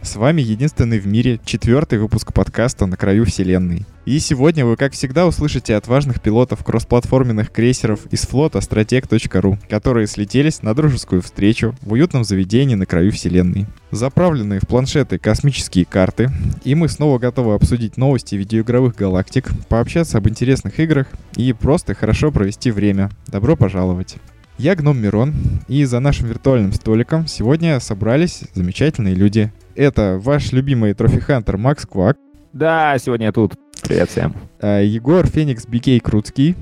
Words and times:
С 0.00 0.14
вами 0.14 0.40
единственный 0.40 1.00
в 1.00 1.06
мире 1.06 1.40
четвертый 1.44 1.98
выпуск 1.98 2.32
подкаста 2.32 2.86
«На 2.86 2.96
краю 2.96 3.24
вселенной». 3.24 3.84
И 4.06 4.20
сегодня 4.20 4.64
вы, 4.64 4.76
как 4.76 4.92
всегда, 4.92 5.26
услышите 5.26 5.74
от 5.74 5.88
важных 5.88 6.22
пилотов 6.22 6.64
кроссплатформенных 6.64 7.50
крейсеров 7.50 8.06
из 8.06 8.22
флота 8.22 8.60
strateg.ru, 8.60 9.58
которые 9.68 10.06
слетелись 10.06 10.62
на 10.62 10.72
дружескую 10.72 11.20
встречу 11.20 11.74
в 11.82 11.92
уютном 11.92 12.22
заведении 12.22 12.76
на 12.76 12.86
краю 12.86 13.10
вселенной. 13.10 13.66
Заправленные 13.90 14.60
в 14.60 14.68
планшеты 14.68 15.18
космические 15.18 15.84
карты, 15.84 16.30
и 16.64 16.76
мы 16.76 16.88
снова 16.88 17.18
готовы 17.18 17.54
обсудить 17.54 17.96
новости 17.96 18.36
видеоигровых 18.36 18.94
галактик, 18.94 19.50
пообщаться 19.68 20.18
об 20.18 20.28
интересных 20.28 20.78
играх 20.78 21.08
и 21.36 21.52
просто 21.52 21.94
хорошо 21.94 22.30
провести 22.30 22.70
время. 22.70 23.10
Добро 23.26 23.56
пожаловать! 23.56 24.16
Я 24.58 24.74
Гном 24.74 25.00
Мирон, 25.00 25.34
и 25.68 25.84
за 25.84 26.00
нашим 26.00 26.26
виртуальным 26.26 26.72
столиком 26.72 27.28
сегодня 27.28 27.78
собрались 27.78 28.42
замечательные 28.54 29.14
люди. 29.14 29.52
Это 29.78 30.18
ваш 30.20 30.50
любимый 30.50 30.92
трофи-хантер 30.92 31.56
Макс 31.56 31.86
Квак, 31.86 32.16
Да, 32.52 32.98
сегодня 32.98 33.26
я 33.26 33.32
тут. 33.32 33.52
Привет 33.84 34.10
всем. 34.10 34.34
а, 34.60 34.80
Егор 34.82 35.24
Феникс 35.24 35.66
Бикей 35.66 36.00
Круцкий, 36.00 36.56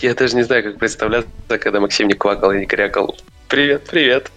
Я 0.00 0.14
даже 0.14 0.36
не 0.36 0.44
знаю, 0.44 0.62
как 0.62 0.78
представляться, 0.78 1.28
когда 1.58 1.80
Максим 1.80 2.06
не 2.06 2.14
квакал 2.14 2.52
и 2.52 2.60
не 2.60 2.66
крякал. 2.66 3.16
Привет, 3.48 3.82
привет. 3.90 4.30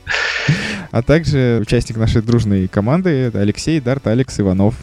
а 0.90 1.04
также 1.04 1.60
участник 1.62 1.98
нашей 1.98 2.24
дружной 2.24 2.68
команды 2.68 3.12
это 3.12 3.42
Алексей 3.42 3.80
Дарт 3.80 4.08
Алекс 4.08 4.40
Иванов. 4.40 4.74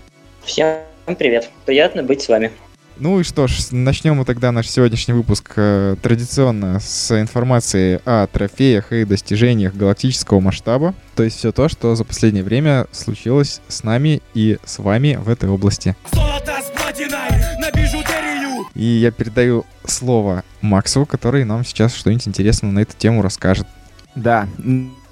Всем 0.44 0.76
привет. 1.18 1.50
Приятно 1.66 2.04
быть 2.04 2.22
с 2.22 2.28
вами. 2.28 2.52
Ну 2.98 3.20
и 3.20 3.22
что 3.22 3.46
ж, 3.46 3.70
начнем 3.70 4.16
мы 4.16 4.24
тогда 4.24 4.52
наш 4.52 4.68
сегодняшний 4.68 5.14
выпуск 5.14 5.54
э, 5.56 5.96
традиционно 6.02 6.78
с 6.78 7.18
информации 7.20 8.00
о 8.04 8.26
трофеях 8.26 8.92
и 8.92 9.04
достижениях 9.04 9.74
галактического 9.74 10.40
масштаба. 10.40 10.94
То 11.16 11.22
есть 11.22 11.38
все 11.38 11.52
то, 11.52 11.68
что 11.68 11.94
за 11.94 12.04
последнее 12.04 12.44
время 12.44 12.86
случилось 12.92 13.60
с 13.68 13.82
нами 13.82 14.20
и 14.34 14.58
с 14.64 14.78
вами 14.78 15.18
в 15.20 15.28
этой 15.28 15.48
области. 15.48 15.96
Золото 16.12 16.58
с 16.62 16.70
платиной 16.78 17.30
на 17.60 17.70
бижутерию 17.70 18.66
И 18.74 18.84
я 18.84 19.10
передаю 19.10 19.64
слово 19.86 20.44
Максу, 20.60 21.06
который 21.06 21.44
нам 21.44 21.64
сейчас 21.64 21.94
что-нибудь 21.94 22.28
интересное 22.28 22.70
на 22.70 22.80
эту 22.80 22.96
тему 22.96 23.22
расскажет. 23.22 23.66
Да, 24.14 24.46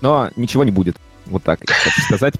но 0.00 0.30
ничего 0.36 0.64
не 0.64 0.70
будет. 0.70 0.96
Вот 1.26 1.42
так 1.42 1.60
я 1.66 1.74
хочу 1.74 2.02
сказать. 2.02 2.34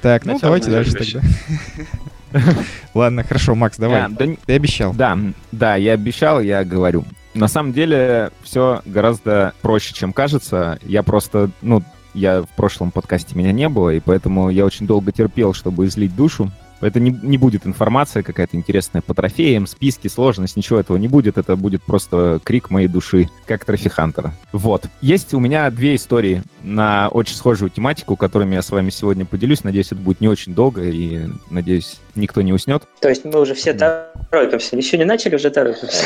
Так, 0.00 0.24
ну 0.24 0.34
Начало 0.34 0.58
давайте 0.58 0.70
дальше 0.70 0.92
тогда. 0.92 1.20
Ладно, 2.94 3.22
хорошо, 3.22 3.54
Макс, 3.54 3.76
давай. 3.76 4.08
Да 4.10 4.26
Ты 4.46 4.52
обещал. 4.52 4.92
Да, 4.92 5.18
да, 5.52 5.76
я 5.76 5.92
обещал, 5.92 6.40
я 6.40 6.64
говорю. 6.64 7.04
На 7.34 7.48
самом 7.48 7.72
деле 7.72 8.30
все 8.42 8.80
гораздо 8.84 9.54
проще, 9.60 9.92
чем 9.94 10.12
кажется. 10.12 10.78
Я 10.82 11.02
просто, 11.02 11.50
ну, 11.62 11.82
я 12.14 12.42
в 12.42 12.48
прошлом 12.48 12.92
подкасте 12.92 13.36
меня 13.36 13.52
не 13.52 13.68
было, 13.68 13.90
и 13.90 14.00
поэтому 14.00 14.50
я 14.50 14.64
очень 14.64 14.86
долго 14.86 15.10
терпел, 15.10 15.52
чтобы 15.52 15.86
излить 15.86 16.14
душу. 16.14 16.50
Это 16.80 17.00
не, 17.00 17.10
не 17.10 17.38
будет 17.38 17.66
информация 17.66 18.22
какая-то 18.22 18.56
интересная 18.56 19.02
по 19.02 19.14
трофеям, 19.14 19.66
списки, 19.66 20.08
сложность, 20.08 20.56
ничего 20.56 20.78
этого 20.78 20.96
не 20.96 21.08
будет. 21.08 21.38
Это 21.38 21.56
будет 21.56 21.82
просто 21.82 22.40
крик 22.44 22.70
моей 22.70 22.88
души, 22.88 23.28
как 23.46 23.64
трофи-хантера. 23.64 24.34
Вот. 24.52 24.86
Есть 25.00 25.34
у 25.34 25.40
меня 25.40 25.70
две 25.70 25.94
истории 25.96 26.42
на 26.62 27.08
очень 27.08 27.36
схожую 27.36 27.70
тематику, 27.70 28.16
которыми 28.16 28.54
я 28.54 28.62
с 28.62 28.70
вами 28.70 28.90
сегодня 28.90 29.24
поделюсь. 29.24 29.64
Надеюсь, 29.64 29.86
это 29.86 29.96
будет 29.96 30.20
не 30.20 30.28
очень 30.28 30.54
долго, 30.54 30.82
и, 30.82 31.26
надеюсь, 31.50 32.00
никто 32.14 32.42
не 32.42 32.52
уснет. 32.52 32.84
То 33.00 33.08
есть 33.08 33.24
мы 33.24 33.40
уже 33.40 33.54
все 33.54 33.72
торопимся. 33.74 34.76
Еще 34.76 34.98
не 34.98 35.04
начали, 35.04 35.36
уже 35.36 35.50
торопимся. 35.50 36.04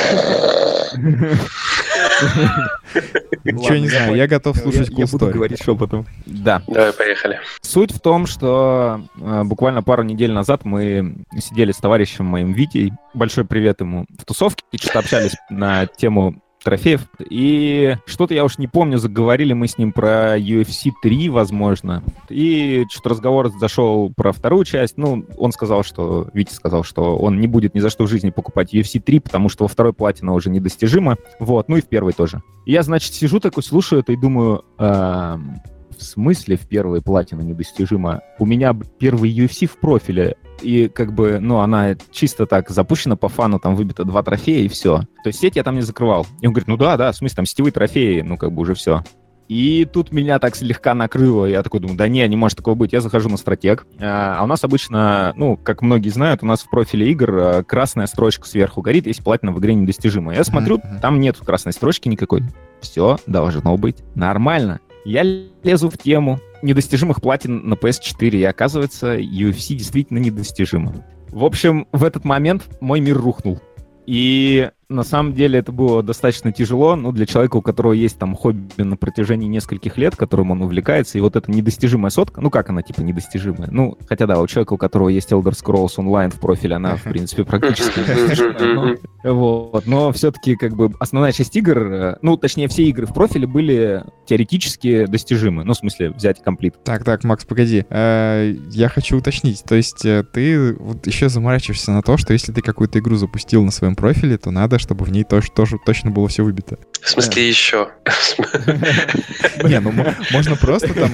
Ничего 3.45 3.77
не 3.77 3.89
знаю, 3.89 4.15
я 4.15 4.27
готов 4.27 4.57
слушать 4.57 4.91
Я 4.91 5.07
буду 5.07 5.27
говорить 5.27 5.63
шепотом. 5.63 6.07
Да. 6.27 6.63
Давай, 6.67 6.93
поехали. 6.93 7.41
Суть 7.61 7.93
в 7.93 8.01
том, 8.01 8.27
что 8.27 9.03
э, 9.17 9.43
буквально 9.45 9.83
пару 9.83 10.03
недель 10.03 10.33
назад 10.33 10.65
мы 10.65 11.25
сидели 11.39 11.73
с 11.73 11.77
товарищем 11.77 12.25
моим 12.25 12.53
Витей, 12.53 12.93
большой 13.15 13.45
привет 13.45 13.81
ему, 13.81 14.07
в 14.19 14.25
тусовке, 14.25 14.65
и 14.73 14.79
что-то 14.79 15.01
общались 15.01 15.35
на 15.51 15.87
тему 15.87 16.43
трофеев. 16.63 17.03
И 17.31 17.97
что-то 18.07 18.35
я 18.35 18.45
уж 18.45 18.59
не 18.59 18.67
помню, 18.67 18.99
заговорили 18.99 19.53
мы 19.53 19.69
с 19.69 19.79
ним 19.79 19.93
про 19.93 20.39
UFC 20.39 20.91
3, 21.03 21.29
возможно. 21.29 22.03
И 22.29 22.85
что-то 22.91 23.11
разговор 23.11 23.51
зашел 23.59 24.13
про 24.17 24.33
вторую 24.33 24.65
часть. 24.65 24.97
Ну, 24.97 25.25
он 25.37 25.53
сказал, 25.53 25.83
что... 25.83 26.29
Витя 26.33 26.53
сказал, 26.53 26.85
что 26.85 27.17
он 27.17 27.41
не 27.41 27.47
будет 27.47 27.75
ни 27.75 27.81
за 27.81 27.91
что 27.91 28.05
в 28.05 28.09
жизни 28.09 28.31
покупать 28.31 28.75
UFC 28.75 29.01
3, 29.01 29.21
потому 29.21 29.49
что 29.49 29.65
во 29.65 29.69
второй 29.69 29.93
платина 29.93 30.35
уже 30.35 30.51
недостижимо. 30.51 31.17
Вот, 31.39 31.69
ну 31.69 31.77
и 31.77 31.81
в 31.81 31.89
первой 31.89 32.13
тоже. 32.13 32.43
И 32.67 32.73
я, 32.73 32.83
значит, 32.83 33.15
сижу 33.15 33.41
такой, 33.41 33.63
слушаю 33.63 34.01
это 34.01 34.13
и 34.13 34.17
думаю, 34.17 34.65
эм, 34.79 35.61
в 35.99 36.03
смысле 36.03 36.57
в 36.57 36.67
первой 36.67 37.03
платина 37.03 37.43
недостижимо? 37.43 38.23
У 38.39 38.47
меня 38.47 38.75
первый 38.99 39.31
UFC 39.31 39.67
в 39.67 39.79
профиле, 39.79 40.37
и 40.63 40.89
как 40.89 41.13
бы, 41.13 41.39
ну, 41.41 41.59
она 41.59 41.97
чисто 42.11 42.47
так 42.47 42.71
запущена 42.71 43.17
по 43.17 43.29
фану, 43.29 43.59
там 43.59 43.77
выбито 43.77 44.05
два 44.05 44.23
трофея, 44.23 44.65
и 44.65 44.69
все. 44.69 45.01
То 45.23 45.29
есть 45.29 45.41
сеть 45.41 45.57
я 45.57 45.63
там 45.63 45.75
не 45.75 45.83
закрывал. 45.83 46.27
И 46.41 46.47
он 46.47 46.53
говорит, 46.53 46.69
ну 46.69 46.77
да, 46.77 46.97
да, 46.97 47.13
в 47.13 47.17
смысле, 47.17 47.37
там 47.37 47.47
сетевые 47.47 47.73
трофеи, 47.73 48.21
ну, 48.23 48.37
как 48.37 48.53
бы 48.53 48.63
уже 48.63 48.75
все. 48.75 49.03
И 49.49 49.87
тут 49.91 50.13
меня 50.13 50.39
так 50.39 50.55
слегка 50.55 50.95
накрыло, 50.95 51.47
я 51.47 51.63
такой 51.63 51.81
думаю, 51.81 51.97
да 51.97 52.07
не, 52.07 52.27
не 52.29 52.37
может 52.37 52.59
такого 52.59 52.75
быть. 52.75 52.93
Я 52.93 53.01
захожу 53.01 53.31
на 53.31 53.39
стратег, 53.39 53.87
а 53.99 54.37
а 54.39 54.45
у 54.45 54.47
нас 54.47 54.63
обычно, 54.63 55.33
ну, 55.37 55.57
как 55.57 55.81
многие 55.81 56.11
знают, 56.11 56.43
у 56.43 56.47
нас 56.47 56.61
в 56.61 56.69
профиле 56.69 57.11
игр 57.11 57.39
а, 57.39 57.63
красная 57.63 58.07
строчка 58.07 58.47
сверху 58.47 58.83
горит, 58.83 59.07
если 59.07 59.23
платина 59.23 59.53
в 59.53 59.59
игре 59.59 59.75
недостижима. 59.75 60.35
Я 60.35 60.45
смотрю, 60.45 60.81
там 61.01 61.19
нет 61.19 61.39
красной 61.39 61.73
строчки 61.73 62.09
никакой. 62.09 62.45
Все 62.81 63.19
должно 63.27 63.77
быть 63.79 64.05
нормально. 64.15 64.81
Я 65.09 65.23
лезу 65.23 65.89
в 65.89 65.97
тему 65.97 66.39
недостижимых 66.61 67.23
платин 67.23 67.67
на 67.67 67.73
PS4, 67.73 68.29
и 68.29 68.45
оказывается, 68.45 69.17
UFC 69.17 69.75
действительно 69.75 70.19
недостижимо. 70.19 71.03
В 71.29 71.47
общем, 71.47 71.89
в 71.93 72.05
этот 72.05 72.27
момент 72.27 72.69
мой 72.83 73.01
мир 73.01 73.17
рухнул. 73.17 73.59
И 74.05 74.71
на 74.89 75.03
самом 75.03 75.35
деле 75.35 75.59
это 75.59 75.71
было 75.71 76.03
достаточно 76.03 76.51
тяжело, 76.51 76.97
ну, 76.97 77.13
для 77.13 77.27
человека, 77.27 77.57
у 77.57 77.63
которого 77.63 77.93
есть 77.93 78.19
там 78.19 78.35
хобби 78.35 78.83
на 78.83 78.97
протяжении 78.97 79.47
нескольких 79.47 79.99
лет, 79.99 80.17
которым 80.17 80.51
он 80.51 80.63
увлекается, 80.63 81.19
и 81.19 81.21
вот 81.21 81.37
эта 81.37 81.51
недостижимая 81.51 82.11
сотка, 82.11 82.41
ну, 82.41 82.51
как 82.51 82.71
она, 82.71 82.83
типа, 82.83 83.03
недостижимая? 83.03 83.69
Ну, 83.71 83.99
хотя 84.09 84.27
да, 84.27 84.41
у 84.41 84.47
человека, 84.47 84.73
у 84.73 84.79
которого 84.79 85.11
есть 85.11 85.31
Elder 85.31 85.53
Scrolls 85.53 85.97
Online 85.99 86.31
в 86.31 86.41
профиле, 86.41 86.77
она, 86.77 86.97
в 86.97 87.03
принципе, 87.05 87.45
практически 87.45 88.01
вот, 89.25 89.87
но 89.87 90.13
все-таки 90.13 90.57
как 90.57 90.75
бы 90.75 90.93
основная 90.99 91.33
часть 91.33 91.55
игр, 91.57 91.79
э, 91.79 92.17
ну, 92.23 92.37
точнее, 92.37 92.69
все 92.69 92.85
игры 92.85 93.07
в 93.07 93.13
профиле 93.13 93.47
были 93.47 94.05
теоретически 94.27 95.07
достижимы. 95.07 95.65
Ну, 95.65 95.73
в 95.73 95.77
смысле, 95.77 96.11
взять 96.11 96.43
комплит. 96.43 96.83
Так, 96.85 97.05
так, 97.05 97.25
Макс, 97.25 97.45
погоди. 97.45 97.85
Э, 97.91 98.55
Я 98.71 98.89
хочу 98.89 99.19
уточнить. 99.19 99.65
То 99.65 99.75
есть 99.75 100.05
э, 100.05 100.25
ты 100.33 100.75
вот 100.75 101.07
еще 101.07 101.29
заморачиваешься 101.29 101.93
на 101.93 102.03
то, 102.03 102.17
что 102.17 102.33
если 102.33 102.53
ты 102.53 102.63
какую-то 102.63 102.99
игру 102.99 103.17
запустил 103.17 103.65
на 103.65 103.71
своем 103.71 103.97
профиле, 103.97 104.39
то 104.39 104.51
надо, 104.51 104.78
чтобы 104.79 105.05
в 105.05 105.11
ней 105.11 105.25
тоже, 105.25 105.49
тоже 105.55 105.77
точно 105.85 106.11
было 106.11 106.29
все 106.29 106.43
выбито. 106.43 106.79
В 107.03 107.09
смысле 107.09 107.49
еще? 107.49 107.89
Не, 109.65 109.81
ну 109.81 109.93
мо- 109.93 110.15
можно 110.33 110.57
просто 110.57 110.95
там... 110.95 111.11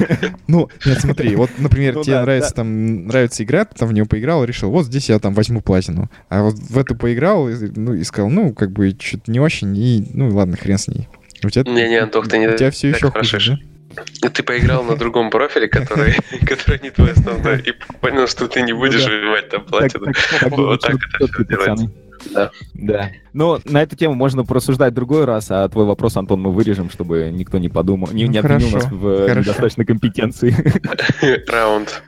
Ну, 0.47 0.69
нет, 0.85 1.01
смотри, 1.01 1.35
вот, 1.37 1.51
например, 1.59 1.95
Ну 1.95 2.03
тебе 2.05 2.21
нравится 2.21 2.55
там, 2.55 3.07
нравится 3.07 3.43
игра, 3.45 3.65
ты 3.65 3.75
там 3.77 3.89
в 3.89 3.93
нее 3.93 4.05
поиграл, 4.07 4.45
решил, 4.45 4.71
вот 4.71 4.87
здесь 4.87 5.09
я 5.09 5.19
там 5.19 5.35
возьму 5.35 5.61
платину. 5.61 6.11
А 6.29 6.43
вот 6.43 6.55
в 6.55 6.79
эту 6.79 6.95
поиграл, 6.97 7.49
и, 7.49 7.55
ну, 7.77 7.95
и 7.95 8.05
сказал, 8.05 8.31
ну, 8.31 8.53
как 8.53 8.71
бы, 8.73 8.95
что-то 8.99 9.31
не 9.31 9.41
очень, 9.41 9.77
и, 9.77 10.07
ну, 10.13 10.35
ладно, 10.35 10.57
хрен 10.57 10.79
с 10.79 10.89
ней. 10.89 11.09
У 11.45 11.51
тебя, 11.51 11.71
Не-не, 11.71 11.97
Антох, 12.03 12.29
ты 12.29 12.39
не 12.39 12.49
у 12.49 12.57
тебя 12.57 12.71
все 12.71 12.91
так 12.93 13.01
еще 13.01 13.11
хорошо. 13.11 13.37
хуже? 13.37 13.59
Ты 14.33 14.43
поиграл 14.43 14.83
на 14.83 14.97
другом 14.97 15.31
профиле, 15.31 15.69
который, 15.69 16.17
который 16.47 16.81
не 16.83 16.91
твой 16.91 17.13
основной, 17.13 17.61
и 17.61 17.73
понял, 18.01 18.27
что 18.27 18.49
ты 18.49 18.63
не 18.63 18.73
будешь 18.73 19.05
да. 19.05 19.11
выбивать 19.11 19.49
там 19.51 19.61
Так- 19.61 19.71
платину. 19.71 20.05
так- 20.07 20.17
так 20.41 20.51
Вот 20.51 20.57
было 20.57 20.79
так 20.79 20.97
это 21.21 21.45
делается. 21.45 21.91
Да. 22.33 22.51
Да. 22.75 23.11
Ну, 23.33 23.59
на 23.65 23.83
эту 23.83 23.97
тему 23.97 24.15
можно 24.15 24.45
порассуждать 24.45 24.95
другой 24.95 25.25
раз, 25.25 25.51
а 25.51 25.69
твой 25.69 25.85
вопрос, 25.85 26.17
Антон, 26.17 26.41
мы 26.41 26.53
вырежем, 26.53 26.89
чтобы 26.89 27.31
никто 27.33 27.59
не 27.59 27.69
подумал, 27.69 28.09
не, 28.13 28.27
Ну, 28.27 28.31
не 28.31 28.39
обвинил 28.39 28.71
хорошо, 28.71 28.77
нас 28.77 28.93
в 28.93 29.19
хорошо. 29.23 29.41
недостаточной 29.41 29.85
компетенции. 29.85 30.55
Раунд. 31.51 32.03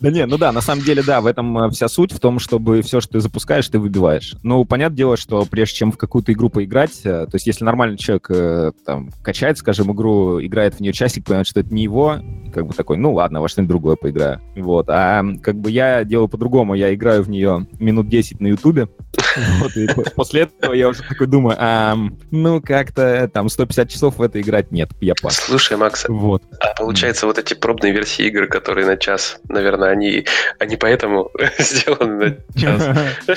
Да 0.00 0.10
не, 0.10 0.26
ну 0.26 0.36
да, 0.36 0.52
на 0.52 0.60
самом 0.60 0.82
деле, 0.84 1.02
да, 1.02 1.22
в 1.22 1.26
этом 1.26 1.56
э, 1.58 1.70
вся 1.70 1.88
суть, 1.88 2.12
в 2.12 2.20
том, 2.20 2.38
чтобы 2.38 2.82
все, 2.82 3.00
что 3.00 3.14
ты 3.14 3.20
запускаешь, 3.20 3.66
ты 3.68 3.78
выбиваешь. 3.78 4.34
Ну, 4.42 4.64
понятное 4.66 4.96
дело, 4.96 5.16
что 5.16 5.46
прежде 5.46 5.76
чем 5.76 5.92
в 5.92 5.96
какую-то 5.96 6.32
игру 6.32 6.50
поиграть, 6.50 7.00
э, 7.04 7.24
то 7.26 7.34
есть 7.34 7.46
если 7.46 7.64
нормальный 7.64 7.96
человек 7.96 8.26
э, 8.28 8.72
там 8.84 9.10
качает, 9.22 9.56
скажем, 9.56 9.92
игру, 9.92 10.44
играет 10.44 10.74
в 10.74 10.80
нее 10.80 10.92
часик, 10.92 11.24
понимает, 11.24 11.46
что 11.46 11.60
это 11.60 11.72
не 11.72 11.82
его, 11.82 12.18
как 12.52 12.66
бы 12.66 12.74
такой, 12.74 12.98
ну 12.98 13.14
ладно, 13.14 13.40
во 13.40 13.48
что-нибудь 13.48 13.70
другое 13.70 13.96
поиграю. 13.96 14.42
Вот, 14.56 14.90
а 14.90 15.22
как 15.42 15.56
бы 15.56 15.70
я 15.70 16.04
делаю 16.04 16.28
по-другому, 16.28 16.74
я 16.74 16.92
играю 16.94 17.22
в 17.22 17.30
нее 17.30 17.66
минут 17.78 18.08
10 18.08 18.40
на 18.40 18.48
Ютубе, 18.48 18.88
Вот, 19.60 19.76
и 19.76 19.86
по- 19.86 20.02
после 20.10 20.42
этого 20.42 20.72
я 20.74 20.88
уже 20.88 21.02
такой 21.02 21.26
думаю, 21.26 21.56
ам, 21.58 22.16
ну 22.30 22.60
как-то 22.60 23.28
там 23.32 23.48
150 23.48 23.88
часов 23.90 24.18
в 24.18 24.22
это 24.22 24.40
играть 24.40 24.70
нет, 24.70 24.90
я 25.00 25.14
пас. 25.20 25.36
Слушай, 25.36 25.76
Макс, 25.76 26.04
Вот. 26.08 26.42
а 26.60 26.74
получается, 26.74 27.26
вот 27.26 27.38
эти 27.38 27.54
пробные 27.54 27.92
версии 27.92 28.26
игр, 28.26 28.46
которые 28.46 28.86
на 28.86 28.96
час, 28.96 29.38
наверное, 29.48 29.90
они, 29.90 30.26
они 30.58 30.76
поэтому 30.76 31.30
сделаны 31.58 32.38
на 32.54 32.60
час. 32.60 32.88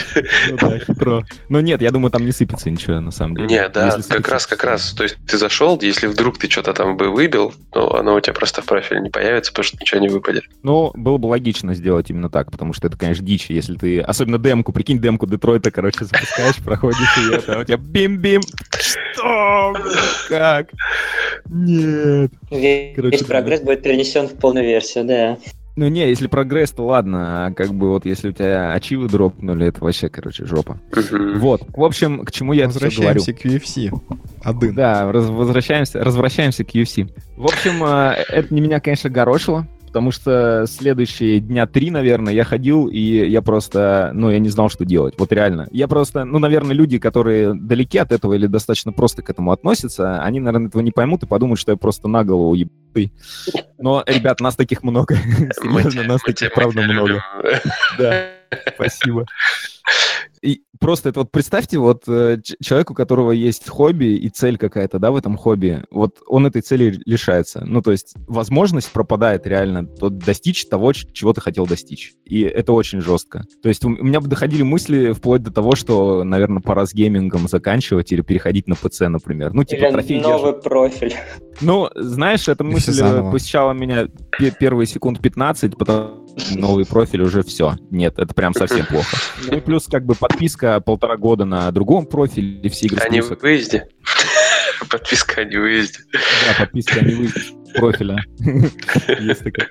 Ну 0.61 0.77
хитро. 0.79 1.23
Нет, 1.49 1.81
я 1.81 1.91
думаю, 1.91 2.11
там 2.11 2.25
не 2.25 2.31
сыпется 2.31 2.69
ничего, 2.69 2.99
на 2.99 3.11
самом 3.11 3.35
деле. 3.35 3.47
Не, 3.47 3.69
да, 3.69 3.97
как 4.09 4.27
раз, 4.29 4.47
как 4.47 4.63
раз. 4.63 4.91
То 4.93 5.03
есть 5.03 5.17
ты 5.27 5.37
зашел, 5.37 5.79
если 5.81 6.07
вдруг 6.07 6.37
ты 6.37 6.49
что-то 6.49 6.73
там 6.73 6.97
бы 6.97 7.09
выбил, 7.09 7.53
то 7.71 7.95
оно 7.95 8.15
у 8.15 8.19
тебя 8.19 8.33
просто 8.33 8.61
в 8.61 8.65
профиле 8.65 9.01
не 9.01 9.09
появится, 9.09 9.51
потому 9.51 9.63
что 9.65 9.77
ничего 9.79 9.99
не 10.01 10.09
выпадет. 10.09 10.43
Ну, 10.63 10.91
было 10.95 11.17
бы 11.17 11.27
логично 11.27 11.73
сделать 11.73 12.09
именно 12.09 12.29
так, 12.29 12.51
потому 12.51 12.73
что 12.73 12.87
это, 12.87 12.97
конечно, 12.97 13.25
дичь, 13.25 13.49
если 13.49 13.75
ты... 13.75 13.99
Особенно 14.01 14.37
демку, 14.37 14.71
прикинь, 14.71 14.99
демку 14.99 15.25
Детройта, 15.27 15.71
короче, 15.71 15.86
запускаешь, 15.95 16.57
проходишь, 16.63 17.17
и 17.17 17.35
это, 17.35 17.57
а 17.57 17.59
у 17.61 17.63
тебя 17.63 17.77
бим-бим. 17.77 18.41
Что? 18.79 19.73
Как? 20.29 20.67
Нет. 21.49 22.31
Весь 22.51 22.95
Короче, 22.95 23.25
прогресс 23.25 23.61
будет 23.61 23.81
перенесен 23.81 24.27
в 24.27 24.35
полную 24.35 24.65
версию, 24.65 25.05
да. 25.05 25.37
Ну 25.77 25.87
не, 25.89 26.09
если 26.09 26.25
прогресс, 26.25 26.71
то 26.71 26.87
ладно, 26.87 27.45
а 27.45 27.51
как 27.53 27.71
бы 27.71 27.89
вот 27.89 28.03
если 28.03 28.29
у 28.29 28.31
тебя 28.31 28.73
ачивы 28.73 29.07
дропнули, 29.07 29.67
это 29.67 29.83
вообще, 29.83 30.09
короче, 30.09 30.43
жопа. 30.43 30.79
Вот, 31.35 31.61
в 31.67 31.83
общем, 31.83 32.25
к 32.25 32.31
чему 32.31 32.53
я. 32.53 32.65
Возвращаемся 32.65 33.31
к 33.31 33.45
UFC. 33.45 33.91
Один. 34.43 34.73
Да, 34.73 35.11
раз- 35.11 35.29
возвращаемся, 35.29 36.03
возвращаемся 36.03 36.63
к 36.63 36.69
UFC. 36.73 37.07
В 37.35 37.45
общем, 37.45 37.83
э, 37.83 38.23
это 38.27 38.51
не 38.51 38.59
меня, 38.61 38.79
конечно, 38.79 39.11
горошило, 39.11 39.67
потому 39.87 40.11
что 40.11 40.65
следующие 40.67 41.39
дня 41.39 41.65
три, 41.65 41.89
наверное, 41.89 42.33
я 42.33 42.43
ходил, 42.43 42.87
и 42.87 42.99
я 42.99 43.41
просто, 43.41 44.11
ну, 44.13 44.29
я 44.29 44.39
не 44.39 44.49
знал, 44.49 44.69
что 44.69 44.85
делать. 44.85 45.15
Вот 45.17 45.31
реально. 45.31 45.67
Я 45.71 45.87
просто, 45.87 46.25
ну, 46.25 46.37
наверное, 46.39 46.75
люди, 46.75 46.99
которые 46.99 47.53
далеки 47.53 47.97
от 47.97 48.11
этого 48.11 48.33
или 48.33 48.45
достаточно 48.45 48.91
просто 48.91 49.21
к 49.23 49.29
этому 49.29 49.51
относятся, 49.51 50.21
они, 50.21 50.39
наверное, 50.39 50.67
этого 50.67 50.81
не 50.81 50.91
поймут 50.91 51.23
и 51.23 51.27
подумают, 51.27 51.59
что 51.59 51.71
я 51.71 51.77
просто 51.77 52.07
на 52.07 52.23
голову 52.23 52.53
ебатый. 52.53 53.11
Но, 53.79 54.03
ребят, 54.05 54.39
нас 54.39 54.55
таких 54.55 54.83
много. 54.83 55.15
Серьезно, 55.15 56.03
нас 56.03 56.21
таких, 56.21 56.53
правда, 56.53 56.81
много. 56.81 57.23
Да, 57.97 58.27
спасибо. 58.75 59.25
И 60.41 60.61
просто 60.79 61.09
это 61.09 61.21
вот 61.21 61.31
представьте, 61.31 61.77
вот 61.79 62.03
э, 62.07 62.37
ч- 62.43 62.55
человек, 62.63 62.91
у 62.91 62.93
которого 62.93 63.31
есть 63.31 63.67
хобби 63.67 64.15
и 64.15 64.29
цель 64.29 64.57
какая-то, 64.57 64.99
да, 64.99 65.11
в 65.11 65.15
этом 65.15 65.37
хобби, 65.37 65.83
вот 65.91 66.17
он 66.27 66.45
этой 66.45 66.61
цели 66.61 66.99
лишается. 67.05 67.63
Ну, 67.65 67.81
то 67.81 67.91
есть 67.91 68.13
возможность 68.27 68.91
пропадает 68.91 69.47
реально 69.47 69.85
то 69.87 70.09
достичь 70.09 70.65
того, 70.67 70.93
чего 70.93 71.33
ты 71.33 71.41
хотел 71.41 71.65
достичь. 71.65 72.13
И 72.25 72.41
это 72.41 72.73
очень 72.73 73.01
жестко. 73.01 73.45
То 73.63 73.69
есть 73.69 73.83
у 73.85 73.89
меня 73.89 74.19
бы 74.21 74.27
доходили 74.27 74.61
мысли 74.63 75.13
вплоть 75.13 75.43
до 75.43 75.51
того, 75.51 75.75
что, 75.75 76.23
наверное, 76.23 76.61
пора 76.61 76.85
с 76.85 76.93
геймингом 76.93 77.47
заканчивать 77.47 78.11
или 78.11 78.21
переходить 78.21 78.67
на 78.67 78.75
ПЦ, 78.75 79.01
например. 79.09 79.53
Ну, 79.53 79.63
типа 79.63 79.85
Или 79.85 79.91
трофей 79.91 80.21
новый 80.21 80.51
держит. 80.51 80.63
профиль. 80.63 81.13
Ну, 81.61 81.89
знаешь, 81.95 82.47
эта 82.47 82.63
мысль 82.63 82.93
э, 83.01 83.31
посещала 83.31 83.71
меня 83.73 84.07
пе- 84.37 84.51
первые 84.51 84.85
секунд 84.85 85.19
15, 85.21 85.75
потом 85.77 86.27
новый 86.55 86.85
профиль 86.85 87.23
уже 87.23 87.41
все. 87.41 87.75
Нет, 87.89 88.19
это 88.19 88.33
прям 88.35 88.53
совсем 88.53 88.85
плохо. 88.85 89.17
Ну 89.49 89.57
и 89.57 89.59
плюс 89.61 89.87
как 89.87 90.05
бы 90.05 90.13
подписка 90.27 90.79
полтора 90.81 91.17
года 91.17 91.45
на 91.45 91.71
другом 91.71 92.05
профиле, 92.05 92.69
все 92.69 92.87
игры 92.87 92.99
Они 93.05 93.21
в 93.21 93.27
плюсом. 93.27 93.37
выезде. 93.41 93.87
Подписка 94.89 95.41
о 95.41 95.45
невыезде. 95.45 95.99
Да, 96.13 96.53
подписка 96.59 97.01
не 97.03 97.15
выйдет 97.15 97.35
с 97.37 97.71
профиля. 97.73 98.17
Есть 99.19 99.43
такая. 99.43 99.69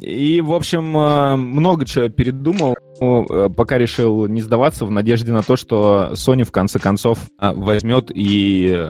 И, 0.00 0.40
в 0.40 0.52
общем, 0.52 0.96
э, 0.96 1.36
много 1.36 1.84
чего 1.84 2.08
передумал, 2.08 2.76
Ну, 3.00 3.26
э, 3.28 3.48
пока 3.54 3.78
решил 3.78 4.26
не 4.26 4.40
сдаваться 4.42 4.84
в 4.84 4.90
надежде 4.90 5.32
на 5.32 5.42
то, 5.42 5.56
что 5.56 6.10
Sony 6.12 6.44
в 6.44 6.52
конце 6.52 6.78
концов 6.78 7.18
э, 7.40 7.52
возьмет 7.52 8.10
и 8.14 8.88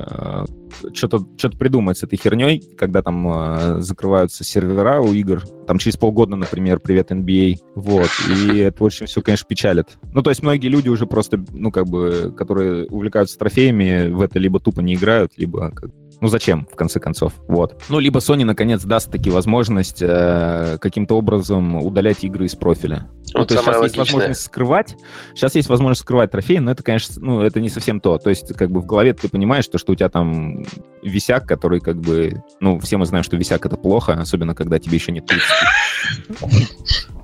что-то 0.95 1.27
что 1.37 1.51
придумает 1.51 1.99
с 1.99 2.03
этой 2.03 2.17
херней, 2.17 2.63
когда 2.77 3.03
там 3.03 3.27
э, 3.29 3.81
закрываются 3.81 4.45
сервера 4.45 5.01
у 5.01 5.13
игр, 5.13 5.43
там 5.67 5.79
через 5.79 5.97
полгода, 5.97 6.37
например, 6.37 6.81
привет 6.81 7.11
NBA, 7.11 7.57
вот, 7.75 8.09
и 8.29 8.59
это 8.59 8.85
очень 8.85 9.07
все, 9.07 9.23
конечно, 9.23 9.47
печалит. 9.47 9.99
Ну, 10.13 10.23
то 10.23 10.31
есть 10.31 10.43
многие 10.43 10.69
люди 10.69 10.89
уже 10.89 11.07
просто, 11.07 11.43
ну, 11.53 11.71
как 11.71 11.87
бы, 11.87 12.35
которые 12.37 12.87
увлекаются 12.87 13.39
трофеями, 13.39 14.11
в 14.11 14.21
это 14.21 14.39
либо 14.39 14.61
тупо 14.61 14.81
не 14.81 14.95
играют, 14.95 15.33
либо 15.37 15.71
как 15.71 15.91
ну 16.21 16.27
зачем, 16.29 16.67
в 16.73 16.75
конце 16.75 16.99
концов? 16.99 17.35
Вот. 17.47 17.81
Ну, 17.89 18.01
либо 18.01 18.19
Sony 18.19 18.45
наконец 18.45 18.83
даст 18.83 19.11
таки 19.11 19.31
возможность 19.31 20.03
э, 20.03 20.77
каким-то 20.81 21.17
образом 21.17 21.77
удалять 21.77 22.25
игры 22.25 22.47
из 22.47 22.57
профиля. 22.57 23.09
Ну, 23.39 23.43
Вот 23.43 23.49
то 23.51 23.55
есть 23.55 23.65
сейчас 23.65 23.83
есть 23.83 23.97
логичное. 23.97 24.05
возможность 24.05 24.45
скрывать, 24.47 24.97
сейчас 25.33 25.55
есть 25.55 25.69
возможность 25.69 26.01
скрывать 26.01 26.33
трофеи, 26.33 26.57
но 26.59 26.73
это, 26.73 26.83
конечно, 26.83 27.15
ну, 27.19 27.41
это 27.41 27.61
не 27.61 27.69
совсем 27.69 28.01
то. 28.01 28.19
То 28.19 28.31
есть, 28.31 28.53
как 28.55 28.69
бы 28.73 28.81
в 28.81 28.87
голове 28.87 29.15
ты 29.15 29.29
понимаешь, 29.29 29.65
то, 29.69 29.79
что 29.79 29.93
у 29.93 29.95
тебя 29.95 30.09
там 30.09 30.65
висяк, 31.03 31.47
который, 31.47 31.79
как 31.79 32.01
бы, 32.01 32.43
ну, 32.59 32.81
все 32.81 32.97
мы 32.97 33.07
знаем, 33.07 33.23
что 33.23 33.37
висяк 33.37 33.65
это 33.65 33.77
плохо, 33.77 34.15
особенно 34.15 34.57
когда 34.57 34.81
тебе 34.81 34.97
еще 34.97 35.13
нет 35.13 35.27
30. 35.27 35.47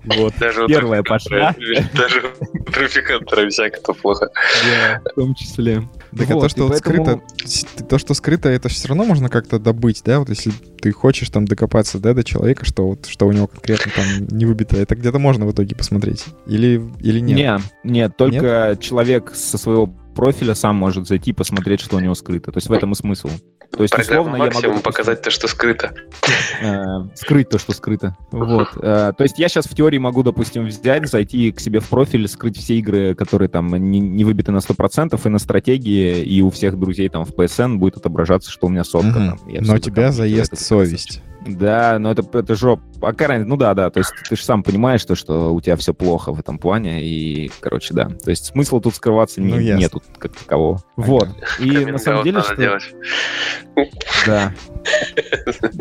Вот. 0.05 0.35
Даже 0.39 0.67
Первая 0.67 1.03
пошла. 1.03 1.55
Даже 1.95 2.23
у 2.41 2.65
трафикатора 2.65 3.49
всяко 3.49 3.81
то 3.81 3.95
плохо. 3.95 4.31
Да, 4.65 5.01
в 5.11 5.15
том 5.15 5.35
числе. 5.35 5.83
Так 6.17 6.31
а 6.31 6.35
Вот, 6.35 6.41
то, 6.41 6.47
и 6.47 6.49
что 6.51 6.63
вот 6.65 6.83
поэтому- 6.85 7.23
скрыто, 7.45 7.85
то, 7.89 7.99
что 7.99 8.15
скрыто, 8.15 8.49
это 8.49 8.69
все 8.69 8.89
равно 8.89 9.05
можно 9.05 9.29
как-то 9.29 9.59
добыть, 9.59 10.03
да? 10.05 10.19
Вот 10.19 10.29
если 10.29 10.53
ты 10.81 10.93
хочешь 10.93 11.31
там 11.31 11.47
докопаться, 11.47 11.99
да, 11.99 12.15
до 12.15 12.23
человека, 12.25 12.65
что 12.65 12.89
вот 12.89 13.07
что 13.07 13.27
у 13.27 13.33
него 13.33 13.47
конкретно 13.47 13.91
там 13.95 14.27
не 14.29 14.47
выбито, 14.47 14.77
это 14.77 14.95
где-то 14.95 15.19
можно 15.19 15.47
в 15.47 15.53
итоге 15.53 15.75
посмотреть. 15.75 16.25
Или, 16.47 16.83
или 17.01 17.21
нет? 17.21 17.37
Нет, 17.37 17.61
нет, 17.85 18.17
только 18.17 18.77
человек 18.81 19.33
со 19.35 19.59
своего 19.59 19.87
профиля 20.15 20.55
сам 20.55 20.77
может 20.77 21.09
зайти 21.09 21.31
и 21.31 21.35
посмотреть, 21.35 21.81
что 21.81 21.97
у 21.97 22.01
него 22.01 22.15
скрыто. 22.15 22.53
То 22.53 22.59
есть 22.59 22.69
в 22.69 22.73
этом 22.73 22.93
и 22.93 22.95
смысл. 22.95 23.31
То 23.77 23.83
есть, 23.83 23.95
Программа 23.95 24.35
условно, 24.35 24.61
я 24.63 24.69
могу... 24.69 24.81
показать 24.81 25.23
то, 25.23 25.31
что 25.31 25.49
скрыто. 25.49 25.95
э, 26.63 26.85
скрыть 27.15 27.49
то, 27.49 27.59
что 27.59 27.73
скрыто. 27.73 28.17
Вот. 28.31 28.69
Э, 28.77 29.13
то 29.17 29.23
есть 29.23 29.39
я 29.39 29.49
сейчас 29.49 29.67
в 29.67 29.75
теории 29.75 29.99
могу, 29.99 30.23
допустим, 30.23 30.67
взять, 30.67 31.09
зайти 31.09 31.53
к 31.53 31.61
себе 31.61 31.81
в 31.81 31.89
профиль, 31.89 32.29
скрыть 32.29 32.57
все 32.57 32.77
игры, 32.79 33.15
которые 33.15 33.49
там 33.49 33.75
не, 33.75 34.01
не 34.01 34.25
выбиты 34.25 34.53
на 34.53 34.59
100%, 34.59 35.21
и 35.23 35.29
на 35.29 35.39
стратегии, 35.39 36.23
и 36.23 36.41
у 36.43 36.51
всех 36.51 36.79
друзей 36.79 37.09
там 37.09 37.25
в 37.25 37.31
PSN 37.31 37.77
будет 37.77 37.97
отображаться, 37.97 38.51
что 38.51 38.67
у 38.67 38.71
меня 38.71 38.85
сотка. 38.85 39.13
Там. 39.13 39.39
Но 39.47 39.63
всё 39.63 39.79
тебя 39.79 40.13
заест 40.13 40.53
это 40.53 40.63
совесть. 40.63 41.23
Да, 41.47 41.99
но 41.99 42.11
это, 42.13 42.23
это 42.39 42.55
жоп. 42.55 42.81
А 43.03 43.09
какая 43.13 43.29
разница? 43.29 43.49
Ну 43.49 43.57
да, 43.57 43.75
да, 43.75 43.91
то 43.91 43.99
есть 43.99 44.11
ты 44.29 44.37
же 44.37 44.43
сам 44.43 44.63
понимаешь, 44.63 45.05
то, 45.05 45.15
что 45.15 45.53
у 45.55 45.61
тебя 45.61 45.77
все 45.77 45.93
плохо 45.93 46.33
в 46.33 46.41
этом 46.41 46.59
плане, 46.59 47.05
и, 47.05 47.51
короче, 47.61 47.93
да. 47.93 48.07
То 48.09 48.31
есть 48.31 48.47
смысла 48.47 48.81
тут 48.81 48.95
скрываться 48.95 49.41
не- 49.43 49.53
Ну, 49.53 49.59
ясно. 49.59 49.81
нету 49.81 50.03
как 50.19 50.33
такового. 50.35 50.83
Вот. 50.97 51.29
И 51.59 51.71
на 51.85 51.99
самом 51.99 52.25
деле, 52.25 52.37
надо 52.39 52.47
что... 52.47 52.57
делать. 52.57 52.95
Да. 54.27 54.55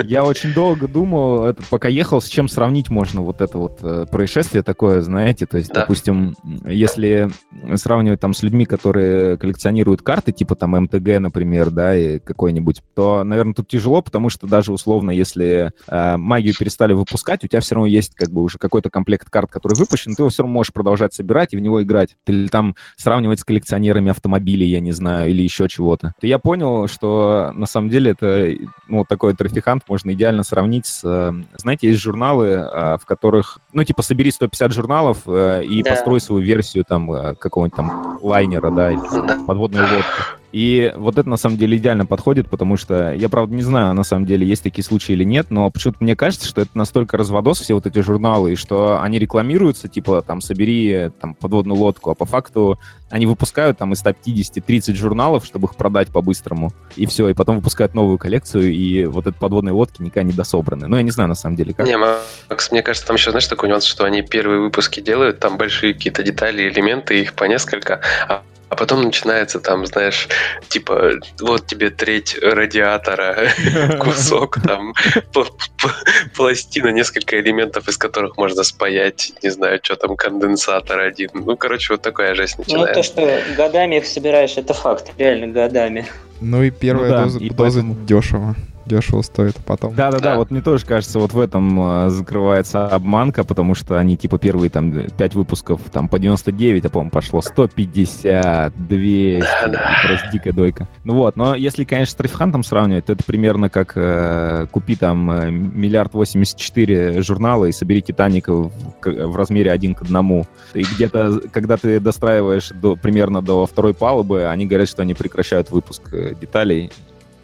Я 0.03 0.23
очень 0.25 0.53
долго 0.53 0.87
думал, 0.87 1.45
это, 1.45 1.61
пока 1.69 1.87
ехал, 1.87 2.21
с 2.21 2.27
чем 2.27 2.47
сравнить 2.49 2.89
можно 2.89 3.21
вот 3.21 3.41
это 3.41 3.57
вот 3.57 3.79
э, 3.81 4.05
происшествие 4.11 4.63
такое, 4.63 5.01
знаете, 5.01 5.45
то 5.45 5.57
есть, 5.57 5.71
Да. 5.73 5.81
допустим, 5.81 6.35
если 6.65 7.29
сравнивать 7.75 8.19
там 8.19 8.33
с 8.33 8.43
людьми, 8.43 8.65
которые 8.65 9.37
коллекционируют 9.37 10.01
карты, 10.01 10.31
типа 10.31 10.55
там 10.55 10.71
МТГ, 10.71 11.19
например, 11.19 11.69
да, 11.69 11.95
и 11.95 12.19
какой-нибудь, 12.19 12.81
то, 12.95 13.23
наверное, 13.23 13.53
тут 13.53 13.67
тяжело, 13.67 14.01
потому 14.01 14.29
что 14.29 14.47
даже 14.47 14.71
условно, 14.73 15.11
если 15.11 15.52
э, 15.87 16.17
магию 16.17 16.53
перестали 16.57 16.93
выпускать, 16.93 17.43
у 17.43 17.47
тебя 17.47 17.59
все 17.61 17.75
равно 17.75 17.87
есть 17.87 18.15
как 18.15 18.29
бы 18.29 18.41
уже 18.41 18.57
какой-то 18.57 18.89
комплект 18.89 19.29
карт, 19.29 19.49
который 19.51 19.75
выпущен, 19.77 20.15
ты 20.15 20.21
его 20.23 20.29
все 20.29 20.43
равно 20.43 20.53
можешь 20.53 20.73
продолжать 20.73 21.13
собирать 21.13 21.53
и 21.53 21.57
в 21.57 21.59
него 21.59 21.81
играть. 21.83 22.15
Или 22.27 22.47
там 22.47 22.75
сравнивать 22.97 23.39
с 23.39 23.43
коллекционерами 23.43 24.11
автомобилей, 24.11 24.67
я 24.67 24.79
не 24.79 24.91
знаю, 24.91 25.29
или 25.29 25.41
еще 25.41 25.67
чего-то. 25.67 26.13
То 26.19 26.27
я 26.27 26.39
понял, 26.39 26.87
что 26.87 27.51
на 27.53 27.65
самом 27.65 27.89
деле 27.89 28.11
это, 28.11 28.53
ну, 28.87 29.05
такой 29.07 29.33
трафикант 29.35 29.83
можно 29.87 30.11
идеально 30.13 30.43
сравнить 30.43 30.85
с... 30.85 31.01
э, 31.03 31.33
Знаете, 31.57 31.89
есть 31.89 32.01
журналы, 32.01 32.47
э, 32.47 32.97
в 33.01 33.05
которых, 33.05 33.59
ну, 33.73 33.83
типа, 33.83 34.01
собери 34.01 34.31
150 34.31 34.71
журналов 34.73 35.17
э, 35.27 35.63
и 35.65 35.83
Да. 35.83 35.91
построй 35.91 36.19
свою 36.21 36.43
версию 36.43 36.85
там 36.87 37.11
э, 37.11 37.35
какого-нибудь 37.35 37.75
там 37.75 38.17
лайнера, 38.21 38.71
да, 38.71 38.91
или 38.91 38.99
Да. 39.27 39.37
подводной 39.45 39.81
лодки. 39.81 40.42
И 40.53 40.93
вот 40.95 41.17
это 41.17 41.27
на 41.27 41.37
самом 41.37 41.57
деле 41.57 41.77
идеально 41.77 42.05
подходит, 42.05 42.47
потому 42.47 42.77
что 42.77 43.11
я, 43.11 43.27
правда, 43.27 43.55
не 43.55 43.63
знаю, 43.63 43.95
на 43.95 44.03
самом 44.03 44.27
деле, 44.27 44.45
есть 44.45 44.61
такие 44.61 44.85
случаи 44.85 45.13
или 45.13 45.23
нет, 45.23 45.47
но 45.49 45.71
почему-то 45.71 45.97
мне 46.01 46.15
кажется, 46.15 46.47
что 46.47 46.61
это 46.61 46.69
настолько 46.75 47.17
разводос, 47.17 47.59
все 47.59 47.73
вот 47.73 47.87
эти 47.87 47.99
журналы, 47.99 48.53
и 48.53 48.55
что 48.55 49.01
они 49.01 49.17
рекламируются, 49.17 49.87
типа, 49.87 50.21
там, 50.21 50.41
собери 50.41 51.09
там 51.19 51.33
подводную 51.33 51.75
лодку, 51.75 52.11
а 52.11 52.15
по 52.15 52.25
факту 52.25 52.79
они 53.09 53.25
выпускают 53.25 53.79
там 53.79 53.93
из 53.93 53.99
150 53.99 54.63
30 54.63 54.95
журналов, 54.95 55.43
чтобы 55.43 55.67
их 55.67 55.75
продать 55.75 56.09
по-быстрому, 56.09 56.71
и 56.95 57.07
все, 57.07 57.29
и 57.29 57.33
потом 57.33 57.55
выпускают 57.55 57.95
новую 57.95 58.19
коллекцию, 58.19 58.71
и 58.71 59.05
вот 59.05 59.25
эти 59.25 59.35
подводные 59.35 59.73
лодки 59.73 60.03
никогда 60.03 60.29
не 60.29 60.33
дособраны. 60.33 60.87
Ну, 60.87 60.97
я 60.97 61.01
не 61.01 61.11
знаю, 61.11 61.29
на 61.29 61.35
самом 61.35 61.55
деле, 61.55 61.73
как. 61.73 61.87
Не, 61.87 61.97
Макс, 61.97 62.71
мне 62.71 62.83
кажется, 62.83 63.07
там 63.07 63.15
еще, 63.15 63.31
знаешь, 63.31 63.47
такой 63.47 63.69
нюанс, 63.69 63.85
что 63.85 64.05
они 64.05 64.21
первые 64.21 64.59
выпуски 64.59 64.99
делают, 64.99 65.39
там 65.39 65.57
большие 65.57 65.95
какие-то 65.95 66.21
детали, 66.21 66.69
элементы, 66.69 67.19
их 67.19 67.33
по 67.33 67.45
несколько, 67.45 68.01
а 68.27 68.43
а 68.73 68.75
потом 68.75 69.03
начинается 69.03 69.59
там, 69.59 69.85
знаешь, 69.85 70.27
типа, 70.67 71.11
вот 71.39 71.67
тебе 71.67 71.91
треть 71.91 72.35
радиатора, 72.41 73.49
кусок 73.99 74.59
там, 74.63 74.95
пластина, 76.35 76.87
несколько 76.87 77.39
элементов, 77.39 77.87
из 77.87 77.97
которых 77.97 78.35
можно 78.37 78.63
спаять, 78.63 79.31
не 79.43 79.49
знаю, 79.51 79.79
что 79.83 79.95
там, 79.95 80.15
конденсатор 80.15 80.99
один. 80.99 81.29
Ну, 81.35 81.55
короче, 81.55 81.93
вот 81.93 82.01
такая 82.01 82.33
жесть 82.33 82.55
Ну, 82.57 82.63
то, 82.63 82.71
начинается. 82.77 83.03
что 83.03 83.41
годами 83.55 83.97
их 83.97 84.07
собираешь, 84.07 84.57
это 84.57 84.73
факт, 84.73 85.11
реально 85.19 85.47
годами. 85.53 86.07
Ну 86.41 86.63
и 86.63 86.71
первая 86.71 87.09
Ну 87.11 87.15
да, 87.15 87.23
доза, 87.25 87.39
и 87.39 87.49
доза 87.51 87.81
поэтому- 87.81 88.05
дешево. 88.05 88.55
Дешево 88.85 89.21
стоит, 89.21 89.55
а 89.57 89.61
потом... 89.61 89.95
Да-да-да, 89.95 90.31
Да. 90.31 90.37
вот 90.37 90.51
мне 90.51 90.61
тоже 90.61 90.85
кажется, 90.85 91.19
вот 91.19 91.33
в 91.33 91.39
этом 91.39 92.05
э, 92.05 92.09
закрывается 92.09 92.87
обманка, 92.87 93.43
потому 93.43 93.75
что 93.75 93.97
они, 93.97 94.17
типа, 94.17 94.37
первые 94.37 94.69
там 94.69 94.91
5 94.91 95.35
выпусков 95.35 95.81
там 95.91 96.07
по 96.07 96.19
99, 96.19 96.85
а, 96.85 96.89
по-моему, 96.89 97.11
пошло 97.11 97.41
150, 97.41 98.73
200, 98.87 99.41
Да-да. 99.41 99.91
просто 100.05 100.29
дикая 100.31 100.53
дойка. 100.53 100.87
Ну 101.03 101.15
вот, 101.15 101.35
но 101.35 101.55
если, 101.55 101.83
конечно, 101.83 102.11
с 102.11 102.15
Трейфхантом 102.15 102.63
сравнивать, 102.63 103.05
то 103.05 103.13
это 103.13 103.23
примерно 103.23 103.69
как 103.69 103.93
э, 103.95 104.67
купи 104.71 104.95
там 104.95 105.31
э, 105.31 105.51
миллиард 105.51 106.13
84 106.13 107.21
журнала 107.21 107.65
и 107.65 107.71
собери 107.71 108.01
Титаник 108.01 108.47
в, 108.47 108.71
в 109.01 109.35
размере 109.35 109.71
один 109.71 109.95
к 109.95 110.01
одному. 110.01 110.45
И 110.73 110.81
где-то, 110.83 111.41
когда 111.51 111.77
ты 111.77 111.99
достраиваешь 111.99 112.69
до, 112.69 112.95
примерно 112.95 113.41
до 113.41 113.65
второй 113.65 113.93
палубы, 113.93 114.45
они 114.47 114.65
говорят, 114.65 114.89
что 114.89 115.01
они 115.01 115.13
прекращают 115.13 115.71
выпуск 115.71 116.01
э, 116.11 116.33
деталей, 116.39 116.91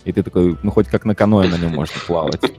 и 0.09 0.11
ты 0.11 0.23
такой, 0.23 0.57
ну 0.63 0.71
хоть 0.71 0.87
как 0.87 1.05
на 1.05 1.15
каноэ 1.15 1.47
на 1.47 1.57
нем 1.57 1.73
можно 1.73 1.95
плавать. 2.05 2.41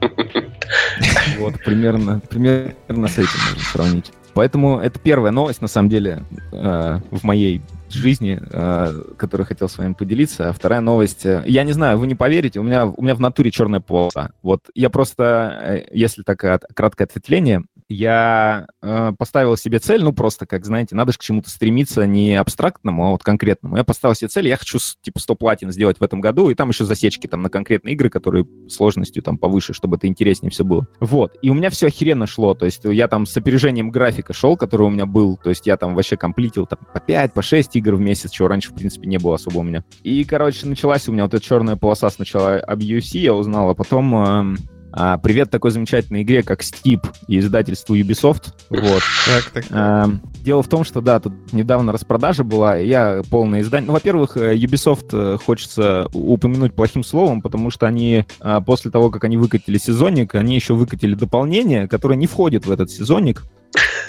Вот, 1.37 1.55
примерно, 1.65 2.21
примерно 2.29 3.07
с 3.07 3.17
этим 3.17 3.39
можно 3.49 3.63
сравнить. 3.71 4.11
Поэтому 4.33 4.79
это 4.79 4.99
первая 4.99 5.31
новость, 5.31 5.61
на 5.61 5.67
самом 5.67 5.89
деле, 5.89 6.23
э, 6.53 6.99
в 7.11 7.23
моей 7.23 7.61
жизни, 7.89 8.39
э, 8.41 9.03
которую 9.17 9.47
хотел 9.47 9.67
с 9.69 9.77
вами 9.77 9.93
поделиться. 9.93 10.49
А 10.49 10.53
вторая 10.53 10.81
новость, 10.81 11.25
э, 11.25 11.43
я 11.45 11.63
не 11.63 11.73
знаю, 11.73 11.97
вы 11.97 12.07
не 12.07 12.15
поверите, 12.15 12.59
у 12.59 12.63
меня, 12.63 12.85
у 12.85 13.01
меня 13.01 13.15
в 13.15 13.19
натуре 13.19 13.51
черная 13.51 13.79
полоса. 13.79 14.31
Вот 14.41 14.61
я 14.73 14.89
просто, 14.89 15.59
э, 15.61 15.85
если 15.91 16.23
так 16.23 16.39
краткое 16.73 17.03
ответвление, 17.03 17.63
я 17.91 18.67
э, 18.81 19.11
поставил 19.17 19.57
себе 19.57 19.79
цель, 19.79 20.03
ну 20.03 20.13
просто, 20.13 20.45
как 20.45 20.65
знаете, 20.65 20.95
надо 20.95 21.11
же 21.11 21.17
к 21.17 21.21
чему-то 21.21 21.49
стремиться 21.49 22.05
не 22.05 22.35
абстрактному, 22.35 23.07
а 23.07 23.09
вот 23.11 23.23
конкретному. 23.23 23.77
Я 23.77 23.83
поставил 23.83 24.15
себе 24.15 24.27
цель, 24.27 24.47
я 24.47 24.57
хочу 24.57 24.79
типа 25.01 25.19
100 25.19 25.35
платин 25.35 25.71
сделать 25.71 25.99
в 25.99 26.03
этом 26.03 26.21
году, 26.21 26.49
и 26.49 26.55
там 26.55 26.69
еще 26.69 26.85
засечки 26.85 27.27
там 27.27 27.41
на 27.41 27.49
конкретные 27.49 27.93
игры, 27.93 28.09
которые 28.09 28.45
сложностью 28.69 29.23
там 29.23 29.37
повыше, 29.37 29.73
чтобы 29.73 29.97
это 29.97 30.07
интереснее 30.07 30.51
все 30.51 30.63
было. 30.63 30.87
Вот. 30.99 31.37
И 31.41 31.49
у 31.49 31.53
меня 31.53 31.69
все 31.69 31.87
охеренно 31.87 32.27
шло, 32.27 32.53
то 32.53 32.65
есть 32.65 32.81
я 32.83 33.07
там 33.07 33.25
с 33.25 33.35
опережением 33.37 33.91
графика 33.91 34.33
шел, 34.33 34.57
который 34.57 34.87
у 34.87 34.89
меня 34.89 35.05
был, 35.05 35.37
то 35.37 35.49
есть 35.49 35.67
я 35.67 35.77
там 35.77 35.95
вообще 35.95 36.17
комплитил 36.17 36.65
там 36.65 36.79
по 36.93 36.99
5, 36.99 37.33
по 37.33 37.41
6 37.41 37.75
игр 37.75 37.95
в 37.95 38.01
месяц, 38.01 38.31
чего 38.31 38.47
раньше, 38.47 38.71
в 38.71 38.75
принципе, 38.75 39.07
не 39.07 39.17
было 39.17 39.35
особо 39.35 39.59
у 39.59 39.63
меня. 39.63 39.83
И, 40.03 40.23
короче, 40.23 40.65
началась 40.65 41.07
у 41.07 41.11
меня 41.11 41.23
вот 41.23 41.33
эта 41.33 41.43
черная 41.43 41.75
полоса 41.75 42.09
сначала 42.09 42.57
об 42.57 42.81
я 42.81 43.33
узнал, 43.33 43.69
а 43.69 43.75
потом 43.75 44.15
эм, 44.15 44.57
а, 44.91 45.17
привет 45.17 45.49
такой 45.49 45.71
замечательной 45.71 46.23
игре, 46.23 46.43
как 46.43 46.61
Steep 46.61 47.01
и 47.27 47.39
издательству 47.39 47.95
Ubisoft. 47.95 48.53
Вот. 48.69 49.01
Так, 49.25 49.51
так. 49.53 49.65
Эм, 49.71 50.21
Дело 50.43 50.63
в 50.63 50.67
том, 50.67 50.83
что 50.83 51.01
да, 51.01 51.19
тут 51.19 51.33
недавно 51.53 51.91
распродажа 51.91 52.43
была, 52.43 52.75
я 52.75 53.21
полное 53.29 53.61
издание. 53.61 53.87
Ну, 53.87 53.93
во-первых, 53.93 54.37
э, 54.37 54.55
Ubisoft 54.55 55.09
э, 55.13 55.37
хочется 55.37 56.07
упомянуть 56.13 56.73
плохим 56.73 57.03
словом, 57.03 57.41
потому 57.41 57.69
что 57.69 57.85
они 57.85 58.25
а, 58.39 58.59
после 58.59 58.89
того, 58.89 59.11
как 59.11 59.23
они 59.23 59.37
выкатили 59.37 59.77
сезонник, 59.77 60.33
они 60.33 60.55
еще 60.55 60.73
выкатили 60.73 61.13
дополнение, 61.13 61.87
которое 61.87 62.15
не 62.15 62.25
входит 62.25 62.65
в 62.65 62.71
этот 62.71 62.89
сезонник. 62.89 63.43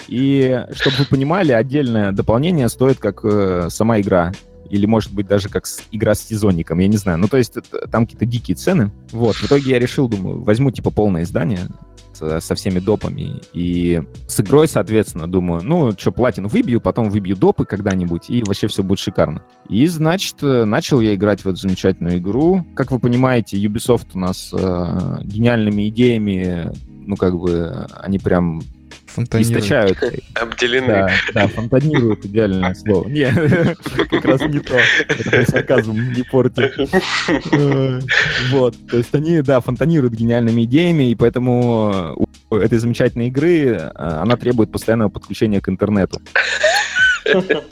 И 0.07 0.65
чтобы 0.71 0.97
вы 0.97 1.05
понимали, 1.05 1.51
отдельное 1.51 2.11
дополнение 2.11 2.67
стоит 2.67 2.97
как 2.97 3.19
э, 3.23 3.67
сама 3.69 4.01
игра. 4.01 4.31
Или, 4.73 4.87
может 4.87 5.13
быть, 5.13 5.27
даже 5.27 5.49
как 5.49 5.67
с- 5.67 5.83
игра 5.91 6.15
с 6.15 6.23
сезонником, 6.27 6.79
я 6.79 6.87
не 6.87 6.97
знаю. 6.97 7.19
Ну, 7.19 7.27
то 7.27 7.37
есть 7.37 7.55
это- 7.55 7.87
там 7.87 8.05
какие-то 8.05 8.25
дикие 8.25 8.55
цены. 8.55 8.91
Вот, 9.11 9.35
в 9.35 9.43
итоге 9.45 9.69
я 9.69 9.77
решил, 9.79 10.07
думаю, 10.09 10.41
возьму, 10.41 10.71
типа, 10.71 10.89
полное 10.89 11.21
издание 11.23 11.59
с- 12.13 12.41
со 12.41 12.55
всеми 12.55 12.79
допами. 12.79 13.39
И 13.53 14.01
с 14.27 14.39
игрой, 14.39 14.67
соответственно, 14.67 15.27
думаю, 15.27 15.61
ну, 15.63 15.91
что, 15.91 16.11
платину 16.11 16.47
выбью, 16.47 16.81
потом 16.81 17.11
выбью 17.11 17.35
допы 17.35 17.65
когда-нибудь, 17.65 18.31
и 18.31 18.41
вообще 18.43 18.67
все 18.67 18.81
будет 18.81 18.97
шикарно. 18.97 19.43
И, 19.69 19.85
значит, 19.85 20.37
э, 20.41 20.65
начал 20.65 21.01
я 21.01 21.13
играть 21.13 21.41
в 21.41 21.47
эту 21.47 21.57
замечательную 21.57 22.17
игру. 22.17 22.65
Как 22.75 22.89
вы 22.89 22.97
понимаете, 22.97 23.57
Ubisoft 23.63 24.07
у 24.15 24.19
нас 24.19 24.49
э, 24.53 25.17
гениальными 25.23 25.87
идеями, 25.89 26.71
ну, 27.05 27.15
как 27.15 27.37
бы, 27.37 27.85
они 27.99 28.17
прям 28.17 28.63
Фонтанирует. 29.13 29.57
источают. 29.57 29.97
Обделены. 30.33 30.87
Да, 30.87 31.11
да, 31.33 31.47
фонтанирует 31.47 32.25
идеальное 32.25 32.73
слово. 32.73 33.07
Не, 33.07 33.31
как 34.09 34.25
раз 34.25 34.41
не 34.41 34.59
то. 34.59 34.77
Это 35.07 35.51
сарказм 35.51 36.13
не 36.13 36.23
портит. 36.23 36.75
Вот, 38.51 38.75
то 38.89 38.97
есть 38.97 39.13
они, 39.13 39.41
да, 39.41 39.61
фонтанируют 39.61 40.13
гениальными 40.13 40.63
идеями, 40.63 41.11
и 41.11 41.15
поэтому 41.15 42.15
у 42.49 42.55
этой 42.55 42.77
замечательной 42.77 43.27
игры 43.27 43.65
э, 43.65 43.89
она 43.93 44.37
требует 44.37 44.71
постоянного 44.71 45.09
подключения 45.09 45.61
к 45.61 45.69
интернету. 45.69 46.21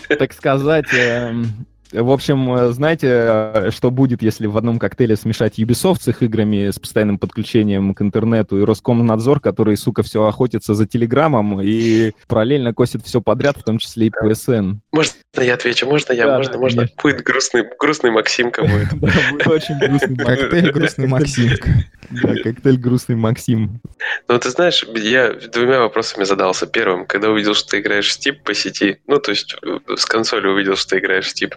Так 0.07 0.31
сказать, 0.31 0.86
эм, 0.93 1.65
в 1.91 2.12
общем, 2.12 2.53
э, 2.53 2.71
знаете, 2.71 3.07
э, 3.10 3.71
что 3.71 3.91
будет, 3.91 4.21
если 4.21 4.48
в 4.48 4.57
одном 4.57 4.79
коктейле 4.79 5.15
смешать 5.15 5.60
Ubisoft 5.60 6.01
с 6.01 6.07
их 6.07 6.24
играми 6.24 6.69
с 6.69 6.79
постоянным 6.79 7.17
подключением 7.17 7.93
к 7.93 8.01
интернету 8.01 8.60
и 8.60 8.63
Роскомнадзор, 8.63 9.39
который, 9.39 9.77
сука, 9.77 10.03
все 10.03 10.25
охотится 10.25 10.74
за 10.74 10.88
Телеграмом 10.88 11.62
и 11.62 12.12
параллельно 12.27 12.74
косит 12.74 13.05
все 13.05 13.21
подряд, 13.21 13.57
в 13.57 13.63
том 13.63 13.77
числе 13.77 14.07
и 14.07 14.10
PSN. 14.10 14.77
Можно 14.91 15.13
я 15.39 15.53
отвечу? 15.53 15.86
Можно 15.86 16.13
я? 16.13 16.27
Да, 16.27 16.38
можно, 16.38 16.53
да, 16.53 16.60
можно? 16.60 16.77
конечно. 16.81 17.01
Будет 17.01 17.24
грустный, 17.24 17.63
грустный 17.79 18.12
Максимка 18.12 18.63
будет. 18.63 18.88
Да, 19.01 19.12
будет 19.31 19.48
очень 19.48 19.77
грустный 19.79 20.17
Коктейль 20.17 20.71
грустный 20.71 21.07
Максимка. 21.07 21.69
Да, 22.12 22.36
коктейль 22.43 22.77
грустный 22.77 23.15
Максим. 23.15 23.79
Ну, 24.27 24.38
ты 24.38 24.50
знаешь, 24.50 24.86
я 24.95 25.31
двумя 25.31 25.79
вопросами 25.79 26.25
задался. 26.25 26.67
Первым, 26.67 27.05
когда 27.05 27.29
увидел, 27.29 27.53
что 27.53 27.69
ты 27.69 27.79
играешь 27.79 28.10
в 28.10 28.19
Steep 28.19 28.43
по 28.43 28.53
сети, 28.53 29.00
ну, 29.07 29.17
то 29.17 29.31
есть 29.31 29.55
э, 29.62 29.79
с 29.95 30.05
консоли 30.05 30.48
увидел, 30.48 30.75
что 30.75 30.89
ты 30.89 31.00
играешь 31.00 31.27
в 31.31 31.36
Steep, 31.36 31.53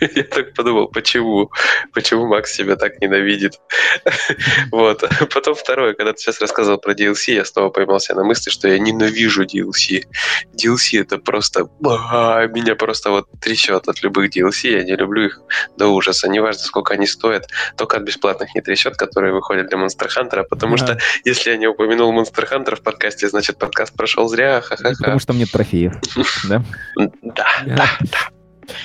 я 0.00 0.22
так 0.24 0.54
подумал, 0.54 0.88
почему? 0.88 1.50
Почему 1.92 2.26
Макс 2.26 2.52
себя 2.52 2.76
так 2.76 3.00
ненавидит? 3.00 3.60
Вот. 4.70 5.04
Потом 5.32 5.54
второе, 5.54 5.94
когда 5.94 6.12
ты 6.12 6.18
сейчас 6.18 6.40
рассказывал 6.40 6.78
про 6.78 6.92
DLC, 6.92 7.34
я 7.34 7.44
снова 7.44 7.70
поймался 7.70 8.14
на 8.14 8.24
мысли, 8.24 8.50
что 8.50 8.68
я 8.68 8.78
ненавижу 8.78 9.44
DLC. 9.44 10.04
DLC 10.54 11.00
это 11.00 11.18
просто... 11.18 11.68
а, 12.10 12.46
Меня 12.46 12.76
просто 12.76 13.10
вот 13.10 13.26
трясет 13.40 13.88
от 13.88 14.02
любых 14.02 14.34
DLC, 14.34 14.70
я 14.70 14.84
не 14.84 14.96
люблю 14.96 15.26
их 15.26 15.40
до 15.76 15.88
ужаса. 15.88 16.28
Неважно, 16.28 16.62
сколько 16.62 16.94
они 16.94 17.06
стоят, 17.06 17.48
только 17.76 17.96
от 17.96 18.02
бесплатных 18.02 18.54
не 18.54 18.60
трясет, 18.60 18.96
которые 18.96 19.32
выходят 19.32 19.68
для 19.68 19.78
Monster 19.78 20.08
Hunter, 20.08 20.44
потому 20.48 20.76
что 20.76 20.98
если 21.24 21.50
я 21.50 21.56
не 21.56 21.66
упомянул 21.66 22.12
Monster 22.12 22.48
Hunter 22.50 22.76
в 22.76 22.82
подкасте, 22.82 23.28
значит 23.28 23.58
подкаст 23.58 23.94
прошел 23.94 24.28
зря, 24.28 24.60
ха-ха-ха. 24.60 24.94
Потому 24.98 25.18
что 25.18 25.32
нет 25.32 25.50
трофеев. 25.50 25.94
Да? 26.48 26.62
Да. 27.66 27.98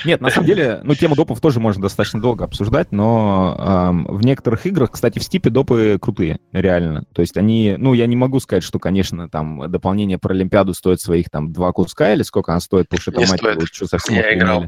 Нет, 0.06 0.22
на 0.22 0.30
самом 0.30 0.48
деле, 0.48 0.80
ну, 0.84 0.96
тему 0.96 1.16
допов 1.16 1.40
тоже 1.40 1.60
можно 1.60 1.82
достаточно 1.82 2.22
долго 2.22 2.46
обсуждать, 2.46 2.92
но 2.92 3.56
ам, 3.58 4.06
в 4.10 4.26
некоторых 4.26 4.66
играх, 4.66 4.92
кстати, 4.92 5.20
в 5.20 5.24
Стипе 5.24 5.50
допы 5.50 5.98
крутые, 6.02 6.40
реально. 6.52 7.06
То 7.14 7.22
есть 7.22 7.38
они, 7.38 7.76
ну, 7.78 7.94
я 7.94 8.08
не 8.08 8.16
могу 8.16 8.40
сказать, 8.40 8.64
что, 8.64 8.80
конечно, 8.80 9.30
там 9.30 9.70
дополнение 9.72 10.18
про 10.18 10.34
Олимпиаду 10.34 10.74
стоит 10.74 11.02
своих 11.02 11.30
там 11.30 11.52
два 11.52 11.72
куска 11.72 12.14
или 12.14 12.24
сколько 12.24 12.52
она 12.52 12.60
стоит, 12.60 12.90
потому 12.90 13.02
что 13.02 13.12
там, 13.12 13.26
мать 13.30 13.42
его, 13.42 13.66
что 13.72 13.88
совсем 13.88 14.16
Я 14.16 14.34
играл. 14.36 14.66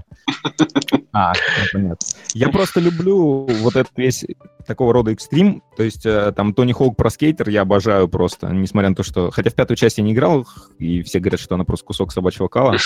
А, 1.14 1.34
понятно. 1.74 1.98
Я 2.34 2.50
просто 2.50 2.80
люблю 2.80 3.48
вот 3.62 3.76
этот 3.76 3.92
весь 3.96 4.24
такого 4.68 4.94
рода 4.94 5.12
экстрим. 5.12 5.64
То 5.76 5.84
есть 5.84 6.06
э, 6.06 6.32
там 6.36 6.54
Тони 6.54 6.74
Хоук 6.74 6.96
про 6.96 7.10
скейтер 7.10 7.50
я 7.50 7.62
обожаю 7.62 8.08
просто, 8.08 8.50
несмотря 8.50 8.90
на 8.90 8.96
то, 8.96 9.04
что... 9.04 9.32
Хотя 9.32 9.50
в 9.50 9.56
пятую 9.56 9.78
часть 9.78 9.98
я 9.98 10.04
не 10.04 10.14
играл, 10.14 10.46
и 10.78 11.02
все 11.02 11.20
говорят, 11.20 11.40
что 11.40 11.56
она 11.56 11.64
просто 11.64 11.86
кусок 11.86 12.12
собачьего 12.12 12.48
кала. 12.48 12.78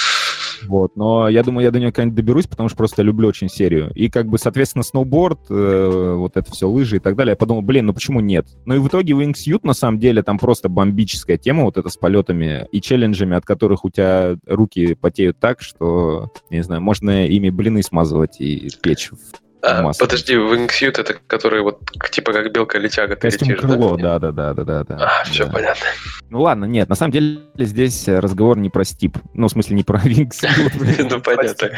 Вот, 0.68 0.96
но 0.96 1.28
я 1.28 1.44
думаю, 1.44 1.66
я 1.66 1.72
до 1.72 1.80
нее 1.80 1.92
когда-нибудь 1.92 2.16
доберусь, 2.22 2.48
потому 2.48 2.70
что 2.70 2.78
просто 2.78 3.02
люблю 3.02 3.28
очень 3.28 3.50
серию. 3.50 3.92
И 3.94 4.10
как 4.10 4.28
бы, 4.28 4.38
соответственно, 4.38 4.84
сноуборд, 4.84 5.40
э, 5.50 6.14
вот 6.18 6.38
это 6.38 6.52
все, 6.52 6.70
лыжи 6.70 6.98
и 6.98 7.00
так 7.00 7.16
далее. 7.16 7.32
Я 7.32 7.36
подумал, 7.36 7.62
блин, 7.62 7.88
ну 7.88 7.94
почему 7.94 8.20
нет? 8.20 8.48
Ну 8.66 8.76
и 8.76 8.80
в 8.80 8.88
итоге 8.88 9.14
Wingsuit, 9.14 9.62
на 9.64 9.74
самом 9.74 10.00
деле, 10.00 10.24
там 10.24 10.40
просто 10.40 10.70
бомбическая 10.70 11.38
тема, 11.38 11.64
вот 11.64 11.78
это 11.78 11.90
с 11.90 11.98
полетами 11.98 12.68
и 12.72 12.82
челленджами, 12.82 13.36
от 13.36 13.46
которых 13.46 13.86
у 13.86 13.90
тебя 13.90 14.38
руки 14.46 14.96
потеют 14.96 15.40
так, 15.40 15.62
что, 15.62 16.32
не 16.50 16.64
знаю, 16.64 16.82
можно 16.82 17.28
ими 17.28 17.50
блины 17.50 17.84
смазывать 17.84 18.40
и 18.40 18.70
печь. 18.82 19.12
в 19.12 19.51
А, 19.64 19.92
подожди, 20.00 20.36
Wingsuit 20.36 21.00
это 21.00 21.16
который 21.28 21.62
вот 21.62 21.80
типа 22.12 22.34
как 22.34 22.52
белка-летяга 22.52 23.16
ты 23.16 23.30
Костюм 23.30 23.50
летишь, 23.50 23.62
да? 23.62 23.68
крыло, 23.68 23.98
да-да-да-да-да. 23.98 24.98
А, 24.98 25.24
все 25.26 25.46
да. 25.46 25.52
понятно. 25.52 25.86
Ну 26.30 26.42
ладно, 26.42 26.66
нет, 26.66 26.90
на 26.90 26.96
самом 26.96 27.12
деле 27.12 27.42
здесь 27.58 28.08
разговор 28.08 28.58
не 28.58 28.70
про 28.70 28.84
стип. 28.84 29.18
Ну, 29.34 29.48
в 29.48 29.52
смысле, 29.52 29.76
не 29.76 29.84
про 29.84 30.00
Wingsuit. 30.00 31.08
Ну, 31.12 31.22
понятно. 31.22 31.72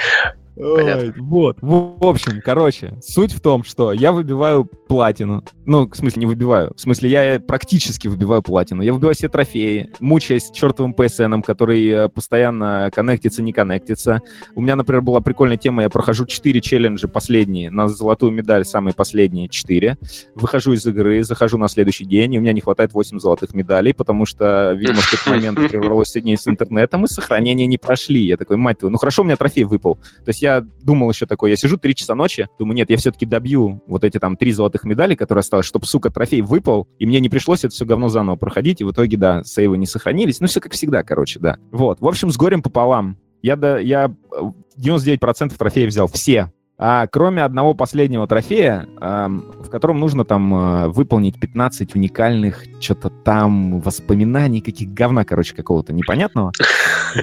Вот. 0.56 1.58
В 1.62 2.06
общем, 2.06 2.42
короче, 2.44 2.98
суть 3.02 3.34
в 3.34 3.42
том, 3.42 3.64
что 3.64 3.92
я 3.92 4.12
выбиваю 4.12 4.66
платину. 4.66 5.44
Ну, 5.66 5.90
в 5.90 5.96
смысле, 5.96 6.22
не 6.22 6.26
выбиваю. 6.26 6.74
В 6.76 6.82
смысле, 6.82 7.10
я 7.10 7.40
практически 7.40 8.08
выбиваю 8.08 8.44
платину. 8.44 8.82
Я 8.82 8.94
выбиваю 8.94 9.16
все 9.16 9.30
трофеи, 9.30 9.90
мучаясь 10.00 10.52
чертовым 10.52 10.94
PSN, 10.94 11.42
который 11.42 11.88
э, 11.88 12.10
постоянно 12.10 12.92
коннектится, 12.94 13.42
не 13.42 13.54
коннектится. 13.54 14.22
У 14.56 14.62
меня, 14.62 14.76
например, 14.76 15.02
была 15.02 15.22
прикольная 15.22 15.58
тема, 15.58 15.84
я 15.84 15.90
прохожу 15.90 16.26
4 16.26 16.62
челленджа 16.62 17.08
последние, 17.08 17.72
на 17.72 17.88
золотую 17.88 18.32
медаль 18.32 18.66
самые 18.66 18.94
последние 18.94 19.50
4. 19.50 19.98
Выхожу 20.36 20.74
из 20.74 20.86
игры, 20.86 21.24
захожу 21.24 21.58
на 21.58 21.68
следующий 21.68 22.06
день, 22.06 22.36
и 22.36 22.38
у 22.38 22.42
меня 22.42 22.54
не 22.54 22.62
хватает 22.62 22.94
8 22.94 23.20
золотых 23.20 23.54
медалей, 23.54 23.94
потому 23.94 24.26
что, 24.26 24.74
видимо, 24.74 25.02
в 25.02 25.10
тот 25.10 25.26
момент 25.26 25.58
прервалось 25.70 26.10
соединение 26.10 26.38
с 26.38 26.48
интернетом, 26.48 27.06
и 27.06 27.08
сохранения 27.08 27.66
не 27.66 27.78
прошли. 27.78 28.24
Я 28.26 28.38
такой, 28.38 28.58
мать 28.58 28.80
твою, 28.80 28.92
ну 28.92 28.98
хорошо, 28.98 29.24
у 29.24 29.26
меня 29.26 29.38
трофей 29.38 29.64
выпал. 29.64 29.96
То 29.96 30.30
есть 30.30 30.43
я 30.44 30.62
думал 30.82 31.10
еще 31.10 31.26
такой, 31.26 31.50
я 31.50 31.56
сижу 31.56 31.78
3 31.78 31.96
часа 31.96 32.14
ночи, 32.14 32.48
думаю, 32.60 32.76
нет, 32.76 32.90
я 32.90 32.98
все-таки 32.98 33.26
добью 33.26 33.82
вот 33.88 34.04
эти 34.04 34.20
там 34.20 34.38
3 34.38 34.52
золотых 34.52 34.84
медали, 34.84 35.16
которые 35.16 35.40
осталось, 35.40 35.66
чтобы, 35.66 35.86
сука, 35.86 36.12
трофей 36.12 36.42
выпал, 36.42 36.88
и 37.00 37.06
мне 37.06 37.20
не 37.20 37.30
пришлось 37.30 37.64
это 37.64 37.74
все 37.74 37.86
говно 37.86 38.10
заново 38.10 38.36
проходить, 38.36 38.82
и 38.82 38.84
в 38.84 38.92
итоге, 38.92 39.18
да, 39.18 39.44
сейвы 39.44 39.78
не 39.78 39.86
сохранились. 39.86 40.40
Ну, 40.40 40.48
все 40.48 40.60
как 40.60 40.74
всегда, 40.74 41.04
короче, 41.04 41.40
да. 41.40 41.58
Вот. 41.72 42.00
В 42.02 42.08
общем, 42.08 42.30
с 42.30 42.38
горем 42.38 42.62
пополам. 42.62 43.18
Я, 43.42 43.56
да, 43.56 43.80
я 43.80 44.14
э, 44.32 44.52
99% 44.80 45.58
трофеев 45.58 45.90
взял, 45.90 46.08
все. 46.08 46.52
А 46.77 47.08
кроме 47.08 47.44
одного 47.44 47.74
последнего 47.75 48.27
трофея, 48.27 48.88
в 49.00 49.70
котором 49.70 50.00
нужно 50.00 50.25
там 50.25 50.53
э, 50.53 50.88
выполнить 50.88 51.39
15 51.39 51.96
уникальных 51.96 52.63
что-то 52.82 53.10
там 53.10 53.80
воспоминаний, 53.80 54.60
каких 54.60 54.92
говна, 54.92 55.24
короче, 55.24 55.56
какого-то 55.56 55.94
непонятного. 55.94 56.51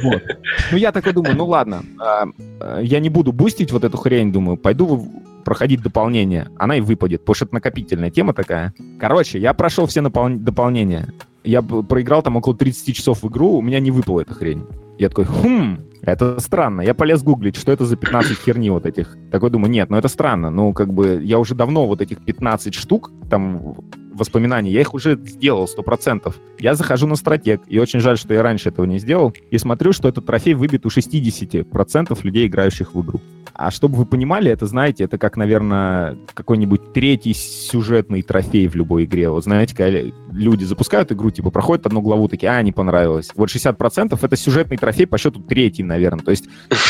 Вот. 0.03 0.23
Ну, 0.71 0.79
я 0.79 0.93
такой 0.93 1.13
думаю, 1.13 1.37
ну 1.37 1.47
ладно, 1.47 1.83
э, 2.01 2.27
э, 2.61 2.81
я 2.85 3.01
не 3.01 3.09
буду 3.11 3.33
бустить 3.33 3.73
вот 3.73 3.83
эту 3.83 3.99
хрень, 3.99 4.33
думаю, 4.33 4.57
пойду 4.57 5.11
проходить 5.45 5.83
дополнение. 5.83 6.49
Она 6.57 6.77
и 6.77 6.81
выпадет, 6.81 7.23
потому 7.23 7.35
что 7.35 7.45
это 7.47 7.55
накопительная 7.55 8.11
тема 8.11 8.33
такая. 8.33 8.73
Короче, 9.01 9.41
я 9.41 9.53
прошел 9.53 9.87
все 9.87 10.01
напол- 10.01 10.37
дополнения. 10.37 11.13
Я 11.43 11.61
проиграл 11.63 12.23
там 12.23 12.37
около 12.37 12.55
30 12.57 12.95
часов 12.95 13.23
в 13.23 13.29
игру, 13.29 13.57
у 13.57 13.63
меня 13.63 13.81
не 13.81 13.91
выпала 13.91 14.21
эта 14.21 14.35
хрень. 14.35 14.65
Я 14.99 15.09
такой, 15.09 15.25
хм, 15.25 15.79
это 16.03 16.41
странно. 16.41 16.81
Я 16.83 16.95
полез 16.95 17.23
гуглить, 17.23 17.57
что 17.57 17.73
это 17.73 17.85
за 17.85 17.97
15 17.97 18.39
херни 18.39 18.71
вот 18.71 18.87
этих. 18.87 19.17
Такой 19.31 19.51
думаю, 19.51 19.71
нет, 19.71 19.91
ну 19.91 19.97
это 19.97 20.09
странно. 20.09 20.51
Ну, 20.51 20.73
как 20.73 20.93
бы, 20.93 21.21
я 21.23 21.39
уже 21.39 21.55
давно 21.55 21.87
вот 21.87 22.01
этих 22.01 22.25
15 22.25 22.75
штук, 22.75 23.11
там, 23.29 23.77
воспоминаний, 24.13 24.71
я 24.71 24.81
их 24.81 24.95
уже 24.95 25.19
сделал 25.25 25.67
100%. 25.67 26.35
Я 26.59 26.75
захожу 26.75 27.07
на 27.07 27.17
стратег, 27.17 27.63
и 27.67 27.79
очень 27.79 28.01
жаль, 28.01 28.19
что 28.19 28.35
я 28.35 28.43
раньше 28.43 28.69
этого 28.69 28.87
не 28.87 28.99
сделал, 28.99 29.35
и 29.51 29.59
смотрю, 29.59 29.93
что 29.93 30.09
этот 30.09 30.27
трофей 30.27 30.55
выбит 30.55 30.87
у 30.87 30.89
60% 30.89 32.19
людей, 32.23 32.47
играющих 32.47 32.95
в 32.95 33.03
игру. 33.03 33.21
А 33.55 33.71
чтобы 33.71 33.97
вы 33.97 34.07
понимали, 34.07 34.51
это, 34.51 34.67
знаете, 34.67 35.05
это 35.05 35.19
как, 35.19 35.37
наверное, 35.37 36.17
какой-нибудь 36.35 36.93
третий 36.93 37.35
сюжетный 37.35 38.23
трофей 38.23 38.69
в 38.69 38.75
любой 38.75 39.05
игре. 39.05 39.29
Вот 39.29 39.45
знаете, 39.45 39.75
когда 39.75 40.01
люди 40.33 40.65
запускают 40.65 41.13
игру, 41.13 41.31
типа, 41.31 41.51
проходят 41.51 41.87
одну 41.87 42.01
главу, 42.01 42.29
такие, 42.29 42.51
а, 42.51 42.63
не 42.63 42.73
понравилось. 42.73 43.31
Вот 43.35 43.51
60% 43.51 44.19
это 44.23 44.37
сюжетный 44.37 44.77
трофей 44.77 45.07
по 45.07 45.19
счету 45.19 45.41
третий, 45.41 45.83
наверное. 45.83 46.25
То 46.25 46.31
есть 46.31 46.49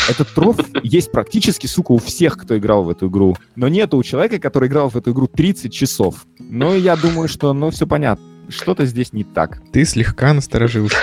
этот 0.09 0.33
троф 0.33 0.57
есть 0.83 1.11
практически, 1.11 1.67
сука, 1.67 1.91
у 1.91 1.97
всех, 1.97 2.37
кто 2.37 2.57
играл 2.57 2.83
в 2.83 2.89
эту 2.89 3.07
игру. 3.07 3.35
Но 3.55 3.67
нету 3.67 3.97
у 3.97 4.03
человека, 4.03 4.39
который 4.39 4.69
играл 4.69 4.89
в 4.89 4.95
эту 4.95 5.11
игру 5.11 5.27
30 5.27 5.73
часов. 5.73 6.25
Ну, 6.39 6.75
я 6.75 6.95
думаю, 6.95 7.27
что, 7.27 7.53
ну, 7.53 7.69
все 7.69 7.87
понятно. 7.87 8.25
Что-то 8.49 8.85
здесь 8.85 9.13
не 9.13 9.23
так. 9.23 9.61
Ты 9.71 9.85
слегка 9.85 10.33
насторожился. 10.33 10.97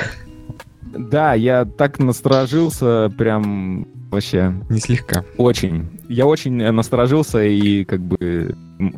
Да, 0.82 1.34
я 1.34 1.64
так 1.64 1.98
насторожился, 1.98 3.12
прям 3.16 3.86
вообще 4.10 4.52
Не 4.68 4.80
слегка. 4.80 5.24
очень. 5.36 5.88
Я 6.08 6.26
очень 6.26 6.60
э, 6.62 6.70
насторожился 6.70 7.42
и 7.42 7.84
как 7.84 8.00
бы 8.00 8.54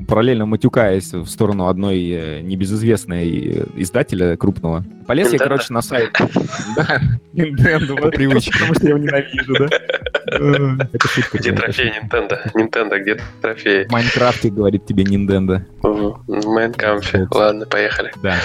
параллельно 0.06 0.46
матюкаясь 0.46 1.12
в 1.12 1.26
сторону 1.26 1.68
одной 1.68 2.00
э, 2.10 2.40
небезызвестной 2.42 3.28
э, 3.28 3.64
издателя 3.76 4.36
крупного. 4.36 4.84
Полез 5.06 5.32
я, 5.32 5.38
Nintendo? 5.38 5.42
короче, 5.42 5.72
на 5.72 5.82
сайт. 5.82 6.10
Да, 6.76 7.00
Nintendo. 7.34 8.10
Привычка. 8.10 8.52
Потому 8.52 8.74
что 8.74 8.84
я 8.84 8.90
его 8.90 8.98
ненавижу, 8.98 9.54
да? 9.58 10.86
Это 10.92 11.08
шутка. 11.08 11.38
Где 11.38 11.52
трофей 11.52 11.90
Nintendo? 11.90 12.38
Nintendo, 12.54 12.98
где 13.00 13.20
трофей? 13.40 13.86
В 13.86 13.92
Майнкрафте, 13.92 14.50
говорит 14.50 14.86
тебе 14.86 15.04
Nintendo. 15.04 15.62
В 15.82 16.46
Майнкампе. 16.46 17.26
Ладно, 17.30 17.66
поехали. 17.66 18.12
Да. 18.22 18.36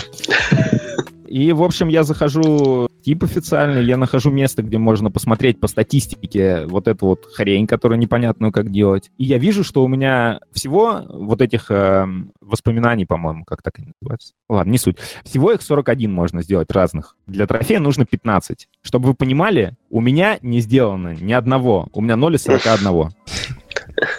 И, 1.27 1.51
в 1.51 1.63
общем, 1.63 1.89
я 1.89 2.03
захожу 2.03 2.87
тип 3.05 3.23
официальный, 3.23 3.85
я 3.85 3.97
нахожу 3.97 4.31
место, 4.31 4.63
где 4.63 4.79
можно 4.79 5.11
посмотреть 5.11 5.59
по 5.59 5.67
статистике 5.67 6.65
вот 6.65 6.87
эту 6.87 7.05
вот 7.05 7.25
хрень, 7.31 7.67
которую 7.67 7.99
непонятную 7.99 8.51
как 8.51 8.71
делать. 8.71 9.11
И 9.19 9.25
я 9.25 9.37
вижу, 9.37 9.63
что 9.63 9.83
у 9.83 9.87
меня 9.87 10.39
всего 10.51 11.03
вот 11.07 11.39
этих 11.39 11.69
эм, 11.69 12.31
воспоминаний, 12.41 13.05
по-моему, 13.05 13.45
как 13.45 13.61
так 13.61 13.77
они 13.77 13.91
называются. 14.01 14.33
Ладно, 14.49 14.71
не 14.71 14.79
суть. 14.79 14.97
Всего 15.23 15.51
их 15.51 15.61
41 15.61 16.11
можно 16.11 16.41
сделать 16.41 16.71
разных. 16.71 17.15
Для 17.27 17.45
трофея 17.45 17.79
нужно 17.79 18.05
15. 18.05 18.67
Чтобы 18.81 19.09
вы 19.09 19.13
понимали, 19.13 19.75
у 19.91 20.01
меня 20.01 20.39
не 20.41 20.59
сделано 20.59 21.13
ни 21.13 21.31
одного. 21.31 21.87
У 21.93 22.01
меня 22.01 22.15
0 22.15 22.35
из 22.35 22.41
41. 22.41 23.11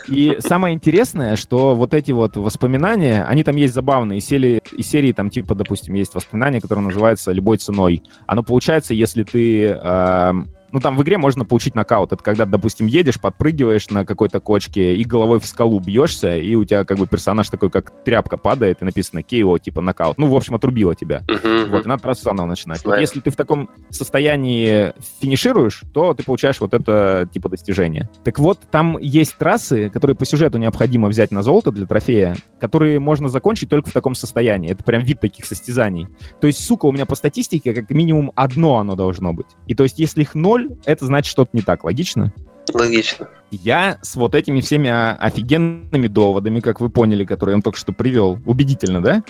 И 0.08 0.36
самое 0.40 0.74
интересное, 0.74 1.36
что 1.36 1.74
вот 1.74 1.94
эти 1.94 2.12
вот 2.12 2.36
воспоминания, 2.36 3.24
они 3.24 3.44
там 3.44 3.56
есть 3.56 3.74
забавные. 3.74 4.18
Из 4.18 4.26
серии, 4.26 4.60
из 4.76 4.86
серии 4.88 5.12
там 5.12 5.30
типа, 5.30 5.54
допустим, 5.54 5.94
есть 5.94 6.14
воспоминание, 6.14 6.60
которое 6.60 6.82
называется 6.82 7.32
«Любой 7.32 7.58
ценой». 7.58 8.02
Оно 8.26 8.42
получается, 8.42 8.94
если 8.94 9.24
ты... 9.24 9.64
эм, 9.66 10.48
ну, 10.76 10.80
там 10.80 10.94
в 10.98 11.02
игре 11.02 11.16
можно 11.16 11.46
получить 11.46 11.74
нокаут. 11.74 12.12
Это 12.12 12.22
когда, 12.22 12.44
допустим, 12.44 12.86
едешь, 12.86 13.18
подпрыгиваешь 13.18 13.88
на 13.88 14.04
какой-то 14.04 14.40
кочке 14.40 14.94
и 14.94 15.04
головой 15.04 15.40
в 15.40 15.46
скалу 15.46 15.80
бьешься, 15.80 16.36
и 16.36 16.54
у 16.54 16.66
тебя 16.66 16.84
как 16.84 16.98
бы 16.98 17.06
персонаж 17.06 17.48
такой, 17.48 17.70
как 17.70 18.04
тряпка 18.04 18.36
падает, 18.36 18.82
и 18.82 18.84
написано 18.84 19.20
KO, 19.20 19.58
типа 19.58 19.80
нокаут. 19.80 20.18
Ну, 20.18 20.26
в 20.26 20.36
общем, 20.36 20.54
отрубило 20.54 20.94
тебя. 20.94 21.22
Мгм. 21.28 21.70
Вот, 21.70 21.86
и 21.86 21.88
надо 21.88 22.02
просто 22.02 22.24
заново 22.24 22.44
начинать. 22.44 22.84
Вот 22.84 22.98
если 22.98 23.20
ты 23.20 23.30
в 23.30 23.36
таком 23.36 23.70
состоянии 23.88 24.92
финишируешь, 25.22 25.82
то 25.94 26.12
ты 26.12 26.24
получаешь 26.24 26.60
вот 26.60 26.74
это 26.74 27.26
типа 27.32 27.48
достижение. 27.48 28.10
Так 28.22 28.38
вот, 28.38 28.60
там 28.70 28.98
есть 28.98 29.38
трассы, 29.38 29.88
которые 29.88 30.14
по 30.14 30.26
сюжету 30.26 30.58
необходимо 30.58 31.08
взять 31.08 31.30
на 31.30 31.42
золото 31.42 31.72
для 31.72 31.86
трофея, 31.86 32.36
которые 32.60 33.00
можно 33.00 33.30
закончить 33.30 33.70
только 33.70 33.88
в 33.88 33.94
таком 33.94 34.14
состоянии. 34.14 34.72
Это 34.72 34.84
прям 34.84 35.02
вид 35.02 35.20
таких 35.20 35.46
состязаний. 35.46 36.06
То 36.38 36.46
есть, 36.46 36.62
сука, 36.62 36.84
у 36.84 36.92
меня 36.92 37.06
по 37.06 37.14
статистике 37.14 37.72
как 37.72 37.88
минимум 37.88 38.30
одно 38.34 38.76
оно 38.76 38.94
должно 38.94 39.32
быть. 39.32 39.46
И 39.66 39.74
то 39.74 39.84
есть, 39.84 39.98
если 39.98 40.20
их 40.20 40.34
ноль, 40.34 40.65
это 40.84 41.06
значит 41.06 41.30
что-то 41.30 41.50
не 41.52 41.62
так. 41.62 41.84
Логично? 41.84 42.32
Логично. 42.72 43.28
Я 43.50 43.98
с 44.02 44.16
вот 44.16 44.34
этими 44.34 44.60
всеми 44.60 44.88
а, 44.88 45.12
офигенными 45.20 46.08
доводами, 46.08 46.60
как 46.60 46.80
вы 46.80 46.90
поняли, 46.90 47.24
которые 47.24 47.52
я 47.52 47.56
вам 47.56 47.62
только 47.62 47.78
что 47.78 47.92
привел, 47.92 48.38
убедительно, 48.44 49.00
да? 49.02 49.22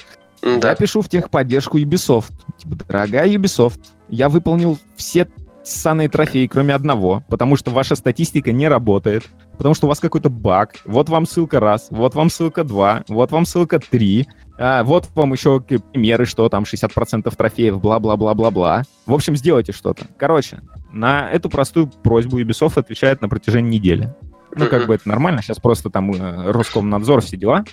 М, 0.42 0.54
Я 0.54 0.58
Да. 0.58 0.74
пишу 0.74 1.02
в 1.02 1.08
техподдержку 1.08 1.78
Ubisoft. 1.78 2.32
Типа, 2.58 2.76
дорогая 2.88 3.28
Ubisoft, 3.28 3.80
я 4.08 4.28
выполнил 4.28 4.78
все 4.96 5.28
ссаные 5.64 6.08
трофеи, 6.08 6.46
кроме 6.46 6.74
одного, 6.74 7.24
потому 7.28 7.56
что 7.56 7.72
ваша 7.72 7.96
статистика 7.96 8.52
не 8.52 8.68
работает, 8.68 9.24
потому 9.58 9.74
что 9.74 9.86
у 9.86 9.88
вас 9.88 9.98
какой-то 9.98 10.30
баг. 10.30 10.76
Вот 10.84 11.08
вам 11.08 11.26
ссылка 11.26 11.58
раз, 11.58 11.88
вот 11.90 12.14
вам 12.14 12.30
ссылка 12.30 12.62
два, 12.64 13.02
вот 13.08 13.32
вам 13.32 13.44
ссылка 13.44 13.80
три, 13.80 14.28
а, 14.58 14.84
вот 14.84 15.08
вам 15.14 15.32
еще 15.32 15.60
примеры, 15.60 16.24
что 16.24 16.48
там 16.48 16.64
60% 16.64 17.34
трофеев, 17.36 17.80
бла-бла-бла-бла-бла. 17.80 18.84
В 19.06 19.12
общем, 19.12 19.36
сделайте 19.36 19.72
что-то. 19.72 20.06
Короче, 20.16 20.60
на 20.96 21.30
эту 21.30 21.48
простую 21.50 21.88
просьбу 21.88 22.40
Ubisoft 22.40 22.78
отвечает 22.78 23.20
на 23.20 23.28
протяжении 23.28 23.76
недели. 23.78 24.14
Ну, 24.54 24.66
как 24.66 24.86
бы 24.86 24.94
это 24.94 25.06
нормально, 25.08 25.42
сейчас 25.42 25.58
просто 25.58 25.90
там 25.90 26.10
э, 26.12 26.50
Роскомнадзор, 26.50 27.20
все 27.20 27.36
дела. 27.36 27.64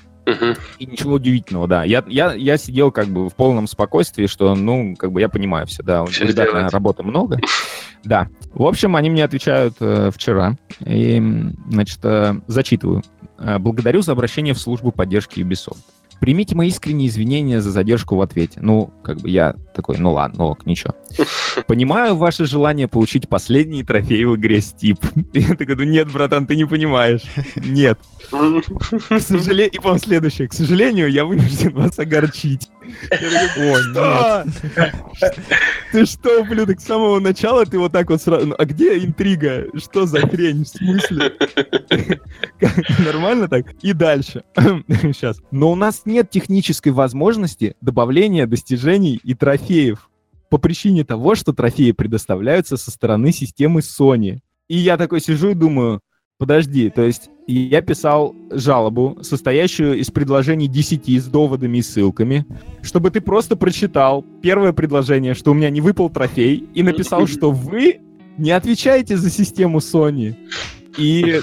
И 0.79 0.85
ничего 0.85 1.13
удивительного, 1.13 1.67
да. 1.67 1.83
Я, 1.83 2.03
я, 2.07 2.33
я 2.33 2.57
сидел 2.57 2.91
как 2.91 3.07
бы 3.07 3.29
в 3.29 3.33
полном 3.35 3.67
спокойствии, 3.67 4.25
что, 4.27 4.55
ну, 4.55 4.95
как 4.97 5.11
бы 5.11 5.19
я 5.21 5.27
понимаю 5.29 5.67
все, 5.67 5.83
да. 5.83 6.03
У 6.03 6.07
Всё 6.07 6.21
ребят, 6.23 6.31
сделаете. 6.33 6.53
наверное, 6.53 6.71
работы 6.71 7.03
много. 7.03 7.39
Да. 8.03 8.27
В 8.53 8.63
общем, 8.63 8.97
они 8.97 9.09
мне 9.09 9.23
отвечают 9.23 9.75
э, 9.79 10.11
вчера. 10.13 10.57
И, 10.85 11.23
значит, 11.69 11.99
э, 12.03 12.35
зачитываю. 12.47 13.01
Э, 13.39 13.59
Благодарю 13.59 14.01
за 14.01 14.11
обращение 14.11 14.53
в 14.53 14.59
службу 14.59 14.91
поддержки 14.91 15.39
Ubisoft. 15.39 15.77
Примите 16.19 16.53
мои 16.53 16.67
искренние 16.67 17.07
извинения 17.07 17.61
за 17.61 17.71
задержку 17.71 18.17
в 18.17 18.21
ответе. 18.21 18.59
Ну, 18.61 18.91
как 19.03 19.19
бы 19.19 19.29
я 19.29 19.55
такой, 19.73 19.97
ну 19.99 20.11
ладно, 20.11 20.39
ну 20.39 20.45
ок, 20.49 20.65
ничего. 20.65 20.95
Понимаю 21.67 22.15
ваше 22.15 22.45
желание 22.45 22.87
получить 22.87 23.29
последний 23.29 23.83
трофей 23.83 24.25
в 24.25 24.35
игре 24.35 24.57
Steep. 24.57 24.97
Я 25.33 25.55
такой, 25.55 25.75
ну 25.75 25.83
нет, 25.83 26.11
братан, 26.11 26.45
ты 26.45 26.55
не 26.55 26.65
понимаешь. 26.65 27.21
Нет. 27.55 27.99
К 28.29 29.19
сожалению, 29.19 29.71
и 29.71 29.77
потом 29.77 29.99
следующее. 29.99 30.47
К 30.47 30.53
сожалению, 30.53 31.11
я 31.11 31.25
вынужден 31.25 31.73
вас 31.73 31.97
огорчить. 31.99 32.69
«Что? 33.53 34.45
Ты 35.91 36.05
что, 36.05 36.41
ублюдок, 36.41 36.79
с 36.79 36.85
самого 36.85 37.19
начала 37.19 37.65
ты 37.65 37.79
вот 37.79 37.91
так 37.91 38.09
вот 38.09 38.21
сразу... 38.21 38.53
А 38.57 38.65
где 38.65 38.97
интрига? 38.97 39.67
Что 39.77 40.05
за 40.05 40.19
хрень? 40.27 40.63
В 40.65 40.67
смысле? 40.67 41.33
Нормально 43.05 43.47
так? 43.47 43.71
И 43.81 43.93
дальше. 43.93 44.43
Сейчас. 44.57 45.41
Но 45.51 45.71
у 45.71 45.75
нас 45.75 46.01
нет 46.05 46.29
технической 46.29 46.91
возможности 46.91 47.75
добавления 47.81 48.47
достижений 48.47 49.19
и 49.23 49.33
трофеев 49.33 50.09
по 50.53 50.59
причине 50.59 51.03
того, 51.03 51.33
что 51.33 51.51
трофеи 51.51 51.93
предоставляются 51.93 52.77
со 52.77 52.91
стороны 52.91 53.31
системы 53.31 53.79
Sony. 53.79 54.41
И 54.67 54.77
я 54.77 54.97
такой 54.97 55.19
сижу 55.19 55.49
и 55.49 55.55
думаю, 55.55 55.99
Подожди, 56.37 56.89
то 56.89 57.01
есть 57.01 57.29
я 57.47 57.81
писал 57.81 58.35
жалобу, 58.51 59.17
состоящую 59.21 59.97
из 59.97 60.11
предложений 60.11 60.67
10 60.67 61.09
с 61.23 61.25
доводами 61.25 61.79
и 61.79 61.81
ссылками, 61.81 62.45
чтобы 62.83 63.09
ты 63.09 63.21
просто 63.21 63.55
прочитал 63.55 64.23
первое 64.43 64.73
предложение, 64.73 65.33
что 65.33 65.51
у 65.51 65.53
меня 65.55 65.71
не 65.71 65.81
выпал 65.81 66.09
трофей, 66.09 66.67
и 66.73 66.83
написал, 66.83 67.25
что 67.25 67.49
вы 67.49 68.01
не 68.37 68.51
отвечаете 68.51 69.17
за 69.17 69.31
систему 69.31 69.79
Sony. 69.79 70.35
И, 70.97 71.39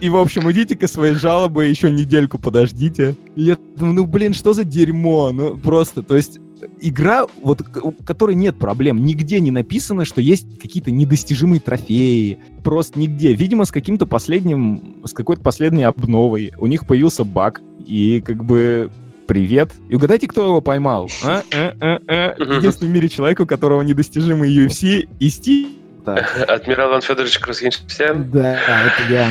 и 0.00 0.08
в 0.10 0.16
общем, 0.16 0.50
идите-ка 0.50 0.88
своей 0.88 1.14
жалобы, 1.14 1.64
еще 1.66 1.90
недельку 1.90 2.38
подождите. 2.38 3.16
И 3.34 3.44
я 3.44 3.58
думаю, 3.76 3.94
ну, 3.94 4.06
блин, 4.06 4.34
что 4.34 4.52
за 4.52 4.64
дерьмо? 4.64 5.30
Ну, 5.32 5.56
просто, 5.56 6.02
то 6.02 6.16
есть 6.16 6.38
игра, 6.80 7.26
вот, 7.42 7.62
у 7.82 7.92
которой 7.92 8.34
нет 8.34 8.58
проблем. 8.58 9.04
Нигде 9.04 9.40
не 9.40 9.50
написано, 9.50 10.04
что 10.04 10.20
есть 10.20 10.58
какие-то 10.60 10.90
недостижимые 10.90 11.60
трофеи. 11.60 12.38
Просто 12.64 12.98
нигде. 12.98 13.34
Видимо, 13.34 13.64
с 13.64 13.72
каким-то 13.72 14.06
последним, 14.06 15.02
с 15.04 15.12
какой-то 15.12 15.42
последней 15.42 15.84
обновой 15.84 16.52
у 16.58 16.66
них 16.66 16.86
появился 16.86 17.24
баг. 17.24 17.60
И 17.86 18.20
как 18.20 18.44
бы 18.44 18.90
привет. 19.26 19.72
И 19.88 19.94
угадайте, 19.94 20.28
кто 20.28 20.44
его 20.44 20.60
поймал? 20.60 21.10
А? 21.22 21.42
А, 21.52 21.74
а, 21.80 22.00
а. 22.06 22.34
Единственный 22.38 22.88
в 22.88 22.92
мире 22.92 23.08
человек, 23.08 23.40
у 23.40 23.46
которого 23.46 23.82
недостижимый 23.82 24.50
UFC 24.56 25.08
и 25.18 25.28
Steam. 25.28 25.72
Адмирал 26.06 26.90
Иван 26.90 27.00
Федорович 27.00 27.38
Красгенштян? 27.40 28.30
Да, 28.30 28.54
это 28.54 29.12
я. 29.12 29.30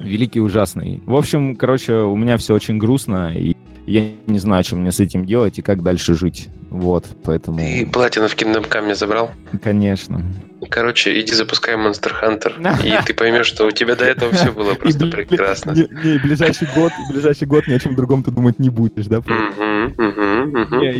Великий 0.00 0.40
ужасный. 0.40 1.00
В 1.06 1.14
общем, 1.14 1.54
короче, 1.54 1.94
у 1.94 2.16
меня 2.16 2.36
все 2.36 2.54
очень 2.54 2.78
грустно, 2.78 3.32
и 3.32 3.53
я 3.86 4.10
не 4.26 4.38
знаю, 4.38 4.64
что 4.64 4.76
мне 4.76 4.92
с 4.92 5.00
этим 5.00 5.26
делать 5.26 5.58
и 5.58 5.62
как 5.62 5.82
дальше 5.82 6.14
жить. 6.14 6.48
Вот, 6.70 7.06
поэтому... 7.22 7.58
Ты 7.58 7.86
платину 7.86 8.28
в 8.28 8.34
Kingdom 8.34 8.68
Come 8.68 8.94
забрал? 8.94 9.30
Конечно. 9.62 10.24
Короче, 10.70 11.20
иди 11.20 11.32
запускай 11.32 11.74
Monster 11.76 12.12
Hunter, 12.22 12.52
и 12.84 12.98
ты 13.06 13.14
поймешь, 13.14 13.46
что 13.46 13.66
у 13.66 13.70
тебя 13.70 13.94
до 13.94 14.04
этого 14.04 14.32
все 14.32 14.50
было 14.50 14.74
просто 14.74 15.06
прекрасно. 15.06 15.72
Не, 15.72 15.82
не, 15.82 16.18
ближайший 16.18 16.68
год, 16.74 16.92
ближайший 17.10 17.46
год 17.46 17.66
ни 17.68 17.74
о 17.74 17.78
чем 17.78 17.94
другом 17.94 18.22
ты 18.22 18.30
думать 18.30 18.58
не 18.58 18.70
будешь, 18.70 19.06
да? 19.06 19.20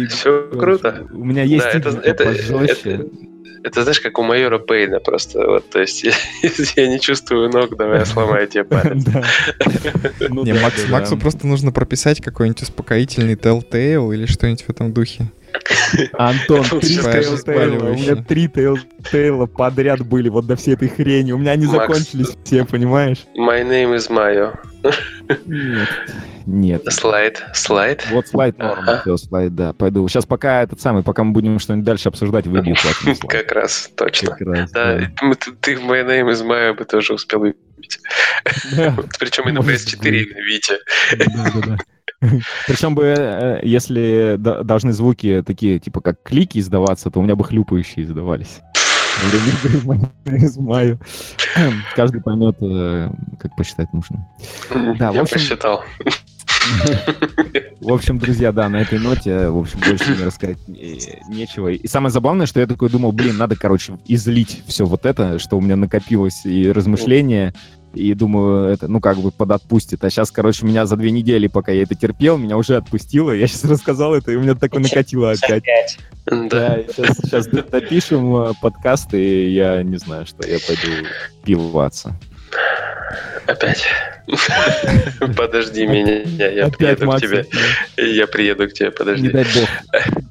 Все 0.09 0.49
круто. 0.53 1.07
У 1.13 1.25
меня 1.25 1.43
есть 1.43 1.67
это, 1.67 1.91
это, 3.65 3.83
знаешь, 3.83 4.01
как 4.01 4.19
у 4.19 4.23
майора 4.23 4.59
Пейна 4.59 5.01
просто. 5.01 5.39
Вот, 5.47 5.71
то 5.71 5.81
есть, 5.81 6.05
если 6.43 6.81
я 6.81 6.87
не 6.87 7.01
чувствую 7.01 7.51
ног, 7.51 7.77
давай 7.77 8.01
я 8.01 8.05
сломаю 8.05 8.47
тебе 8.47 8.65
палец. 8.65 9.05
Ну 10.29 10.45
не, 10.45 10.53
Максу 10.91 11.17
просто 11.17 11.47
нужно 11.47 11.73
прописать 11.73 12.21
какой-нибудь 12.21 12.63
успокоительный 12.63 13.35
Telltale 13.35 14.15
или 14.15 14.27
что-нибудь 14.27 14.63
в 14.63 14.71
этом 14.71 14.93
духе. 14.93 15.31
Антон, 16.15 16.65
три 16.81 16.99
Telltale. 16.99 17.91
У 17.91 17.95
меня 17.95 18.17
три 18.17 18.47
Telltale 18.47 19.47
подряд 19.47 20.07
были 20.07 20.29
вот 20.29 20.47
до 20.47 20.57
всей 20.57 20.75
этой 20.75 20.89
хрени. 20.89 21.33
У 21.33 21.39
меня 21.39 21.53
они 21.53 21.67
закончились 21.67 22.37
все, 22.45 22.65
понимаешь? 22.65 23.25
My 23.37 23.63
name 23.63 23.97
is 23.97 24.11
Mayo. 24.11 24.57
Нет. 25.47 25.89
Нет. 26.47 26.93
Слайд. 26.93 27.43
Слайд? 27.55 28.07
Вот 28.11 28.29
слайд 28.29 28.59
норм. 28.59 28.85
Ага. 28.87 29.17
Слайд, 29.17 29.55
да. 29.55 29.73
Пойду. 29.73 30.07
Сейчас 30.09 30.27
пока 30.27 30.63
этот 30.63 30.81
самый, 30.81 31.03
пока 31.03 31.25
мы 31.25 31.33
будем 31.33 31.59
что-нибудь 31.59 31.87
дальше 31.87 32.09
обсуждать, 32.09 32.47
выбью 32.47 32.77
Как 33.29 33.53
раз, 33.53 33.91
точно. 33.97 34.33
Как 34.33 34.41
раз, 34.43 34.71
да. 34.73 34.99
да. 34.99 35.37
Ты 35.61 35.77
в 35.77 35.81
My 35.81 36.05
Name 36.05 36.31
is 36.31 36.47
Maya 36.47 36.75
бы 36.75 36.85
тоже 36.85 37.15
успел 37.15 37.41
выбить. 37.41 37.99
Да. 38.77 38.95
Причем 39.19 39.49
и 39.49 39.53
на 39.53 39.61
PS4 39.61 40.09
именно 40.09 40.41
Витя. 40.41 40.79
Да, 41.17 41.25
да, 41.55 41.67
да. 41.67 41.79
Причем 42.67 42.95
бы, 42.95 43.15
э, 43.17 43.61
если 43.63 44.37
должны 44.39 44.93
звуки 44.93 45.43
такие, 45.47 45.79
типа, 45.79 46.01
как 46.01 46.23
клики 46.23 46.59
издаваться, 46.59 47.11
то 47.11 47.21
у 47.21 47.23
меня 47.23 47.37
бы 47.37 47.45
хлюпающие 47.45 48.05
издавались. 48.05 48.61
Каждый 51.95 52.21
поймет, 52.21 52.57
э, 52.61 53.11
как 53.41 53.55
посчитать 53.57 53.93
нужно. 53.93 54.27
Да, 54.99 55.11
Я 55.11 55.25
посчитал. 55.25 55.83
В 57.81 57.93
общем, 57.93 58.19
друзья, 58.19 58.53
да, 58.53 58.69
на 58.69 58.81
этой 58.81 58.99
ноте, 58.99 59.49
в 59.49 59.59
общем, 59.59 59.79
больше 59.87 60.15
мне 60.15 60.25
рассказать 60.25 60.57
нечего. 60.67 61.69
И 61.69 61.87
самое 61.87 62.11
забавное, 62.11 62.47
что 62.47 62.61
я 62.61 62.67
такой 62.67 62.89
думал, 62.89 63.13
блин, 63.13 63.37
надо, 63.37 63.57
короче, 63.57 63.99
излить 64.07 64.63
все 64.67 64.87
вот 64.87 65.05
это, 65.05 65.39
что 65.39 65.59
у 65.59 65.61
меня 65.61 65.77
накопилось, 65.77 66.47
и 66.47 66.71
размышления, 66.73 67.53
и 67.95 68.15
думаю, 68.15 68.69
это, 68.69 68.89
ну, 68.89 69.01
как 69.01 69.19
бы 69.19 69.31
подотпустит. 69.31 70.05
А 70.05 70.11
сейчас, 70.11 70.31
короче, 70.31 70.67
меня 70.67 70.87
за 70.87 70.97
две 70.97 71.11
недели, 71.11 71.47
пока 71.47 71.73
я 71.73 71.83
это 71.83 71.95
терпел, 71.95 72.37
меня 72.37 72.57
уже 72.57 72.77
отпустило. 72.77 73.31
Я 73.33 73.47
сейчас 73.47 73.65
рассказал 73.65 74.15
это, 74.15 74.33
и 74.33 74.37
у 74.37 74.41
меня 74.41 74.55
такое 74.55 74.81
накатило 74.81 75.33
опять. 75.33 75.65
Да, 76.27 76.79
сейчас, 76.89 77.19
сейчас 77.19 77.47
допишем 77.47 78.37
э, 78.37 78.53
подкаст, 78.61 79.13
и 79.13 79.51
я 79.51 79.83
не 79.83 79.99
знаю, 79.99 80.27
что 80.27 80.49
я 80.49 80.59
пойду 80.67 81.07
пиваться. 81.45 82.19
Опять. 83.47 83.85
Подожди 85.37 85.87
меня, 85.87 86.23
я 86.49 86.69
приеду 86.69 87.11
к 87.11 87.21
тебе. 87.21 87.47
Я 87.97 88.27
приеду 88.27 88.69
к 88.69 88.73
тебе, 88.73 88.91
подожди. 88.91 89.27
Не 89.27 89.33
дай 89.33 89.45
бог. 89.45 89.69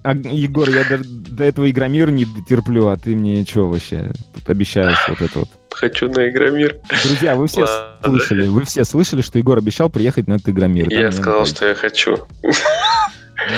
А, 0.02 0.15
Егор, 0.15 0.67
я 0.67 0.84
до, 0.99 1.43
этого 1.43 1.69
Игромир 1.69 2.10
не 2.10 2.26
терплю, 2.49 2.88
а 2.88 2.97
ты 2.97 3.15
мне 3.15 3.45
что 3.45 3.69
вообще 3.69 4.12
тут 4.34 4.49
обещаешь 4.49 4.97
вот 5.08 5.21
это 5.21 5.39
вот? 5.39 5.49
Хочу 5.73 6.09
на 6.09 6.29
Игромир. 6.29 6.77
Друзья, 7.03 7.36
вы 7.36 7.47
все 7.47 7.67
слышали, 8.03 8.47
вы 8.47 8.63
все 8.65 8.86
слышали, 8.86 9.21
что 9.21 9.38
Егор 9.38 9.57
обещал 9.57 9.89
приехать 9.89 10.27
на 10.27 10.36
этот 10.36 10.49
Игромир. 10.49 10.89
Я 10.89 11.12
сказал, 11.12 11.45
что 11.45 11.67
я 11.67 11.75
хочу. 11.75 12.17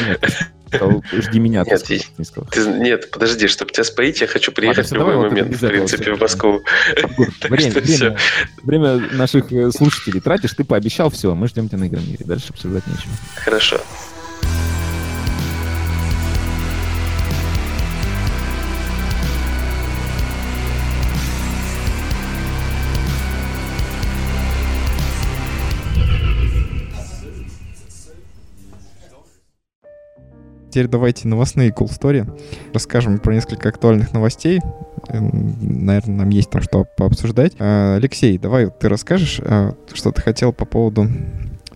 Нет, 0.07 0.25
жди 1.13 1.39
меня. 1.39 1.63
Нет, 1.65 1.83
ты, 1.83 2.01
не 2.17 2.25
ты, 2.25 2.67
нет, 2.79 3.11
подожди, 3.11 3.47
чтобы 3.47 3.71
тебя 3.71 3.83
споить, 3.83 4.21
я 4.21 4.27
хочу 4.27 4.51
приехать 4.51 4.91
Ладно, 4.91 5.05
в 5.05 5.09
любой 5.09 5.29
момент, 5.29 5.49
вот 5.49 5.61
в 5.61 5.67
принципе, 5.67 6.13
в 6.13 6.19
Москву. 6.19 6.61
Время, 7.43 7.71
время, 7.81 8.17
время 8.63 9.09
наших 9.13 9.51
э, 9.51 9.71
слушателей 9.71 10.21
тратишь, 10.21 10.53
ты 10.53 10.63
пообещал, 10.63 11.09
все, 11.09 11.35
мы 11.35 11.47
ждем 11.47 11.69
тебя 11.69 11.79
на 11.79 11.87
Игромире. 11.87 12.25
Дальше 12.25 12.47
обсуждать 12.49 12.85
нечего. 12.87 13.11
Хорошо. 13.35 13.79
Теперь 30.75 30.89
давайте 30.89 31.29
новостные 31.29 31.69
cool 31.69 31.87
story. 31.87 32.29
Расскажем 32.73 33.19
про 33.19 33.33
несколько 33.33 33.69
актуальных 33.69 34.11
новостей. 34.11 34.59
Наверное, 35.07 36.17
нам 36.17 36.29
есть 36.29 36.49
там 36.49 36.61
что 36.61 36.85
пообсуждать. 36.97 37.53
А, 37.59 37.95
Алексей, 37.95 38.37
давай 38.37 38.69
ты 38.69 38.89
расскажешь, 38.89 39.39
а, 39.41 39.73
что 39.93 40.11
ты 40.11 40.21
хотел 40.21 40.51
по 40.51 40.65
поводу 40.65 41.07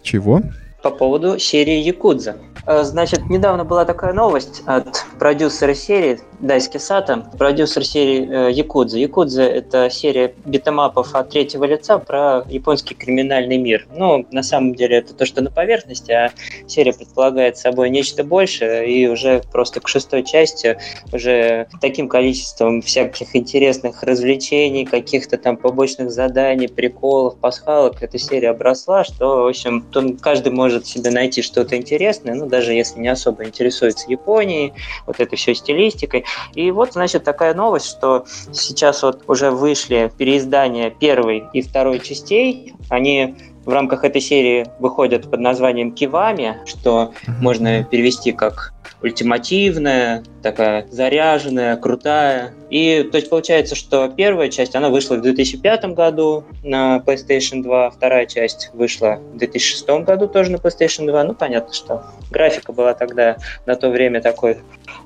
чего? 0.02 0.42
По 0.82 0.92
поводу 0.92 1.38
серии 1.40 1.80
Якудза. 1.80 2.38
Э, 2.66 2.84
значит, 2.84 3.30
недавно 3.30 3.66
была 3.66 3.84
такая 3.84 4.14
новость 4.14 4.62
от 4.66 5.04
продюсера 5.18 5.74
серии 5.74 6.20
Дайски 6.40 6.78
Сата, 6.78 7.26
продюсер 7.38 7.84
серии 7.84 8.48
э, 8.48 8.52
Якудза. 8.52 8.98
Якудза– 8.98 9.44
это 9.44 9.90
серия 9.90 10.34
битэмапов 10.46 11.16
от 11.16 11.32
третьего 11.32 11.64
лица 11.66 11.98
про 11.98 12.46
японский 12.48 12.94
криминальный 12.96 13.58
мир. 13.58 13.88
Ну, 13.94 14.26
на 14.32 14.44
самом 14.44 14.76
деле, 14.76 14.98
это 14.98 15.14
то, 15.16 15.26
что 15.26 15.42
на 15.42 15.52
поверхности, 15.52 16.12
а 16.12 16.32
серия 16.68 16.94
предполагает 16.94 17.58
собой 17.58 17.90
нечто 17.90 18.24
большее, 18.24 18.88
и 18.88 19.08
уже 19.08 19.42
просто 19.52 19.80
к 19.82 19.88
шестой 19.88 20.24
части 20.24 20.78
уже 21.12 21.68
таким 21.82 22.08
количеством 22.08 22.84
всяких 22.84 23.36
интересных 23.36 24.04
развлечений, 24.04 24.86
каких-то 24.86 25.38
там 25.38 25.58
побочных 25.58 26.12
заданий, 26.12 26.68
приколов, 26.68 27.38
пасхалок 27.38 28.04
эта 28.04 28.20
серия 28.20 28.52
обросла, 28.52 29.04
что, 29.04 29.44
в 29.44 29.48
общем, 29.48 29.84
каждый 30.22 30.52
может 30.52 30.69
себе 30.88 31.12
найти 31.12 31.42
что-то 31.42 31.76
интересное, 31.76 32.36
ну, 32.36 32.48
даже 32.48 32.74
если 32.74 33.00
не 33.00 33.08
особо 33.08 33.46
интересуется 33.46 34.10
Японией, 34.10 34.74
вот 35.06 35.20
этой 35.20 35.36
все 35.36 35.54
стилистикой. 35.56 36.26
И 36.54 36.72
вот, 36.72 36.94
значит, 36.94 37.24
такая 37.24 37.54
новость, 37.54 37.88
что 37.88 38.26
сейчас 38.52 39.04
вот 39.04 39.24
уже 39.28 39.52
вышли 39.52 40.12
переиздания 40.18 40.90
первой 40.90 41.44
и 41.54 41.62
второй 41.62 42.00
частей, 42.00 42.74
они 42.90 43.36
в 43.66 43.70
рамках 43.70 44.04
этой 44.04 44.22
серии 44.22 44.68
выходят 44.80 45.30
под 45.30 45.40
названием 45.40 45.92
Кивами, 45.92 46.58
что 46.66 47.14
можно 47.42 47.84
перевести 47.84 48.32
как 48.32 48.74
ультимативная, 49.02 50.24
такая 50.42 50.86
заряженная, 50.92 51.78
крутая. 51.78 52.54
И 52.70 53.08
то 53.10 53.18
есть 53.18 53.30
получается, 53.30 53.76
что 53.76 54.10
первая 54.10 54.50
часть, 54.50 54.76
она 54.76 54.90
вышла 54.90 55.16
в 55.16 55.22
2005 55.22 55.86
году 55.94 56.44
на 56.64 57.02
PlayStation 57.06 57.64
2, 57.64 57.92
вторая 57.92 58.26
часть 58.26 58.72
вышла 58.74 59.20
в 59.34 59.38
2006 59.38 59.88
году 60.04 60.28
тоже 60.28 60.52
на 60.52 60.58
PlayStation 60.58 61.06
2. 61.06 61.24
Ну, 61.24 61.34
понятно, 61.34 61.74
что 61.74 62.04
графика 62.30 62.74
была 62.74 62.94
тогда 62.94 63.38
на 63.66 63.76
то 63.76 63.90
время 63.90 64.22
такой. 64.22 64.58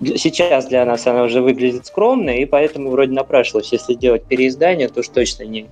Сейчас 0.01 0.65
для 0.65 0.85
нас 0.85 1.05
она 1.07 1.23
уже 1.23 1.41
выглядит 1.41 1.85
скромно, 1.85 2.31
и 2.31 2.45
поэтому 2.45 2.89
вроде 2.89 3.13
напрашивалось, 3.13 3.71
если 3.71 3.93
делать 3.93 4.23
переиздание, 4.25 4.89
то 4.89 5.01
уж 5.01 5.07
точно 5.09 5.43
не, 5.43 5.67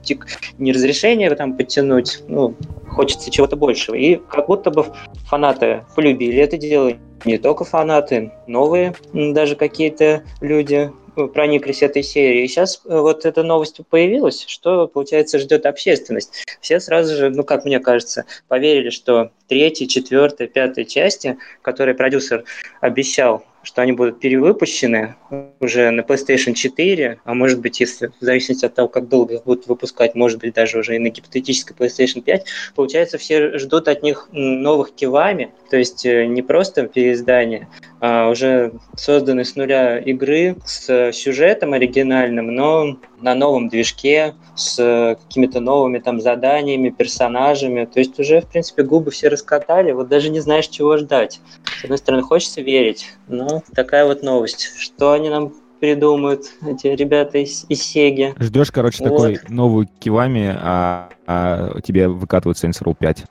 не 0.57 0.71
разрешение 0.71 1.33
там 1.35 1.55
подтянуть, 1.55 2.19
ну, 2.27 2.55
хочется 2.89 3.31
чего-то 3.31 3.55
большего. 3.55 3.95
И 3.95 4.15
как 4.15 4.47
будто 4.47 4.71
бы 4.71 4.85
фанаты 5.27 5.83
полюбили 5.95 6.41
это 6.41 6.57
дело, 6.57 6.93
не 7.25 7.37
только 7.37 7.65
фанаты, 7.65 8.31
новые 8.47 8.95
даже 9.13 9.55
какие-то 9.55 10.23
люди 10.39 10.91
прониклись 11.33 11.81
этой 11.81 12.03
серией. 12.03 12.45
И 12.45 12.47
сейчас 12.47 12.81
вот 12.85 13.25
эта 13.25 13.43
новость 13.43 13.81
появилась, 13.89 14.45
что, 14.47 14.87
получается, 14.87 15.39
ждет 15.39 15.65
общественность. 15.65 16.43
Все 16.61 16.79
сразу 16.79 17.15
же, 17.15 17.29
ну, 17.29 17.43
как 17.43 17.65
мне 17.65 17.79
кажется, 17.79 18.25
поверили, 18.47 18.89
что 18.89 19.31
третьей, 19.47 19.87
четвертой, 19.87 20.47
пятой 20.47 20.85
части, 20.85 21.37
которые 21.61 21.95
продюсер 21.95 22.43
обещал 22.79 23.43
что 23.63 23.81
они 23.81 23.91
будут 23.91 24.19
перевыпущены 24.19 25.15
уже 25.59 25.91
на 25.91 26.01
PlayStation 26.01 26.53
4, 26.53 27.19
а 27.23 27.33
может 27.33 27.59
быть, 27.59 27.79
если 27.79 28.07
в 28.07 28.23
зависимости 28.23 28.65
от 28.65 28.73
того, 28.73 28.87
как 28.87 29.07
долго 29.07 29.35
их 29.35 29.43
будут 29.43 29.67
выпускать, 29.67 30.15
может 30.15 30.39
быть, 30.39 30.53
даже 30.53 30.79
уже 30.79 30.95
и 30.95 30.99
на 30.99 31.09
гипотетической 31.09 31.75
PlayStation 31.75 32.21
5, 32.21 32.45
получается, 32.75 33.17
все 33.17 33.57
ждут 33.57 33.87
от 33.87 34.03
них 34.03 34.29
новых 34.31 34.93
кивами, 34.93 35.53
то 35.69 35.77
есть 35.77 36.05
э, 36.05 36.25
не 36.25 36.41
просто 36.41 36.87
переиздание, 36.87 37.67
а 37.99 38.29
уже 38.29 38.73
созданы 38.95 39.45
с 39.45 39.55
нуля 39.55 39.99
игры 39.99 40.55
с 40.65 41.11
сюжетом 41.13 41.73
оригинальным, 41.73 42.53
но 42.53 42.97
на 43.21 43.35
новом 43.35 43.69
движке, 43.69 44.33
с 44.55 45.17
какими-то 45.21 45.59
новыми 45.59 45.99
там 45.99 46.19
заданиями, 46.19 46.89
персонажами. 46.89 47.85
То 47.85 47.99
есть 47.99 48.19
уже, 48.19 48.41
в 48.41 48.47
принципе, 48.47 48.83
губы 48.83 49.11
все 49.11 49.27
раскатали, 49.27 49.91
вот 49.91 50.07
даже 50.07 50.29
не 50.29 50.39
знаешь, 50.39 50.67
чего 50.67 50.97
ждать. 50.97 51.39
С 51.79 51.83
одной 51.83 51.97
стороны, 51.97 52.23
хочется 52.23 52.61
верить, 52.61 53.07
но 53.27 53.50
такая 53.75 54.05
вот 54.05 54.23
новость. 54.23 54.71
Что 54.77 55.11
они 55.13 55.29
нам 55.29 55.53
придумают, 55.81 56.43
эти 56.65 56.87
ребята 56.87 57.39
из, 57.39 57.65
из 57.67 57.81
Сеги. 57.81 58.35
Ждешь, 58.39 58.71
короче, 58.71 59.03
вот. 59.03 59.09
такой 59.09 59.39
новую 59.49 59.89
Кивами, 59.99 60.55
а, 60.55 61.09
а 61.25 61.81
тебе 61.81 62.07
выкатывают 62.07 62.63
Saints 62.63 62.81
Row 62.83 62.95
5. 62.97 63.25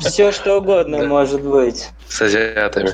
все, 0.00 0.32
что 0.32 0.58
угодно 0.58 1.06
может 1.06 1.42
быть. 1.42 1.88
С 2.08 2.20
азиатами. 2.20 2.90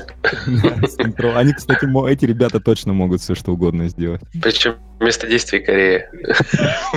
Они, 1.35 1.53
кстати, 1.53 2.11
эти 2.11 2.25
ребята 2.25 2.59
точно 2.59 2.93
могут 2.93 3.21
все, 3.21 3.33
что 3.33 3.53
угодно 3.53 3.89
сделать. 3.89 4.21
Причем 4.41 4.75
место 4.99 5.27
действия 5.27 5.59
Корея. 5.59 6.09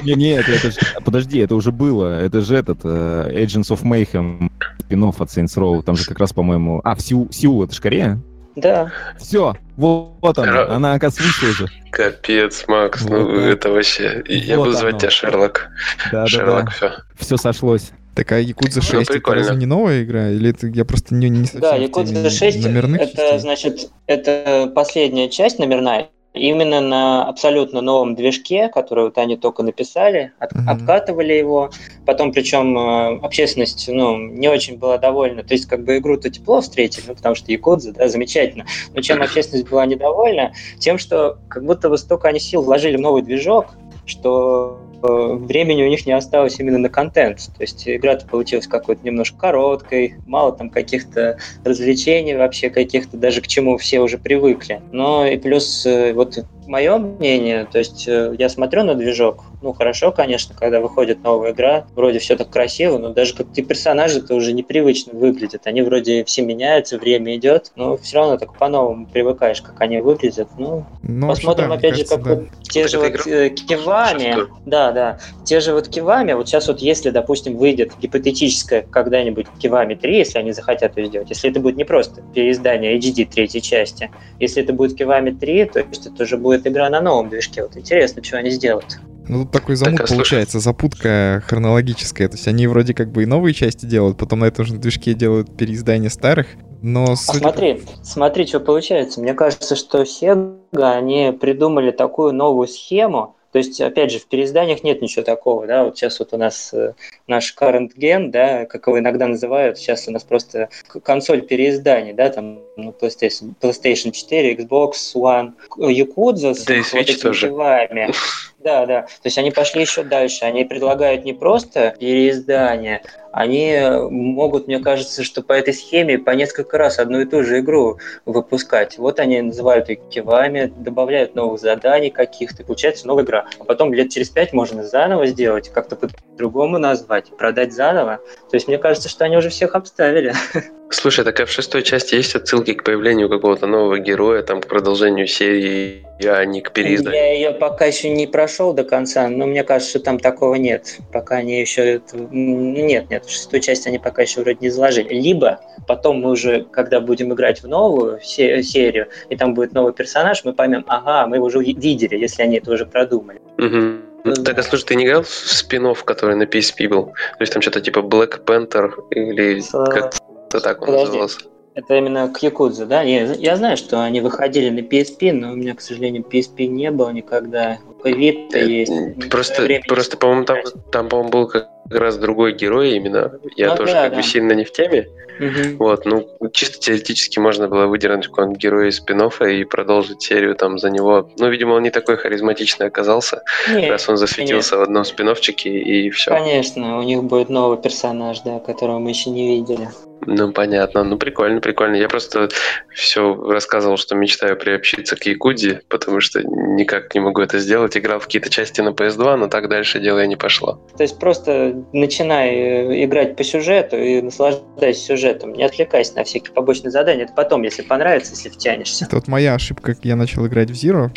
Не-не, 0.03 0.33
это, 0.33 0.53
это 0.53 0.71
же... 0.71 0.79
Подожди, 1.05 1.39
это 1.39 1.55
уже 1.55 1.73
было. 1.73 2.21
Это 2.21 2.43
же 2.43 2.55
этот 2.57 2.85
uh, 2.85 3.33
Agents 3.35 3.71
of 3.71 3.83
Mayhem, 3.83 4.51
спин 4.79 5.05
от 5.05 5.17
Saints 5.17 5.57
Row. 5.57 5.83
Там 5.83 5.97
же 5.97 6.05
как 6.05 6.19
раз, 6.19 6.35
по-моему... 6.35 6.83
А, 6.85 6.95
в 6.95 7.01
Сеул 7.01 7.65
это 7.65 7.75
же 7.75 7.81
Корея? 7.81 8.21
Да. 8.57 8.93
Все, 9.19 9.55
вот, 9.77 10.13
вот 10.21 10.39
она, 10.39 10.67
она, 10.67 10.95
оказывается, 10.95 11.47
уже. 11.47 11.69
Капец, 11.91 12.65
Макс, 12.69 13.03
вот, 13.03 13.11
ну 13.11 13.37
да. 13.37 13.49
это 13.49 13.71
вообще... 13.71 14.19
Вот 14.19 14.29
Я 14.29 14.57
буду 14.57 14.73
звать 14.73 14.99
тебя 14.99 15.11
Шерлок. 15.11 15.69
Да, 16.13 16.27
Шерлок, 16.27 16.65
да, 16.65 16.65
да. 16.65 16.71
все. 16.71 16.93
Все 17.19 17.37
сошлось. 17.37 17.91
Такая 18.15 18.43
Якудза 18.43 18.81
6 18.81 19.11
ну, 19.11 19.17
это 19.17 19.35
разве 19.35 19.57
не 19.57 19.67
новая 19.67 20.05
игра? 20.05 20.29
Или 20.29 20.51
это 20.51 20.69
я 20.69 20.85
просто 20.85 21.17
не, 21.17 21.29
не 21.29 21.47
совсем 21.47 21.61
Да, 21.61 21.75
Якудза 21.75 22.31
6 22.31 22.65
номерных 22.65 23.01
это, 23.01 23.17
частей? 23.17 23.39
значит, 23.41 23.91
это 24.07 24.71
последняя 24.73 25.29
часть 25.29 25.59
номерная, 25.59 26.11
именно 26.35 26.81
на 26.81 27.25
абсолютно 27.27 27.81
новом 27.81 28.15
движке, 28.17 28.69
который 28.69 29.05
вот 29.05 29.19
они 29.19 29.37
только 29.37 29.63
написали, 29.63 30.33
от, 30.39 30.53
mm-hmm. 30.53 30.69
обкатывали 30.69 31.33
его. 31.33 31.71
Потом, 32.05 32.33
причем 32.33 32.77
э, 32.77 33.19
общественность 33.21 33.89
ну, 33.89 34.19
не 34.19 34.49
очень 34.49 34.77
была 34.77 34.99
довольна. 34.99 35.45
То 35.45 35.55
есть, 35.55 35.67
как 35.67 35.85
бы 35.85 35.97
игру-то 35.99 36.29
тепло 36.31 36.61
встретили, 36.61 37.05
ну, 37.09 37.15
потому 37.15 37.37
что 37.37 37.53
Якудза, 37.53 37.93
да, 37.93 38.09
замечательно. 38.09 38.67
Но 38.93 39.01
чем 39.01 39.23
общественность 39.23 39.69
была 39.69 39.87
недовольна? 39.87 40.53
Тем, 40.79 40.99
что 40.99 41.39
как 41.49 41.65
будто 41.65 41.89
бы 41.89 41.97
столько 41.97 42.29
они 42.29 42.41
сил 42.41 42.63
вложили 42.63 42.97
в 42.97 43.01
новый 43.01 43.23
движок, 43.23 43.75
что 44.05 44.81
времени 45.05 45.83
у 45.83 45.89
них 45.89 46.07
не 46.07 46.13
осталось 46.13 46.59
именно 46.59 46.79
на 46.79 46.89
контент. 46.89 47.39
То 47.57 47.63
есть 47.63 47.89
игра-то 47.89 48.27
получилась 48.27 48.67
какой-то 48.67 49.05
немножко 49.05 49.39
короткой, 49.39 50.15
мало 50.27 50.53
там 50.53 50.71
каких-то 50.71 51.39
развлечений 51.65 52.35
вообще 52.35 52.71
каких-то, 52.71 53.17
даже 53.17 53.41
к 53.41 53.47
чему 53.47 53.77
все 53.77 54.01
уже 54.01 54.19
привыкли. 54.19 54.83
Но 54.93 55.27
и 55.27 55.37
плюс 55.37 55.85
э, 55.87 56.13
вот 56.13 56.45
мое 56.67 56.99
мнение, 56.99 57.67
то 57.71 57.79
есть 57.79 58.07
э, 58.09 58.35
я 58.39 58.49
смотрю 58.49 58.85
на 58.85 58.95
движок, 58.95 59.45
ну 59.63 59.73
хорошо, 59.73 60.13
конечно, 60.13 60.55
когда 60.55 60.81
выходит 60.81 61.23
новая 61.23 61.53
игра, 61.53 61.87
вроде 61.95 62.19
все 62.19 62.37
так 62.37 62.51
красиво, 62.51 62.99
но 62.99 63.11
даже 63.11 63.35
как-то 63.35 63.63
персонажи-то 63.63 64.35
уже 64.35 64.53
непривычно 64.53 65.13
выглядят, 65.19 65.67
они 65.67 65.83
вроде 65.83 66.25
все 66.25 66.43
меняются, 66.43 66.99
время 66.99 67.37
идет, 67.37 67.73
но 67.77 67.97
все 67.97 68.19
равно 68.19 68.37
так 68.37 68.57
по-новому 68.59 69.07
привыкаешь, 69.07 69.63
как 69.63 69.81
они 69.81 70.01
выглядят. 70.01 70.49
Ну, 70.59 70.85
ну 71.03 71.29
посмотрим 71.29 71.69
да, 71.69 71.75
опять 71.75 71.97
же, 71.97 72.05
как 72.05 72.23
да. 72.23 72.35
вот 72.35 72.45
те 72.63 72.89
же 72.89 72.99
вот 72.99 73.27
э, 73.27 73.51
кивами, 73.51 74.37
да, 74.67 74.93
да, 74.93 75.19
те 75.45 75.61
же 75.61 75.73
вот 75.73 75.89
кивами, 75.89 76.33
вот 76.33 76.49
сейчас 76.49 76.69
вот 76.69 76.81
если, 76.81 77.11
допустим, 77.11 77.57
выйдет 77.57 77.93
гипотетическое 78.01 78.83
когда-нибудь 78.83 79.47
кивами 79.59 79.95
3, 79.95 80.17
если 80.17 80.39
они 80.39 80.53
захотят 80.53 80.97
ее 80.97 81.07
сделать, 81.07 81.31
если 81.31 81.51
это 81.51 81.61
будет 81.61 81.77
не 81.77 81.85
просто 81.85 82.23
переиздание 82.35 82.99
HD 82.99 83.27
третьей 83.27 83.63
части, 83.63 84.11
если 84.39 84.63
это 84.63 84.73
будет 84.73 84.97
кивами 84.97 85.31
3, 85.31 85.65
то 85.67 85.81
есть 85.81 86.07
это 86.07 86.23
уже 86.23 86.37
будет 86.37 86.54
будет 86.55 86.67
игра 86.67 86.89
на 86.91 87.01
новом 87.01 87.29
движке. 87.29 87.63
Вот 87.63 87.77
интересно, 87.77 88.23
что 88.23 88.39
они 88.39 88.51
сделают. 88.51 88.99
Ну, 89.27 89.43
тут 89.43 89.53
такой 89.53 89.77
замут 89.77 89.99
так, 89.99 90.11
а 90.11 90.15
получается, 90.15 90.61
слушай... 90.61 90.65
запутка 90.65 91.43
хронологическая. 91.47 92.29
То 92.29 92.35
есть 92.35 92.47
они 92.47 92.67
вроде 92.67 92.93
как 92.95 93.11
бы 93.11 93.23
и 93.23 93.27
новые 93.27 93.55
части 93.55 93.87
делают, 93.87 94.19
потом 94.19 94.41
на 94.41 94.45
этом 94.45 94.67
же 94.67 94.75
движке 94.75 95.15
делают 95.15 95.57
переиздание 95.57 96.11
старых, 96.11 96.47
но... 96.83 97.13
А 97.13 97.17
смотри, 97.17 97.83
смотри, 98.03 98.47
что 98.47 98.61
получается. 98.61 99.21
Мне 99.23 99.33
кажется, 99.33 99.77
что 99.77 100.03
Sega, 100.03 100.59
они 100.73 101.37
придумали 101.41 101.91
такую 101.91 102.35
новую 102.35 102.69
схему, 102.69 103.37
то 103.55 103.59
есть, 103.59 103.81
опять 103.81 104.11
же, 104.11 104.19
в 104.19 104.27
переизданиях 104.27 104.83
нет 104.83 105.01
ничего 105.01 105.23
такого, 105.23 105.65
да, 105.69 105.85
вот 105.85 105.97
сейчас 105.97 106.19
вот 106.19 106.33
у 106.33 106.37
нас 106.37 106.75
э, 106.75 106.95
наш 107.29 107.55
current 107.57 107.93
gen, 107.97 108.33
да, 108.33 108.67
как 108.67 108.89
его 108.89 108.99
иногда 108.99 109.29
называют, 109.29 109.79
сейчас 109.79 110.09
у 110.09 110.11
нас 110.11 110.25
просто 110.25 110.71
консоль 111.05 111.41
переизданий, 111.41 112.15
да, 112.15 112.31
там 112.31 112.59
ну, 112.77 112.93
PlayStation, 113.01 113.55
PlayStation 113.61 114.11
4, 114.11 114.57
Xbox 114.57 114.95
One, 115.15 115.53
Yakuza 115.79 116.55
с 116.55 116.65
да 116.65 116.75
вот 116.79 116.95
этими 116.95 117.17
тоже. 117.17 117.47
делами. 117.47 118.13
Да, 118.65 118.87
да. 118.87 119.03
То 119.03 119.27
есть 119.27 119.37
они 119.37 119.51
пошли 119.51 119.83
еще 119.83 120.03
дальше. 120.03 120.47
Они 120.47 120.65
предлагают 120.65 121.25
не 121.27 121.35
просто 121.35 121.95
переиздание, 122.01 123.03
они 123.35 123.77
могут, 124.11 124.69
мне 124.69 124.79
кажется, 124.79 125.25
что 125.25 125.43
по 125.43 125.53
этой 125.55 125.75
схеме 125.75 126.19
по 126.19 126.31
несколько 126.31 126.79
раз 126.79 127.01
одну 127.01 127.21
и 127.21 127.25
ту 127.25 127.43
же 127.43 127.59
игру 127.59 127.99
выпускать. 128.25 128.97
Вот 128.97 129.19
они 129.19 129.43
называют 129.43 129.91
их 129.91 129.99
кивами, 130.09 130.73
добавляют 130.77 131.35
новых 131.35 131.61
заданий 131.61 132.11
каких-то, 132.11 132.63
получается 132.63 133.09
новая 133.09 133.25
игра. 133.25 133.47
А 133.59 133.65
потом 133.65 133.93
лет 133.93 134.11
через 134.11 134.31
пять 134.31 134.53
можно 134.53 134.85
заново 134.85 135.27
сделать, 135.27 135.69
как-то 135.71 135.97
по-другому 135.97 136.79
назвать, 136.79 137.37
продать 137.37 137.75
заново. 137.75 138.21
То 138.51 138.55
есть 138.55 138.69
мне 138.69 138.79
кажется, 138.79 139.09
что 139.09 139.25
они 139.25 139.37
уже 139.37 139.49
всех 139.49 139.75
обставили. 139.75 140.33
Слушай, 140.91 141.25
так 141.25 141.41
а 141.41 141.47
в 141.47 141.51
шестой 141.51 141.83
части 141.83 142.15
есть 142.15 142.37
отсылки 142.37 142.73
к 142.73 142.85
появлению 142.85 143.29
какого-то 143.29 143.67
нового 143.67 143.99
героя, 143.99 144.43
там, 144.45 144.61
к 144.61 144.69
продолжению 144.69 145.27
серии, 145.27 146.07
а 146.23 146.45
не 146.45 146.61
к 146.61 146.73
переизданию? 146.73 147.21
Я 147.21 147.33
ее 147.33 147.51
пока 147.53 147.87
еще 147.87 148.11
не 148.11 148.27
прошел 148.27 148.73
до 148.73 148.85
конца, 148.85 149.29
но 149.29 149.47
мне 149.47 149.65
кажется, 149.65 149.91
что 149.91 150.01
там 150.01 150.19
такого 150.19 150.55
нет. 150.55 150.99
Пока 151.13 151.37
они 151.37 151.61
еще... 151.61 152.01
Нет, 152.13 153.11
нет, 153.11 153.25
в 153.25 153.31
шестой 153.31 153.61
части 153.61 153.89
они 153.89 153.99
пока 153.99 154.23
еще 154.23 154.43
вроде 154.43 154.59
не 154.61 154.71
заложили. 154.71 155.13
Либо 155.13 155.61
потом 155.87 156.21
мы 156.21 156.31
уже, 156.31 156.65
когда 156.65 157.01
будем 157.01 157.33
играть 157.33 157.63
в 157.63 157.69
новую 157.69 158.21
серию, 158.21 159.09
и 159.29 159.37
там 159.37 159.55
будет 159.55 159.73
новый 159.73 159.93
персонаж, 159.93 160.45
мы 160.45 160.53
поймем, 160.53 160.85
ага, 160.89 161.27
мы 161.27 161.37
его 161.37 161.47
уже 161.47 161.59
видели, 161.59 162.17
если 162.17 162.43
они 162.43 162.59
это 162.59 162.71
уже 162.71 162.87
продумали. 162.87 163.41
Угу. 163.59 164.05
Ну, 164.25 164.35
так, 164.43 164.59
а 164.59 164.63
слушай, 164.63 164.85
ты 164.85 164.95
не 164.95 165.05
играл 165.05 165.23
в 165.23 165.29
спин 165.29 165.95
который 166.05 166.35
на 166.37 166.45
PSP 166.45 166.89
был? 166.89 167.07
То 167.07 167.41
есть 167.41 167.53
там 167.53 167.61
что-то 167.61 167.81
типа 167.81 167.99
Black 167.99 168.43
Panther 168.45 168.91
или 169.11 169.61
как 169.71 170.15
как 170.55 170.63
так 170.63 170.83
он 170.83 170.87
Подожди. 170.87 171.07
назывался. 171.07 171.41
Это 171.75 171.97
именно 171.97 172.29
к 172.29 172.39
Якудзе, 172.39 172.85
да? 172.85 173.03
Я, 173.03 173.33
я 173.33 173.57
знаю, 173.57 173.77
что 173.77 174.03
они 174.03 174.21
выходили 174.21 174.71
на 174.71 174.79
PSP, 174.79 175.33
но 175.33 175.53
у 175.53 175.57
меня, 175.57 175.75
к 175.75 175.81
сожалению, 175.81 176.23
PSP 176.23 176.67
не 176.67 176.91
было 176.91 177.11
никогда. 177.11 177.79
Vita 178.05 178.55
э, 178.55 178.67
есть. 178.67 179.29
Просто, 179.31 179.69
просто 179.89 180.17
по-моему, 180.17 180.45
там, 180.45 180.59
там, 180.93 181.09
по-моему, 181.09 181.31
был 181.31 181.49
как 181.49 181.69
раз 181.91 182.17
другой 182.17 182.53
герой 182.53 182.93
именно. 182.93 183.33
Я 183.57 183.71
ну, 183.71 183.77
тоже 183.77 183.93
да, 183.93 184.03
как 184.05 184.13
да. 184.13 184.17
бы 184.19 184.23
сильно 184.23 184.53
не 184.53 184.65
в 184.65 184.73
теме. 184.73 185.09
Угу. 185.41 185.79
Вот, 185.79 186.07
ну, 186.07 186.29
чисто 186.53 186.79
теоретически 186.79 187.41
можно 187.41 187.67
было 187.67 187.87
выдернуть 187.87 188.29
какого-нибудь 188.29 188.61
героя 188.61 188.89
из 188.89 188.99
спин 188.99 189.21
и 189.21 189.65
продолжить 189.65 190.23
серию 190.23 190.55
там 190.55 190.79
за 190.79 190.91
него. 190.91 191.29
Ну, 191.39 191.51
видимо, 191.51 191.73
он 191.73 191.83
не 191.83 191.91
такой 191.91 192.17
харизматичный 192.17 192.87
оказался, 192.87 193.43
нет, 193.69 193.91
раз 193.91 194.09
он 194.09 194.17
засветился 194.17 194.77
нет. 194.77 194.81
в 194.81 194.83
одном 194.85 195.05
спин 195.05 195.29
и 195.65 196.11
все. 196.11 196.31
Конечно, 196.31 196.99
у 196.99 197.03
них 197.03 197.25
будет 197.25 197.49
новый 197.49 197.79
персонаж, 197.79 198.41
да, 198.43 198.61
которого 198.61 199.01
мы 199.01 199.11
еще 199.11 199.31
не 199.31 199.57
видели. 199.57 199.89
Ну, 200.27 200.53
понятно. 200.53 201.05
Ну, 201.05 201.19
прикольно, 201.19 201.61
прикольно. 201.61 201.97
Я 201.97 202.09
просто 202.09 202.49
все 202.95 203.35
рассказывал, 203.35 203.97
что 203.97 204.15
мечтаю 204.15 204.57
приобщиться 204.57 205.17
к 205.17 205.25
Якуди, 205.27 205.81
потому 205.89 206.21
что 206.21 206.43
никак 206.43 207.15
не 207.15 207.21
могу 207.21 207.41
это 207.41 207.59
сделать. 207.59 207.97
Играл 207.97 208.21
в 208.21 208.25
какие-то 208.25 208.51
части 208.51 208.81
на 208.81 208.91
PS2, 208.91 209.37
но 209.37 209.49
так 209.49 209.69
дальше 209.69 210.01
дело 210.01 210.23
и 210.23 210.29
не 210.29 210.37
пошло. 210.37 210.81
То 210.97 211.03
есть 211.03 211.19
просто 211.19 211.85
начинай 211.93 212.51
э, 212.51 213.05
играть 213.05 213.37
по 213.37 213.45
сюжету 213.45 213.97
и 213.97 214.21
наслаждайся 214.21 215.01
сюжетом. 215.01 215.53
Не 215.53 215.65
отвлекайся 215.65 216.15
на 216.17 216.25
всякие 216.25 216.53
побочные 216.53 216.91
задания. 216.91 217.25
Это 217.25 217.35
потом, 217.35 217.63
если 217.63 217.83
понравится, 217.83 218.33
если 218.33 218.49
втянешься. 218.49 219.05
Это 219.05 219.17
вот 219.17 219.29
моя 219.29 219.55
ошибка, 219.55 219.95
как 219.95 220.05
я 220.05 220.17
начал 220.17 220.47
играть 220.47 220.71
в 220.71 220.75
Zero 220.75 221.11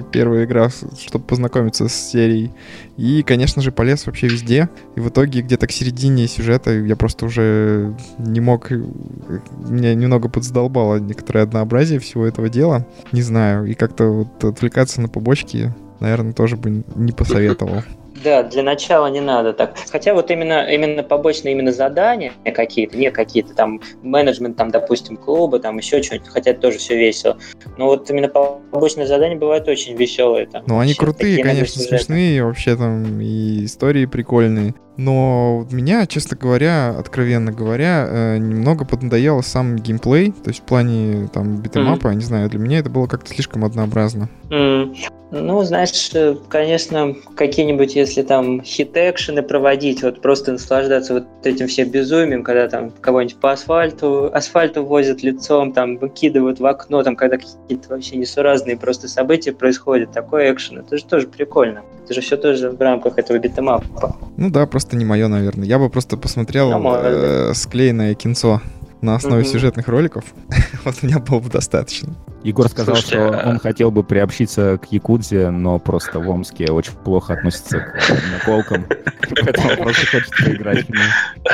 как 0.00 0.10
первая 0.10 0.44
игра, 0.44 0.68
чтобы 0.70 1.24
познакомиться 1.24 1.88
с 1.88 1.94
серией. 1.94 2.50
И, 2.96 3.22
конечно 3.22 3.62
же, 3.62 3.72
полез 3.72 4.06
вообще 4.06 4.28
везде. 4.28 4.68
И 4.96 5.00
в 5.00 5.08
итоге 5.08 5.42
где-то 5.42 5.66
к 5.66 5.72
середине 5.72 6.26
сюжета 6.26 6.72
я 6.72 6.96
просто 6.96 7.26
уже 7.26 7.96
не 8.18 8.40
мог... 8.40 8.70
Меня 8.70 9.94
немного 9.94 10.28
подзадолбало 10.28 10.96
некоторое 10.96 11.44
однообразие 11.44 11.98
всего 11.98 12.26
этого 12.26 12.48
дела. 12.48 12.86
Не 13.12 13.22
знаю. 13.22 13.66
И 13.66 13.74
как-то 13.74 14.08
вот 14.08 14.44
отвлекаться 14.44 15.00
на 15.00 15.08
побочки, 15.08 15.74
наверное, 16.00 16.32
тоже 16.32 16.56
бы 16.56 16.84
не 16.94 17.12
посоветовал. 17.12 17.82
Да, 18.22 18.42
для 18.42 18.62
начала 18.62 19.06
не 19.08 19.20
надо 19.20 19.52
так. 19.52 19.74
Хотя 19.90 20.14
вот 20.14 20.30
именно, 20.30 20.66
именно 20.70 21.02
побочные 21.02 21.52
именно 21.52 21.72
задания 21.72 22.32
какие-то, 22.54 22.96
не 22.96 23.10
какие-то 23.10 23.54
там 23.54 23.80
менеджмент, 24.02 24.56
там, 24.56 24.70
допустим, 24.70 25.16
клуба, 25.16 25.58
там 25.58 25.78
еще 25.78 26.02
что-нибудь, 26.02 26.28
хотя 26.28 26.50
это 26.50 26.60
тоже 26.60 26.78
все 26.78 26.96
весело. 26.96 27.36
Но 27.76 27.86
вот 27.86 28.08
именно 28.10 28.28
побочные 28.28 29.06
задания 29.06 29.36
бывают 29.36 29.68
очень 29.68 29.96
веселые. 29.96 30.46
Там, 30.46 30.62
ну, 30.66 30.78
они 30.78 30.94
крутые, 30.94 31.42
конечно, 31.42 31.80
смешные, 31.80 32.44
вообще 32.44 32.76
там 32.76 33.20
и 33.20 33.64
истории 33.64 34.06
прикольные. 34.06 34.74
Но 34.96 35.66
меня, 35.70 36.06
честно 36.06 36.36
говоря, 36.36 36.94
откровенно 36.98 37.50
говоря, 37.50 38.06
э, 38.08 38.36
немного 38.36 38.84
поднадоело 38.84 39.40
сам 39.40 39.76
геймплей, 39.76 40.32
то 40.32 40.50
есть 40.50 40.60
в 40.60 40.64
плане 40.64 41.28
там 41.32 41.62
битэмапа, 41.62 42.08
mm-hmm. 42.08 42.14
не 42.14 42.24
знаю, 42.24 42.50
для 42.50 42.58
меня 42.58 42.78
это 42.78 42.90
было 42.90 43.06
как-то 43.06 43.32
слишком 43.32 43.64
однообразно. 43.64 44.28
Mm. 44.50 44.94
Ну, 45.32 45.62
знаешь, 45.64 46.10
э, 46.12 46.36
конечно, 46.50 47.14
какие-нибудь, 47.34 47.96
если 47.96 48.20
там 48.20 48.60
хит-экшены 48.60 49.42
проводить, 49.42 50.02
вот 50.02 50.20
просто 50.20 50.52
наслаждаться 50.52 51.14
вот 51.14 51.24
этим 51.44 51.68
всем 51.68 51.88
безумием, 51.88 52.44
когда 52.44 52.68
там 52.68 52.90
кого-нибудь 53.00 53.36
по 53.36 53.52
асфальту, 53.52 54.30
асфальту 54.32 54.84
возят 54.84 55.22
лицом, 55.22 55.72
там 55.72 55.96
выкидывают 55.96 56.60
в 56.60 56.66
окно, 56.66 57.02
там 57.02 57.16
когда 57.16 57.38
какие-то 57.38 57.88
вообще 57.88 58.16
несуразные 58.16 58.76
просто 58.76 59.08
события 59.08 59.52
происходят, 59.52 60.12
такой 60.12 60.52
экшен, 60.52 60.80
это 60.80 60.98
же 60.98 61.04
тоже 61.06 61.26
прикольно. 61.26 61.82
Это 62.04 62.12
же 62.12 62.20
все 62.20 62.36
тоже 62.36 62.68
в 62.70 62.80
рамках 62.80 63.16
этого 63.16 63.38
битэмапа. 63.38 64.16
Ну 64.36 64.50
да, 64.50 64.66
просто 64.66 64.96
не 64.96 65.06
мое, 65.06 65.28
наверное. 65.28 65.64
Я 65.66 65.78
бы 65.78 65.88
просто 65.88 66.18
посмотрел 66.18 66.78
ну, 66.78 66.94
э, 66.94 67.54
склеенное 67.54 68.14
кинцо 68.14 68.60
на 69.02 69.16
основе 69.16 69.42
mm-hmm. 69.42 69.52
сюжетных 69.52 69.88
роликов. 69.88 70.24
вот 70.84 70.94
у 71.02 71.06
меня 71.06 71.18
было 71.18 71.40
бы 71.40 71.50
достаточно. 71.50 72.14
Егор 72.44 72.68
сказал, 72.68 72.96
Слушайте, 72.96 73.16
что 73.16 73.40
а... 73.40 73.50
он 73.50 73.58
хотел 73.58 73.90
бы 73.90 74.02
приобщиться 74.02 74.78
к 74.78 74.90
Якудзе, 74.90 75.50
но 75.50 75.78
просто 75.78 76.18
в 76.18 76.28
Омске 76.28 76.70
очень 76.72 76.92
плохо 76.92 77.34
относится 77.34 77.80
к 77.80 78.00
наколкам, 78.32 78.86
поэтому 79.44 79.76
просто 79.76 80.06
хочет 80.06 80.30
поиграть 80.36 80.86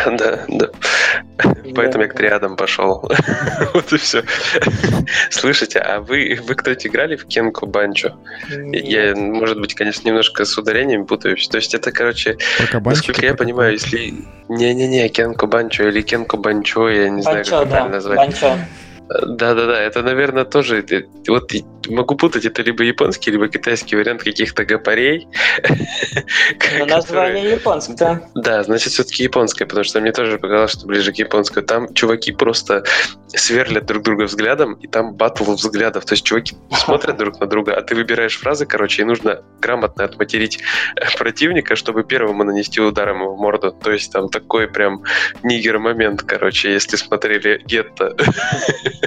Да, 0.07 0.45
да. 0.49 0.69
Поэтому 1.75 2.05
я 2.05 2.11
к 2.11 2.15
триадам 2.15 2.57
пошел. 2.57 3.11
Вот 3.75 3.93
и 3.93 3.97
все. 3.99 4.23
Слушайте, 5.31 5.79
а 5.79 6.01
вы, 6.01 6.39
вы 6.47 6.55
кто-то 6.55 6.89
играли 6.89 7.17
в 7.17 7.27
Кенку 7.27 7.67
Банчо? 7.67 8.17
Я, 8.73 9.15
может 9.15 9.61
быть, 9.61 9.75
конечно, 9.75 10.09
немножко 10.09 10.45
с 10.45 10.57
ударениями 10.57 11.05
путаюсь. 11.05 11.47
То 11.49 11.57
есть 11.59 11.75
это, 11.75 11.93
короче, 11.93 12.39
насколько 12.73 13.25
я 13.25 13.35
понимаю, 13.35 13.73
если... 13.73 14.15
Не-не-не, 14.49 15.09
Кенку 15.11 15.47
Банчо 15.47 15.89
или 15.89 16.01
Кенку 16.01 16.39
Банчо, 16.39 16.89
я 16.89 17.11
не 17.11 17.23
знаю, 17.23 17.38
как 17.45 17.69
правильно 17.69 17.97
назвать. 17.97 18.17
Банчо. 18.17 18.59
Да-да-да, 19.09 19.81
это, 19.81 20.03
наверное, 20.03 20.45
тоже... 20.45 20.85
Вот 21.27 21.53
могу 21.89 22.15
путать, 22.15 22.45
это 22.45 22.63
либо 22.63 22.83
японский, 22.83 23.31
либо 23.31 23.49
китайский 23.49 23.97
вариант 23.97 24.23
каких-то 24.23 24.65
гапарей. 24.65 25.29
Но 26.79 26.87
название 26.87 27.53
японское. 27.53 28.29
Да, 28.35 28.63
значит, 28.63 28.93
все-таки 28.93 29.23
японское, 29.23 29.67
потому 29.67 29.85
что 29.85 30.01
мне 30.01 30.13
тоже 30.13 30.39
показалось, 30.39 30.73
что 30.73 30.87
ближе 30.87 31.13
к 31.13 31.17
японскому. 31.17 31.67
Там 31.67 31.95
чуваки 31.95 32.33
просто 32.33 32.85
сверлят 33.29 33.87
друг 33.87 34.03
друга 34.03 34.25
взглядом, 34.25 34.75
и 34.75 34.87
там 34.87 35.15
батл 35.15 35.53
взглядов. 35.53 36.05
То 36.05 36.15
есть 36.15 36.25
чуваки 36.25 36.57
смотрят 36.73 37.17
друг 37.17 37.41
на 37.41 37.47
друга, 37.47 37.75
а 37.75 37.83
ты 37.83 37.95
выбираешь 37.95 38.39
фразы, 38.39 38.67
короче, 38.67 39.03
и 39.03 39.05
нужно 39.05 39.43
грамотно 39.61 40.05
отматерить 40.05 40.61
противника, 41.19 41.77
чтобы 41.77 42.05
первому 42.05 42.45
нанести 42.45 42.81
ударом 42.81 43.23
его 43.23 43.35
в 43.35 43.39
морду. 43.39 43.73
То 43.73 43.93
есть 43.93 44.13
там 44.13 44.29
такой 44.29 44.69
прям 44.69 45.03
нигер-момент, 45.43 46.23
короче, 46.23 46.73
если 46.73 46.97
смотрели 46.97 47.63
гетто. 47.65 48.15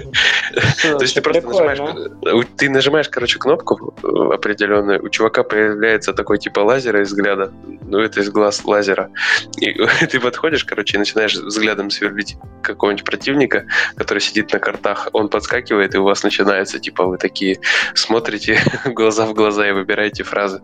То 0.82 1.02
есть 1.02 1.16
ты 1.16 1.22
просто 1.22 1.48
нажимаешь, 1.48 2.48
ты 2.58 2.70
нажимаешь, 2.70 3.10
короче, 3.10 3.40
кнопку 3.40 3.94
определенную, 4.34 5.04
у 5.04 5.10
чувака 5.10 5.44
появляется 5.44 6.14
такой 6.14 6.38
типа 6.38 6.60
лазера 6.60 7.02
из 7.02 7.10
взгляда, 7.10 7.52
ну 7.82 8.00
это 8.00 8.22
из 8.22 8.30
глаз 8.30 8.64
лазера, 8.66 9.10
и 9.58 9.74
ты 10.10 10.20
подходишь, 10.20 10.64
короче, 10.64 10.98
и 10.98 11.00
начинаешь 11.00 11.36
взглядом 11.36 11.90
сверлить 11.90 12.38
какого-нибудь 12.62 13.06
противника, 13.06 13.66
который 13.96 14.20
сидит 14.20 14.52
на 14.54 14.60
картах, 14.60 15.10
он 15.14 15.30
подскакивает, 15.30 15.96
и 15.96 15.98
у 15.98 16.04
вас 16.04 16.24
начинается, 16.24 16.80
типа, 16.80 17.06
вы 17.06 17.18
такие 17.18 17.60
смотрите 17.94 18.60
глаза 18.86 19.26
в 19.26 19.34
глаза 19.34 19.68
и 19.68 19.72
выбираете 19.72 20.24
фразы. 20.24 20.62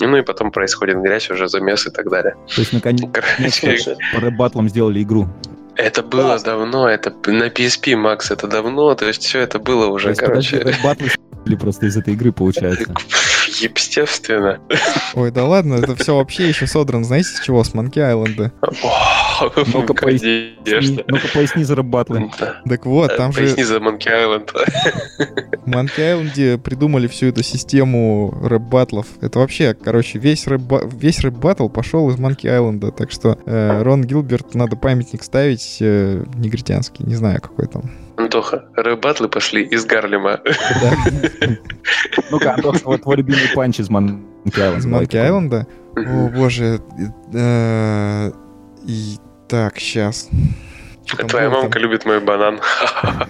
Ну 0.00 0.16
и 0.16 0.22
потом 0.22 0.50
происходит 0.50 0.96
грязь, 0.98 1.30
уже 1.30 1.48
замес 1.48 1.86
и 1.86 1.90
так 1.90 2.10
далее. 2.10 2.34
То 2.54 2.60
есть, 2.60 2.72
наконец, 2.72 3.10
по 4.12 4.30
батлам 4.30 4.68
сделали 4.68 5.02
игру. 5.02 5.28
Это 5.76 6.02
было 6.02 6.22
Класс. 6.22 6.42
давно, 6.42 6.88
это 6.88 7.14
на 7.26 7.48
PSP, 7.48 7.96
Макс, 7.96 8.30
это 8.30 8.46
давно, 8.46 8.94
то 8.94 9.06
есть 9.06 9.22
все 9.22 9.40
это 9.40 9.58
было 9.58 9.86
уже, 9.86 10.04
то 10.04 10.10
есть, 10.10 10.20
короче. 10.20 10.76
Батлы 10.82 11.10
или 11.46 11.56
просто 11.56 11.86
из 11.86 11.96
этой 11.96 12.14
игры 12.14 12.32
получается? 12.32 12.94
Естественно. 13.60 14.60
Ой, 15.14 15.30
да 15.30 15.44
ладно, 15.44 15.74
это 15.74 15.96
все 15.96 16.16
вообще 16.16 16.48
еще 16.48 16.66
содрано, 16.66 17.04
знаете, 17.04 17.28
с 17.28 17.40
чего? 17.40 17.64
С 17.64 17.74
Манки 17.74 17.98
Айленда. 17.98 18.52
Ну-ка 19.72 19.94
поясни, 20.00 20.56
ну-ка 21.08 21.28
поясни 21.32 21.64
за 21.64 21.76
рэп-батлы. 21.76 22.30
Так 22.68 22.86
вот, 22.86 23.16
там 23.16 23.32
же... 23.32 23.40
Поясни 23.40 23.64
за 23.64 23.80
Monkey 23.80 24.08
Island. 24.08 24.52
В 25.64 25.66
Monkey 25.66 26.00
Island 26.00 26.43
-е 26.43 26.58
придумали 26.58 27.06
всю 27.06 27.26
эту 27.26 27.42
систему 27.42 28.34
рэп-батлов. 28.42 29.06
Это 29.20 29.40
вообще, 29.40 29.74
короче, 29.74 30.18
весь 30.18 30.46
рэп-баттл 30.46 31.68
пошел 31.68 32.08
из 32.10 32.18
Monkey 32.18 32.46
Island 32.46 32.77
-а, 32.77 32.92
так 32.92 33.10
что 33.10 33.38
э, 33.44 33.82
Рон 33.82 34.04
Гилберт 34.04 34.54
надо 34.54 34.76
памятник 34.76 35.22
ставить 35.22 35.78
э, 35.80 36.24
негритянский, 36.36 37.04
не 37.04 37.14
знаю, 37.14 37.40
какой 37.42 37.66
там. 37.66 37.90
Антоха, 38.16 38.64
рэп-батлы 38.74 39.28
пошли 39.28 39.64
из 39.64 39.84
Гарлема. 39.84 40.40
Ну-ка, 42.30 42.54
Антоха, 42.54 42.80
вот 42.84 43.02
твой 43.02 43.16
любимый 43.16 43.48
панч 43.54 43.80
из 43.80 43.90
Monkey 43.90 44.22
Island 44.56 44.71
-а. 44.71 44.78
Из 44.78 44.86
Monkey 44.86 45.16
Island 45.16 45.49
-а? 45.49 45.66
О, 45.96 46.28
боже. 46.28 46.80
Э, 47.34 48.30
и 48.86 49.16
так, 49.48 49.78
сейчас. 49.78 50.28
Твоя 51.28 51.50
мамка 51.50 51.78
любит 51.78 52.06
мой 52.06 52.20
банан. 52.20 52.60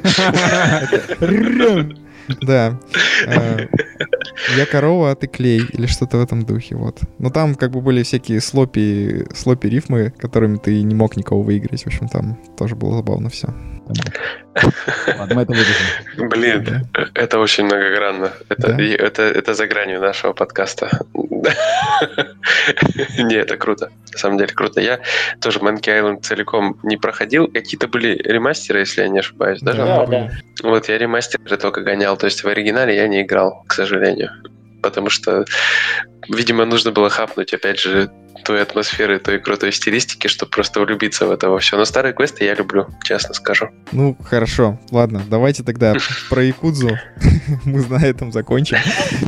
Да. 2.40 2.78
Э, 3.26 3.66
я 4.56 4.66
корова, 4.66 5.10
а 5.10 5.14
ты 5.14 5.26
клей. 5.26 5.62
Или 5.72 5.86
что-то 5.86 6.18
в 6.18 6.22
этом 6.22 6.44
духе, 6.44 6.76
вот. 6.76 7.00
Но 7.18 7.30
там 7.30 7.54
как 7.54 7.70
бы 7.70 7.80
были 7.80 8.02
всякие 8.02 8.40
слопи, 8.40 9.26
слопи 9.34 9.68
рифмы, 9.68 10.12
которыми 10.18 10.56
ты 10.56 10.82
не 10.82 10.94
мог 10.94 11.16
никого 11.16 11.42
выиграть. 11.42 11.82
В 11.82 11.86
общем, 11.86 12.08
там 12.08 12.38
тоже 12.56 12.76
было 12.76 12.96
забавно 12.96 13.28
все. 13.28 13.54
Ладно, 15.18 15.40
это 15.40 15.54
Блин, 16.16 16.64
да. 16.64 16.82
это 17.14 17.38
очень 17.38 17.64
многогранно. 17.64 18.32
Это, 18.48 18.72
да? 18.74 18.82
это, 18.82 19.22
это 19.22 19.54
за 19.54 19.66
гранью 19.66 20.00
нашего 20.00 20.32
подкаста. 20.32 20.90
Не, 23.18 23.36
это 23.36 23.56
круто. 23.56 23.90
На 24.12 24.18
самом 24.18 24.38
деле 24.38 24.52
круто. 24.52 24.80
Я 24.80 25.00
тоже 25.40 25.60
Monkey 25.60 26.00
Island 26.00 26.22
целиком 26.22 26.78
не 26.82 26.96
проходил. 26.96 27.46
Какие-то 27.48 27.88
были 27.88 28.14
ремастеры, 28.22 28.80
если 28.80 29.02
я 29.02 29.08
не 29.08 29.20
ошибаюсь. 29.20 29.60
Даже 29.60 29.78
да, 29.78 30.06
да. 30.06 30.30
Вот 30.62 30.88
я 30.88 30.98
ремастеры 30.98 31.56
только 31.56 31.82
гонял. 31.82 32.16
То 32.16 32.26
есть 32.26 32.42
в 32.42 32.48
оригинале 32.48 32.96
я 32.96 33.08
не 33.08 33.22
играл, 33.22 33.64
к 33.66 33.72
сожалению. 33.72 34.30
Потому 34.82 35.10
что, 35.10 35.44
видимо, 36.28 36.64
нужно 36.64 36.90
было 36.90 37.10
хапнуть, 37.10 37.52
опять 37.52 37.78
же, 37.78 38.10
той 38.44 38.62
атмосферы, 38.62 39.18
той 39.18 39.38
крутой 39.38 39.72
стилистики, 39.72 40.28
чтобы 40.28 40.50
просто 40.50 40.80
влюбиться 40.80 41.26
в 41.26 41.30
это 41.30 41.48
во 41.48 41.58
все. 41.58 41.76
Но 41.76 41.84
старые 41.84 42.12
квесты 42.12 42.44
я 42.44 42.54
люблю, 42.54 42.88
честно 43.02 43.34
скажу. 43.34 43.68
Ну, 43.92 44.16
хорошо. 44.22 44.78
Ладно, 44.90 45.22
давайте 45.28 45.62
тогда 45.62 45.94
про 46.30 46.42
Якудзу 46.42 46.98
мы 47.64 47.86
на 47.86 48.04
этом 48.04 48.32
закончим. 48.32 48.78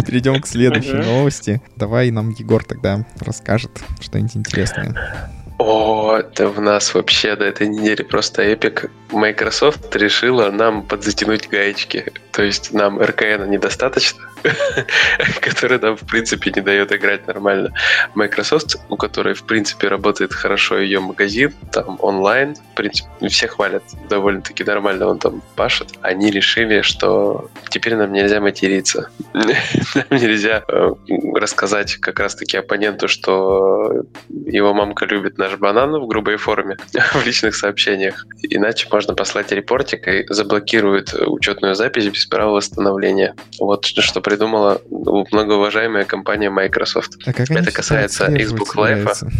Перейдем 0.06 0.40
к 0.40 0.46
следующей 0.46 0.94
новости. 0.94 1.62
Давай 1.76 2.10
нам 2.10 2.30
Егор 2.30 2.64
тогда 2.64 3.04
расскажет 3.20 3.70
что-нибудь 4.00 4.36
интересное. 4.36 5.30
О, 5.58 6.16
это 6.16 6.48
в 6.48 6.60
нас 6.60 6.92
вообще 6.92 7.36
до 7.36 7.44
этой 7.44 7.68
недели 7.68 8.02
просто 8.02 8.42
эпик. 8.42 8.90
Microsoft 9.12 9.94
решила 9.94 10.50
нам 10.50 10.82
подзатянуть 10.82 11.48
гаечки. 11.48 12.12
То 12.32 12.42
есть 12.42 12.72
нам 12.72 13.00
РКН 13.00 13.48
недостаточно, 13.48 14.28
который 15.40 15.78
нам, 15.78 15.96
в 15.96 16.06
принципе, 16.06 16.52
не 16.54 16.62
дает 16.62 16.92
играть 16.92 17.26
нормально. 17.26 17.72
Microsoft, 18.14 18.76
у 18.88 18.96
которой, 18.96 19.34
в 19.34 19.44
принципе, 19.44 19.88
работает 19.88 20.32
хорошо 20.32 20.78
ее 20.78 21.00
магазин, 21.00 21.54
там 21.72 21.98
онлайн, 22.00 22.54
в 22.54 22.74
принципе, 22.74 23.28
все 23.28 23.48
хвалят 23.48 23.82
довольно-таки 24.08 24.64
нормально, 24.64 25.06
он 25.06 25.18
там 25.18 25.42
пашет. 25.56 25.88
Они 26.02 26.30
решили, 26.30 26.82
что 26.82 27.50
теперь 27.68 27.96
нам 27.96 28.12
нельзя 28.12 28.40
материться. 28.40 29.10
нам 29.34 30.06
нельзя 30.10 30.62
э, 30.68 30.90
рассказать 31.34 31.96
как 31.96 32.18
раз-таки 32.18 32.56
оппоненту, 32.56 33.08
что 33.08 34.04
его 34.28 34.74
мамка 34.74 35.06
любит 35.06 35.38
наш 35.38 35.56
банан 35.56 36.00
в 36.00 36.06
грубой 36.06 36.36
форме 36.36 36.76
в 37.14 37.26
личных 37.26 37.54
сообщениях. 37.54 38.26
Иначе 38.42 38.88
можно 38.90 39.14
послать 39.14 39.52
репортик 39.52 40.08
и 40.08 40.26
заблокируют 40.28 41.14
учетную 41.14 41.74
запись 41.74 42.08
без 42.08 42.26
права 42.26 42.52
восстановления. 42.52 43.34
Вот 43.58 43.86
что 43.86 44.20
придумала 44.32 44.80
многоуважаемая 45.30 46.04
компания 46.04 46.48
Microsoft. 46.48 47.18
А 47.26 47.32
как 47.34 47.50
Это 47.50 47.70
касается 47.70 48.28
Xbox 48.28 48.74
Live. 48.74 49.30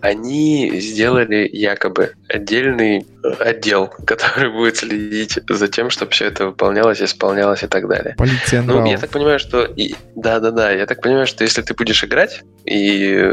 Они 0.00 0.70
сделали 0.80 1.48
якобы 1.52 2.12
отдельный 2.28 3.06
отдел, 3.38 3.92
который 4.06 4.50
будет 4.50 4.76
следить 4.76 5.38
за 5.48 5.68
тем, 5.68 5.90
чтобы 5.90 6.10
все 6.10 6.26
это 6.26 6.46
выполнялось, 6.46 7.00
исполнялось 7.00 7.62
и 7.62 7.66
так 7.66 7.88
далее. 7.88 8.14
Полиция 8.18 8.62
Ну, 8.62 8.84
я 8.84 8.98
так 8.98 9.10
понимаю, 9.10 9.38
что... 9.38 9.64
и- 9.64 9.94
Да-да-да, 10.16 10.72
я 10.72 10.86
так 10.86 11.00
понимаю, 11.00 11.26
что 11.26 11.44
если 11.44 11.62
ты 11.62 11.74
будешь 11.74 12.02
играть, 12.04 12.42
и 12.64 13.32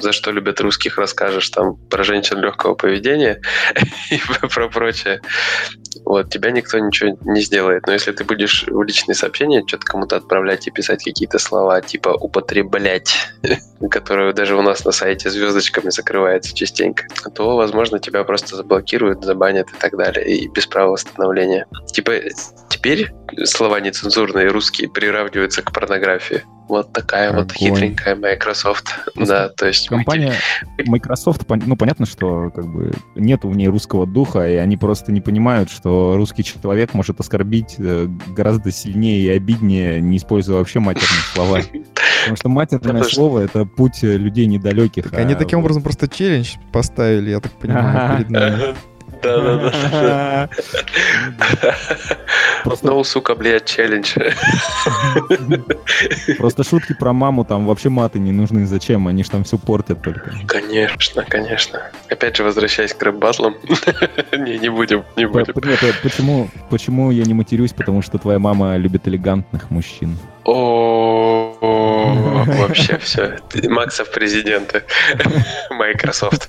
за 0.00 0.12
что 0.12 0.30
любят 0.30 0.60
русских 0.60 0.98
расскажешь 0.98 1.48
там 1.50 1.76
про 1.88 2.04
женщин 2.04 2.38
легкого 2.38 2.74
поведения 2.74 3.40
и 4.10 4.20
про 4.48 4.68
прочее, 4.68 5.20
вот, 6.04 6.30
тебя 6.30 6.50
никто 6.50 6.78
ничего 6.78 7.16
не 7.22 7.40
сделает. 7.40 7.86
Но 7.86 7.92
если 7.92 8.12
ты 8.12 8.24
будешь 8.24 8.64
в 8.66 8.82
личные 8.82 9.14
сообщения 9.14 9.62
что-то 9.66 9.84
кому-то 9.84 10.16
отправлять 10.16 10.66
и 10.66 10.70
писать 10.70 11.04
какие-то 11.04 11.38
слова, 11.38 11.80
типа 11.80 12.10
«употреблять», 12.10 13.14
которые 13.90 14.32
даже 14.32 14.56
у 14.56 14.62
нас 14.62 14.84
на 14.84 14.92
сайте 14.92 15.19
звездочками 15.28 15.90
закрывается 15.90 16.54
частенько, 16.54 17.04
то, 17.34 17.56
возможно, 17.56 17.98
тебя 17.98 18.24
просто 18.24 18.56
заблокируют, 18.56 19.24
забанят 19.24 19.68
и 19.68 19.78
так 19.78 19.96
далее, 19.96 20.26
и 20.26 20.48
без 20.48 20.66
права 20.66 20.92
восстановления. 20.92 21.66
Типа, 21.92 22.12
теперь 22.68 23.12
слова 23.44 23.80
нецензурные 23.80 24.48
русские 24.48 24.88
приравниваются 24.88 25.62
к 25.62 25.72
порнографии. 25.72 26.44
Вот 26.68 26.92
такая 26.92 27.32
вот 27.32 27.50
Огонь. 27.50 27.54
хитренькая 27.56 28.14
Microsoft. 28.14 28.94
Да, 29.16 29.48
то 29.48 29.66
есть... 29.66 29.88
Компания 29.88 30.34
Microsoft, 30.86 31.42
ну, 31.48 31.76
понятно, 31.76 32.06
что 32.06 32.50
как 32.54 32.64
бы 32.66 32.92
нет 33.16 33.42
в 33.42 33.52
ней 33.56 33.66
русского 33.66 34.06
духа, 34.06 34.48
и 34.48 34.54
они 34.54 34.76
просто 34.76 35.10
не 35.10 35.20
понимают, 35.20 35.68
что 35.68 36.14
русский 36.16 36.44
человек 36.44 36.94
может 36.94 37.18
оскорбить 37.18 37.74
э, 37.78 38.06
гораздо 38.28 38.70
сильнее 38.70 39.20
и 39.20 39.28
обиднее, 39.30 40.00
не 40.00 40.18
используя 40.18 40.58
вообще 40.58 40.78
матерные 40.78 41.22
слова. 41.34 41.60
Потому 42.20 42.36
что 42.36 42.48
матерное 42.48 43.02
слово— 43.04 43.40
это 43.40 43.64
путь 43.64 44.02
э, 44.04 44.16
людей 44.16 44.46
недалеких. 44.46 45.10
Так 45.10 45.20
они 45.20 45.34
а 45.34 45.36
таким 45.36 45.60
образом 45.60 45.82
просто 45.82 46.08
челлендж 46.08 46.54
поставили, 46.72 47.30
я 47.30 47.40
так 47.40 47.52
понимаю, 47.52 48.16
перед 48.18 48.30
нами. 48.30 48.74
Да-да-да. 49.22 50.48
Просто, 52.64 52.86
Ну, 52.86 53.04
сука, 53.04 53.34
блядь, 53.34 53.66
челлендж. 53.66 54.16
просто 56.38 56.64
шутки 56.64 56.94
про 56.94 57.12
маму 57.12 57.44
там 57.44 57.66
вообще 57.66 57.88
маты 57.88 58.18
не 58.18 58.32
нужны. 58.32 58.66
Зачем? 58.66 59.08
Они 59.08 59.24
же 59.24 59.30
там 59.30 59.44
все 59.44 59.58
портят 59.58 60.02
только. 60.02 60.32
Конечно, 60.46 61.24
конечно. 61.24 61.90
Опять 62.08 62.36
же, 62.36 62.44
возвращаясь 62.44 62.94
к 62.94 63.02
рэп-батлам. 63.02 63.54
Не, 64.38 64.58
не 64.58 64.68
будем, 64.70 65.04
не 65.16 65.26
будем. 65.26 65.52
п- 65.52 65.94
Почему, 66.02 66.48
почему 66.70 67.10
я 67.10 67.24
не 67.24 67.34
матерюсь? 67.34 67.72
Потому 67.72 68.02
что 68.02 68.18
твоя 68.18 68.38
мама 68.38 68.76
любит 68.76 69.06
элегантных 69.08 69.70
мужчин. 69.70 70.16
О, 70.44 71.52
вообще 72.04 72.98
все. 72.98 73.38
Максов 73.68 74.10
президенты. 74.12 74.82
Microsoft. 75.70 76.48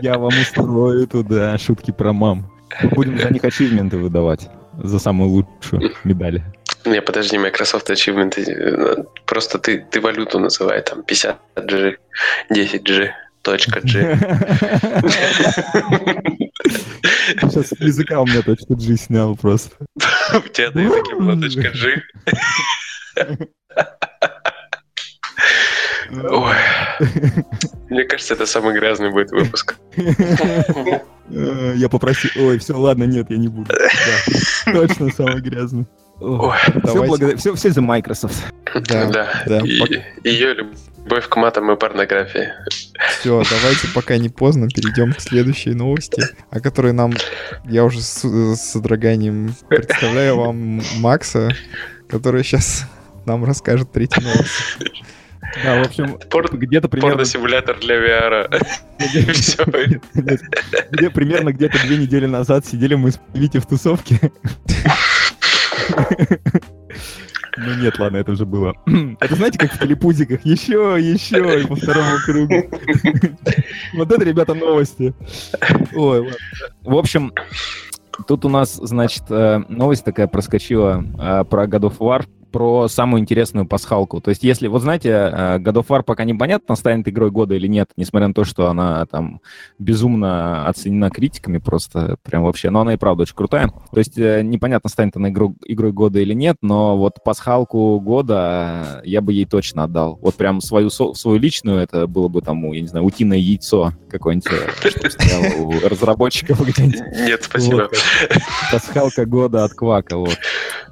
Я 0.00 0.18
вам 0.18 0.32
устрою 0.40 1.06
туда 1.06 1.58
шутки 1.58 1.90
про 1.92 2.12
мам. 2.12 2.50
Будем 2.82 3.18
за 3.18 3.30
них 3.30 3.44
ачивменты 3.44 3.98
выдавать. 3.98 4.48
За 4.82 4.98
самую 4.98 5.30
лучшую 5.30 5.92
медаль. 6.04 6.42
Не, 6.84 7.00
подожди, 7.02 7.38
Microsoft 7.38 7.90
Achievement. 7.90 8.34
э, 8.38 9.04
Просто 9.26 9.58
ты, 9.58 9.86
ты 9.90 10.00
валюту 10.00 10.38
называй, 10.40 10.82
там 10.82 11.00
50G, 11.00 11.96
10G, 12.50 13.10
точка 13.42 13.80
G. 13.82 14.18
Сейчас 17.40 17.72
языка 17.78 18.20
у 18.20 18.26
меня 18.26 18.42
точка 18.42 18.74
G 18.74 18.96
снял 18.96 19.36
просто. 19.36 19.76
У 20.34 20.48
тебя 20.48 20.70
на 20.72 20.80
языке 20.80 21.14
была 21.14 21.36
точка 21.40 21.70
G. 21.70 22.02
Ой. 26.12 26.56
Мне 27.90 28.04
кажется, 28.04 28.34
это 28.34 28.46
самый 28.46 28.74
грязный 28.74 29.10
будет 29.10 29.30
выпуск. 29.30 29.76
Э, 31.30 31.72
Я 31.76 31.88
попросил... 31.88 32.30
Ой, 32.36 32.58
все, 32.58 32.76
ладно, 32.76 33.04
нет, 33.04 33.30
я 33.30 33.38
не 33.38 33.48
буду. 33.48 33.72
Да, 34.66 34.72
Точно 34.72 35.10
самый 35.10 35.40
грязный. 35.40 35.86
Ой, 36.20 36.56
Все, 36.58 36.80
Давайте. 36.82 37.06
благодаря... 37.08 37.36
все, 37.36 37.54
все 37.54 37.70
за 37.70 37.80
Microsoft. 37.80 38.52
Да, 38.88 39.06
да. 39.06 39.42
да. 39.46 39.58
И 39.60 40.02
ее 40.24 40.54
любовь 40.54 41.28
к 41.28 41.36
матам 41.36 41.70
и 41.72 41.76
порнографии. 41.76 42.48
Все, 43.10 43.42
давайте, 43.50 43.88
пока 43.94 44.16
не 44.18 44.28
поздно, 44.28 44.68
перейдем 44.68 45.12
к 45.14 45.20
следующей 45.20 45.74
новости, 45.74 46.22
о 46.50 46.60
которой 46.60 46.92
нам, 46.92 47.12
я 47.64 47.84
уже 47.84 48.00
с, 48.00 48.22
с 48.22 48.60
содроганием 48.72 49.54
представляю 49.68 50.36
вам 50.36 50.80
Макса, 50.98 51.50
который 52.08 52.44
сейчас 52.44 52.86
нам 53.26 53.44
расскажет 53.44 53.92
третью 53.92 54.22
новость. 54.22 54.78
Да, 55.62 55.82
в 55.82 55.86
общем, 55.86 56.18
Пор- 56.30 56.56
где-то 56.56 56.88
примерно... 56.88 57.16
Порно-симулятор 57.16 57.78
для 57.78 57.96
VR. 57.96 58.64
Где 60.90 61.10
примерно 61.10 61.52
где-то 61.52 61.78
две 61.84 61.98
недели 61.98 62.26
назад 62.26 62.64
сидели 62.64 62.94
мы 62.94 63.10
с 63.10 63.20
Вити 63.34 63.58
в 63.58 63.66
тусовке. 63.66 64.32
Ну 67.58 67.74
нет, 67.74 67.98
ладно, 67.98 68.16
это 68.16 68.32
уже 68.32 68.46
было. 68.46 68.74
Это 69.20 69.34
знаете, 69.34 69.58
как 69.58 69.72
в 69.72 69.78
телепузиках? 69.78 70.44
Еще, 70.44 70.96
еще, 70.98 71.62
и 71.62 71.66
по 71.66 71.76
второму 71.76 72.16
кругу. 72.24 72.70
Вот 73.94 74.10
это, 74.10 74.24
ребята, 74.24 74.54
новости. 74.54 75.12
Ой, 75.94 76.20
ладно. 76.20 76.34
В 76.82 76.96
общем, 76.96 77.32
тут 78.26 78.46
у 78.46 78.48
нас, 78.48 78.74
значит, 78.74 79.24
э, 79.28 79.58
новость 79.68 80.04
такая 80.04 80.28
проскочила 80.28 81.04
э, 81.04 81.44
про 81.44 81.66
God 81.66 81.90
of 81.90 81.98
War, 81.98 82.24
про 82.52 82.88
самую 82.88 83.20
интересную 83.20 83.66
пасхалку. 83.66 84.20
То 84.20 84.30
есть, 84.30 84.44
если, 84.44 84.68
вот 84.68 84.82
знаете, 84.82 85.08
э, 85.08 85.58
God 85.58 85.74
of 85.74 85.86
War 85.88 86.02
пока 86.02 86.24
непонятно, 86.24 86.76
станет 86.76 87.08
игрой 87.08 87.30
года 87.30 87.54
или 87.54 87.66
нет, 87.66 87.88
несмотря 87.96 88.28
на 88.28 88.34
то, 88.34 88.44
что 88.44 88.68
она 88.68 89.04
там 89.06 89.40
безумно 89.78 90.68
оценена 90.68 91.10
критиками 91.10 91.58
просто, 91.58 92.16
прям 92.22 92.44
вообще, 92.44 92.70
но 92.70 92.82
она 92.82 92.94
и 92.94 92.96
правда 92.96 93.22
очень 93.22 93.34
крутая. 93.34 93.68
То 93.68 93.98
есть, 93.98 94.18
э, 94.18 94.42
непонятно, 94.42 94.88
станет 94.90 95.16
она 95.16 95.30
игру- 95.30 95.56
игрой 95.66 95.92
года 95.92 96.20
или 96.20 96.34
нет, 96.34 96.56
но 96.62 96.96
вот 96.96 97.22
пасхалку 97.24 97.98
года 98.00 99.00
э, 99.02 99.06
я 99.08 99.20
бы 99.20 99.32
ей 99.32 99.46
точно 99.46 99.84
отдал. 99.84 100.18
Вот 100.20 100.34
прям 100.34 100.60
свою, 100.60 100.90
свою 100.90 101.38
личную, 101.38 101.78
это 101.80 102.06
было 102.06 102.28
бы 102.28 102.42
там, 102.42 102.70
я 102.72 102.80
не 102.80 102.88
знаю, 102.88 103.04
утиное 103.04 103.38
яйцо 103.38 103.92
какое-нибудь, 104.10 104.42
у 105.58 105.88
разработчиков 105.88 106.60
где-нибудь. 106.60 107.00
Нет, 107.26 107.42
спасибо. 107.44 107.88
Пасхалка 108.70 109.24
года 109.26 109.64
от 109.64 109.72
Квака, 109.72 110.18
вот. 110.18 110.36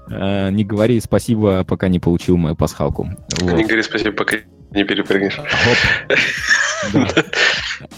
Э, 0.09 0.51
Не 0.51 0.65
говори 0.65 1.01
спасибо, 1.01 1.65
пока 1.65 1.89
не 1.89 1.99
получил 1.99 2.37
мою 2.37 2.57
пасхалку. 2.57 3.09
Вот. 3.41 3.53
Не 3.53 3.65
говори 3.65 3.83
спасибо, 3.83 4.13
пока 4.17 4.37
не 4.71 4.85
перепрыгнешь. 4.85 5.41
Да. 6.95 7.07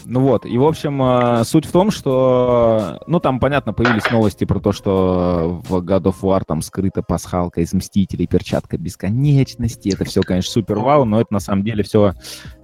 Ну 0.06 0.20
вот, 0.20 0.44
и 0.44 0.58
в 0.58 0.64
общем, 0.64 1.00
э, 1.02 1.44
суть 1.44 1.66
в 1.66 1.70
том, 1.70 1.92
что, 1.92 3.00
ну 3.06 3.20
там, 3.20 3.38
понятно, 3.38 3.72
появились 3.72 4.10
новости 4.10 4.44
про 4.44 4.58
то, 4.58 4.72
что 4.72 5.62
в 5.68 5.76
God 5.76 6.02
of 6.02 6.16
War 6.22 6.42
там 6.44 6.62
скрыта 6.62 7.02
пасхалка 7.02 7.60
из 7.60 7.72
Мстителей, 7.72 8.26
перчатка 8.26 8.78
бесконечности, 8.78 9.92
это 9.94 10.04
все, 10.04 10.22
конечно, 10.22 10.50
супер 10.50 10.78
вау, 10.78 11.04
но 11.04 11.20
это 11.20 11.32
на 11.32 11.38
самом 11.38 11.62
деле 11.62 11.84
все 11.84 12.14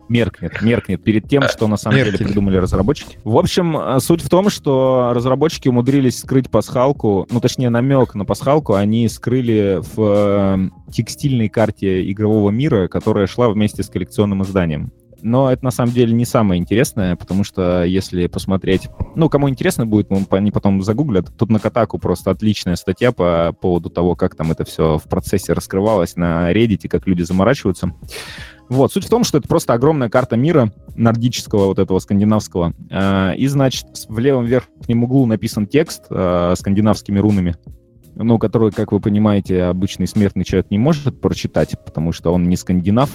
меркнет, 0.09 0.63
меркнет 0.63 1.03
перед 1.03 1.29
тем, 1.29 1.43
что 1.45 1.67
на 1.67 1.77
самом 1.77 1.97
деле 1.97 2.11
Меркель. 2.11 2.27
придумали 2.27 2.57
разработчики. 2.57 3.19
В 3.25 3.37
общем, 3.37 3.77
э, 3.77 4.01
суть 4.01 4.23
в 4.23 4.29
том, 4.29 4.51
что 4.51 5.13
разработчики 5.15 5.69
умудрились 5.69 6.19
скрыть 6.19 6.51
пасхалку, 6.51 7.27
ну, 7.31 7.41
точнее, 7.41 7.71
намек 7.71 8.15
на 8.15 8.25
пасхалку 8.25 8.75
они 8.75 9.09
скрыли 9.09 9.81
в 9.95 9.99
э, 9.99 10.93
текстильной 10.93 11.49
карте 11.49 12.11
игрового 12.11 12.51
мира, 12.51 12.89
которая 12.89 13.27
шла 13.27 13.49
вместе 13.49 13.83
с 13.83 13.89
коллекционным 13.89 14.43
изданием. 14.43 14.93
Но 15.23 15.51
это 15.51 15.65
на 15.65 15.71
самом 15.71 15.93
деле 15.93 16.13
не 16.13 16.25
самое 16.25 16.61
интересное, 16.61 17.17
потому 17.17 17.43
что 17.45 17.85
если 17.85 18.27
посмотреть... 18.27 18.89
Ну, 19.17 19.29
кому 19.29 19.49
интересно 19.49 19.85
будет, 19.87 20.11
ну, 20.11 20.25
они 20.31 20.51
потом 20.51 20.83
загуглят. 20.83 21.37
Тут 21.37 21.51
на 21.51 21.59
Катаку 21.59 21.99
просто 21.99 22.31
отличная 22.31 22.77
статья 22.77 23.11
по 23.13 23.53
поводу 23.61 23.91
того, 23.91 24.15
как 24.15 24.37
там 24.37 24.53
это 24.53 24.65
все 24.65 24.99
в 24.99 25.05
процессе 25.05 25.53
раскрывалось 25.53 26.17
на 26.17 26.53
Reddit, 26.53 26.89
как 26.89 27.07
люди 27.07 27.23
заморачиваются. 27.23 27.95
Вот, 28.69 28.93
суть 28.93 29.07
в 29.07 29.09
том, 29.09 29.25
что 29.25 29.39
это 29.39 29.49
просто 29.49 29.73
огромная 29.73 30.09
карта 30.09 30.37
мира 30.37 30.73
нордического, 30.95 31.67
вот 31.67 31.79
этого 31.79 31.99
скандинавского. 31.99 32.75
Э, 32.91 33.35
И, 33.37 33.47
значит, 33.47 33.87
в 34.09 34.19
левом 34.19 34.45
верхнем 34.45 35.05
углу 35.05 35.27
написан 35.27 35.67
текст 35.67 36.05
э, 36.11 36.55
скандинавскими 36.57 37.19
рунами, 37.19 37.57
ну, 38.15 38.39
который, 38.39 38.73
как 38.73 38.93
вы 38.93 39.01
понимаете, 39.01 39.65
обычный 39.65 40.07
смертный 40.07 40.45
человек 40.45 40.71
не 40.71 40.79
может 40.79 41.21
прочитать, 41.21 41.77
потому 41.85 42.13
что 42.13 42.33
он 42.33 42.49
не 42.49 42.57
скандинав. 42.57 43.11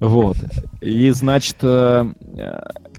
Вот. 0.00 0.36
И, 0.80 1.10
значит, 1.10 1.56
э, 1.62 2.06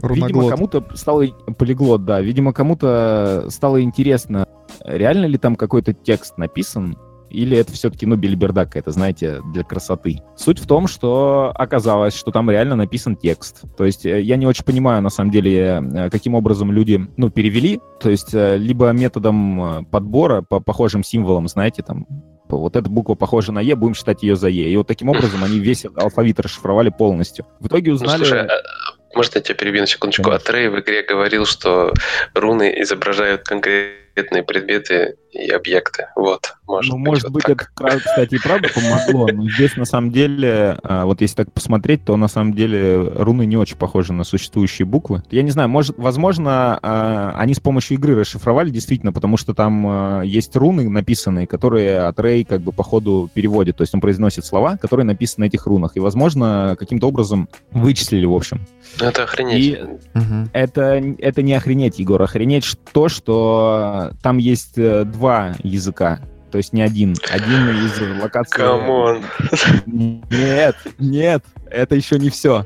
Видимо, 0.01 0.49
кому-то 0.49 0.85
стало... 0.95 1.25
Полиглот, 1.57 2.03
да. 2.03 2.19
Видимо, 2.19 2.51
кому-то 2.51 3.45
стало 3.49 3.81
интересно, 3.81 4.45
реально 4.83 5.25
ли 5.25 5.37
там 5.37 5.55
какой-то 5.55 5.93
текст 5.93 6.37
написан, 6.37 6.97
или 7.29 7.57
это 7.57 7.71
все-таки, 7.73 8.05
ну, 8.05 8.15
бельбердак 8.15 8.75
это, 8.75 8.91
знаете, 8.91 9.41
для 9.53 9.63
красоты. 9.63 10.21
Суть 10.35 10.59
в 10.59 10.67
том, 10.67 10.87
что 10.87 11.51
оказалось, 11.55 12.15
что 12.15 12.31
там 12.31 12.49
реально 12.49 12.75
написан 12.75 13.15
текст. 13.15 13.61
То 13.77 13.85
есть 13.85 14.05
э, 14.05 14.21
я 14.21 14.35
не 14.35 14.45
очень 14.45 14.63
понимаю, 14.65 15.01
на 15.01 15.09
самом 15.09 15.31
деле, 15.31 15.81
э, 15.93 16.09
каким 16.09 16.35
образом 16.35 16.71
люди, 16.71 17.07
ну, 17.17 17.29
перевели. 17.29 17.79
То 17.99 18.09
есть 18.09 18.33
э, 18.33 18.57
либо 18.57 18.89
методом 18.91 19.85
подбора 19.91 20.41
по 20.41 20.59
похожим 20.59 21.03
символам, 21.03 21.47
знаете, 21.47 21.83
там, 21.83 22.05
Вот 22.49 22.75
эта 22.75 22.89
буква 22.89 23.15
похожа 23.15 23.51
на 23.51 23.59
Е, 23.61 23.75
будем 23.75 23.93
считать 23.93 24.23
ее 24.23 24.35
за 24.35 24.47
Е. 24.49 24.69
И 24.71 24.77
вот 24.77 24.87
таким 24.87 25.09
образом 25.09 25.43
они 25.43 25.59
весь 25.59 25.85
алфавит 25.95 26.39
расшифровали 26.39 26.89
полностью. 26.89 27.45
В 27.59 27.67
итоге 27.67 27.91
Ну, 27.91 27.95
узнали... 27.95 28.17
слушай, 28.17 28.41
а- 28.41 28.49
может, 29.15 29.35
я 29.35 29.41
тебя 29.41 29.55
перебью 29.55 29.81
на 29.81 29.87
секундочку? 29.87 30.23
Конечно. 30.23 30.43
А 30.43 30.51
Трей 30.51 30.69
в 30.69 30.79
игре 30.79 31.03
говорил, 31.03 31.45
что 31.45 31.93
руны 32.35 32.73
изображают 32.81 33.43
конкретные 34.19 34.43
предметы 34.43 35.15
и 35.31 35.49
объекты. 35.49 36.07
Вот, 36.15 36.55
может 36.67 36.91
ну, 36.91 36.99
быть, 36.99 37.07
может 37.07 37.23
вот 37.25 37.33
быть, 37.33 37.43
так. 37.43 37.71
это, 37.79 37.99
кстати, 37.99 38.35
и 38.35 38.39
правда 38.39 38.69
помогло, 38.73 39.27
но 39.31 39.49
здесь 39.49 39.75
на 39.77 39.85
самом 39.85 40.11
деле, 40.11 40.77
а, 40.83 41.05
вот 41.05 41.21
если 41.21 41.35
так 41.35 41.53
посмотреть, 41.53 42.03
то 42.03 42.17
на 42.17 42.27
самом 42.27 42.53
деле 42.53 42.97
руны 42.97 43.45
не 43.45 43.55
очень 43.55 43.77
похожи 43.77 44.11
на 44.11 44.23
существующие 44.23 44.85
буквы. 44.85 45.21
Я 45.29 45.43
не 45.43 45.51
знаю, 45.51 45.69
может, 45.69 45.97
возможно, 45.97 46.79
а, 46.81 47.35
они 47.37 47.53
с 47.53 47.59
помощью 47.59 47.97
игры 47.97 48.15
расшифровали 48.15 48.69
действительно, 48.69 49.13
потому 49.13 49.37
что 49.37 49.53
там 49.53 49.85
а, 49.87 50.21
есть 50.21 50.55
руны 50.55 50.89
написанные, 50.89 51.47
которые 51.47 51.99
от 51.99 52.19
Рэй 52.19 52.43
как 52.43 52.61
бы 52.61 52.71
по 52.71 52.83
ходу 52.83 53.29
переводит, 53.33 53.77
то 53.77 53.83
есть 53.83 53.93
он 53.93 54.01
произносит 54.01 54.45
слова, 54.45 54.77
которые 54.77 55.05
написаны 55.05 55.45
на 55.45 55.47
этих 55.47 55.65
рунах, 55.67 55.95
и, 55.95 55.99
возможно, 55.99 56.75
каким-то 56.77 57.07
образом 57.07 57.47
вычислили, 57.71 58.25
в 58.25 58.33
общем. 58.33 58.65
Это 58.99 59.23
охренеть. 59.23 59.63
И 59.63 59.79
Мгм. 60.13 60.49
это, 60.53 61.01
это 61.19 61.41
не 61.41 61.53
охренеть, 61.53 61.99
Егор. 61.99 62.21
Охренеть 62.21 62.77
то, 62.91 63.09
что 63.09 64.11
там 64.21 64.37
есть 64.37 64.77
э, 64.77 65.03
два 65.05 65.55
языка. 65.63 66.19
То 66.51 66.57
есть 66.57 66.73
не 66.73 66.81
один. 66.81 67.15
Один 67.29 67.69
из 67.69 68.21
локаций... 68.21 68.57
Come 68.57 68.95
on. 68.95 69.23
Нет, 69.85 70.75
нет, 70.97 71.43
это 71.69 71.95
еще 71.95 72.17
не 72.17 72.29
все. 72.29 72.65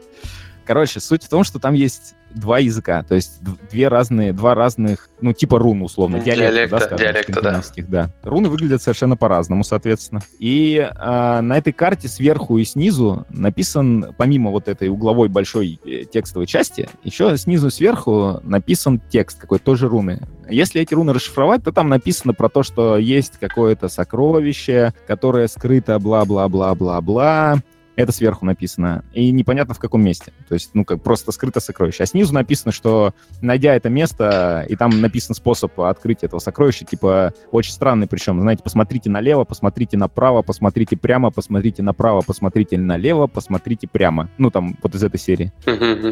Короче, 0.66 1.00
суть 1.02 1.24
в 1.24 1.30
том, 1.30 1.44
что 1.44 1.60
там 1.60 1.74
есть 1.74 2.16
два 2.36 2.60
языка, 2.60 3.04
то 3.04 3.16
есть 3.16 3.40
две 3.72 3.88
разные, 3.88 4.34
два 4.34 4.56
разных, 4.56 5.10
ну, 5.22 5.34
типа 5.34 5.60
рун, 5.60 5.82
условно, 5.82 6.20
диалекта, 6.20 6.54
Диалекта, 6.54 6.78
да, 6.78 6.86
скажем, 6.86 6.98
диалекта, 6.98 7.42
да. 7.42 7.62
да. 7.88 8.12
Руны 8.24 8.50
выглядят 8.50 8.82
совершенно 8.82 9.16
по-разному, 9.16 9.64
соответственно. 9.64 10.22
И 10.40 10.88
а, 10.96 11.42
на 11.42 11.58
этой 11.58 11.74
карте 11.74 12.08
сверху 12.08 12.58
и 12.58 12.66
снизу 12.66 13.26
написан, 13.30 14.14
помимо 14.18 14.52
вот 14.52 14.68
этой 14.68 14.90
угловой 14.90 15.30
большой 15.30 15.80
э, 15.86 16.06
текстовой 16.06 16.48
части, 16.48 16.90
еще 17.04 17.38
снизу 17.38 17.68
и 17.68 17.72
сверху 17.72 18.40
написан 18.44 19.02
текст 19.10 19.40
какой 19.40 19.60
тоже 19.60 19.88
руны. 19.88 20.22
Если 20.50 20.82
эти 20.82 20.94
руны 20.94 21.14
расшифровать, 21.14 21.64
то 21.64 21.72
там 21.72 21.90
написано 21.90 22.34
про 22.34 22.50
то, 22.50 22.64
что 22.64 22.98
есть 22.98 23.34
какое-то 23.40 23.88
сокровище, 23.88 24.94
которое 25.08 25.48
скрыто 25.48 25.98
бла-бла-бла-бла-бла, 26.00 27.62
это 27.96 28.12
сверху 28.12 28.46
написано. 28.46 29.04
И 29.14 29.32
непонятно 29.32 29.74
в 29.74 29.80
каком 29.80 30.04
месте. 30.04 30.32
То 30.48 30.54
есть, 30.54 30.72
ну, 30.74 30.86
как 30.86 31.02
просто 31.02 31.32
скрыто 31.32 31.60
сокровище. 31.60 32.04
А 32.04 32.06
снизу 32.06 32.34
написано, 32.34 32.72
что 32.72 33.14
найдя 33.42 33.76
это 33.76 33.90
место, 33.90 34.66
и 34.68 34.76
там 34.76 35.02
написан 35.02 35.36
способ 35.36 35.80
открытия 35.80 36.28
этого 36.28 36.40
сокровища, 36.40 36.86
типа, 36.86 37.34
очень 37.52 37.72
странный 37.72 38.08
причем. 38.08 38.42
Знаете, 38.42 38.64
посмотрите 38.64 39.10
налево, 39.10 39.44
посмотрите 39.44 39.98
направо, 39.98 40.42
посмотрите 40.42 40.98
прямо, 40.98 41.32
посмотрите 41.32 41.84
направо, 41.84 42.22
посмотрите 42.22 42.78
налево, 42.78 43.28
посмотрите 43.28 43.88
прямо. 43.88 44.30
Ну, 44.38 44.50
там, 44.50 44.78
вот 44.82 44.96
из 44.96 45.04
этой 45.04 45.20
серии. 45.20 45.52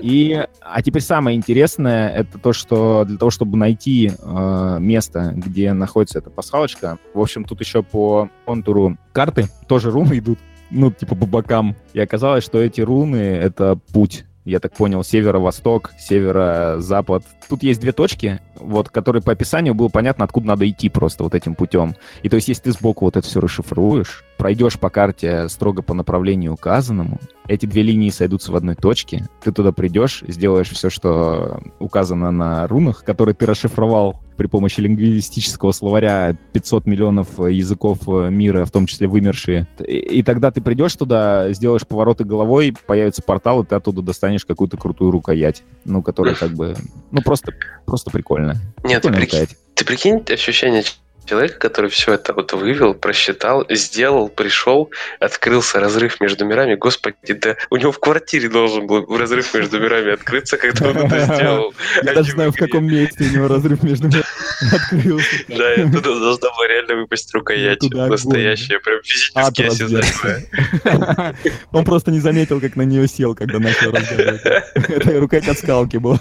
И, 0.01 0.45
а 0.61 0.81
теперь 0.81 1.01
самое 1.01 1.37
интересное, 1.37 2.09
это 2.09 2.37
то, 2.37 2.53
что 2.53 3.05
для 3.05 3.17
того, 3.17 3.31
чтобы 3.31 3.57
найти 3.57 4.11
э, 4.17 4.77
место, 4.79 5.33
где 5.35 5.73
находится 5.73 6.19
эта 6.19 6.29
пасхалочка, 6.29 6.99
в 7.13 7.19
общем, 7.19 7.43
тут 7.43 7.59
еще 7.61 7.83
по 7.83 8.29
контуру 8.45 8.97
карты 9.11 9.47
тоже 9.67 9.91
руны 9.91 10.19
идут, 10.19 10.39
ну, 10.71 10.91
типа 10.91 11.15
по 11.15 11.25
бокам. 11.25 11.75
И 11.93 11.99
оказалось, 11.99 12.43
что 12.43 12.59
эти 12.59 12.81
руны— 12.81 13.15
это 13.17 13.77
путь. 13.93 14.25
Я 14.43 14.59
так 14.59 14.73
понял, 14.73 15.03
северо-восток, 15.03 15.91
северо-запад. 15.99 17.23
Тут 17.47 17.61
есть 17.61 17.79
две 17.79 17.91
точки, 17.91 18.39
вот, 18.55 18.89
которые 18.89 19.21
по 19.21 19.33
описанию 19.33 19.75
было 19.75 19.87
понятно, 19.87 20.25
откуда 20.25 20.47
надо 20.47 20.67
идти 20.67 20.89
просто 20.89 21.23
вот 21.23 21.35
этим 21.35 21.53
путем. 21.53 21.95
И 22.23 22.29
то 22.29 22.37
есть, 22.37 22.47
если 22.47 22.63
ты 22.63 22.71
сбоку 22.71 23.05
вот 23.05 23.17
это 23.17 23.27
все 23.27 23.39
расшифруешь, 23.39 24.23
пройдешь 24.41 24.79
по 24.79 24.89
карте 24.89 25.47
строго 25.49 25.83
по 25.83 25.93
направлению 25.93 26.53
указанному, 26.53 27.19
эти 27.47 27.67
две 27.67 27.83
линии 27.83 28.09
сойдутся 28.09 28.51
в 28.51 28.55
одной 28.55 28.73
точке, 28.73 29.29
ты 29.43 29.51
туда 29.51 29.71
придешь, 29.71 30.23
сделаешь 30.27 30.71
все, 30.71 30.89
что 30.89 31.61
указано 31.77 32.31
на 32.31 32.65
рунах, 32.67 33.03
которые 33.03 33.35
ты 33.35 33.45
расшифровал 33.45 34.19
при 34.37 34.47
помощи 34.47 34.79
лингвистического 34.79 35.73
словаря 35.73 36.35
500 36.53 36.87
миллионов 36.87 37.37
языков 37.37 37.99
э, 38.07 38.31
мира, 38.31 38.65
в 38.65 38.71
том 38.71 38.87
числе 38.87 39.07
вымершие. 39.07 39.67
И, 39.87 40.23
тогда 40.23 40.49
ты 40.49 40.59
придешь 40.59 40.95
туда, 40.95 41.53
сделаешь 41.53 41.85
повороты 41.85 42.23
головой, 42.23 42.73
появится 42.87 43.21
портал, 43.21 43.61
и 43.61 43.67
ты 43.67 43.75
оттуда 43.75 44.01
достанешь 44.01 44.43
какую-то 44.43 44.75
крутую 44.77 45.11
рукоять, 45.11 45.61
ну, 45.85 46.01
которая 46.01 46.33
как 46.33 46.53
бы, 46.53 46.75
ну, 47.11 47.21
просто, 47.21 47.53
просто 47.85 48.09
прикольно. 48.09 48.55
Нет, 48.83 49.03
ты 49.03 49.09
Прикольная 49.09 49.27
прикинь, 49.27 49.57
ты 49.75 49.85
прикинь 49.85 50.23
ощущение 50.33 50.81
человека, 51.25 51.59
который 51.59 51.89
все 51.89 52.13
это 52.13 52.33
вот 52.33 52.53
вывел, 52.53 52.93
просчитал, 52.93 53.65
сделал, 53.69 54.29
пришел, 54.29 54.89
открылся 55.19 55.79
разрыв 55.79 56.19
между 56.19 56.45
мирами. 56.45 56.75
Господи, 56.75 57.33
да 57.33 57.55
у 57.69 57.77
него 57.77 57.91
в 57.91 57.99
квартире 57.99 58.49
должен 58.49 58.87
был 58.87 59.05
разрыв 59.17 59.53
между 59.53 59.79
мирами 59.79 60.13
открыться, 60.13 60.57
когда 60.57 60.89
он 60.89 60.97
это 60.97 61.19
сделал. 61.35 61.73
Я 62.03 62.11
А 62.11 62.15
даже 62.15 62.31
знаю, 62.31 62.51
в 62.51 62.57
каком 62.57 62.85
месте 62.85 63.23
у 63.23 63.35
него 63.35 63.47
разрыв 63.47 63.83
между 63.83 64.07
ними 64.07 64.23
открылся. 64.75 65.27
Да, 65.47 65.75
туда 65.75 66.19
должна 66.19 66.49
была 66.49 66.67
реально 66.67 66.95
выпасть 66.95 67.33
рукоять. 67.33 67.81
Настоящая, 67.83 68.79
прям 68.79 69.01
физически 69.03 69.61
осязаемая. 69.63 71.35
Он 71.71 71.85
просто 71.85 72.11
не 72.11 72.19
заметил, 72.19 72.59
как 72.59 72.75
на 72.75 72.83
нее 72.83 73.07
сел, 73.07 73.35
когда 73.35 73.59
начал 73.59 73.91
разговаривать. 73.91 74.41
Это 74.75 75.19
рукоять 75.19 75.47
от 75.47 75.57
скалки 75.57 75.97
была. 75.97 76.19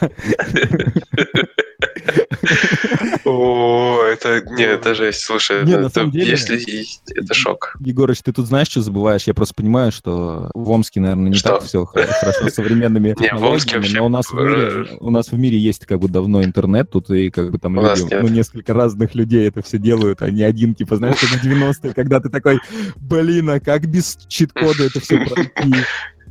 О, 3.25 4.03
это, 4.05 4.41
не, 4.43 4.65
это 4.65 4.95
жесть, 4.95 5.21
слушай, 5.23 5.65
Не, 5.65 5.73
это- 5.73 5.83
на 5.83 5.89
самом 5.91 6.11
деле- 6.11 6.31
если 6.31 6.59
есть, 6.59 7.03
это 7.15 7.35
шок. 7.35 7.77
Егорыч, 7.81 8.19
ты 8.23 8.33
тут 8.33 8.47
знаешь, 8.47 8.69
что 8.69 8.81
забываешь? 8.83 9.25
Я 9.25 9.35
просто 9.35 9.55
понимаю, 9.55 9.93
что 9.93 10.51
в 10.55 10.71
Омске, 10.71 11.01
наверное, 11.01 11.29
не 11.31 11.37
Что? 11.37 11.51
так 11.51 11.65
все 11.65 11.85
хорошо 11.87 12.49
с 12.49 12.55
современными 12.55 13.09
Не, 13.21 13.35
в 13.35 13.45
Омске 13.45 13.81
технологиями, 13.81 13.81
вообще, 13.81 13.99
но 13.99 14.07
у 14.07 14.09
нас, 14.09 14.27
в 14.31 14.35
мире, 14.35 14.97
у 15.01 15.11
нас 15.11 15.29
в 15.33 15.39
мире 15.39 15.59
есть 15.59 15.87
как 15.87 15.99
бы 16.01 16.09
давно 16.09 16.43
интернет 16.43 16.91
тут, 16.91 17.11
и 17.11 17.31
как 17.31 17.51
бы 17.51 17.59
там 17.59 17.77
У 17.79 17.83
люди, 17.83 18.15
ну, 18.15 18.29
несколько 18.29 18.75
разных 18.75 19.15
людей 19.15 19.49
это 19.49 19.63
все 19.63 19.79
делают, 19.79 20.23
а 20.23 20.31
не 20.31 20.43
один, 20.43 20.75
типа, 20.75 20.97
знаешь, 20.97 21.17
как 21.21 21.29
в 21.31 21.45
90-е, 21.45 21.93
когда 21.95 22.21
ты 22.21 22.29
такой, 22.29 22.61
блин, 22.97 23.51
а 23.51 23.61
как 23.61 23.87
без 23.87 24.17
чит-кода 24.29 24.85
это 24.85 25.01
все 25.01 25.19
пройти? 25.25 25.75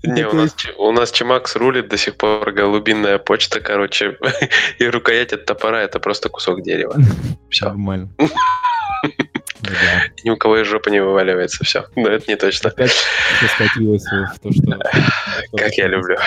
Не, 0.03 0.27
у 0.27 0.33
нас, 0.33 0.55
у 0.77 0.91
нас 0.91 1.11
Чимакс 1.11 1.55
рулит 1.55 1.89
до 1.89 1.97
сих 1.97 2.15
пор 2.15 2.51
голубинная 2.51 3.17
почта, 3.17 3.59
короче, 3.59 4.17
и 4.79 4.85
рукоять 4.85 5.33
от 5.33 5.45
топора 5.45 5.81
это 5.81 5.99
просто 5.99 6.29
кусок 6.29 6.61
дерева. 6.61 6.95
Все. 7.49 7.65
Нормально. 7.65 8.09
Ни 10.23 10.29
у 10.29 10.37
кого 10.37 10.57
из 10.57 10.67
жопы 10.67 10.89
не 10.89 11.01
вываливается, 11.01 11.63
все. 11.63 11.85
Но 11.95 12.07
это 12.07 12.25
не 12.27 12.37
точно. 12.37 12.69
Опять 12.69 12.91
всё 12.91 13.47
скатилось 13.47 14.03
в 14.03 14.39
то, 14.39 14.51
что... 14.51 14.79
Как 15.57 15.73
я 15.73 15.87
люблю. 15.87 16.17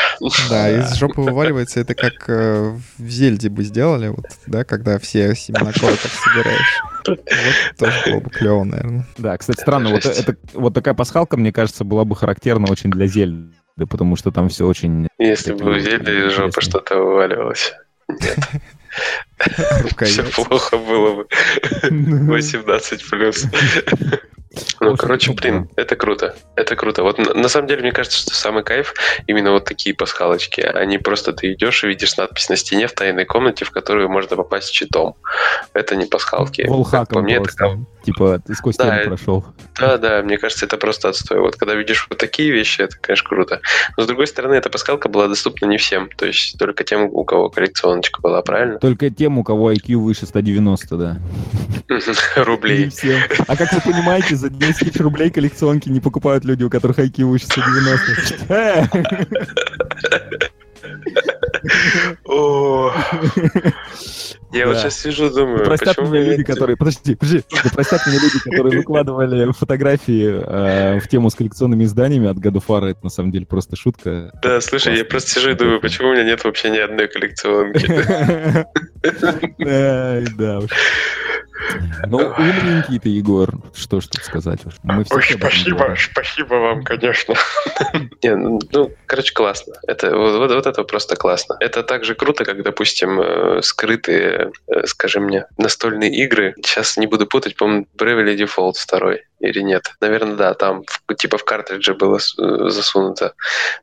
Да, 0.49 0.70
из 0.70 0.95
жопы 0.95 1.23
вываливается, 1.23 1.81
это 1.81 1.95
как 1.95 2.29
э, 2.29 2.77
в 2.99 3.09
Зельде 3.09 3.49
бы 3.49 3.64
сделали, 3.64 4.09
вот, 4.09 4.27
да, 4.47 4.64
когда 4.64 4.99
все 4.99 5.35
семена 5.35 5.73
кроликов 5.73 6.12
собираешь. 6.25 6.83
Вот 7.07 7.20
тоже 7.79 8.03
было 8.07 8.20
бы 8.20 8.31
клево, 8.31 8.64
наверное. 8.64 9.07
Да, 9.18 9.37
кстати, 9.37 9.61
странно, 9.61 9.91
вот, 9.91 10.05
это, 10.05 10.37
вот 10.53 10.75
такая 10.75 10.95
пасхалка, 10.95 11.37
мне 11.37 11.53
кажется, 11.53 11.85
была 11.85 12.05
бы 12.05 12.14
характерна 12.14 12.70
очень 12.70 12.91
для 12.91 13.07
Зельды, 13.07 13.55
потому 13.87 14.16
что 14.16 14.31
там 14.31 14.49
все 14.49 14.66
очень... 14.66 15.09
Если 15.18 15.53
бы 15.53 15.75
взяли 15.75 16.29
из 16.29 16.33
жопы 16.33 16.61
что-то 16.61 16.99
вываливалось. 16.99 17.75
Нет, 18.09 18.39
все 20.03 20.25
плохо 20.25 20.77
было 20.77 21.14
бы. 21.14 21.29
18 21.91 23.11
плюс. 23.11 23.47
Ну, 24.81 24.93
общем, 24.93 25.03
короче, 25.03 25.31
ну, 25.31 25.37
блин, 25.37 25.69
это 25.77 25.97
круто. 25.97 26.35
Это 26.57 26.77
круто. 26.77 27.03
Вот 27.03 27.19
на, 27.19 27.35
на 27.35 27.49
самом 27.49 27.69
деле, 27.69 27.83
мне 27.83 27.93
кажется, 27.93 28.19
что 28.19 28.35
самый 28.35 28.63
кайф 28.63 28.95
именно 29.27 29.53
вот 29.53 29.65
такие 29.65 29.95
пасхалочки. 29.95 30.61
Они 30.61 30.99
просто 30.99 31.33
ты 31.33 31.53
идешь 31.53 31.85
и 31.85 31.89
видишь 31.89 32.17
надпись 32.17 32.49
на 32.49 32.57
стене 32.57 32.87
в 32.87 32.93
тайной 32.93 33.25
комнате, 33.25 33.65
в 33.65 33.71
которую 33.71 34.09
можно 34.09 34.37
попасть 34.37 34.73
читом. 34.73 35.17
Это 35.73 35.97
не 35.97 36.07
пасхалки. 36.07 36.63
Как 36.63 36.71
Волхаком 36.71 37.15
по 37.15 37.23
мне, 37.23 37.35
это 37.37 37.45
просто. 37.45 37.79
Типа, 38.05 38.41
ты 38.45 38.55
сквозь 38.55 38.77
Да, 38.77 38.97
стену 38.97 39.17
прошел. 39.17 39.45
Да, 39.79 39.97
да, 39.97 40.23
мне 40.23 40.37
кажется, 40.37 40.67
это 40.67 40.77
просто 40.77 41.09
отстой. 41.09 41.39
Вот 41.39 41.57
когда 41.57 41.75
видишь 41.75 42.07
вот 42.11 42.19
такие 42.19 42.51
вещи, 42.51 42.81
это, 42.81 42.97
конечно, 43.01 43.29
круто. 43.29 43.61
Но, 43.97 44.03
с 44.03 44.07
другой 44.07 44.27
стороны, 44.27 44.55
эта 44.55 44.71
пасхалка 44.71 45.09
была 45.09 45.29
доступна 45.29 45.67
не 45.67 45.77
всем. 45.79 46.09
То 46.17 46.27
есть 46.27 46.59
только 46.59 46.83
тем, 46.85 47.05
у 47.05 47.25
кого 47.25 47.49
коллекционочка 47.49 48.21
была, 48.21 48.43
правильно? 48.43 48.79
Только 48.79 49.11
тем, 49.11 49.39
у 49.39 49.45
кого 49.45 49.73
IQ 49.73 49.97
выше 49.97 50.27
190, 50.27 50.97
да. 50.97 51.19
Рублей. 52.37 52.91
А 53.47 53.57
как 53.57 53.73
вы 53.73 53.81
понимаете, 53.81 54.35
за 54.43 54.51
10 54.51 54.78
тысяч 54.78 55.01
рублей 55.01 55.30
коллекционки 55.30 55.88
не 55.88 56.01
покупают 56.01 56.45
люди, 56.45 56.64
у 56.64 56.70
которых 56.70 56.99
IQ 56.99 57.24
выше 57.26 57.47
190. 57.47 58.53
Э! 58.53 58.84
О, 62.24 62.93
Я 64.53 64.66
вот 64.66 64.74
Да. 64.74 64.80
сейчас 64.80 64.99
сижу, 65.01 65.30
думаю, 65.30 65.64
Простят 65.64 65.97
меня 65.99 66.22
люди, 66.22 66.43
которые... 66.43 66.76
Подожди, 66.76 67.14
подожди. 67.14 67.45
Да 67.64 67.70
простят 67.72 68.05
меня 68.07 68.18
люди, 68.20 68.38
которые 68.51 68.76
выкладывали 68.78 69.53
фотографии 69.53 70.26
э, 70.28 70.99
в 70.99 71.07
тему 71.09 71.30
с 71.30 71.34
коллекционными 71.36 71.84
изданиями 71.84 72.28
от 72.28 72.38
году 72.38 72.59
фара. 72.61 72.86
Это 72.86 73.05
на 73.05 73.11
самом 73.11 73.30
деле 73.30 73.47
просто 73.47 73.76
шутка. 73.76 74.32
Да, 74.43 74.61
слушай, 74.61 74.97
я 74.97 75.05
просто 75.05 75.30
сижу 75.30 75.51
и 75.51 75.55
думаю, 75.55 75.80
почему 75.80 76.09
у 76.09 76.12
меня 76.14 76.24
нет 76.24 76.43
вообще 76.45 76.70
ни 76.70 76.78
одной 76.78 77.07
коллекционки. 77.09 77.86
Ай, 79.64 80.24
Да 80.36 80.59
уж. 80.59 80.70
Ну, 82.07 82.19
умненький 82.19 82.99
ты, 82.99 83.09
Егор. 83.09 83.51
Что 83.75 84.01
ж 84.01 84.07
тут 84.09 84.25
сказать? 84.25 84.61
Мы 84.83 85.05
все 85.05 85.15
Ой, 85.15 85.23
спасибо, 85.23 85.97
спасибо 85.99 86.55
вам, 86.55 86.83
конечно. 86.85 87.35
Не, 88.23 88.37
ну, 88.37 88.61
ну, 88.73 88.93
короче, 89.07 89.33
классно. 89.33 89.75
Это 89.87 90.17
вот, 90.17 90.37
вот- 90.39 90.51
вот 90.53 90.67
это 90.67 90.83
просто 90.85 91.17
классно. 91.17 91.57
Это 91.61 91.83
так 91.83 92.05
же 92.05 92.15
круто, 92.15 92.45
как, 92.45 92.63
допустим, 92.63 93.21
э, 93.21 93.63
скрытые, 93.63 94.53
э, 94.69 94.87
скажи 94.87 95.21
мне, 95.21 95.47
настольные 95.59 96.11
игры. 96.11 96.55
Сейчас 96.65 96.97
не 96.97 97.07
буду 97.07 97.27
путать, 97.27 97.57
по-моему, 97.57 97.87
Bravely 97.99 98.37
Default 98.37 98.75
2 98.91 99.19
или 99.43 99.61
нет. 99.61 99.93
Наверное, 100.01 100.36
да, 100.36 100.55
там 100.55 100.84
типа 101.16 101.38
в 101.38 101.45
картридже 101.45 101.95
было 101.95 102.18
с- 102.18 102.38
э, 102.38 102.68
засунута 102.70 103.34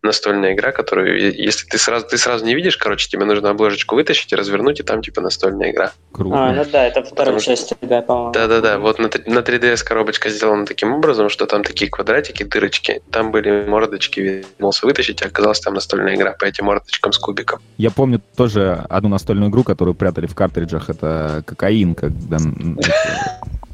настольная 0.02 0.54
игра, 0.54 0.72
которую, 0.72 1.34
если 1.36 1.68
ты 1.68 1.78
сразу, 1.78 2.08
ты 2.08 2.18
сразу 2.18 2.46
не 2.46 2.56
видишь, 2.56 2.78
короче, 2.78 3.10
тебе 3.10 3.26
нужно 3.26 3.50
обложечку 3.50 3.96
вытащить 3.96 4.32
и 4.32 4.36
развернуть, 4.36 4.80
и 4.80 4.84
там 4.84 5.02
типа 5.02 5.22
настольная 5.22 5.72
игра. 5.72 5.92
Круто. 6.12 6.36
А, 6.38 6.52
ну 6.54 6.66
да, 6.66 6.86
это 6.88 7.04
вторая 7.04 7.36
Потому 7.36 7.40
часть, 7.40 7.74
да, 7.82 8.02
по-моему. 8.02 8.32
Да-да-да, 8.32 8.80
вот 8.80 9.00
на, 9.00 9.10
на 9.26 9.40
3DS 9.40 9.84
коробочка 9.84 10.30
сделана 10.30 10.66
таким 10.66 10.94
образом, 10.94 11.30
что 11.30 11.46
там 11.46 11.64
такие 11.64 11.92
квадратики, 11.92 12.44
дырочки, 12.44 13.02
там 13.12 13.32
были 13.32 13.66
мордочки, 13.66 14.20
вернулся 14.20 14.86
вытащить, 14.86 15.22
а 15.22 15.28
оказалось 15.28 15.60
там 15.60 15.74
настольная 15.74 16.16
игра 16.16 16.32
по 16.32 16.46
этим 16.46 16.66
мордочкам 16.66 17.12
с 17.12 17.18
кубиком. 17.18 17.60
Я 17.78 17.92
помню 17.92 18.22
тоже 18.36 18.86
одну 18.90 19.10
настольную 19.10 19.50
игру, 19.50 19.64
которую 19.64 19.96
прятали 19.96 20.28
в 20.28 20.36
картриджах. 20.36 20.90
Это 20.90 21.44
кокаин, 21.46 21.96
когда 21.96 22.38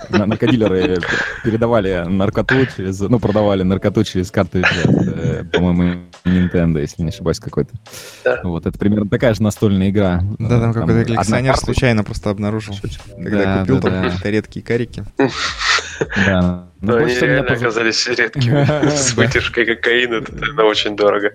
наркодилеры 0.10 1.00
передавали 1.44 2.04
наркоту 2.08 2.66
через... 2.76 3.00
Ну, 3.00 3.20
продавали 3.20 3.64
наркоту 3.64 4.04
через 4.04 4.32
картриджи, 4.32 4.84
э, 4.86 5.44
по-моему, 5.52 6.04
Nintendo, 6.26 6.80
если 6.80 7.04
не 7.04 7.10
ошибаюсь, 7.10 7.40
какой-то. 7.40 7.74
Да. 8.24 8.42
Вот, 8.44 8.66
это 8.66 8.78
примерно 8.78 9.10
такая 9.10 9.34
же 9.34 9.44
настольная 9.44 9.90
игра. 9.90 10.22
Да, 10.40 10.60
там 10.60 10.74
какой-то 10.74 11.06
коллекционер 11.06 11.58
случайно 11.58 12.04
просто 12.04 12.30
обнаружил, 12.30 12.76
когда 13.16 13.44
Да, 13.44 13.60
купил 13.62 13.76
да, 13.80 13.82
там 13.82 13.92
да. 13.92 14.04
какие-то 14.04 14.30
редкие 14.30 14.66
карики. 14.66 15.04
Да. 16.26 16.70
Ну, 16.82 16.92
Но 16.92 17.00
больше 17.00 17.06
они 17.06 17.16
всего 17.16 17.26
меня 17.26 17.42
реально 17.42 17.56
оказались 17.56 18.08
редкими 18.18 18.90
с 18.96 19.14
вытяжкой 19.16 19.66
кокаина, 19.66 20.16
это, 20.16 20.64
очень 20.64 20.96
дорого. 20.96 21.32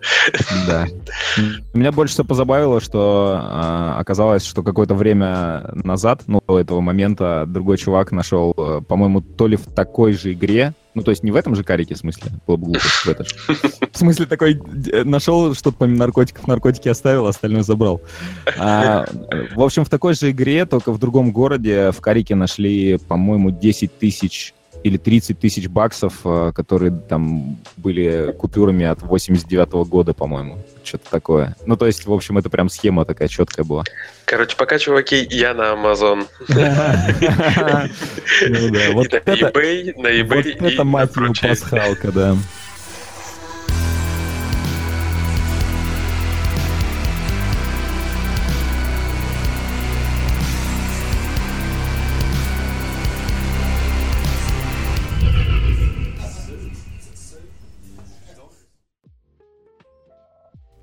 Да. 0.67 0.87
Меня 1.75 1.93
больше 1.93 2.15
всего 2.15 2.27
позабавило, 2.27 2.81
что 2.81 3.41
а, 3.43 3.97
оказалось, 3.99 4.45
что 4.45 4.63
какое-то 4.63 4.95
время 4.95 5.71
назад, 5.73 6.23
ну, 6.27 6.41
до 6.47 6.61
этого 6.61 6.81
момента, 6.81 7.45
другой 7.47 7.79
чувак 7.79 8.13
нашел, 8.13 8.55
э, 8.57 8.81
по-моему, 8.87 9.23
то 9.23 9.47
ли 9.47 9.57
в 9.57 9.65
такой 9.67 10.13
же 10.13 10.33
игре, 10.33 10.75
ну, 10.95 11.03
то 11.03 11.11
есть 11.11 11.23
не 11.23 11.31
в 11.31 11.37
этом 11.37 11.55
же 11.55 11.63
карике, 11.63 11.95
в 11.95 11.99
смысле, 11.99 12.33
было 12.47 12.57
бы 12.57 12.67
глупо, 12.67 12.81
в 12.81 13.09
это 13.09 13.25
же. 13.25 13.35
В 13.93 13.97
смысле, 13.97 14.27
такой 14.27 14.61
э, 14.93 15.05
нашел 15.05 15.55
что-то 15.55 15.77
помимо 15.79 15.99
наркотиков, 15.99 16.47
наркотики 16.47 16.89
оставил, 16.89 17.27
остальное 17.27 17.63
забрал. 17.63 18.01
А, 18.59 19.07
в 19.55 19.63
общем, 19.63 19.85
в 19.85 19.91
такой 19.91 20.15
же 20.15 20.31
игре, 20.31 20.65
только 20.67 20.93
в 20.93 20.99
другом 20.99 21.33
городе, 21.33 21.91
в 21.91 22.01
карике 22.01 22.35
нашли, 22.35 22.99
по-моему, 22.99 23.51
10 23.51 23.99
тысяч 23.99 24.55
или 24.83 24.97
30 24.97 25.39
тысяч 25.39 25.69
баксов, 25.69 26.15
э, 26.25 26.53
которые 26.55 26.93
там 26.93 27.59
были 27.77 28.35
купюрами 28.39 28.87
от 28.87 29.03
89 29.03 29.89
года, 29.89 30.15
по-моему. 30.15 30.59
Что-то 30.83 31.11
такое. 31.11 31.57
Ну, 31.67 31.77
то 31.77 31.87
есть, 31.87 32.07
в 32.07 32.13
общем, 32.13 32.39
это 32.39 32.49
прям 32.49 32.69
схема 32.69 33.05
такая 33.05 33.29
четкая 33.29 33.65
была. 33.65 33.85
Короче, 34.25 34.57
пока, 34.57 34.79
чуваки, 34.79 35.27
я 35.31 35.55
на 35.55 35.73
Amazon. 35.75 36.27
Ну 38.49 38.69
на 38.71 39.03
это, 39.03 39.19
eBay, 39.33 40.01
на 40.01 40.09
eBay 40.09 40.35
вот 40.35 40.47
и 40.47 40.51
это, 40.51 40.85
мать 40.85 41.15
его, 41.15 41.33
пасхалка, 41.33 42.13
да. 42.13 42.37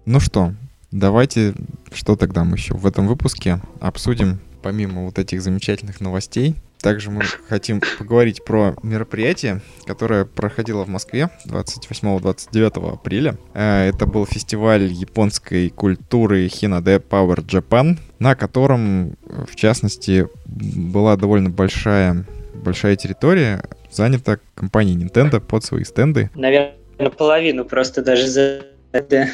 Ну 0.09 0.21
что, 0.21 0.53
давайте, 0.89 1.53
что 1.91 2.15
тогда 2.15 2.45
мы 2.45 2.55
еще 2.55 2.73
в 2.73 2.87
этом 2.87 3.07
выпуске 3.07 3.59
обсудим, 3.81 4.39
помимо 4.63 5.03
вот 5.03 5.19
этих 5.19 5.41
замечательных 5.41 5.99
новостей. 5.99 6.55
Также 6.79 7.11
мы 7.11 7.23
хотим 7.49 7.81
поговорить 7.99 8.45
про 8.45 8.73
мероприятие, 8.83 9.59
которое 9.85 10.23
проходило 10.23 10.85
в 10.85 10.87
Москве 10.87 11.29
28-29 11.47 12.93
апреля. 12.93 13.37
Э, 13.53 13.89
Это 13.89 14.05
был 14.05 14.25
фестиваль 14.25 14.85
японской 14.85 15.69
культуры 15.71 16.45
Hinode 16.45 17.03
Power 17.05 17.45
Japan, 17.45 17.99
на 18.19 18.35
котором, 18.35 19.17
в 19.25 19.57
частности, 19.57 20.29
была 20.45 21.17
довольно 21.17 21.49
большая, 21.49 22.23
большая 22.53 22.95
территория, 22.95 23.61
занята 23.91 24.37
компанией 24.55 24.95
Nintendo 24.95 25.41
под 25.41 25.65
свои 25.65 25.83
стенды. 25.83 26.29
Наверное, 26.33 26.75
половину 27.17 27.65
просто 27.65 28.01
даже 28.01 28.27
за... 28.27 28.61
Да. 29.01 29.27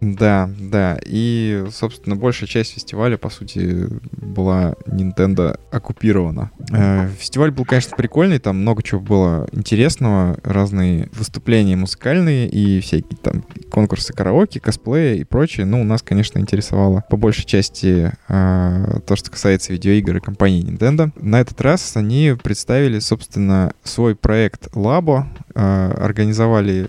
Да, 0.00 0.48
да. 0.58 0.98
И, 1.04 1.64
собственно, 1.72 2.16
большая 2.16 2.48
часть 2.48 2.74
фестиваля, 2.74 3.16
по 3.16 3.30
сути, 3.30 3.88
была 4.12 4.74
Nintendo 4.86 5.58
оккупирована. 5.72 6.50
Э, 6.72 7.08
Фестиваль 7.18 7.50
был, 7.50 7.64
конечно, 7.64 7.96
прикольный, 7.96 8.38
там 8.38 8.58
много 8.58 8.82
чего 8.82 9.00
было 9.00 9.48
интересного, 9.52 10.38
разные 10.44 11.08
выступления 11.12 11.76
музыкальные 11.76 12.48
и 12.48 12.80
всякие 12.80 13.18
там 13.20 13.42
конкурсы 13.70 14.12
караоке, 14.12 14.60
косплея 14.60 15.16
и 15.16 15.24
прочее. 15.24 15.66
Ну, 15.66 15.82
нас, 15.84 16.02
конечно, 16.02 16.38
интересовало 16.38 17.02
по 17.10 17.16
большей 17.16 17.44
части 17.44 18.12
э, 18.28 19.00
то, 19.06 19.16
что 19.16 19.30
касается 19.30 19.72
видеоигр 19.72 20.18
и 20.18 20.20
компании 20.20 20.64
Nintendo. 20.64 21.10
На 21.20 21.40
этот 21.40 21.60
раз 21.60 21.96
они 21.96 22.36
представили, 22.40 23.00
собственно, 23.00 23.72
свой 23.82 24.14
проект 24.14 24.68
Labo, 24.74 25.24
э, 25.54 25.92
организовали 25.98 26.88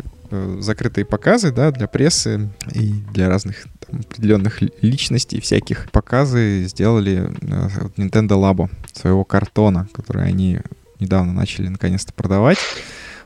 закрытые 0.59 1.05
показы, 1.05 1.51
да, 1.51 1.71
для 1.71 1.87
прессы 1.87 2.49
и 2.73 2.93
для 3.13 3.29
разных 3.29 3.65
там, 3.87 3.99
определенных 4.01 4.61
ли- 4.61 4.73
личностей 4.81 5.39
всяких. 5.41 5.89
Показы 5.91 6.63
сделали 6.67 7.29
э, 7.41 7.69
Nintendo 7.97 8.31
Labo 8.39 8.69
своего 8.93 9.23
картона, 9.23 9.87
который 9.93 10.25
они 10.25 10.59
недавно 10.99 11.33
начали 11.33 11.67
наконец-то 11.67 12.11
продавать. 12.13 12.57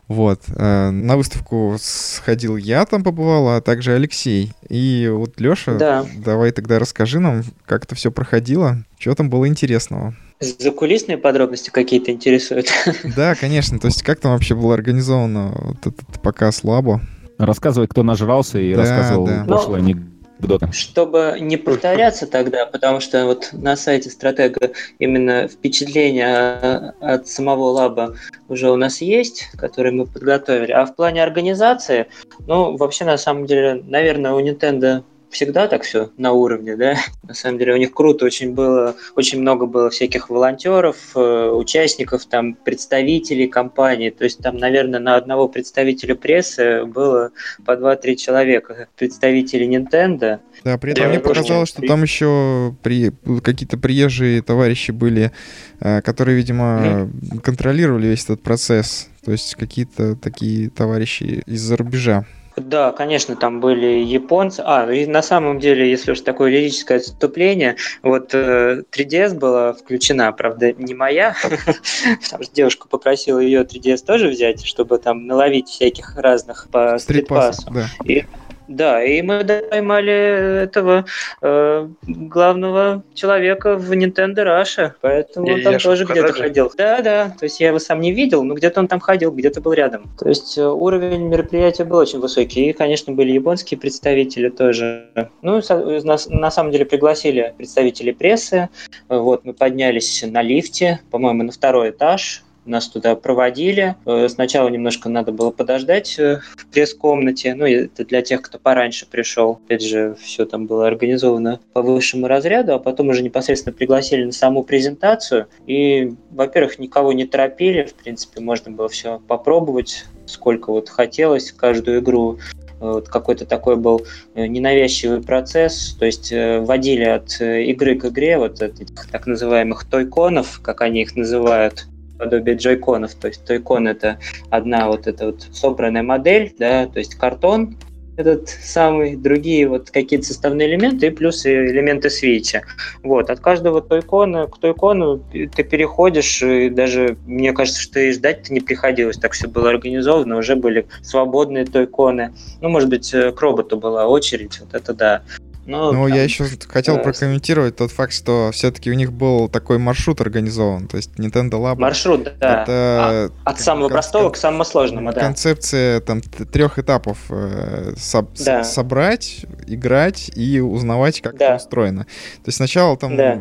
Вот. 0.07 0.41
э, 0.49 0.89
На 0.89 1.15
выставку 1.15 1.77
сходил 1.79 2.57
я, 2.57 2.85
там 2.85 3.01
побывал, 3.03 3.49
а 3.55 3.61
также 3.61 3.93
Алексей. 3.93 4.51
И 4.67 5.09
вот, 5.11 5.39
Леша, 5.39 5.75
Да. 5.75 6.05
давай 6.17 6.51
тогда 6.51 6.79
расскажи 6.79 7.19
нам, 7.19 7.43
как 7.65 7.85
это 7.85 7.95
все 7.95 8.11
проходило, 8.11 8.83
что 8.99 9.15
там 9.15 9.29
было 9.29 9.47
интересного. 9.47 10.13
Закулисные 10.41 11.17
подробности 11.17 11.69
какие-то 11.69 12.11
интересуют. 12.11 12.67
Да, 13.15 13.35
конечно. 13.35 13.79
То 13.79 13.87
есть, 13.87 14.01
как 14.01 14.19
там 14.19 14.33
вообще 14.33 14.55
было 14.55 14.73
организовано 14.73 15.53
вот 15.55 15.77
этот 15.85 16.21
показ 16.21 16.63
Лабо? 16.63 17.01
Рассказывай, 17.37 17.87
кто 17.87 18.03
нажрался 18.03 18.59
и 18.59 18.73
Да, 18.73 18.81
рассказывал 18.81 19.25
да. 19.27 19.45
пошлые 19.47 19.79
анекдоты. 19.79 20.71
Чтобы 20.71 21.37
не 21.39 21.57
повторяться 21.57 22.25
тогда, 22.25 22.65
потому 22.65 22.99
что 22.99 23.25
вот 23.25 23.49
на 23.53 23.75
сайте 23.75 24.09
стратега 24.09 24.71
именно 24.97 25.47
впечатления 25.47 26.93
от 26.99 27.27
самого 27.27 27.65
лаба 27.65 28.15
уже 28.47 28.71
у 28.71 28.75
нас 28.75 29.01
есть, 29.01 29.49
которые 29.57 29.93
мы 29.93 30.07
подготовили. 30.07 30.71
А 30.71 30.85
в 30.85 30.95
плане 30.95 31.21
организации, 31.21 32.07
ну, 32.47 32.75
вообще, 32.77 33.05
на 33.05 33.17
самом 33.17 33.45
деле, 33.45 33.83
наверное, 33.85 34.33
у 34.33 34.41
Nintendo 34.41 35.03
всегда 35.31 35.67
так 35.67 35.83
все 35.83 36.11
на 36.17 36.33
уровне, 36.33 36.75
да. 36.75 36.95
На 37.27 37.33
самом 37.33 37.57
деле 37.57 37.73
у 37.73 37.77
них 37.77 37.93
круто 37.93 38.25
очень 38.25 38.53
было, 38.53 38.95
очень 39.15 39.41
много 39.41 39.65
было 39.65 39.89
всяких 39.89 40.29
волонтеров, 40.29 40.97
э, 41.15 41.49
участников, 41.49 42.25
там, 42.25 42.53
представителей 42.53 43.47
компании. 43.47 44.09
То 44.09 44.25
есть 44.25 44.39
там, 44.39 44.57
наверное, 44.57 44.99
на 44.99 45.15
одного 45.15 45.47
представителя 45.47 46.15
прессы 46.15 46.85
было 46.85 47.31
по 47.65 47.71
2-3 47.71 48.15
человека. 48.15 48.87
Представители 48.97 49.65
Nintendo, 49.67 50.39
Да, 50.63 50.77
при 50.77 50.91
этом 50.91 51.05
Я 51.05 51.09
мне 51.09 51.19
показалось, 51.19 51.69
что 51.69 51.81
там 51.81 52.03
еще 52.03 52.75
при... 52.83 53.11
какие-то 53.41 53.77
приезжие 53.77 54.41
товарищи 54.41 54.91
были, 54.91 55.31
э, 55.79 56.01
которые, 56.01 56.35
видимо, 56.35 57.09
контролировали 57.43 58.07
весь 58.07 58.25
этот 58.25 58.41
процесс. 58.41 59.09
То 59.23 59.31
есть 59.31 59.55
какие-то 59.55 60.15
такие 60.15 60.69
товарищи 60.69 61.43
из-за 61.45 61.77
рубежа. 61.77 62.25
Да, 62.55 62.91
конечно, 62.91 63.35
там 63.35 63.59
были 63.61 64.03
японцы. 64.03 64.61
А, 64.65 64.91
и 64.91 65.05
на 65.05 65.21
самом 65.21 65.59
деле, 65.59 65.89
если 65.89 66.11
уж 66.11 66.21
такое 66.21 66.51
лирическое 66.51 66.97
отступление, 66.97 67.77
вот 68.03 68.33
э, 68.33 68.83
3DS 68.91 69.35
была 69.35 69.73
включена, 69.73 70.31
правда, 70.33 70.73
не 70.73 70.93
моя, 70.93 71.35
потому 71.43 72.43
что 72.43 72.53
девушка 72.53 72.87
попросила 72.87 73.39
ее 73.39 73.61
3DS 73.61 74.05
тоже 74.05 74.27
взять, 74.27 74.65
чтобы 74.65 74.97
там 74.97 75.27
наловить 75.27 75.69
всяких 75.69 76.17
разных 76.17 76.67
по 76.71 76.97
Стритпасс, 76.97 77.57
стритпассу. 77.57 77.73
да. 77.73 78.11
И 78.11 78.25
Да, 78.71 79.03
и 79.03 79.21
мы 79.21 79.43
поймали 79.69 80.63
этого 80.63 81.05
э, 81.41 81.87
главного 82.03 83.03
человека 83.13 83.75
в 83.75 83.91
Nintendo 83.91 84.45
Russia, 84.45 84.91
поэтому 85.01 85.47
Я- 85.47 85.55
он 85.55 85.61
там 85.63 85.77
тоже 85.77 86.05
где-то 86.05 86.31
ходил. 86.31 86.71
Да, 86.77 87.01
да, 87.01 87.35
то 87.37 87.43
есть 87.43 87.59
я 87.59 87.67
его 87.67 87.79
сам 87.79 87.99
не 87.99 88.13
видел, 88.13 88.43
но 88.43 88.53
где-то 88.53 88.79
он 88.79 88.87
там 88.87 89.01
ходил, 89.01 89.31
где-то 89.31 89.59
был 89.59 89.73
рядом. 89.73 90.09
То 90.17 90.29
есть 90.29 90.57
э, 90.57 90.65
уровень 90.65 91.27
мероприятия 91.27 91.83
был 91.83 91.97
очень 91.97 92.19
высокий, 92.19 92.69
и, 92.69 92.73
конечно, 92.73 93.11
были 93.11 93.33
японские 93.33 93.77
представители 93.77 94.47
тоже. 94.47 95.09
Ну, 95.41 95.61
нас 96.03 96.27
на 96.29 96.49
самом 96.49 96.71
деле 96.71 96.85
пригласили 96.85 97.53
представителей 97.57 98.13
прессы, 98.13 98.69
вот, 99.09 99.43
мы 99.43 99.53
поднялись 99.53 100.23
на 100.25 100.41
лифте, 100.41 101.01
по-моему, 101.11 101.43
на 101.43 101.51
второй 101.51 101.89
этаж, 101.89 102.43
нас 102.65 102.87
туда 102.87 103.15
проводили. 103.15 103.95
Э, 104.05 104.27
Сначала 104.29 104.69
немножко 104.69 105.09
надо 105.09 105.31
было 105.31 105.51
подождать 105.51 106.17
э, 106.19 106.41
в 106.55 106.67
пресс-комнате. 106.67 107.55
Ну, 107.55 107.65
это 107.65 108.05
для 108.05 108.21
тех, 108.21 108.41
кто 108.41 108.59
пораньше 108.59 109.05
пришел. 109.09 109.59
Опять 109.65 109.83
же, 109.83 110.15
все 110.21 110.45
там 110.45 110.67
было 110.67 110.87
организовано 110.87 111.59
по 111.73 111.81
высшему 111.81 112.27
разряду, 112.27 112.73
а 112.73 112.79
потом 112.79 113.09
уже 113.09 113.23
непосредственно 113.23 113.73
пригласили 113.73 114.23
на 114.25 114.31
саму 114.31 114.63
презентацию. 114.63 115.47
И, 115.65 116.13
во-первых, 116.31 116.79
никого 116.79 117.13
не 117.13 117.25
торопили. 117.25 117.83
В 117.83 117.93
принципе, 117.95 118.41
можно 118.41 118.71
было 118.71 118.89
все 118.89 119.19
попробовать, 119.27 120.05
сколько 120.25 120.71
вот 120.71 120.89
хотелось 120.89 121.51
каждую 121.51 121.99
игру. 121.99 122.37
Э, 122.79 122.91
Вот 122.91 123.09
какой-то 123.09 123.45
такой 123.45 123.75
был 123.75 124.05
ненавязчивый 124.35 125.21
процесс, 125.21 125.95
то 125.99 126.05
есть 126.05 126.31
вводили 126.31 127.03
от 127.03 127.39
игры 127.39 127.95
к 127.95 128.05
игре 128.05 128.37
вот 128.39 128.61
этих 128.61 129.07
так 129.11 129.27
называемых 129.27 129.85
тойконов, 129.85 130.61
как 130.63 130.81
они 130.81 131.01
их 131.03 131.15
называют, 131.15 131.85
подобие 132.21 132.55
джойконов. 132.55 133.15
То 133.15 133.29
есть 133.29 133.43
тойкон 133.45 133.87
это 133.87 134.19
одна 134.51 134.87
вот 134.87 135.07
эта 135.07 135.25
вот 135.25 135.41
собранная 135.51 136.03
модель, 136.03 136.53
да, 136.59 136.85
то 136.85 136.99
есть 136.99 137.15
картон 137.15 137.77
этот 138.15 138.49
самый, 138.49 139.15
другие 139.15 139.67
вот 139.67 139.89
какие-то 139.89 140.27
составные 140.27 140.67
элементы 140.67 141.07
и 141.07 141.09
плюс 141.09 141.45
элементы 141.47 142.11
свечи. 142.11 142.61
Вот, 143.01 143.31
от 143.31 143.39
каждого 143.39 143.81
тойкона 143.81 144.45
к 144.45 144.59
тойкону 144.59 145.23
ты 145.31 145.63
переходишь, 145.63 146.43
и 146.43 146.69
даже, 146.69 147.17
мне 147.25 147.53
кажется, 147.53 147.81
что 147.81 147.99
и 147.99 148.11
ждать-то 148.11 148.53
не 148.53 148.59
приходилось, 148.59 149.17
так 149.17 149.31
все 149.31 149.47
было 149.47 149.69
организовано, 149.69 150.37
уже 150.37 150.55
были 150.55 150.85
свободные 151.01 151.65
тойконы. 151.65 152.33
Ну, 152.61 152.69
может 152.69 152.89
быть, 152.89 153.11
э, 153.13 153.31
к 153.31 153.41
роботу 153.41 153.77
была 153.77 154.05
очередь, 154.05 154.59
вот 154.59 154.73
это 154.73 154.93
да. 154.93 155.21
Но 155.65 155.91
Ну, 155.91 156.07
там- 156.07 156.13
я 156.15 156.23
еще 156.23 156.45
хотел 156.69 156.97
прокомментировать 156.99 157.75
тот 157.75 157.91
факт, 157.91 158.13
что 158.13 158.49
все-таки 158.51 158.89
у 158.89 158.93
них 158.95 159.13
был 159.13 159.47
такой 159.47 159.77
маршрут 159.77 160.19
организован. 160.21 160.87
То 160.87 160.97
есть 160.97 161.11
Nintendo 161.17 161.51
Lab 161.61 161.75
Маршрут, 161.77 162.23
да. 162.39 162.63
это 162.63 163.31
От 163.43 163.59
самого 163.59 163.83
кон- 163.83 163.91
простого 163.93 164.23
кон- 164.23 164.31
к 164.33 164.37
самому 164.37 164.65
сложному, 164.65 165.13
да. 165.13 165.19
концепция 165.21 165.99
там 166.01 166.21
трех 166.21 166.79
этапов. 166.79 167.17
э, 167.29 167.93
соб- 167.97 168.35
с- 168.35 168.43
Да. 168.43 168.63
Собрать, 168.63 169.45
играть 169.67 170.31
и 170.35 170.59
узнавать, 170.59 171.21
как 171.21 171.37
Да. 171.37 171.45
это 171.45 171.55
устроено. 171.57 172.03
То 172.05 172.47
есть 172.47 172.57
сначала 172.57 172.97
там 172.97 173.15
Да. 173.15 173.39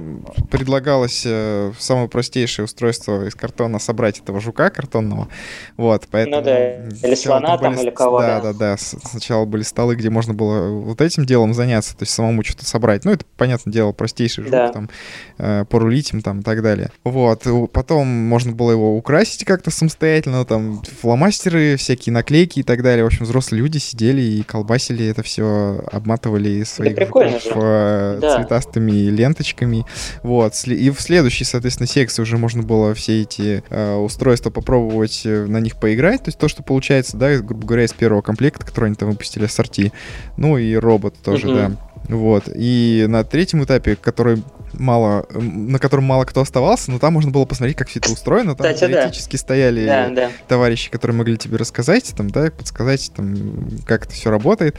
предлагалось 0.50 1.22
э, 1.26 1.72
самое 1.78 2.08
простейшее 2.08 2.64
устройство 2.64 3.26
из 3.26 3.34
картона 3.34 3.78
собрать 3.78 4.18
этого 4.18 4.40
жука 4.40 4.70
картонного. 4.70 5.28
Вот, 5.76 6.04
поэтому... 6.10 6.36
Ну 6.36 6.42
да, 6.42 6.74
или 6.86 7.14
слона 7.14 7.56
там, 7.58 7.72
были 7.74 7.84
или 7.86 7.90
с- 7.90 7.94
кого, 7.94 8.20
Да, 8.20 8.40
да. 8.40 8.52
да, 8.52 8.76
Сначала 8.78 9.44
были 9.44 9.62
столы, 9.62 9.96
где 9.96 10.10
можно 10.10 10.34
было 10.34 10.68
вот 10.68 11.00
этим 11.00 11.24
делом 11.26 11.54
заняться, 11.54 11.96
то 11.96 12.02
есть 12.02 12.09
самому 12.10 12.44
что-то 12.44 12.64
собрать. 12.66 13.04
Ну, 13.04 13.12
это, 13.12 13.24
понятное 13.36 13.72
дело, 13.72 13.92
простейший 13.92 14.44
жук, 14.44 14.50
Да. 14.52 14.72
там, 14.72 14.90
э, 15.38 15.64
порулить 15.68 16.12
им 16.12 16.22
там 16.22 16.40
и 16.40 16.42
так 16.42 16.62
далее. 16.62 16.90
Вот. 17.04 17.46
Потом 17.72 18.06
можно 18.06 18.52
было 18.52 18.72
его 18.72 18.96
украсить 18.96 19.44
как-то 19.44 19.70
самостоятельно, 19.70 20.44
там, 20.44 20.82
фломастеры, 21.00 21.76
всякие 21.76 22.12
наклейки 22.12 22.60
и 22.60 22.62
так 22.62 22.82
далее. 22.82 23.04
В 23.04 23.06
общем, 23.06 23.24
взрослые 23.24 23.62
люди 23.62 23.78
сидели 23.78 24.20
и 24.20 24.42
колбасили 24.42 25.06
это 25.06 25.22
все, 25.22 25.84
обматывали 25.92 26.62
своих 26.64 26.98
жуков, 26.98 27.24
э, 27.56 28.18
Да. 28.20 28.36
цветастыми 28.36 28.92
ленточками. 29.10 29.84
Вот. 30.22 30.54
И 30.66 30.90
в 30.90 31.00
следующей, 31.00 31.44
соответственно, 31.44 31.86
секции 31.86 32.22
уже 32.22 32.38
можно 32.38 32.62
было 32.62 32.94
все 32.94 33.22
эти 33.22 33.62
э, 33.70 33.94
устройства 33.96 34.50
попробовать 34.50 35.22
э, 35.24 35.46
на 35.46 35.58
них 35.58 35.76
поиграть. 35.78 36.22
То 36.24 36.28
есть 36.28 36.38
то, 36.38 36.48
что 36.48 36.62
получается, 36.62 37.16
да, 37.16 37.36
грубо 37.38 37.66
говоря, 37.66 37.84
из 37.84 37.92
первого 37.92 38.22
комплекта, 38.22 38.64
который 38.64 38.86
они 38.86 38.94
там 38.94 39.10
выпустили 39.10 39.44
ассорти. 39.44 39.92
Ну 40.36 40.58
и 40.58 40.74
робот 40.74 41.14
тоже, 41.22 41.46
Мгм. 41.48 41.56
да. 41.56 41.70
Вот. 42.10 42.44
И 42.54 43.06
на 43.08 43.24
третьем 43.24 43.62
этапе, 43.64 43.96
который 43.96 44.42
мало, 44.72 45.26
на 45.30 45.78
котором 45.78 46.04
мало 46.04 46.24
кто 46.24 46.40
оставался, 46.40 46.90
но 46.90 46.98
там 46.98 47.12
можно 47.12 47.30
было 47.30 47.44
посмотреть, 47.44 47.76
как 47.76 47.88
все 47.88 47.98
это 48.00 48.12
устроено. 48.12 48.54
Там 48.54 48.72
Кстати, 48.72 48.90
да. 48.90 49.02
теоретически 49.02 49.36
стояли 49.36 49.86
Да, 49.86 50.08
да. 50.08 50.30
товарищи, 50.48 50.90
которые 50.90 51.16
могли 51.16 51.36
тебе 51.36 51.56
рассказать, 51.56 52.12
там, 52.16 52.30
да, 52.30 52.50
подсказать, 52.50 53.12
там, 53.14 53.36
как 53.86 54.06
это 54.06 54.14
все 54.14 54.30
работает. 54.30 54.76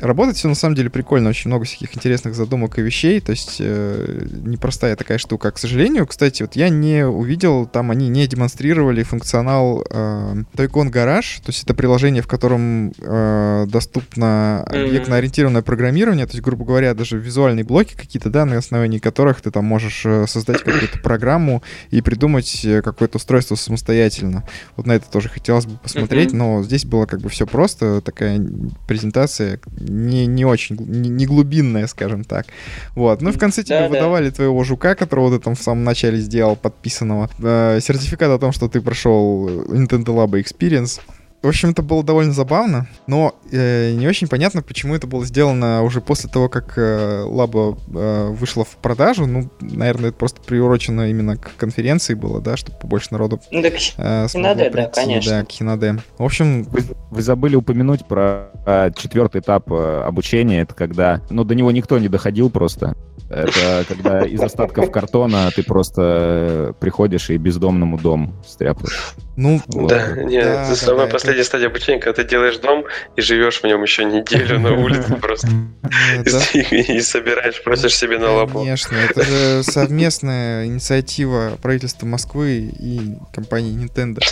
Работает 0.00 0.36
все 0.36 0.48
на 0.48 0.54
самом 0.54 0.76
деле 0.76 0.90
прикольно, 0.90 1.30
очень 1.30 1.48
много 1.48 1.64
всяких 1.64 1.96
интересных 1.96 2.34
задумок 2.34 2.78
и 2.78 2.82
вещей, 2.82 3.20
то 3.20 3.30
есть 3.30 3.56
э, 3.58 4.26
непростая 4.44 4.94
такая 4.94 5.18
штука. 5.18 5.50
К 5.50 5.58
сожалению, 5.58 6.06
кстати, 6.06 6.42
вот 6.42 6.54
я 6.54 6.68
не 6.68 7.04
увидел, 7.04 7.66
там 7.66 7.90
они 7.90 8.08
не 8.08 8.26
демонстрировали 8.28 9.02
функционал 9.02 9.84
э, 9.90 10.44
Toycon 10.54 10.92
Garage, 10.92 11.38
то 11.42 11.48
есть 11.48 11.64
это 11.64 11.74
приложение, 11.74 12.22
в 12.22 12.28
котором 12.28 12.92
э, 13.00 13.66
доступно 13.68 14.62
объектно-ориентированное 14.64 15.62
программирование, 15.62 16.26
то 16.26 16.32
есть, 16.32 16.44
грубо 16.44 16.64
говоря, 16.64 16.94
даже 16.94 17.18
визуальные 17.18 17.64
блоки 17.64 17.94
какие-то, 17.96 18.30
да, 18.30 18.44
на 18.44 18.58
основании 18.58 18.98
которых 18.98 19.40
ты 19.40 19.50
там 19.50 19.64
можешь 19.64 20.02
э, 20.04 20.26
создать 20.28 20.62
какую-то 20.62 21.00
программу 21.00 21.62
и 21.90 22.02
придумать 22.02 22.64
э, 22.64 22.82
какое-то 22.82 23.16
устройство 23.16 23.56
самостоятельно. 23.56 24.44
Вот 24.76 24.86
на 24.86 24.92
это 24.92 25.10
тоже 25.10 25.28
хотелось 25.28 25.66
бы 25.66 25.76
посмотреть, 25.76 26.32
но 26.32 26.62
здесь 26.62 26.84
было 26.84 27.06
как 27.06 27.20
бы 27.20 27.28
все 27.28 27.46
просто, 27.46 28.00
такая 28.00 28.40
презентация 28.86 29.58
не, 29.88 30.26
не 30.26 30.44
очень, 30.44 30.76
не, 30.76 31.08
не 31.08 31.26
глубинная, 31.26 31.86
скажем 31.86 32.24
так. 32.24 32.46
Вот. 32.94 33.22
Ну 33.22 33.30
и 33.30 33.32
в 33.32 33.38
конце 33.38 33.62
тебе 33.62 33.80
Да-да. 33.80 33.88
выдавали 33.88 34.30
твоего 34.30 34.62
жука, 34.64 34.94
которого 34.94 35.36
ты 35.36 35.42
там 35.42 35.54
в 35.54 35.62
самом 35.62 35.84
начале 35.84 36.18
сделал, 36.18 36.56
подписанного, 36.56 37.30
э, 37.38 37.80
сертификат 37.80 38.30
о 38.30 38.38
том, 38.38 38.52
что 38.52 38.68
ты 38.68 38.80
прошел 38.80 39.48
Nintendo 39.48 40.14
Lab 40.14 40.30
Experience. 40.42 41.00
В 41.42 41.46
общем, 41.46 41.70
это 41.70 41.82
было 41.82 42.02
довольно 42.02 42.32
забавно, 42.32 42.88
но 43.06 43.34
э, 43.52 43.92
не 43.92 44.08
очень 44.08 44.26
понятно, 44.26 44.60
почему 44.60 44.96
это 44.96 45.06
было 45.06 45.24
сделано 45.24 45.84
уже 45.84 46.00
после 46.00 46.28
того, 46.28 46.48
как 46.48 46.76
э, 46.76 47.22
Лаба 47.24 47.78
э, 47.94 48.28
вышла 48.30 48.64
в 48.64 48.76
продажу. 48.76 49.26
Ну, 49.26 49.48
наверное, 49.60 50.10
это 50.10 50.18
просто 50.18 50.40
приурочено 50.42 51.08
именно 51.08 51.36
к 51.36 51.52
конференции 51.56 52.14
было, 52.14 52.40
да, 52.40 52.56
чтобы 52.56 52.78
побольше 52.78 53.08
народу 53.12 53.40
Ну, 53.52 53.60
э, 53.60 53.70
смогло 53.70 54.28
Хинаде, 54.28 54.64
да, 54.64 54.70
прийти, 54.70 54.90
конечно. 54.94 55.30
да, 55.30 55.44
к 55.44 55.50
Хинаде. 55.52 55.98
В 56.18 56.24
общем, 56.24 56.64
Вы, 56.64 56.80
вы 57.10 57.22
забыли 57.22 57.54
упомянуть 57.54 58.04
про 58.06 58.50
а, 58.66 58.90
четвертый 58.90 59.40
этап 59.40 59.70
э, 59.70 60.02
обучения. 60.04 60.62
Это 60.62 60.74
когда, 60.74 61.22
ну, 61.30 61.44
до 61.44 61.54
него 61.54 61.70
никто 61.70 61.98
не 61.98 62.08
доходил 62.08 62.50
просто. 62.50 62.96
Это 63.30 63.84
когда 63.86 64.24
из 64.24 64.40
остатков 64.40 64.90
картона 64.90 65.50
ты 65.54 65.62
просто 65.62 66.02
э, 66.02 66.72
приходишь 66.80 67.28
и 67.28 67.36
бездомному 67.36 67.98
дом 67.98 68.34
стряпаешь. 68.46 69.14
ну, 69.36 69.60
Вот. 69.68 69.90
Да, 69.90 70.16
нет, 70.22 70.44
Да, 70.44 70.62
это 70.62 70.70
да, 70.70 70.76
самая 70.76 71.06
да, 71.06 71.12
последняя 71.28 71.44
стадия 71.44 71.66
обучения, 71.68 71.98
когда 71.98 72.22
ты 72.22 72.28
делаешь 72.28 72.56
дом 72.56 72.86
и 73.14 73.20
живешь 73.20 73.60
в 73.60 73.64
нем 73.64 73.82
еще 73.82 74.06
неделю 74.06 74.58
на 74.60 74.72
улице 74.72 75.14
просто. 75.20 75.48
И 76.54 77.00
собираешь, 77.00 77.62
просишь 77.62 77.96
себе 77.96 78.18
на 78.18 78.32
лапу. 78.32 78.60
Конечно, 78.60 78.96
это 78.96 79.22
же 79.24 79.62
совместная 79.62 80.64
инициатива 80.64 81.58
правительства 81.60 82.06
Москвы 82.06 82.72
и 82.80 83.16
компании 83.34 83.76
Nintendo. 83.76 84.22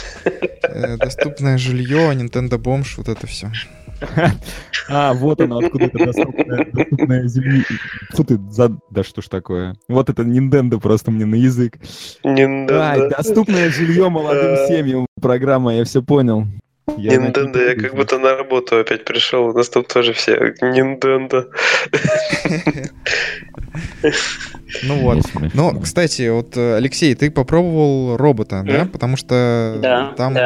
Э, 0.62 0.96
Доступное 0.96 1.58
жилье, 1.58 2.14
Nintendo 2.14 2.56
бомж, 2.56 2.96
вот 2.96 3.08
это 3.08 3.26
все. 3.26 3.50
А, 4.88 5.14
вот 5.14 5.40
оно, 5.40 5.58
откуда 5.58 5.86
это 5.86 5.98
доступная, 5.98 6.66
доступная 6.72 7.26
земля. 7.26 7.64
Фу 8.10 8.22
ты, 8.24 8.38
за... 8.50 8.76
да 8.90 9.02
что 9.02 9.20
ж 9.20 9.26
такое. 9.26 9.74
Вот 9.88 10.08
это 10.08 10.22
Nintendo 10.22 10.78
просто 10.78 11.10
мне 11.10 11.24
на 11.24 11.34
язык. 11.34 11.78
Nintendo. 12.22 12.78
Ай, 12.78 13.10
доступное 13.10 13.70
жилье 13.70 14.08
молодым 14.08 14.68
семьям 14.68 15.06
программа, 15.20 15.74
я 15.74 15.84
все 15.84 16.02
понял. 16.02 16.46
Я 16.96 17.16
Nintendo, 17.16 17.58
я 17.58 17.74
как 17.74 17.96
будто 17.96 18.18
на 18.18 18.36
работу 18.36 18.78
опять 18.78 19.04
пришел, 19.04 19.46
у 19.48 19.52
нас 19.52 19.68
тут 19.68 19.88
тоже 19.88 20.12
все 20.12 20.54
Nintendo. 20.62 21.46
Ну 24.84 25.00
вот. 25.00 25.18
Но, 25.54 25.78
кстати, 25.80 26.28
вот, 26.28 26.56
э, 26.56 26.76
Алексей, 26.76 27.14
ты 27.14 27.30
попробовал 27.30 28.16
робота, 28.16 28.62
да? 28.66 28.88
Потому 28.90 29.16
что 29.16 30.14
там, 30.16 30.36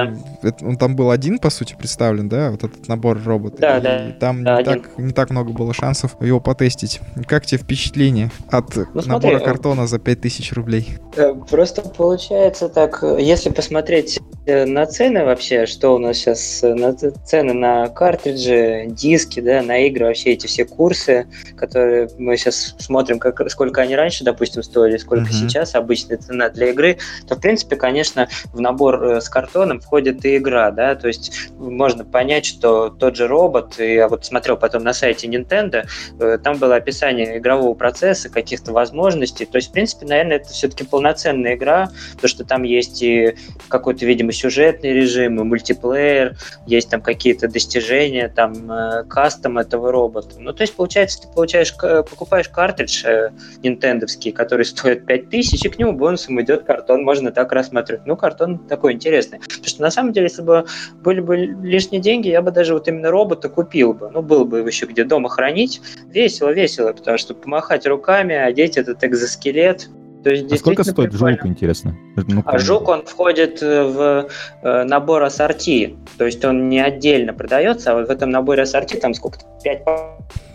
он 0.63 0.77
там 0.77 0.97
был 0.97 1.11
один, 1.11 1.39
по 1.39 1.51
сути, 1.51 1.75
представлен, 1.79 2.29
да? 2.29 2.51
Вот 2.51 2.65
этот 2.65 2.89
набор 2.89 3.23
робота. 3.25 3.57
Да, 3.59 3.79
и 3.79 3.81
да, 3.81 4.11
там 4.19 4.43
не, 4.43 5.13
так, 5.13 5.31
много 5.31 5.53
было 5.53 5.73
шансов 5.75 6.17
его 6.21 6.41
потестить. 6.41 7.01
Как 7.27 7.47
тебе 7.47 7.59
впечатление 7.59 8.31
от 8.51 8.77
Ну, 8.77 9.03
набора 9.07 9.37
э, 9.37 9.45
картона 9.45 9.87
за 9.87 9.99
5000 9.99 10.53
рублей? 10.53 10.89
Э, 11.17 11.35
Просто 11.49 11.83
получается 11.83 12.69
так, 12.69 13.03
если 13.19 13.51
посмотреть 13.51 14.21
на 14.47 14.87
цены 14.87 15.25
вообще, 15.25 15.67
что 15.67 15.95
у 15.95 15.99
нас 15.99 16.17
сейчас, 16.35 16.63
э, 16.63 16.75
на 16.75 16.95
цены 16.95 17.53
на 17.53 17.89
картриджи, 17.89 18.87
диски, 18.89 19.41
да, 19.41 19.63
на 19.63 19.79
игры, 19.87 20.07
вообще 20.07 20.31
эти 20.31 20.47
все 20.47 20.65
курсы, 20.65 21.27
которые 21.57 22.09
мы 22.19 22.37
сейчас 22.37 22.75
смотрим, 22.79 23.19
как, 23.19 23.51
сколько 23.51 23.81
они 23.81 23.97
раньше, 23.97 24.25
допустим, 24.25 24.63
стоили, 24.63 24.97
сколько 24.97 25.25
Мгм. 25.25 25.33
сейчас 25.33 25.75
обычная 25.75 26.19
цена 26.19 26.49
для 26.49 26.71
игры, 26.71 26.99
то, 27.29 27.35
в 27.35 27.41
принципе, 27.41 27.77
конечно, 27.77 28.29
в 28.53 28.61
набор 28.61 29.03
э, 29.03 29.21
с 29.21 29.29
картоном 29.29 29.81
входит 29.81 30.25
и 30.25 30.37
игра, 30.37 30.71
да, 30.71 30.95
то 30.95 31.09
есть 31.09 31.51
можно 31.59 32.05
понять, 32.05 32.47
что 32.47 32.91
тот 32.91 33.17
же 33.17 33.27
робот, 33.27 33.79
я 33.79 34.09
вот 34.09 34.25
смотрел 34.25 34.57
потом 34.57 34.83
на 34.85 34.93
сайте 34.93 35.27
Nintendo, 35.27 35.87
э, 36.19 36.39
там 36.43 36.59
было 36.59 36.77
описание 36.77 37.39
игрового 37.39 37.75
процесса, 37.75 38.29
каких-то 38.29 38.73
возможностей, 38.73 39.47
то 39.47 39.57
есть, 39.57 39.71
в 39.71 39.73
принципе, 39.73 40.07
наверное, 40.07 40.37
это 40.37 40.49
все-таки 40.49 40.85
полноценная 40.85 41.55
игра, 41.55 41.91
то, 42.21 42.29
что 42.29 42.45
там 42.45 42.63
есть 42.63 43.03
и 43.03 43.35
какой-то, 43.69 44.07
видимо, 44.07 44.33
сюжетный 44.33 44.93
режим, 44.93 45.41
и 45.41 45.45
мультиплеер, 45.45 46.20
есть 46.67 46.91
там 46.91 47.01
какие-то 47.01 47.49
достижения, 47.49 48.29
там 48.29 48.71
э, 48.71 49.05
кастом 49.05 49.59
этого 49.59 49.93
робота. 49.93 50.37
Ну, 50.39 50.53
то 50.53 50.63
есть, 50.63 50.75
получается, 50.75 51.23
ты 51.23 51.29
получаешь, 51.29 51.75
покупаешь 51.77 52.49
картридж 52.49 53.05
э, 53.05 53.31
нинтендовский, 53.63 54.33
который 54.33 54.65
стоит 54.65 55.07
5000, 55.07 55.65
и 55.65 55.69
к 55.69 55.79
нему 55.79 55.93
бонусом 55.93 56.41
идет 56.41 56.65
картон, 56.65 57.05
можно 57.05 57.33
так 57.33 57.53
рассматривать. 57.53 58.07
Ну, 58.07 58.17
картон 58.17 58.59
такой 58.59 58.93
интересный. 58.93 59.41
Потому 59.41 59.67
что, 59.67 59.83
на 59.83 59.91
самом 59.91 60.13
деле, 60.13 60.27
если 60.27 60.43
бы 60.43 60.67
были 61.03 61.21
бы 61.21 61.37
лишние 61.37 62.01
деньги, 62.01 62.29
я 62.29 62.43
бы 62.43 62.51
даже 62.51 62.75
вот 62.75 62.89
именно 62.89 63.11
робота 63.11 63.49
купил 63.49 63.95
бы. 63.95 64.11
Ну, 64.11 64.23
был 64.23 64.45
бы 64.45 64.59
его 64.59 64.69
еще 64.69 64.87
где 64.87 65.05
дома 65.05 65.29
хранить. 65.29 65.81
Весело, 66.07 66.51
весело, 66.51 66.93
потому 66.93 67.19
что 67.19 67.35
помахать 67.35 67.87
руками, 67.87 68.35
одеть 68.35 68.77
этот 68.77 69.03
экзоскелет. 69.05 69.89
То 70.23 70.31
есть, 70.31 70.53
А 70.53 70.57
сколько 70.59 70.85
стоит 70.85 71.11
прикольно. 71.11 71.37
жук, 71.39 71.47
интересно? 71.47 71.97
Ну, 72.17 72.43
А 72.45 72.59
жук, 72.59 72.89
он 72.89 73.07
входит 73.07 73.63
в 73.63 74.29
э, 74.63 74.85
набор 74.85 75.23
ассорти, 75.23 75.97
то 76.19 76.27
есть 76.27 76.45
он 76.45 76.69
не 76.69 76.79
отдельно 76.79 77.33
продается, 77.33 77.93
а 77.93 77.95
вот 77.95 78.09
в 78.09 78.11
этом 78.11 78.29
наборе 78.31 78.65
ассорти 78.65 78.97
там 78.97 79.15
сколько-то, 79.15 79.47
5 79.65 79.83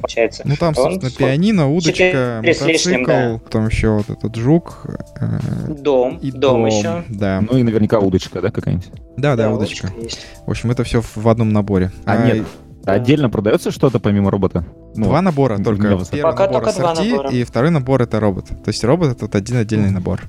получается. 0.02 0.44
Ну 0.46 0.56
там, 0.56 0.70
Он 0.70 0.76
собственно, 0.76 1.10
сколько? 1.10 1.24
пианино, 1.32 1.68
удочка, 1.72 2.42
с 2.44 2.62
лишним, 2.62 3.02
мотоцикл, 3.02 3.44
потом 3.44 3.68
еще 3.68 3.90
вот 3.90 4.10
этот 4.10 4.36
жук. 4.36 4.86
э, 5.20 5.72
Дом, 5.74 6.18
И 6.22 6.32
дом, 6.32 6.66
еще. 6.68 7.04
Да. 7.10 7.42
Ну 7.50 7.58
и 7.58 7.64
наверняка 7.64 7.98
удочка, 8.00 8.42
да, 8.42 8.52
какая-нибудь? 8.52 8.92
да, 9.18 9.36
да, 9.36 9.52
удочка. 9.52 9.90
есть. 9.98 10.26
В 10.46 10.52
общем, 10.52 10.70
это 10.70 10.84
все 10.84 11.02
в 11.02 11.28
одном 11.28 11.52
наборе. 11.54 11.92
А, 12.06 12.18
нет, 12.28 12.46
Да. 12.86 12.94
Отдельно 12.94 13.30
продается 13.30 13.72
что-то 13.72 14.00
помимо 14.00 14.30
робота? 14.32 14.64
Ну, 14.96 15.06
Два 15.06 15.22
набора 15.22 15.58
только. 15.58 15.84
Первый 15.88 16.06
Пока 16.22 16.46
набор 16.48 16.64
только 16.64 16.80
два 16.80 16.92
ассорти, 16.92 17.10
набора. 17.10 17.30
и 17.32 17.44
второй 17.44 17.72
набор 17.72 18.02
это 18.04 18.20
робот. 18.20 18.46
То 18.48 18.68
есть 18.68 18.84
робот 18.84 19.12
это 19.12 19.26
вот 19.26 19.36
один 19.36 19.58
отдельный 19.58 19.92
набор. 19.92 20.22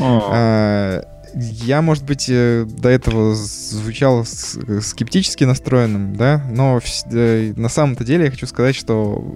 А, 0.00 1.02
Я, 1.34 1.80
может 1.80 2.04
быть, 2.04 2.26
э, 2.28 2.66
до 2.68 2.90
этого 2.90 3.34
звучал 3.34 4.22
с- 4.26 4.58
скептически 4.82 5.44
настроенным, 5.44 6.14
да, 6.14 6.44
но 6.50 6.78
э, 7.10 7.54
на 7.56 7.70
самом-то 7.70 8.04
деле 8.04 8.26
я 8.26 8.30
хочу 8.30 8.46
сказать, 8.46 8.76
что 8.76 9.34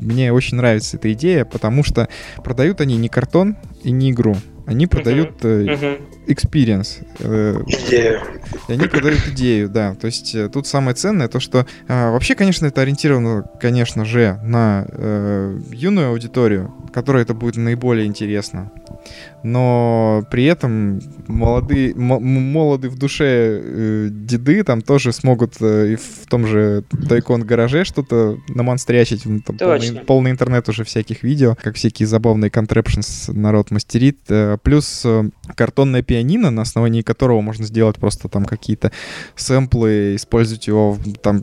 мне 0.00 0.32
очень 0.32 0.56
нравится 0.56 0.96
эта 0.96 1.12
идея, 1.12 1.44
потому 1.44 1.82
что 1.82 2.08
продают 2.44 2.80
они 2.80 2.96
не 2.96 3.08
картон 3.08 3.56
и 3.82 3.90
не 3.90 4.12
игру, 4.12 4.36
они 4.66 4.86
продают 4.86 5.32
э, 5.42 5.64
Мгм. 5.74 6.23
Experience. 6.26 7.04
э, 7.20 7.62
Идея. 7.66 8.22
и 8.68 8.72
они 8.72 8.86
продают 8.88 9.20
идею, 9.28 9.68
да. 9.68 9.94
То 9.94 10.06
есть 10.06 10.34
э, 10.34 10.48
тут 10.48 10.66
самое 10.66 10.94
ценное 10.94 11.28
то, 11.28 11.40
что 11.40 11.66
а, 11.88 12.10
вообще, 12.12 12.34
конечно, 12.34 12.66
это 12.66 12.80
ориентировано, 12.82 13.44
конечно 13.60 14.04
же, 14.04 14.38
на 14.42 14.86
э, 14.88 15.58
юную 15.72 16.10
аудиторию, 16.10 16.72
которой 16.92 17.22
это 17.22 17.34
будет 17.34 17.56
наиболее 17.56 18.06
интересно. 18.06 18.70
Но 19.42 20.24
при 20.30 20.44
этом 20.44 21.00
молодые, 21.26 21.92
м- 21.92 22.12
м- 22.12 22.52
молоды 22.52 22.88
в 22.88 22.96
душе 22.98 23.60
э, 23.62 24.08
деды 24.10 24.62
там 24.64 24.80
тоже 24.80 25.12
смогут 25.12 25.54
э, 25.60 25.92
и 25.92 25.96
в 25.96 26.26
том 26.28 26.46
же 26.46 26.84
Тайкон 27.08 27.42
гараже 27.42 27.84
что-то 27.84 28.38
намонстрячить. 28.48 29.26
Ну, 29.26 29.40
Там 29.40 29.58
полный, 29.58 30.00
полный 30.06 30.30
интернет 30.30 30.68
уже 30.68 30.84
всяких 30.84 31.22
видео, 31.22 31.56
как 31.62 31.76
всякие 31.76 32.06
забавные 32.06 32.50
контрепшнс 32.50 33.28
народ 33.28 33.70
мастерит. 33.70 34.18
Э, 34.28 34.56
Плюс 34.62 35.02
э, 35.04 35.28
картонное 35.56 36.02
пианино, 36.14 36.50
на 36.50 36.62
основании 36.62 37.02
которого 37.02 37.40
можно 37.40 37.66
сделать 37.66 37.96
просто 37.96 38.28
там 38.28 38.44
какие-то 38.44 38.92
сэмплы, 39.34 40.14
использовать 40.14 40.68
его, 40.68 40.96
там 41.22 41.42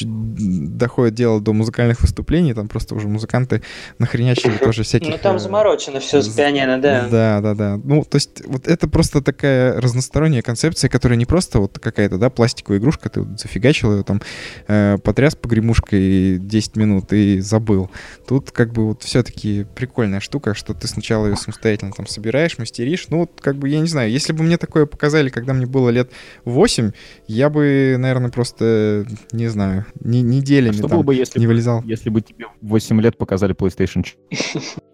доходит 0.00 1.14
дело 1.14 1.40
до 1.40 1.52
музыкальных 1.52 2.00
выступлений, 2.00 2.54
там 2.54 2.68
просто 2.68 2.94
уже 2.94 3.08
музыканты 3.08 3.62
нахренячили 3.98 4.56
тоже 4.58 4.84
всяких... 4.84 5.08
Ну 5.08 5.18
там 5.18 5.36
э, 5.36 5.38
заморочено 5.40 5.98
все 5.98 6.22
с 6.22 6.28
пианино, 6.28 6.80
да. 6.80 7.08
Да, 7.10 7.40
да, 7.40 7.54
да. 7.54 7.80
Ну, 7.82 8.04
то 8.04 8.16
есть 8.16 8.46
вот 8.46 8.68
это 8.68 8.86
просто 8.86 9.22
такая 9.22 9.80
разносторонняя 9.80 10.42
концепция, 10.42 10.88
которая 10.88 11.18
не 11.18 11.26
просто 11.26 11.58
вот 11.58 11.80
какая-то, 11.80 12.16
да, 12.16 12.30
пластиковая 12.30 12.78
игрушка, 12.78 13.08
ты 13.08 13.22
вот 13.22 13.40
зафигачил 13.40 13.96
ее 13.96 14.04
там, 14.04 14.20
э, 14.68 14.98
потряс 15.02 15.34
погремушкой 15.34 16.38
10 16.38 16.76
минут 16.76 17.12
и 17.12 17.40
забыл. 17.40 17.90
Тут 18.28 18.52
как 18.52 18.72
бы 18.72 18.86
вот 18.86 19.02
все-таки 19.02 19.66
прикольная 19.74 20.20
штука, 20.20 20.54
что 20.54 20.74
ты 20.74 20.86
сначала 20.86 21.26
ее 21.26 21.36
самостоятельно 21.36 21.90
там 21.90 22.06
собираешь, 22.06 22.58
мастеришь. 22.58 23.06
Ну, 23.08 23.18
вот 23.20 23.40
как 23.40 23.56
бы, 23.56 23.68
я 23.68 23.80
не 23.80 23.88
знаю, 23.88 24.11
если 24.12 24.32
бы 24.32 24.42
мне 24.42 24.58
такое 24.58 24.86
показали, 24.86 25.28
когда 25.28 25.52
мне 25.52 25.66
было 25.66 25.88
лет 25.90 26.10
8, 26.44 26.92
я 27.26 27.50
бы, 27.50 27.96
наверное, 27.98 28.30
просто, 28.30 29.06
не 29.32 29.48
знаю, 29.48 29.86
не, 30.00 30.22
неделями 30.22 30.74
Что 30.74 30.88
там 30.88 30.98
было 30.98 31.02
бы, 31.02 31.14
если 31.14 31.38
не 31.38 31.46
бы- 31.46 31.52
вылезал. 31.52 31.82
Если 31.84 32.10
бы 32.10 32.20
тебе 32.20 32.46
в 32.60 32.68
8 32.68 33.00
лет 33.00 33.16
показали 33.16 33.54
PlayStation 33.54 34.02
4. 34.02 34.16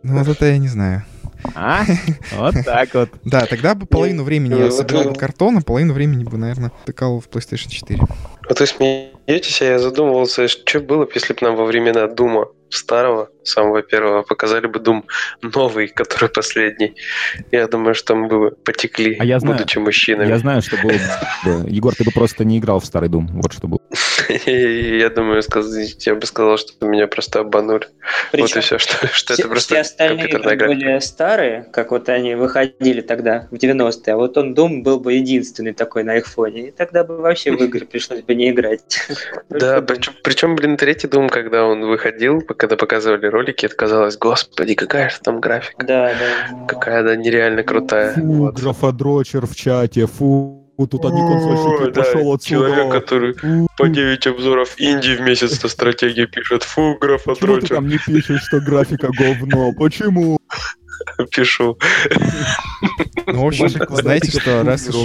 Ну, 0.02 0.18
вот 0.18 0.28
это 0.28 0.46
я 0.46 0.58
не 0.58 0.68
знаю. 0.68 1.04
А? 1.54 1.84
Вот 2.36 2.54
так 2.64 2.94
вот. 2.94 3.10
Да, 3.24 3.46
тогда 3.46 3.74
бы 3.74 3.86
половину 3.86 4.22
времени 4.22 4.54
я 4.54 4.66
ну, 4.66 4.70
собирал 4.70 5.04
бы 5.04 5.14
картон, 5.14 5.58
а 5.58 5.60
половину 5.60 5.92
времени 5.92 6.24
бы, 6.24 6.36
наверное, 6.36 6.72
тыкал 6.84 7.20
в 7.20 7.28
PlayStation 7.28 7.68
4. 7.68 8.00
Вот 8.48 8.60
вы 8.60 8.66
смеетесь, 8.66 9.62
а 9.62 9.64
я 9.64 9.78
задумывался, 9.78 10.48
что 10.48 10.80
было 10.80 11.04
бы, 11.04 11.10
если 11.14 11.34
бы 11.34 11.38
нам 11.42 11.56
во 11.56 11.66
времена 11.66 12.06
Дума 12.06 12.48
старого, 12.70 13.28
самого 13.48 13.82
первого, 13.82 14.22
показали 14.22 14.66
бы 14.66 14.78
Дум 14.78 15.04
новый, 15.42 15.88
который 15.88 16.28
последний. 16.28 16.94
Я 17.50 17.66
думаю, 17.68 17.94
что 17.94 18.14
мы 18.14 18.28
бы 18.28 18.50
потекли, 18.50 19.16
А 19.18 19.24
я 19.24 19.40
знаю. 19.40 19.56
будучи 19.56 19.78
мужчинами. 19.78 20.28
Я 20.28 20.38
знаю, 20.38 20.62
что 20.62 20.76
было 20.76 20.92
бы. 21.44 21.70
Егор, 21.70 21.94
ты 21.94 22.04
бы 22.04 22.10
просто 22.12 22.44
не 22.44 22.58
играл 22.58 22.80
в 22.80 22.86
старый 22.86 23.08
Дум. 23.08 23.28
Вот 23.32 23.52
что 23.52 23.68
было. 23.68 23.80
Я 24.46 25.10
думаю, 25.10 25.42
я 25.98 26.14
бы 26.14 26.26
сказал, 26.26 26.58
что 26.58 26.86
меня 26.86 27.06
просто 27.06 27.40
обманули. 27.40 27.88
Вот 28.32 28.56
и 28.56 28.60
все, 28.60 28.78
что, 28.78 29.06
это 29.06 29.48
просто 29.48 29.74
все 29.74 29.80
остальные 29.80 30.28
были 30.38 30.98
старые, 31.00 31.66
как 31.72 31.90
вот 31.90 32.08
они 32.08 32.34
выходили 32.34 33.00
тогда, 33.00 33.48
в 33.50 33.54
90-е, 33.54 34.14
а 34.14 34.16
вот 34.16 34.36
он 34.36 34.54
Doom 34.54 34.82
был 34.82 35.00
бы 35.00 35.14
единственный 35.14 35.72
такой 35.72 36.04
на 36.04 36.16
их 36.16 36.26
фоне, 36.26 36.68
и 36.68 36.70
тогда 36.70 37.04
бы 37.04 37.16
вообще 37.18 37.52
в 37.52 37.62
игры 37.62 37.86
пришлось 37.86 38.22
бы 38.22 38.34
не 38.34 38.50
играть. 38.50 38.98
Да, 39.48 39.78
Doom. 39.78 39.86
причем, 39.86 40.12
причем, 40.22 40.56
блин, 40.56 40.76
третий 40.76 41.08
Дум, 41.08 41.28
когда 41.28 41.64
он 41.64 41.84
выходил, 41.86 42.42
когда 42.42 42.76
показывали 42.76 43.26
ролики, 43.38 43.66
это 43.66 43.74
казалось, 43.76 44.16
господи, 44.16 44.74
какая 44.74 45.10
же 45.10 45.16
там 45.22 45.40
графика. 45.40 45.86
Да, 45.86 46.12
да. 46.18 46.66
Какая 46.66 47.00
она 47.00 47.16
нереально 47.16 47.62
крутая. 47.62 48.14
Фу, 48.14 48.20
Вот. 48.20 48.54
графодрочер 48.54 49.46
в 49.46 49.54
чате, 49.54 50.06
фу, 50.06 50.68
тут 50.90 51.04
одни 51.04 51.20
Ой, 51.22 51.32
консольщики, 51.32 51.94
да, 51.94 52.02
пошел 52.02 52.38
Человек, 52.38 52.78
отсюда. 52.78 52.90
который 52.90 53.32
Фу, 53.34 53.68
по 53.76 53.88
9 53.88 54.26
обзоров 54.26 54.74
инди 54.78 55.14
в 55.16 55.20
месяц 55.20 55.62
на 55.62 55.68
стратегии 55.68 56.26
пишет. 56.26 56.62
Фу, 56.64 56.96
граф 57.00 57.24
Почему 57.24 57.58
ты 57.58 57.66
там 57.68 57.88
не 57.88 57.98
пишешь, 57.98 58.42
что 58.42 58.60
графика 58.60 59.08
говно? 59.16 59.72
Почему? 59.72 60.38
Пишу. 61.30 61.78
Ну, 63.26 63.44
в 63.44 63.46
общем, 63.46 63.68
знаете 63.68 64.40
что, 64.40 64.62
раз 64.64 64.88
уж, 64.88 64.96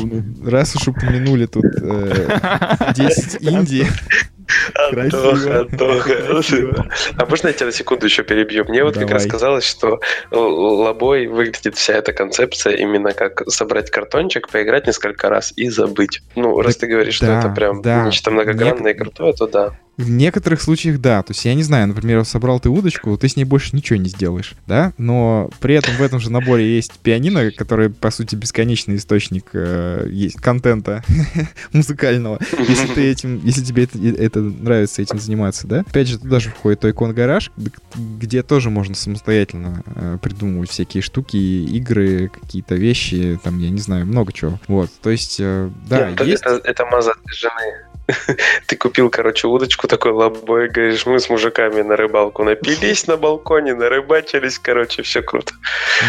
раз 0.43 0.75
уж 0.75 0.88
упомянули 0.88 1.45
тут 1.45 1.65
э, 1.81 2.93
10 2.95 3.41
Индии. 3.41 3.88
Антоха, 4.76 5.62
Антоха. 5.62 6.88
А 7.18 7.26
можно 7.26 7.47
я 7.47 7.54
тебя 7.54 7.68
на 7.68 7.72
секунду 7.72 8.06
еще 8.06 8.24
перебью? 8.24 8.66
Мне 8.68 8.84
вот 8.84 8.97
как 8.97 9.10
раз 9.10 9.26
казалось, 9.26 9.66
что 9.66 9.99
лобой 10.32 11.28
выглядит 11.28 11.76
вся 11.76 11.93
эта 11.93 12.14
концепция 12.14 12.76
именно 12.76 13.14
как 13.14 13.43
собрать 13.49 13.91
картончик, 13.91 14.49
поиграть 14.49 14.88
несколько 14.88 15.30
раз 15.30 15.54
и 15.56 15.70
забыть. 15.70 16.22
Ну, 16.36 16.62
раз 16.62 16.76
Так 16.76 16.82
ты 16.82 16.88
говоришь, 16.88 17.16
что 17.16 17.28
это 17.28 17.49
прям 17.49 17.82
да. 17.82 18.06
нечто 18.06 18.32
многогранное 18.32 18.93
и 18.93 18.97
крутое, 18.97 19.34
то 19.34 19.47
да. 19.47 19.72
в 19.97 20.10
некоторых 20.10 20.62
случаях 20.62 20.99
да. 20.99 21.22
То 21.24 21.32
есть 21.32 21.45
я 21.45 21.54
не 21.54 21.64
знаю, 21.64 21.88
например, 21.88 22.26
собрал 22.26 22.60
ты 22.60 22.70
удочку, 22.70 23.18
ты 23.18 23.28
с 23.28 23.36
ней 23.36 23.45
больше 23.45 23.76
ничего 23.76 23.97
не 23.99 24.10
сделаешь, 24.10 24.54
да? 24.68 24.93
Но 24.97 25.49
при 25.60 25.76
этом 25.76 25.95
в 25.95 26.01
этом 26.01 26.20
же 26.20 26.32
наборе 26.32 26.76
есть 26.76 26.99
пианино, 26.99 27.51
которое, 27.51 27.89
по 27.89 28.12
сути, 28.12 28.36
бесконечный 28.36 28.95
источник 28.95 29.49
э, 29.54 30.08
есть 30.10 30.38
контента 30.41 31.04
музыкального. 31.74 32.39
Если 32.58 32.88
ты 32.88 33.10
этим, 33.10 33.41
если 33.43 33.64
тебе 33.64 33.84
это, 33.84 33.97
это 33.99 34.43
нравится 34.44 35.02
этим 35.02 35.20
заниматься, 35.20 35.68
да? 35.68 35.82
Опять 35.82 36.08
же, 36.08 36.20
туда 36.20 36.39
же 36.39 36.50
входит 36.50 36.82
Тойкон 36.82 37.14
Гараж, 37.14 37.52
где 37.96 38.44
тоже 38.44 38.70
можно 38.70 38.96
самостоятельно 38.96 39.84
э, 39.96 40.18
придумывать 40.22 40.70
всякие 40.70 41.02
штуки, 41.02 41.38
игры, 41.38 42.30
какие-то 42.30 42.76
вещи, 42.76 43.39
там, 43.44 43.60
я 43.60 43.70
не 43.70 43.80
знаю, 43.80 44.06
много 44.06 44.34
чего. 44.34 44.60
Вот, 44.68 44.89
то 45.02 45.10
есть, 45.10 45.38
э, 45.39 45.70
да, 45.88 46.10
Нет, 46.10 46.22
есть... 46.22 46.44
это, 46.44 46.62
это 46.64 46.86
маза 46.86 47.14
для 47.26 47.34
жены. 47.34 47.94
Ты 48.68 48.76
купил, 48.76 49.10
короче, 49.10 49.48
удочку 49.48 49.88
такой 49.88 50.12
лобой, 50.12 50.70
говоришь, 50.70 51.06
мы 51.06 51.20
с 51.20 51.30
мужиками 51.30 51.82
на 51.82 51.96
рыбалку 51.96 52.44
напились 52.44 53.08
на 53.08 53.18
балконе, 53.18 53.76
нарыбачились, 53.76 54.60
короче, 54.60 55.04
все 55.04 55.22
круто. 55.22 55.54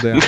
Да. 0.02 0.18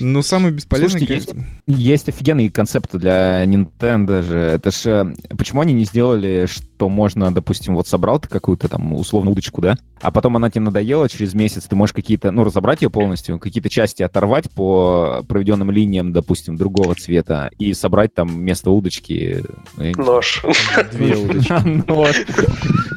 Ну, 0.00 0.22
самый 0.22 0.52
бесполезный, 0.52 1.06
Слушайте, 1.06 1.32
конечно, 1.32 1.46
Есть 1.66 2.08
офигенные 2.08 2.50
концепты 2.50 2.98
для 2.98 3.44
Nintendo 3.44 4.22
же. 4.22 4.38
Это 4.38 4.70
ж... 4.70 4.86
э, 4.86 5.36
Почему 5.36 5.60
они 5.60 5.72
не 5.72 5.84
сделали, 5.84 6.46
что 6.46 6.64
можно, 6.88 7.32
допустим, 7.32 7.74
вот 7.74 7.88
собрал 7.88 8.18
ты 8.18 8.28
какую-то 8.28 8.68
там 8.68 8.92
условно 8.94 9.30
удочку, 9.30 9.60
да? 9.60 9.76
А 10.00 10.10
потом 10.10 10.36
она 10.36 10.50
тебе 10.50 10.62
надоела, 10.62 11.08
через 11.08 11.34
месяц 11.34 11.64
ты 11.64 11.76
можешь 11.76 11.92
какие-то, 11.92 12.30
ну, 12.30 12.44
разобрать 12.44 12.82
ее 12.82 12.90
полностью, 12.90 13.38
какие-то 13.38 13.70
части 13.70 14.02
оторвать 14.02 14.50
по 14.50 15.24
проведенным 15.28 15.70
линиям, 15.70 16.12
допустим, 16.12 16.56
другого 16.56 16.94
цвета, 16.94 17.50
и 17.58 17.72
собрать 17.72 18.14
там 18.14 18.28
вместо 18.28 18.70
удочки... 18.70 19.44
ну, 19.76 19.92
Нож. 19.96 20.42
две 20.92 21.16
удочки. 21.16 21.52
нож. 21.88 22.16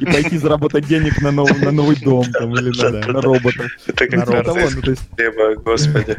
И 0.01 0.05
пойти 0.05 0.38
заработать 0.38 0.88
денег 0.88 1.21
на 1.21 1.31
новый, 1.31 1.59
на 1.59 1.71
новый 1.71 1.95
дом 1.95 2.25
там, 2.31 2.53
или 2.55 2.69
на, 2.81 3.13
на 3.13 3.21
робота. 3.21 3.67
Это 3.88 4.03
На 4.03 4.25
как 4.25 4.29
робот. 4.29 4.45
Того, 4.45 4.59
ну, 4.75 4.81
то 4.81 4.91
есть, 4.91 5.09
хлеба, 5.15 5.55
господи. 5.61 6.17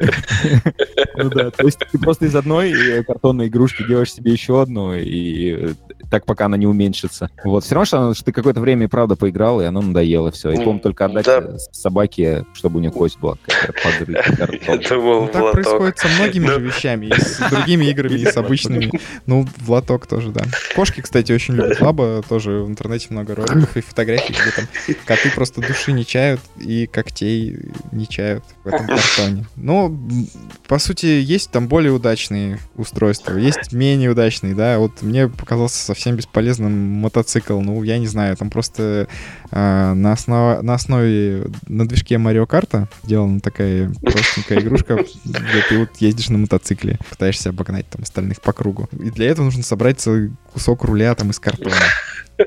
ну 1.16 1.30
да, 1.30 1.50
то 1.50 1.64
есть 1.64 1.78
ты 1.90 1.98
просто 1.98 2.26
из 2.26 2.34
одной 2.34 2.72
э, 2.72 3.04
картонной 3.04 3.48
игрушки 3.48 3.86
делаешь 3.86 4.12
себе 4.12 4.32
еще 4.32 4.60
одну, 4.60 4.94
и 4.94 5.52
э, 5.52 5.74
так 6.10 6.24
пока 6.26 6.46
она 6.46 6.56
не 6.56 6.66
уменьшится. 6.66 7.30
Вот, 7.44 7.64
все 7.64 7.74
равно, 7.74 7.84
что, 7.86 7.98
она- 7.98 8.14
что 8.14 8.24
ты 8.24 8.32
какое-то 8.32 8.60
время 8.60 8.84
и 8.84 8.88
правда 8.88 9.16
поиграл, 9.16 9.60
и 9.60 9.64
оно 9.64 9.80
надоело, 9.82 10.30
все. 10.30 10.50
И, 10.50 10.56
по-моему, 10.56 10.80
только 10.80 11.04
отдать 11.06 11.26
Да. 11.26 11.38
э, 11.40 11.58
собаке, 11.72 12.44
чтобы 12.54 12.78
у 12.78 12.80
нее 12.80 12.90
кость 12.90 13.18
была 13.18 13.36
картон. 13.46 14.80
думал, 14.88 15.22
Ну, 15.22 15.28
так 15.28 15.52
происходит 15.52 15.98
со 15.98 16.08
многими 16.08 16.46
Ну. 16.46 16.52
же 16.54 16.60
вещами, 16.60 17.06
и 17.06 17.12
с 17.20 17.38
другими 17.50 17.86
играми, 17.86 18.14
и 18.14 18.24
с 18.26 18.36
обычными. 18.36 18.90
Ну, 19.26 19.46
в 19.58 19.70
лоток 19.70 20.06
тоже, 20.06 20.30
да. 20.30 20.42
Кошки, 20.74 21.00
кстати, 21.00 21.32
очень 21.32 21.54
любят 21.54 21.80
лаба, 21.80 22.22
тоже 22.28 22.52
в 22.62 22.68
интернете 22.68 23.08
много 23.10 23.34
роликов 23.34 23.76
и 23.76 23.80
фотографий, 23.80 24.32
где 24.32 24.50
там 24.54 24.64
коты 25.04 25.30
просто 25.34 25.60
души 25.60 25.92
не 25.92 26.04
чают 26.06 26.40
и 26.58 26.86
когтей 26.86 27.58
не 27.92 28.06
чают 28.06 28.44
в 28.64 28.68
этом 28.68 28.86
картоне. 28.86 29.46
Ну, 29.56 29.86
м, 29.88 30.28
по 30.66 30.78
сути, 30.78 31.06
есть 31.06 31.50
там 31.50 31.68
более 31.68 31.92
удачные 31.92 32.58
устройства, 32.76 33.36
есть 33.36 33.72
менее 33.72 34.10
удачные, 34.10 34.54
да. 34.54 34.78
Вот 34.78 35.02
мне 35.02 35.28
показался 35.28 35.78
совсем 35.88 36.16
бесполезным 36.16 36.72
мотоцикл. 36.72 37.58
Ну, 37.60 37.82
я 37.82 37.98
не 37.98 38.06
знаю, 38.06 38.36
там 38.36 38.50
просто 38.50 39.08
а, 39.50 39.94
на, 39.94 40.12
основа- 40.12 40.60
на 40.62 40.74
основе, 40.74 41.46
на 41.66 41.88
движке 41.88 42.16
Mario 42.16 42.46
Kart 42.46 42.86
сделана 43.04 43.40
такая 43.40 43.90
простенькая 44.02 44.60
игрушка, 44.60 44.96
где 45.24 45.62
ты 45.68 45.78
вот 45.78 45.90
ездишь 45.98 46.28
на 46.28 46.38
мотоцикле, 46.38 46.98
пытаешься 47.10 47.48
обогнать 47.50 47.88
там 47.88 48.02
остальных 48.02 48.40
по 48.40 48.52
кругу. 48.52 48.88
И 48.92 49.10
для 49.10 49.28
этого 49.30 49.46
нужно 49.46 49.62
собрать 49.62 49.98
целый 50.00 50.32
кусок 50.52 50.84
руля 50.84 51.14
там 51.14 51.30
из 51.30 51.38
картона. 51.38 51.74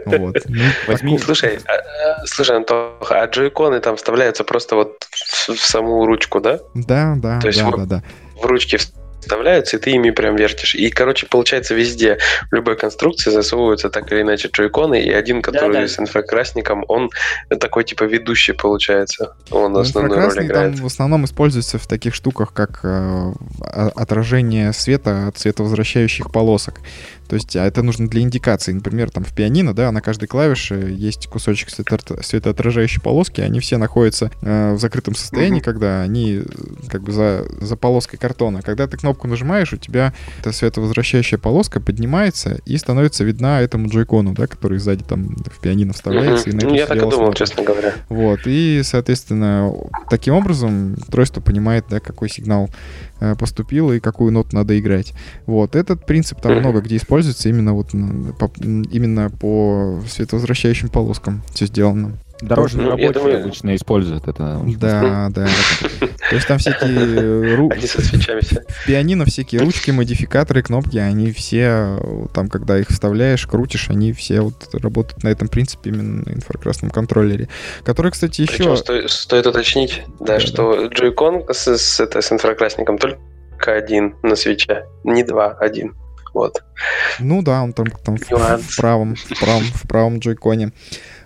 Вот. 0.06 0.38
Ну, 0.48 0.64
Возьми- 0.88 1.18
тако- 1.18 1.26
Слушай, 1.26 1.60
а, 1.68 2.26
слушай, 2.26 2.56
Антоха, 2.56 3.24
а 3.24 3.28
джойконы 3.28 3.80
там 3.82 3.98
вставляются 3.98 4.44
просто 4.46 4.76
вот 4.76 5.04
в, 5.12 5.50
в 5.56 5.60
саму 5.60 6.06
ручку, 6.06 6.40
да? 6.40 6.60
Да, 6.74 7.16
да, 7.18 7.40
То 7.42 7.48
есть 7.48 7.60
да, 7.60 7.66
вот- 7.66 7.76
да, 7.78 7.86
да. 7.86 8.04
В 8.42 8.46
ручки 8.46 8.78
вставляются, 9.22 9.78
и 9.78 9.80
ты 9.80 9.92
ими 9.92 10.10
прям 10.12 10.36
вертишь. 10.36 10.76
И, 10.76 10.90
короче, 10.90 11.28
получается, 11.28 11.74
везде, 11.74 12.18
в 12.52 12.56
любой 12.56 12.76
конструкции 12.76 13.32
засовываются 13.32 13.90
так 13.90 14.12
или 14.12 14.22
иначе 14.22 14.50
джойконы, 14.52 15.02
и 15.02 15.12
один, 15.12 15.42
который 15.42 15.74
Да-да. 15.74 15.88
с 15.88 16.00
инфракрасником, 16.00 16.84
он 16.88 17.10
такой, 17.60 17.84
типа, 17.84 18.04
ведущий 18.04 18.54
получается. 18.54 19.36
Он 19.52 19.74
Ну, 19.74 19.80
основную 19.80 20.26
роль 20.26 20.46
играет. 20.46 20.74
там 20.76 20.84
в 20.84 20.86
основном 20.86 21.26
используется 21.26 21.78
в 21.78 21.88
таких 21.88 22.16
штуках, 22.16 22.54
как 22.54 22.80
э, 22.84 23.32
отражение 23.96 24.74
света 24.74 25.28
от 25.28 25.38
световозвращающих 25.38 26.32
полосок. 26.32 26.80
То 27.32 27.36
есть, 27.36 27.56
а 27.56 27.66
это 27.66 27.82
нужно 27.82 28.10
для 28.10 28.24
индикации. 28.24 28.74
Например, 28.74 29.10
там 29.10 29.24
в 29.24 29.34
пианино, 29.34 29.74
да, 29.74 29.90
на 29.94 30.02
каждой 30.02 30.28
клавише 30.28 30.94
есть 30.94 31.28
кусочек 31.28 31.70
свето- 31.70 32.22
светоотражающей 32.22 33.02
полоски, 33.02 33.40
они 33.40 33.62
все 33.62 33.78
находятся 33.78 34.32
э, 34.42 34.74
в 34.74 34.80
закрытом 34.80 35.16
состоянии, 35.16 35.60
Мгм. 35.60 35.64
когда 35.64 36.02
они 36.02 36.42
как 36.90 37.04
бы 37.04 37.14
за, 37.14 37.46
за 37.62 37.78
полоской 37.78 38.20
картона. 38.20 38.62
Когда 38.62 38.86
ты 38.86 38.98
кнопку 38.98 39.30
нажимаешь, 39.30 39.72
у 39.72 39.78
тебя 39.78 40.14
эта 40.42 40.52
световозвращающая 40.52 41.38
полоска 41.38 41.80
поднимается 41.80 42.60
и 42.66 42.76
становится 42.76 43.24
видна 43.24 43.62
этому 43.62 43.88
джойкону, 43.88 44.34
да, 44.34 44.46
который 44.48 44.80
сзади 44.80 45.06
там 45.06 45.34
в 45.50 45.62
пианино 45.62 45.94
вставляется. 45.94 46.50
и 46.50 46.54
Мгм. 46.54 46.60
на 46.66 46.68
Ну, 46.72 46.76
я 46.76 46.86
так 46.86 46.98
и 46.98 47.00
думал, 47.00 47.14
смотрит. 47.14 47.38
честно 47.38 47.64
говоря. 47.64 47.94
Вот, 48.10 48.42
и, 48.46 48.82
соответственно, 48.84 49.72
таким 50.10 50.34
образом 50.34 50.96
устройство 50.96 51.40
понимает, 51.40 51.86
да, 51.90 52.02
какой 52.02 52.28
сигнал 52.28 52.70
э, 53.22 53.36
поступил 53.36 53.92
и 53.94 54.00
какую 54.00 54.34
ноту 54.34 54.56
надо 54.56 54.78
играть. 54.78 55.14
Вот, 55.46 55.76
этот 55.76 56.06
принцип 56.06 56.42
там 56.42 56.58
много 56.58 56.82
где 56.82 56.98
используется 56.98 57.48
именно 57.48 57.74
вот 57.74 57.92
по, 57.92 58.52
именно 58.62 59.30
по 59.30 60.02
световозвращающим 60.08 60.90
полоскам 60.90 61.42
все 61.54 61.68
сделано. 61.68 62.18
Дорожные 62.42 62.86
Ну, 62.86 62.90
рабочие 62.92 63.14
думаю- 63.14 63.42
обычно 63.44 63.76
используют 63.76 64.28
это. 64.28 64.62
Да, 64.78 65.28
да. 65.30 65.46
То 66.30 66.36
есть 66.36 66.48
там 66.48 66.58
всякие 66.58 67.56
ру- 67.56 67.72
Они 67.72 67.86
со 67.88 68.02
свечами 68.02 68.42
все. 68.42 68.62
в 68.68 68.86
пианино 68.88 69.26
всякие 69.26 69.62
ручки, 69.62 69.92
модификаторы, 69.92 70.64
кнопки, 70.64 70.98
они 70.98 71.32
все, 71.32 72.00
там, 72.34 72.48
когда 72.50 72.80
их 72.80 72.88
вставляешь, 72.90 73.46
крутишь, 73.46 73.90
они 73.90 74.12
все 74.14 74.42
вот 74.42 74.56
работают 74.74 75.24
на 75.24 75.28
этом 75.30 75.48
принципе 75.50 75.90
именно 75.92 76.24
на 76.26 76.34
инфракрасном 76.34 76.90
контроллере. 76.92 77.48
Который, 77.84 78.12
кстати, 78.12 78.42
еще... 78.42 78.58
Причем 78.58 78.78
сто- 78.78 79.08
стоит 79.08 79.46
уточнить, 79.48 80.04
да, 80.20 80.34
Да, 80.36 80.40
что 80.40 80.88
джойкон 80.88 81.44
с, 81.52 81.68
с, 81.78 82.00
это, 82.00 82.22
с 82.22 82.32
инфракрасником 82.32 82.98
только 82.98 83.20
один 83.66 84.16
на 84.24 84.36
свече, 84.36 84.86
не 85.04 85.24
два, 85.24 85.52
один. 85.60 85.96
Вот. 86.34 86.64
Ну 87.20 87.42
да, 87.44 87.62
он 87.62 87.74
там, 87.74 87.88
там 87.88 88.16
в, 88.18 88.32
Нюанс. 88.32 88.64
в 88.64 88.78
правом, 88.78 89.16
в 89.16 89.40
правом, 89.40 89.64
в 89.64 89.88
правом 89.88 90.20
джойконе. 90.20 90.72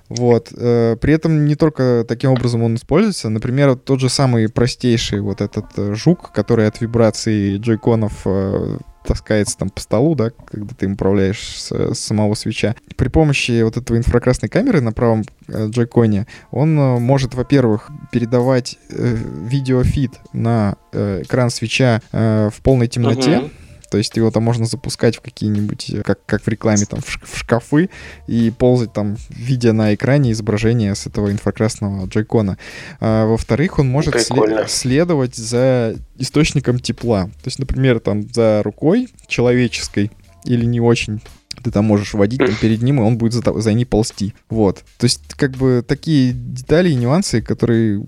Вот. 0.09 0.51
э, 0.55 0.95
При 0.99 1.13
этом 1.13 1.45
не 1.45 1.55
только 1.55 2.05
таким 2.07 2.31
образом 2.31 2.63
он 2.63 2.75
используется. 2.75 3.29
Например, 3.29 3.75
тот 3.75 3.99
же 3.99 4.09
самый 4.09 4.49
простейший 4.49 5.21
вот 5.21 5.41
этот 5.41 5.65
э, 5.77 5.93
жук, 5.93 6.31
который 6.31 6.67
от 6.67 6.79
вибрации 6.81 7.57
джойконов 7.57 8.21
э, 8.25 8.77
таскается 9.05 9.57
там 9.57 9.69
по 9.69 9.79
столу, 9.79 10.15
да, 10.15 10.31
когда 10.31 10.73
ты 10.75 10.85
им 10.85 10.93
управляешь 10.93 11.39
с, 11.39 11.71
с 11.71 11.99
самого 11.99 12.33
свеча. 12.33 12.75
При 12.95 13.07
помощи 13.07 13.61
вот 13.61 13.77
этого 13.77 13.97
инфракрасной 13.97 14.49
камеры 14.49 14.81
на 14.81 14.91
правом 14.91 15.23
э, 15.47 15.67
джойконе 15.69 16.27
он 16.51 16.77
э, 16.77 16.99
может, 16.99 17.33
во-первых, 17.33 17.89
передавать 18.11 18.77
э, 18.89 19.15
видеофид 19.47 20.13
на 20.33 20.75
э, 20.91 21.21
экран 21.23 21.49
свеча 21.49 22.01
э, 22.11 22.49
в 22.53 22.61
полной 22.61 22.87
темноте. 22.87 23.39
Мгм. 23.39 23.51
То 23.89 23.97
есть 23.97 24.15
его 24.17 24.31
там 24.31 24.43
можно 24.43 24.65
запускать 24.65 25.17
в 25.17 25.21
какие-нибудь, 25.21 25.89
э, 25.91 26.01
как, 26.03 26.25
как 26.25 26.43
в 26.43 26.47
рекламе, 26.47 26.85
там, 26.85 27.01
в, 27.01 27.09
ш- 27.09 27.19
в 27.23 27.37
шкафы 27.37 27.89
и 28.27 28.51
ползать 28.51 28.93
там, 28.93 29.17
видя 29.29 29.73
на 29.73 29.93
экране 29.93 30.31
изображение 30.31 30.95
с 30.95 31.07
этого 31.07 31.31
инфракрасного 31.31 32.07
джойкона. 32.07 32.57
А, 32.99 33.25
во-вторых, 33.25 33.79
он 33.79 33.87
может 33.89 34.15
сле- 34.15 34.27
Прикольно. 34.27 34.67
следовать 34.67 35.35
за 35.35 35.95
источником 36.17 36.79
тепла. 36.79 37.25
То 37.25 37.47
есть, 37.47 37.59
например, 37.59 37.99
там 37.99 38.31
за 38.33 38.61
рукой 38.63 39.09
человеческой 39.27 40.11
или 40.45 40.65
не 40.65 40.79
очень 40.79 41.21
ты 41.63 41.71
там 41.71 41.85
можешь 41.85 42.13
водить 42.13 42.39
там, 42.39 42.53
перед 42.61 42.81
ним, 42.83 42.99
и 42.99 43.03
он 43.03 43.17
будет 43.17 43.33
за, 43.33 43.41
за 43.59 43.73
ней 43.73 43.85
ползти. 43.85 44.33
Вот. 44.49 44.83
То 44.97 45.05
есть, 45.05 45.21
как 45.35 45.51
бы 45.51 45.83
такие 45.87 46.33
детали 46.33 46.89
и 46.89 46.95
нюансы, 46.95 47.41
которые 47.41 48.05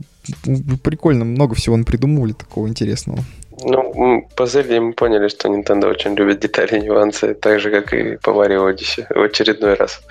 прикольно, 0.83 1.25
много 1.25 1.55
всего 1.55 1.81
придумывали 1.83 2.33
такого 2.33 2.67
интересного. 2.67 3.23
Ну, 3.63 4.27
по 4.35 4.45
Зельде 4.45 4.79
мы 4.79 4.93
поняли, 4.93 5.27
что 5.29 5.47
Nintendo 5.47 5.89
очень 5.89 6.13
любит 6.15 6.39
детали 6.39 6.77
и 6.77 6.81
нюансы, 6.81 7.33
так 7.33 7.59
же, 7.59 7.71
как 7.71 7.93
и 7.93 8.17
по 8.17 8.29
Mario 8.29 8.71
Odyssey 8.71 9.05
в 9.09 9.21
очередной 9.21 9.73
раз. 9.73 10.01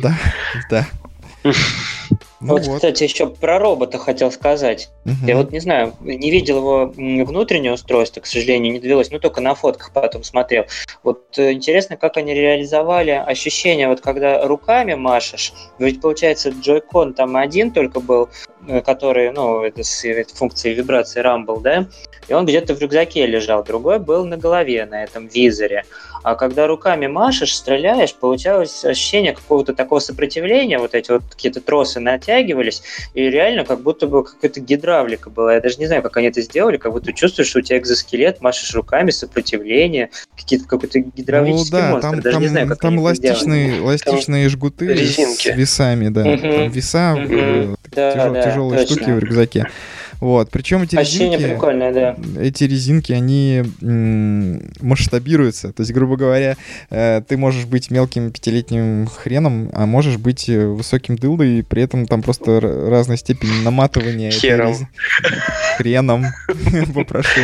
Да, 0.00 0.14
да. 0.70 0.86
Ну 2.42 2.54
вот, 2.54 2.66
вот. 2.66 2.76
кстати, 2.76 3.04
еще 3.04 3.28
про 3.28 3.60
робота 3.60 3.98
хотел 3.98 4.32
сказать. 4.32 4.90
Мгм. 5.04 5.26
Я 5.26 5.36
вот 5.36 5.52
не 5.52 5.60
знаю, 5.60 5.94
не 6.00 6.28
видел 6.30 6.56
его 6.56 6.92
внутреннее 7.24 7.72
устройство, 7.72 8.20
к 8.20 8.26
сожалению, 8.26 8.72
не 8.72 8.80
довелось, 8.80 9.12
ну 9.12 9.20
только 9.20 9.40
на 9.40 9.54
фотках 9.54 9.92
потом 9.92 10.24
смотрел. 10.24 10.64
Вот 11.04 11.38
э, 11.38 11.52
интересно, 11.52 11.96
как 11.96 12.16
они 12.16 12.34
реализовали 12.34 13.10
ощущение, 13.10 13.86
вот 13.86 14.00
когда 14.00 14.44
руками 14.44 14.94
машешь, 14.94 15.52
ведь 15.78 16.00
получается 16.00 16.50
джойкон 16.50 17.14
там 17.14 17.36
один 17.36 17.70
только 17.70 18.00
был, 18.00 18.28
который, 18.84 19.30
ну, 19.32 19.62
это 19.62 19.82
с 19.82 20.04
э, 20.04 20.24
функцией 20.34 20.74
вибрации 20.74 21.22
Rumble, 21.22 21.60
да, 21.60 21.86
и 22.28 22.34
он 22.34 22.46
где-то 22.46 22.74
в 22.74 22.80
рюкзаке 22.80 23.26
лежал, 23.26 23.64
другой 23.64 23.98
был 23.98 24.24
на 24.24 24.36
голове 24.36 24.86
на 24.86 25.02
этом 25.02 25.26
визоре. 25.26 25.84
А 26.22 26.34
когда 26.34 26.66
руками 26.66 27.06
машешь, 27.06 27.54
стреляешь, 27.54 28.14
получалось 28.14 28.84
ощущение 28.84 29.32
какого-то 29.32 29.74
такого 29.74 29.98
сопротивления, 29.98 30.78
вот 30.78 30.94
эти 30.94 31.10
вот 31.10 31.22
какие-то 31.28 31.60
тросы 31.60 32.00
натягивались, 32.00 32.82
и 33.14 33.28
реально 33.28 33.64
как 33.64 33.80
будто 33.80 34.06
бы 34.06 34.24
какая-то 34.24 34.60
гидравлика 34.60 35.30
была. 35.30 35.54
Я 35.54 35.60
даже 35.60 35.78
не 35.78 35.86
знаю, 35.86 36.02
как 36.02 36.16
они 36.16 36.28
это 36.28 36.40
сделали, 36.42 36.76
как 36.76 36.92
будто 36.92 37.12
чувствуешь, 37.12 37.48
что 37.48 37.58
у 37.58 37.62
тебя 37.62 37.78
экзоскелет, 37.78 38.40
машешь 38.40 38.72
руками, 38.74 39.10
сопротивление, 39.10 40.10
какие-то 40.36 40.66
какой-то 40.66 41.00
гидравлический 41.00 41.76
ну 41.76 41.82
да, 41.82 41.90
монстр. 41.90 42.10
там, 42.10 42.20
даже 42.20 42.34
там, 42.34 42.42
не 42.42 42.48
знаю, 42.48 42.68
как 42.68 42.78
там 42.78 42.92
сделали. 42.92 43.08
эластичные, 43.08 43.78
эластичные 43.78 44.48
жгуты 44.48 44.86
резинки. 44.86 45.48
с 45.52 45.56
весами, 45.56 46.08
да. 46.08 46.24
Мгм. 46.24 46.40
Там 46.52 46.68
веса, 46.68 47.14
Мгм. 47.16 47.76
Да, 47.94 48.30
да, 48.30 48.42
тяжелые 48.42 48.80
точно. 48.80 48.96
штуки 48.96 49.10
в 49.10 49.18
рюкзаке. 49.18 49.66
Вот, 50.22 50.50
причем 50.52 50.82
эти 50.82 50.94
Ощущение 50.94 51.36
резинки, 51.36 51.54
прикольное, 51.54 51.92
да. 51.92 52.16
эти 52.40 52.62
резинки, 52.62 53.10
они 53.10 53.64
масштабируются. 54.80 55.72
То 55.72 55.80
есть, 55.80 55.92
грубо 55.92 56.16
говоря, 56.16 56.56
э, 56.90 57.22
ты 57.26 57.36
можешь 57.36 57.64
быть 57.64 57.90
мелким 57.90 58.30
пятилетним 58.30 59.08
хреном, 59.08 59.70
а 59.72 59.84
можешь 59.84 60.18
быть 60.18 60.48
э, 60.48 60.64
высоким 60.64 61.16
дылдой, 61.16 61.58
и 61.58 61.62
при 61.62 61.82
этом 61.82 62.06
там 62.06 62.22
просто 62.22 62.52
р- 62.52 62.88
разная 62.88 63.16
степень 63.16 63.48
наматывания. 63.64 64.30
Хером. 64.30 64.74
Хреном, 65.76 66.26
попрошу. 66.94 67.40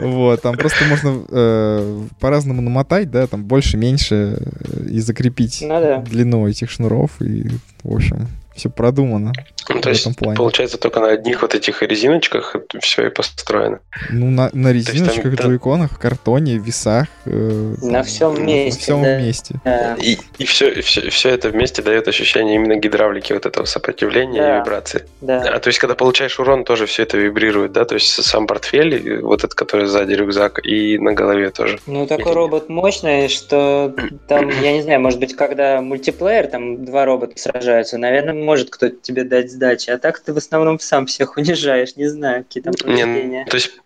Вот, 0.00 0.42
там 0.42 0.56
просто 0.56 0.84
можно 0.86 1.22
э, 1.28 2.02
по-разному 2.20 2.62
намотать, 2.62 3.10
да, 3.10 3.26
там 3.26 3.44
больше, 3.44 3.76
меньше, 3.76 4.38
э, 4.40 4.88
и 4.90 4.98
закрепить 5.00 5.60
Ну 5.62 5.68
да. 5.80 5.98
длину 5.98 6.48
этих 6.48 6.70
шнуров, 6.70 7.10
и, 7.20 7.48
в 7.82 7.94
общем, 7.94 8.26
все 8.58 8.68
продумано. 8.70 9.32
Ну, 9.68 9.80
то 9.80 9.90
есть, 9.90 10.16
плане. 10.16 10.36
получается, 10.36 10.78
только 10.78 11.00
на 11.00 11.08
одних 11.10 11.42
вот 11.42 11.54
этих 11.54 11.82
резиночках 11.82 12.56
все 12.80 13.06
и 13.06 13.10
построено. 13.10 13.80
Ну, 14.10 14.30
на, 14.30 14.44
на 14.44 14.50
там, 14.50 14.72
резиночках, 14.72 15.34
да. 15.36 15.44
джойконах, 15.44 15.98
картоне, 15.98 16.58
весах. 16.58 17.06
э, 17.26 17.74
На 17.82 18.02
всем 18.02 18.34
На 18.34 18.40
месте, 18.40 18.80
всем 18.80 19.02
да. 19.02 19.18
месте. 19.18 19.54
Да. 19.64 19.94
И, 20.00 20.16
и 20.38 20.44
все, 20.44 20.80
все, 20.82 21.10
все 21.10 21.28
это 21.30 21.50
вместе 21.50 21.82
дает 21.82 22.08
ощущение 22.08 22.54
именно 22.56 22.76
гидравлики, 22.76 23.32
вот 23.32 23.46
этого 23.46 23.66
сопротивления 23.66 24.40
Да. 24.40 24.56
и 24.56 24.60
вибрации. 24.60 25.04
Да. 25.20 25.42
А 25.42 25.58
то 25.58 25.68
есть, 25.68 25.78
когда 25.78 25.94
получаешь 25.94 26.38
урон, 26.40 26.64
тоже 26.64 26.86
все 26.86 27.02
это 27.02 27.18
вибрирует, 27.18 27.72
да? 27.72 27.84
То 27.84 27.94
есть 27.94 28.08
сам 28.24 28.46
портфель, 28.46 28.94
и 28.94 29.16
вот 29.18 29.40
этот, 29.40 29.54
который 29.54 29.86
сзади 29.86 30.14
рюкзак, 30.14 30.64
и 30.64 30.98
на 30.98 31.12
голове 31.12 31.50
тоже. 31.50 31.78
Ну, 31.86 32.06
такой 32.06 32.24
Или- 32.32 32.34
робот 32.34 32.68
мощный, 32.68 33.28
что 33.28 33.94
там, 34.26 34.48
я 34.62 34.72
не 34.72 34.82
знаю, 34.82 35.00
может 35.00 35.20
быть, 35.20 35.36
когда 35.36 35.80
мультиплеер, 35.82 36.46
там 36.46 36.84
два 36.84 37.04
робота 37.04 37.34
сражаются, 37.36 37.98
наверное, 37.98 38.32
может 38.48 38.70
кто-то 38.70 38.96
тебе 38.96 39.24
дать 39.24 39.50
сдачи, 39.52 39.90
а 39.90 39.98
так 39.98 40.18
ты 40.20 40.32
в 40.32 40.38
основном 40.38 40.80
сам 40.80 41.04
всех 41.04 41.36
унижаешь, 41.36 41.96
не 41.96 42.08
знаю, 42.08 42.44
какие 42.44 42.62
там 42.62 42.72
Не, 42.72 42.82
повреждения. 43.04 43.44
то 43.44 43.56
есть 43.56 43.78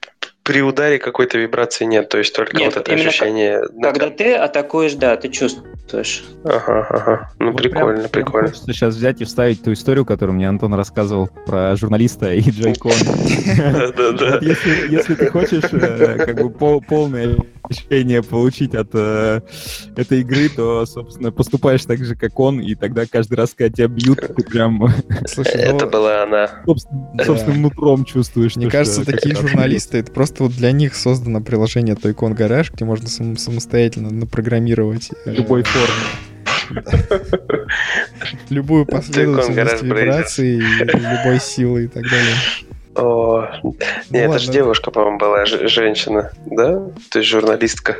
при 0.44 0.60
ударе 0.62 0.98
какой-то 0.98 1.36
вибрации 1.38 1.84
нет, 1.84 2.08
то 2.08 2.18
есть 2.18 2.34
только 2.34 2.56
Нет, 2.56 2.74
вот 2.74 2.76
это 2.82 2.92
именно 2.92 3.08
ощущение. 3.08 3.62
на 3.72 3.90
Когда 3.90 4.10
ты 4.10 4.34
атакуешь, 4.34 4.94
да, 4.94 5.16
ты 5.16 5.28
чувствуешь. 5.28 6.24
Ага, 6.44 6.86
ага. 6.90 7.32
Ну, 7.38 7.52
Вот 7.52 7.60
прикольно, 7.62 7.86
прям- 8.00 8.08
прям 8.10 8.24
прикольно. 8.24 8.48
Хочется 8.48 8.72
сейчас 8.72 8.94
взять 8.96 9.20
и 9.20 9.24
вставить 9.24 9.62
ту 9.62 9.72
историю, 9.72 10.04
которую 10.04 10.34
мне 10.36 10.48
Антон 10.48 10.74
рассказывал 10.74 11.28
про 11.46 11.74
журналиста 11.76 12.32
и. 12.32 12.40
Вот 13.62 14.42
если, 14.42 14.90
если 14.92 15.14
ты 15.14 15.26
хочешь 15.30 15.64
э, 15.72 16.16
как 16.24 16.36
бы 16.42 16.50
пол- 16.50 16.80
полное 16.82 17.36
ощущение 17.62 18.22
получить 18.22 18.74
от 18.74 18.88
э, 18.92 19.40
этой 19.96 20.20
игры, 20.20 20.48
то, 20.48 20.84
собственно, 20.86 21.30
поступаешь 21.32 21.84
так 21.84 22.04
же, 22.04 22.14
как 22.16 22.38
он, 22.38 22.60
и 22.60 22.74
тогда 22.74 23.06
каждый 23.06 23.34
раз, 23.34 23.54
когда 23.56 23.74
тебя 23.74 23.88
бьют, 23.88 24.20
ты 24.20 24.42
прям 24.44 24.86
Слушай, 25.26 25.52
Это 25.62 25.84
ну, 25.86 25.90
была 25.90 26.22
она. 26.24 26.50
собствен- 26.66 27.06
Да. 27.14 27.24
собственным 27.24 27.62
нутром 27.62 28.04
чувствуешь. 28.04 28.56
мне 28.56 28.66
то, 28.66 28.72
кажется, 28.72 29.02
что 29.02 29.12
такие 29.12 29.34
журналисты, 29.36 29.98
это 29.98 30.10
просто 30.12 30.42
вот 30.44 30.52
для 30.52 30.72
них 30.72 30.94
создано 30.94 31.40
приложение 31.40 31.94
Toycon 31.94 32.36
Garage, 32.36 32.70
где 32.74 32.84
можно 32.84 33.08
сам- 33.08 33.36
самостоятельно 33.36 34.10
напрограммировать 34.10 35.10
э, 35.26 35.32
любой 35.32 35.62
форме. 35.62 36.82
любую 38.50 38.86
последовательность 38.86 39.82
вибраций, 39.82 40.56
любой 40.58 41.40
силы 41.40 41.84
и 41.84 41.88
так 41.88 42.02
далее. 42.04 42.34
О, 42.94 43.48
Ну 43.62 43.74
не, 44.10 44.18
это 44.18 44.38
же 44.38 44.52
девушка, 44.52 44.90
по-моему, 44.90 45.18
была, 45.18 45.46
женщина, 45.46 46.30
да? 46.46 46.78
То 47.10 47.18
есть 47.20 47.30
журналистка, 47.30 47.96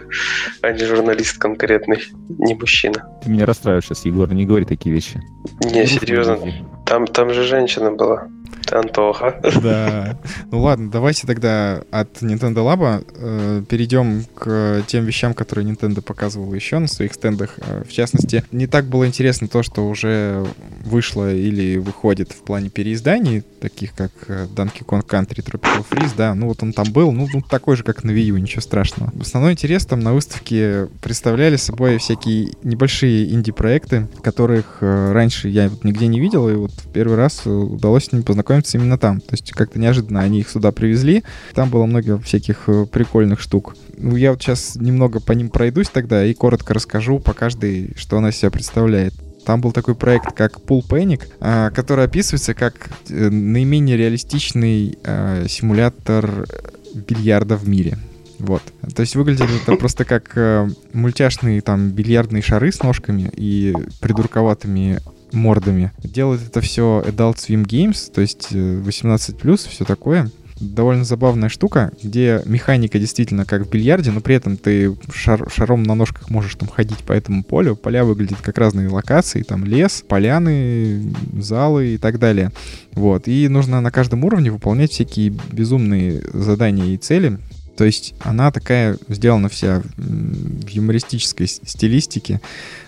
а 0.61 0.72
не 0.72 0.84
журналист 0.84 1.38
конкретный, 1.38 2.03
не 2.28 2.55
мужчина. 2.55 3.09
Ты 3.22 3.30
меня 3.30 3.47
расстраиваешь 3.47 3.86
сейчас, 3.86 4.05
Егор, 4.05 4.32
не 4.32 4.45
говори 4.45 4.64
такие 4.64 4.95
вещи. 4.95 5.20
Не, 5.64 5.86
серьезно, 5.86 6.38
там, 6.84 7.07
там 7.07 7.32
же 7.32 7.43
женщина 7.43 7.90
была. 7.90 8.28
Антоха. 8.70 9.40
Да. 9.62 10.18
Ну 10.50 10.61
ладно, 10.61 10.90
давайте 10.90 11.26
тогда 11.26 11.82
от 11.90 12.22
Nintendo 12.22 12.57
Lab 12.57 13.05
э, 13.14 13.62
перейдем 13.68 14.24
к 14.34 14.82
тем 14.86 15.05
вещам, 15.05 15.34
которые 15.34 15.66
Nintendo 15.68 16.00
показывала 16.00 16.55
еще 16.55 16.78
на 16.78 16.88
своих 16.88 17.14
стендах. 17.14 17.55
Э, 17.59 17.84
В 17.86 17.92
частности, 17.92 18.44
не 18.53 18.66
так 18.66 18.86
было 18.86 19.07
интересно 19.07 19.48
то, 19.48 19.62
что 19.62 19.88
уже 19.88 20.46
вышло 20.84 21.32
или 21.32 21.78
выходит 21.78 22.32
в 22.32 22.42
плане 22.42 22.70
переизданий, 22.70 23.42
таких 23.61 23.94
как 23.94 24.11
э, 24.28 24.46
Donkey 24.55 24.84
Kong 24.84 25.07
Country 25.07 25.44
Tropical 25.44 25.84
Freeze, 25.88 26.12
да, 26.16 26.34
ну 26.34 26.48
вот 26.48 26.62
он 26.62 26.72
там 26.72 26.92
был, 26.92 27.12
ну, 27.12 27.28
ну, 27.32 27.42
такой 27.42 27.76
же, 27.76 27.82
как 27.82 28.05
на 28.05 28.11
Wii 28.11 28.22
U, 28.24 28.38
ничего 28.38 28.61
страшного. 28.62 29.12
Основной 29.20 29.53
интерес 29.53 29.86
там 29.86 30.00
на 30.00 30.12
выставке 30.12 30.88
представляли 31.03 31.57
собой 31.57 31.98
всякие 31.98 32.50
небольшие 32.62 33.32
инди-проекты, 33.32 34.09
которых 34.22 34.78
э, 34.80 35.12
раньше 35.12 35.48
я 35.48 35.68
вот 35.68 35.84
нигде 35.84 36.07
не 36.07 36.20
видел, 36.20 36.48
и 36.48 36.55
вот 36.55 36.72
первый 36.92 37.16
раз 37.16 37.46
удалось 37.46 38.07
с 38.07 38.12
ними 38.12 38.22
познакомиться 38.22 38.41
именно 38.74 38.99
там. 38.99 39.20
То 39.20 39.32
есть 39.32 39.53
как-то 39.53 39.78
неожиданно 39.78 40.20
они 40.20 40.40
их 40.40 40.49
сюда 40.49 40.72
привезли. 40.72 41.22
Там 41.55 41.70
было 41.70 41.86
много 41.86 42.18
всяких 42.18 42.68
э, 42.68 42.86
прикольных 42.86 43.40
штук. 43.40 43.76
Ну, 43.97 44.16
я 44.16 44.32
вот 44.32 44.43
сейчас 44.43 44.76
немного 44.76 45.20
по 45.20 45.32
ним 45.32 45.49
пройдусь 45.49 45.88
тогда 45.88 46.24
и 46.24 46.34
коротко 46.34 46.74
расскажу 46.74 47.18
по 47.18 47.32
каждой, 47.32 47.95
что 47.97 48.18
она 48.18 48.30
из 48.30 48.36
себя 48.36 48.51
представляет. 48.51 49.14
Там 49.45 49.61
был 49.61 49.72
такой 49.72 49.95
проект, 49.95 50.32
как 50.32 50.59
Pool 50.59 50.86
Panic, 50.86 51.22
а, 51.40 51.70
который 51.70 52.05
описывается 52.05 52.55
как 52.55 52.90
э, 53.09 53.28
наименее 53.28 53.97
реалистичный 53.97 54.99
э, 55.03 55.47
симулятор 55.49 56.47
бильярда 56.95 57.57
в 57.57 57.68
мире. 57.68 57.99
Вот. 58.38 58.62
То 58.95 59.03
есть 59.03 59.14
выглядит 59.14 59.49
это 59.62 59.76
просто 59.78 60.05
как 60.05 60.32
э, 60.36 60.68
мультяшные 60.93 61.61
там 61.61 61.90
бильярдные 61.90 62.43
шары 62.43 62.72
с 62.72 62.82
ножками 62.82 63.30
и 63.36 63.74
придурковатыми 64.01 65.01
мордами. 65.33 65.93
Делает 66.03 66.43
это 66.47 66.61
все 66.61 67.03
Adult 67.07 67.37
Swim 67.37 67.64
Games, 67.66 68.12
то 68.12 68.20
есть 68.20 68.49
э, 68.53 68.80
18+, 68.80 69.57
все 69.68 69.85
такое. 69.85 70.30
Довольно 70.61 71.03
забавная 71.03 71.49
штука, 71.49 71.91
где 72.03 72.41
механика 72.45 72.99
действительно 73.01 73.45
как 73.45 73.66
в 73.66 73.70
бильярде, 73.70 74.12
но 74.12 74.20
при 74.20 74.37
этом 74.37 74.57
ты 74.57 74.95
шар- 75.12 75.51
шаром 75.51 75.83
на 75.83 75.97
ножках 75.97 76.30
можешь 76.30 76.55
там 76.55 76.68
ходить 76.68 76.99
по 76.99 77.12
этому 77.12 77.43
полю. 77.43 77.74
Поля 77.74 78.05
выглядят 78.05 78.39
как 78.43 78.59
разные 78.59 78.89
локации, 78.89 79.43
там 79.43 79.64
лес, 79.64 80.05
поляны, 80.07 81.12
залы 81.37 81.95
и 81.95 81.99
так 81.99 82.20
далее. 82.20 82.53
Вот. 82.93 83.26
И 83.26 83.49
нужно 83.49 83.80
на 83.80 83.91
каждом 83.91 84.24
уровне 84.24 84.53
выполнять 84.53 84.93
всякие 84.93 85.35
безумные 85.51 86.22
задания 86.33 86.95
и 86.95 86.97
цели. 86.97 87.39
То 87.76 87.84
есть 87.84 88.14
она 88.20 88.50
такая 88.50 88.98
сделана 89.08 89.48
вся 89.48 89.82
в 89.96 90.68
юмористической 90.68 91.46
стилистике. 91.46 92.40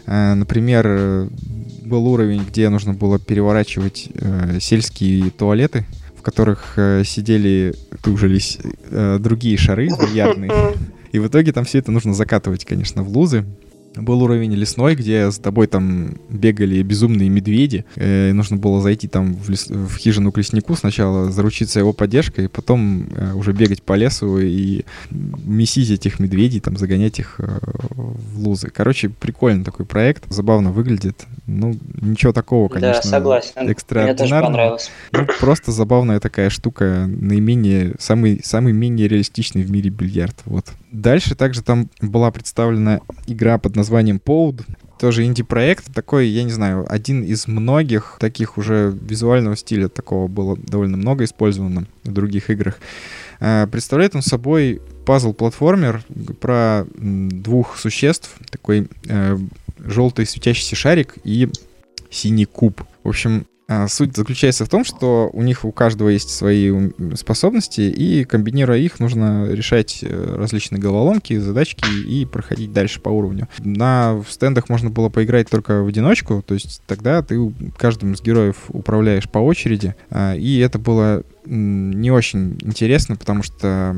Э, 0.07 0.35
Например, 0.35 1.29
был 1.85 2.07
уровень, 2.07 2.45
где 2.45 2.69
нужно 2.69 2.93
было 2.93 3.19
переворачивать 3.19 4.09
э, 4.15 4.59
сельские 4.61 5.31
туалеты, 5.31 5.87
в 6.17 6.23
которых 6.23 6.75
э, 6.77 7.03
сидели, 7.05 7.75
тужились 8.03 8.59
другие 8.91 9.57
шары 9.57 9.89
бильярдные. 10.01 10.53
И 11.13 11.19
в 11.19 11.29
итоге 11.29 11.53
там 11.53 11.65
все 11.65 11.79
это 11.79 11.93
нужно 11.93 12.13
закатывать, 12.13 12.65
конечно, 12.65 13.03
в 13.03 13.09
лузы. 13.09 13.45
Был 13.97 14.23
уровень 14.23 14.53
лесной, 14.55 14.95
где 14.95 15.31
с 15.31 15.39
тобой 15.39 15.67
там 15.67 16.17
бегали 16.29 16.83
безумные 16.83 17.29
медведи. 17.29 17.85
Э, 17.97 18.31
и 18.31 18.33
нужно 18.33 18.57
было 18.57 18.81
зайти 18.81 19.09
там 19.09 19.35
в, 19.35 19.49
лес- 19.49 19.71
в 19.71 19.97
хижину 19.97 20.33
к 20.33 20.39
леснику, 20.39 20.75
сначала 20.75 21.31
заручиться 21.31 21.79
его 21.79 21.93
поддержкой, 21.93 22.49
потом 22.49 23.07
э, 23.15 23.33
уже 23.35 23.53
бегать 23.53 23.83
по 23.83 23.95
лесу 23.95 24.39
и 24.39 24.85
месить 25.11 25.91
этих 25.91 26.19
медведей, 26.19 26.61
там 26.61 26.77
загонять 26.77 27.19
их 27.19 27.37
э, 27.39 27.59
в 27.95 28.39
лузы. 28.41 28.69
Короче, 28.71 29.09
прикольный 29.09 29.65
такой 29.65 29.87
проект, 29.87 30.25
забавно 30.29 30.73
выглядит. 30.73 31.25
Ну, 31.47 31.77
ничего 32.01 32.33
такого, 32.33 32.69
конечно. 32.69 33.03
да, 33.03 33.09
согласен. 33.09 33.53
Мне 34.05 34.15
тоже 34.15 34.41
понравилось. 34.41 34.91
Ну, 35.13 35.27
просто 35.41 35.73
забавная 35.73 36.21
такая 36.21 36.51
штука, 36.51 37.07
наименее, 37.07 37.95
самый, 37.99 38.41
самый 38.43 38.73
менее 38.73 39.09
реалистичный 39.09 39.63
в 39.63 39.71
мире 39.71 39.91
бильярд. 39.91 40.37
Вот. 40.47 40.67
Дальше 40.91 41.35
также 41.35 41.63
там 41.63 41.89
была 42.01 42.31
представлена 42.31 43.01
игра 43.27 43.59
под 43.59 43.77
названием 43.77 43.84
Poud. 43.91 44.63
Тоже 44.99 45.25
инди-проект, 45.25 45.93
такой, 45.93 46.29
я 46.29 46.45
не 46.45 46.53
знаю, 46.53 46.87
один 46.89 47.23
из 47.23 47.49
многих 47.49 48.17
таких 48.21 48.57
уже 48.57 48.97
визуального 48.99 49.57
стиля 49.57 49.89
такого 49.89 50.29
было 50.29 50.57
довольно 50.57 50.97
много 50.97 51.25
использовано 51.25 51.87
в 52.05 52.13
других 52.13 52.49
играх. 52.49 52.79
А, 53.41 53.67
Представляет 53.67 54.15
он 54.15 54.23
собой 54.23 54.81
пазл-платформер 55.05 56.03
про 56.41 56.87
двух 56.97 57.77
существ, 57.77 58.37
такой 58.51 58.89
э, 59.07 59.39
желтый 59.79 60.27
светящийся 60.27 60.77
шарик 60.77 61.17
и 61.25 61.51
синий 62.11 62.47
куб. 62.47 62.83
В 63.03 63.09
общем, 63.09 63.47
Суть 63.89 64.17
заключается 64.17 64.65
в 64.65 64.69
том, 64.69 64.85
что 64.85 65.31
у 65.33 65.43
них 65.43 65.65
у 65.65 65.73
каждого 65.73 66.09
есть 66.09 66.31
свои 66.31 66.73
способности, 67.15 67.83
и 67.83 68.25
комбинируя 68.25 68.79
их, 68.79 69.01
нужно 69.01 69.49
решать 69.51 70.01
э, 70.03 70.35
различные 70.37 70.81
головоломки, 70.81 71.39
задачки 71.39 71.85
и 72.07 72.25
проходить 72.25 72.73
дальше 72.73 73.01
по 73.01 73.09
уровню. 73.09 73.49
На 73.59 74.23
стендах 74.29 74.69
можно 74.69 74.91
было 74.91 75.09
поиграть 75.09 75.49
только 75.51 75.83
в 75.83 75.87
одиночку, 75.87 76.43
то 76.47 76.55
есть 76.55 76.83
тогда 76.87 77.23
ты 77.23 77.53
каждым 77.77 78.13
из 78.13 78.23
героев 78.23 78.57
управляешь 78.69 79.29
по 79.29 79.39
очереди, 79.39 79.95
а, 80.11 80.35
и 80.35 80.59
это 80.59 80.79
было 80.79 81.25
не 81.47 82.11
очень 82.11 82.59
интересно, 82.63 83.17
потому 83.17 83.43
что 83.43 83.97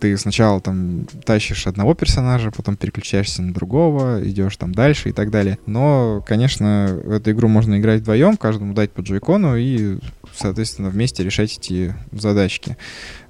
ты 0.00 0.16
сначала 0.16 0.60
там 0.60 1.06
тащишь 1.24 1.66
одного 1.66 1.94
персонажа, 1.94 2.50
потом 2.50 2.76
переключаешься 2.76 3.42
на 3.42 3.52
другого, 3.52 4.20
идешь 4.22 4.56
там 4.56 4.74
дальше 4.74 5.08
и 5.08 5.12
так 5.12 5.30
далее. 5.30 5.58
Но, 5.66 6.22
конечно, 6.26 6.98
в 7.04 7.10
эту 7.10 7.32
игру 7.32 7.48
можно 7.48 7.78
играть 7.78 8.00
вдвоем, 8.00 8.36
каждому 8.36 8.74
дать 8.74 8.92
по 8.92 9.00
джойкону 9.00 9.56
и, 9.56 9.98
соответственно, 10.34 10.90
вместе 10.90 11.24
решать 11.24 11.58
эти 11.58 11.94
задачки. 12.12 12.76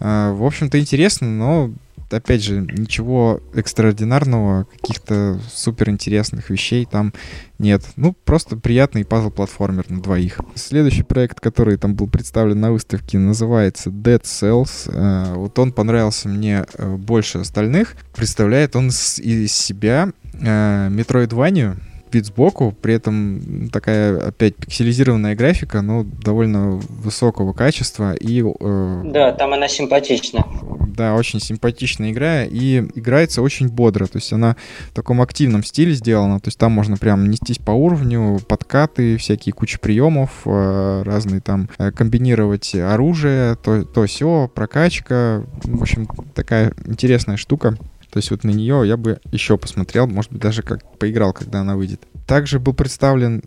А, 0.00 0.32
в 0.32 0.44
общем-то, 0.44 0.78
интересно, 0.78 1.28
но 1.28 1.72
опять 2.10 2.42
же, 2.42 2.60
ничего 2.60 3.40
экстраординарного, 3.54 4.64
каких-то 4.64 5.40
суперинтересных 5.52 6.50
вещей 6.50 6.86
там 6.90 7.12
нет. 7.58 7.82
Ну, 7.96 8.12
просто 8.12 8.56
приятный 8.56 9.04
пазл-платформер 9.04 9.86
на 9.88 10.02
двоих. 10.02 10.40
Следующий 10.54 11.02
проект, 11.02 11.40
который 11.40 11.76
там 11.76 11.94
был 11.94 12.08
представлен 12.08 12.60
на 12.60 12.72
выставке, 12.72 13.18
называется 13.18 13.90
Dead 13.90 14.22
Cells. 14.22 14.90
Э, 14.92 15.34
вот 15.34 15.58
он 15.58 15.72
понравился 15.72 16.28
мне 16.28 16.66
э, 16.74 16.96
больше 16.96 17.38
остальных. 17.38 17.96
Представляет 18.14 18.76
он 18.76 18.88
из 18.88 19.52
себя 19.52 20.12
э, 20.34 20.88
Metroidvania, 20.88 21.78
вид 22.14 22.26
сбоку, 22.26 22.74
при 22.80 22.94
этом 22.94 23.68
такая 23.70 24.28
опять 24.28 24.56
пикселизированная 24.56 25.34
графика, 25.34 25.82
но 25.82 26.04
довольно 26.04 26.80
высокого 26.88 27.52
качества 27.52 28.14
и... 28.14 28.42
Э, 28.42 29.02
да, 29.04 29.32
там 29.32 29.52
она 29.52 29.68
симпатична. 29.68 30.46
Да, 30.88 31.14
очень 31.14 31.40
симпатичная 31.40 32.12
игра 32.12 32.44
и 32.44 32.78
играется 32.94 33.42
очень 33.42 33.68
бодро, 33.68 34.06
то 34.06 34.18
есть 34.18 34.32
она 34.32 34.56
в 34.90 34.94
таком 34.94 35.20
активном 35.20 35.64
стиле 35.64 35.92
сделана, 35.92 36.38
то 36.40 36.48
есть 36.48 36.58
там 36.58 36.72
можно 36.72 36.96
прям 36.96 37.28
нестись 37.28 37.58
по 37.58 37.72
уровню, 37.72 38.38
подкаты, 38.46 39.16
всякие 39.16 39.52
куча 39.52 39.78
приемов, 39.78 40.30
э, 40.44 41.02
разные 41.04 41.40
там 41.40 41.68
э, 41.78 41.90
комбинировать 41.90 42.74
оружие, 42.74 43.56
то, 43.56 43.84
то 43.84 44.06
все, 44.06 44.50
прокачка, 44.54 45.42
в 45.64 45.82
общем, 45.82 46.08
такая 46.34 46.72
интересная 46.86 47.36
штука. 47.36 47.76
То 48.14 48.18
есть 48.18 48.30
вот 48.30 48.44
на 48.44 48.50
нее 48.50 48.84
я 48.86 48.96
бы 48.96 49.18
еще 49.32 49.58
посмотрел, 49.58 50.06
может 50.06 50.30
быть, 50.30 50.40
даже 50.40 50.62
как 50.62 50.98
поиграл, 50.98 51.32
когда 51.32 51.62
она 51.62 51.74
выйдет. 51.74 52.00
Также 52.28 52.60
был 52.60 52.72
представлен 52.72 53.42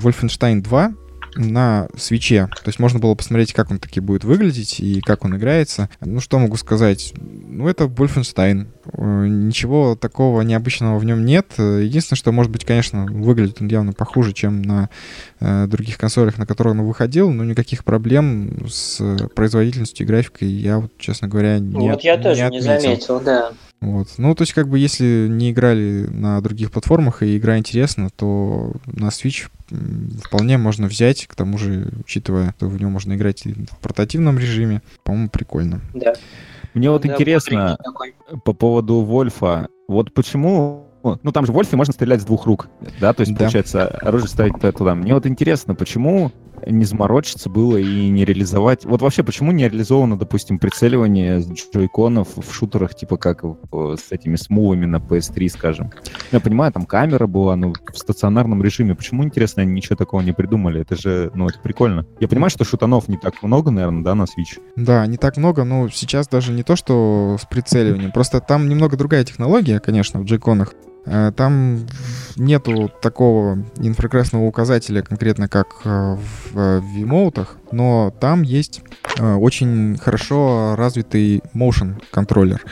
Wolfenstein 0.00 0.62
2 0.62 0.94
на 1.36 1.88
свече. 1.94 2.48
То 2.62 2.68
есть 2.68 2.78
можно 2.78 2.98
было 2.98 3.14
посмотреть, 3.14 3.52
как 3.52 3.70
он 3.70 3.78
таки 3.78 4.00
будет 4.00 4.24
выглядеть 4.24 4.80
и 4.80 5.02
как 5.02 5.26
он 5.26 5.36
играется. 5.36 5.90
Ну, 6.00 6.20
что 6.20 6.38
могу 6.38 6.56
сказать? 6.56 7.12
Ну, 7.18 7.68
это 7.68 7.84
Wolfenstein. 7.84 8.68
Ничего 8.96 9.96
такого 9.96 10.40
необычного 10.40 10.98
в 10.98 11.04
нем 11.04 11.26
нет. 11.26 11.48
Единственное, 11.58 12.16
что, 12.16 12.32
может 12.32 12.50
быть, 12.50 12.64
конечно, 12.64 13.04
выглядит 13.04 13.60
он 13.60 13.68
явно 13.68 13.92
похуже, 13.92 14.32
чем 14.32 14.62
на 14.62 14.88
э, 15.40 15.66
других 15.66 15.98
консолях, 15.98 16.38
на 16.38 16.46
которые 16.46 16.72
он 16.72 16.86
выходил, 16.86 17.30
но 17.30 17.44
никаких 17.44 17.84
проблем 17.84 18.66
с 18.66 18.98
производительностью 19.34 20.06
и 20.06 20.08
графикой 20.08 20.48
я, 20.48 20.78
вот, 20.78 20.96
честно 20.96 21.28
говоря, 21.28 21.58
не 21.58 21.90
Вот 21.90 22.00
я 22.02 22.16
тоже 22.16 22.48
не, 22.48 22.56
не 22.56 22.60
заметил, 22.62 23.20
да. 23.20 23.52
Вот. 23.80 24.08
Ну, 24.16 24.34
то 24.34 24.42
есть, 24.42 24.54
как 24.54 24.68
бы, 24.68 24.78
если 24.78 25.26
не 25.28 25.50
играли 25.50 26.06
на 26.08 26.40
других 26.40 26.72
платформах 26.72 27.22
и 27.22 27.36
игра 27.36 27.58
интересна, 27.58 28.08
то 28.10 28.72
на 28.86 29.08
Switch 29.08 29.48
вполне 30.24 30.56
можно 30.56 30.86
взять, 30.86 31.26
к 31.26 31.34
тому 31.34 31.58
же, 31.58 31.92
учитывая, 32.00 32.54
что 32.56 32.68
в 32.68 32.80
него 32.80 32.90
можно 32.90 33.14
играть 33.14 33.44
и 33.46 33.52
в 33.52 33.78
портативном 33.82 34.38
режиме, 34.38 34.82
по-моему, 35.02 35.28
прикольно. 35.28 35.80
Да. 35.92 36.14
Мне 36.72 36.90
вот 36.90 37.02
да, 37.02 37.12
интересно 37.12 37.78
по 38.44 38.52
поводу 38.52 39.02
Вольфа, 39.02 39.68
вот 39.86 40.12
почему 40.12 40.88
ну, 41.04 41.32
там 41.32 41.44
же 41.44 41.52
в 41.52 41.54
Вольфе 41.54 41.76
можно 41.76 41.92
стрелять 41.92 42.22
с 42.22 42.24
двух 42.24 42.46
рук, 42.46 42.68
да, 43.00 43.12
то 43.12 43.20
есть, 43.20 43.32
да. 43.32 43.40
получается, 43.40 43.86
оружие 43.86 44.28
ставить 44.28 44.58
туда. 44.76 44.94
Мне 44.94 45.14
вот 45.14 45.26
интересно, 45.26 45.74
почему 45.74 46.32
не 46.66 46.84
заморочиться 46.84 47.50
было 47.50 47.76
и 47.76 48.08
не 48.10 48.24
реализовать... 48.24 48.84
Вот 48.84 49.02
вообще, 49.02 49.22
почему 49.22 49.52
не 49.52 49.68
реализовано, 49.68 50.18
допустим, 50.18 50.58
прицеливание 50.58 51.40
джойконов 51.40 52.28
в 52.36 52.52
шутерах, 52.52 52.94
типа 52.94 53.16
как 53.16 53.44
с 53.72 54.10
этими 54.10 54.36
смувами 54.36 54.86
на 54.86 54.96
PS3, 54.96 55.48
скажем? 55.48 55.90
Я 56.32 56.40
понимаю, 56.40 56.72
там 56.72 56.86
камера 56.86 57.26
была, 57.26 57.56
но 57.56 57.72
в 57.72 57.98
стационарном 57.98 58.62
режиме. 58.62 58.94
Почему, 58.94 59.24
интересно, 59.24 59.62
они 59.62 59.72
ничего 59.72 59.96
такого 59.96 60.20
не 60.20 60.32
придумали? 60.32 60.80
Это 60.80 60.96
же, 60.96 61.30
ну, 61.34 61.48
это 61.48 61.58
прикольно. 61.60 62.06
Я 62.20 62.28
понимаю, 62.28 62.50
что 62.50 62.64
шутанов 62.64 63.08
не 63.08 63.16
так 63.16 63.42
много, 63.42 63.70
наверное, 63.70 64.02
да, 64.02 64.14
на 64.14 64.24
Switch? 64.24 64.60
Да, 64.76 65.06
не 65.06 65.16
так 65.16 65.36
много, 65.36 65.64
но 65.64 65.88
сейчас 65.88 66.28
даже 66.28 66.52
не 66.52 66.62
то, 66.62 66.76
что 66.76 67.36
с 67.40 67.46
прицеливанием. 67.46 68.12
Просто 68.12 68.40
там 68.40 68.68
немного 68.68 68.96
другая 68.96 69.24
технология, 69.24 69.80
конечно, 69.80 70.20
в 70.20 70.24
джойконах. 70.24 70.74
Э, 71.06 71.32
там 71.36 71.86
нету 72.36 72.90
такого 73.02 73.58
инфракрасного 73.76 74.44
указателя 74.44 75.02
конкретно, 75.02 75.48
как 75.48 75.68
э, 75.84 76.16
в 76.52 76.80
вимоутах, 76.80 77.56
но 77.72 78.12
там 78.20 78.42
есть 78.42 78.82
э, 79.18 79.34
очень 79.34 79.98
хорошо 79.98 80.74
развитый 80.76 81.42
motion 81.54 82.02
контроллер. 82.10 82.62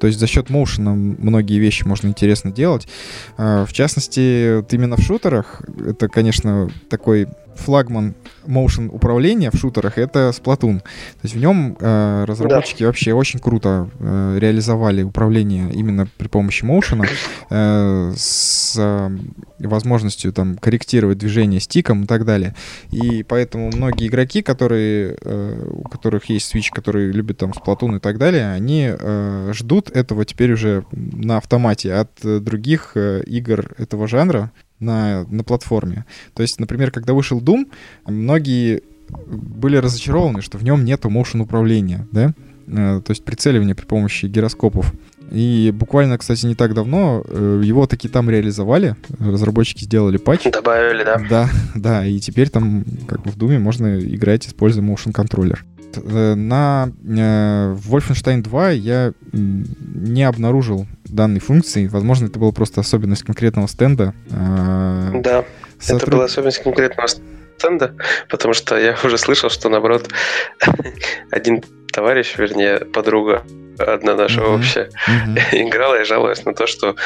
То 0.00 0.06
есть 0.06 0.18
за 0.18 0.26
счет 0.26 0.50
моушена 0.50 0.92
многие 0.94 1.58
вещи 1.58 1.84
можно 1.84 2.08
интересно 2.08 2.50
делать. 2.50 2.88
В 3.36 3.68
частности, 3.72 4.56
вот 4.56 4.72
именно 4.72 4.96
в 4.96 5.00
шутерах, 5.00 5.62
это, 5.86 6.08
конечно, 6.08 6.70
такой 6.88 7.28
флагман 7.56 8.14
motion 8.46 8.88
управления 8.88 9.50
в 9.50 9.56
шутерах 9.56 9.98
это 9.98 10.30
Splatoon. 10.30 10.80
То 10.80 10.84
есть 11.22 11.34
в 11.34 11.38
нем 11.38 11.76
э, 11.78 12.24
разработчики 12.26 12.80
да. 12.80 12.86
вообще 12.86 13.12
очень 13.12 13.38
круто 13.38 13.88
э, 13.98 14.38
реализовали 14.38 15.02
управление 15.02 15.72
именно 15.72 16.08
при 16.16 16.28
помощи 16.28 16.64
motion 16.64 17.06
э, 17.50 18.12
с 18.16 18.74
э, 18.78 19.10
возможностью 19.58 20.32
там 20.32 20.56
корректировать 20.56 21.18
движение 21.18 21.60
стиком 21.60 22.04
и 22.04 22.06
так 22.06 22.24
далее. 22.24 22.54
И 22.90 23.22
поэтому 23.22 23.70
многие 23.72 24.08
игроки, 24.08 24.42
которые, 24.42 25.16
э, 25.20 25.66
у 25.70 25.88
которых 25.88 26.26
есть 26.26 26.54
Switch, 26.54 26.70
которые 26.72 27.12
любят 27.12 27.38
там 27.38 27.50
Splatoon 27.50 27.96
и 27.96 28.00
так 28.00 28.18
далее, 28.18 28.52
они 28.52 28.90
э, 28.90 29.52
ждут 29.54 29.90
этого 29.90 30.24
теперь 30.24 30.52
уже 30.52 30.84
на 30.92 31.38
автомате 31.38 31.94
от 31.94 32.10
э, 32.24 32.40
других 32.40 32.92
э, 32.94 33.22
игр 33.26 33.74
этого 33.78 34.08
жанра 34.08 34.50
на, 34.82 35.24
на 35.30 35.44
платформе. 35.44 36.04
То 36.34 36.42
есть, 36.42 36.60
например, 36.60 36.90
когда 36.90 37.14
вышел 37.14 37.40
Doom, 37.40 37.70
многие 38.06 38.82
были 39.26 39.76
разочарованы, 39.76 40.42
что 40.42 40.58
в 40.58 40.64
нем 40.64 40.84
нету 40.84 41.08
motion 41.08 41.40
управления, 41.40 42.06
да? 42.12 42.34
Э, 42.66 43.00
то 43.04 43.10
есть 43.10 43.24
прицеливание 43.24 43.74
при 43.74 43.84
помощи 43.84 44.26
гироскопов. 44.26 44.92
И 45.30 45.72
буквально, 45.74 46.18
кстати, 46.18 46.44
не 46.44 46.54
так 46.54 46.74
давно 46.74 47.24
э, 47.26 47.62
его 47.64 47.86
таки 47.86 48.08
там 48.08 48.28
реализовали, 48.28 48.96
разработчики 49.18 49.84
сделали 49.84 50.18
патч. 50.18 50.44
Добавили, 50.50 51.04
да? 51.04 51.18
Да, 51.28 51.50
да, 51.74 52.06
и 52.06 52.18
теперь 52.18 52.50
там 52.50 52.84
как 53.06 53.22
бы 53.22 53.30
в 53.30 53.36
Думе 53.36 53.58
можно 53.58 53.98
играть, 53.98 54.46
используя 54.46 54.84
motion 54.84 55.12
контроллер. 55.12 55.64
Э, 55.96 56.34
на 56.34 56.92
Wolfenstein 57.04 58.42
2 58.42 58.70
я 58.70 59.12
не 59.32 60.22
обнаружил 60.24 60.86
данной 61.04 61.40
функции. 61.40 61.86
Возможно, 61.86 62.26
это 62.26 62.38
была 62.38 62.52
просто 62.52 62.80
особенность 62.80 63.22
конкретного 63.22 63.66
стенда. 63.66 64.14
А, 64.30 65.10
да, 65.14 65.44
Сотруд... 65.78 66.02
это 66.02 66.10
была 66.10 66.24
особенность 66.24 66.62
конкретного 66.62 67.08
стенда, 67.58 67.94
потому 68.28 68.54
что 68.54 68.78
я 68.78 68.96
уже 69.04 69.18
слышал, 69.18 69.50
что, 69.50 69.68
наоборот, 69.68 70.08
один 71.30 71.62
товарищ, 71.92 72.36
вернее, 72.36 72.78
подруга 72.78 73.44
одна 73.78 74.14
наша 74.14 74.40
uh-huh. 74.40 74.54
общая, 74.54 74.90
uh-huh. 75.08 75.38
играла 75.68 76.00
и 76.00 76.04
жаловалась 76.04 76.44
на 76.44 76.54
то, 76.54 76.66
что 76.66 76.96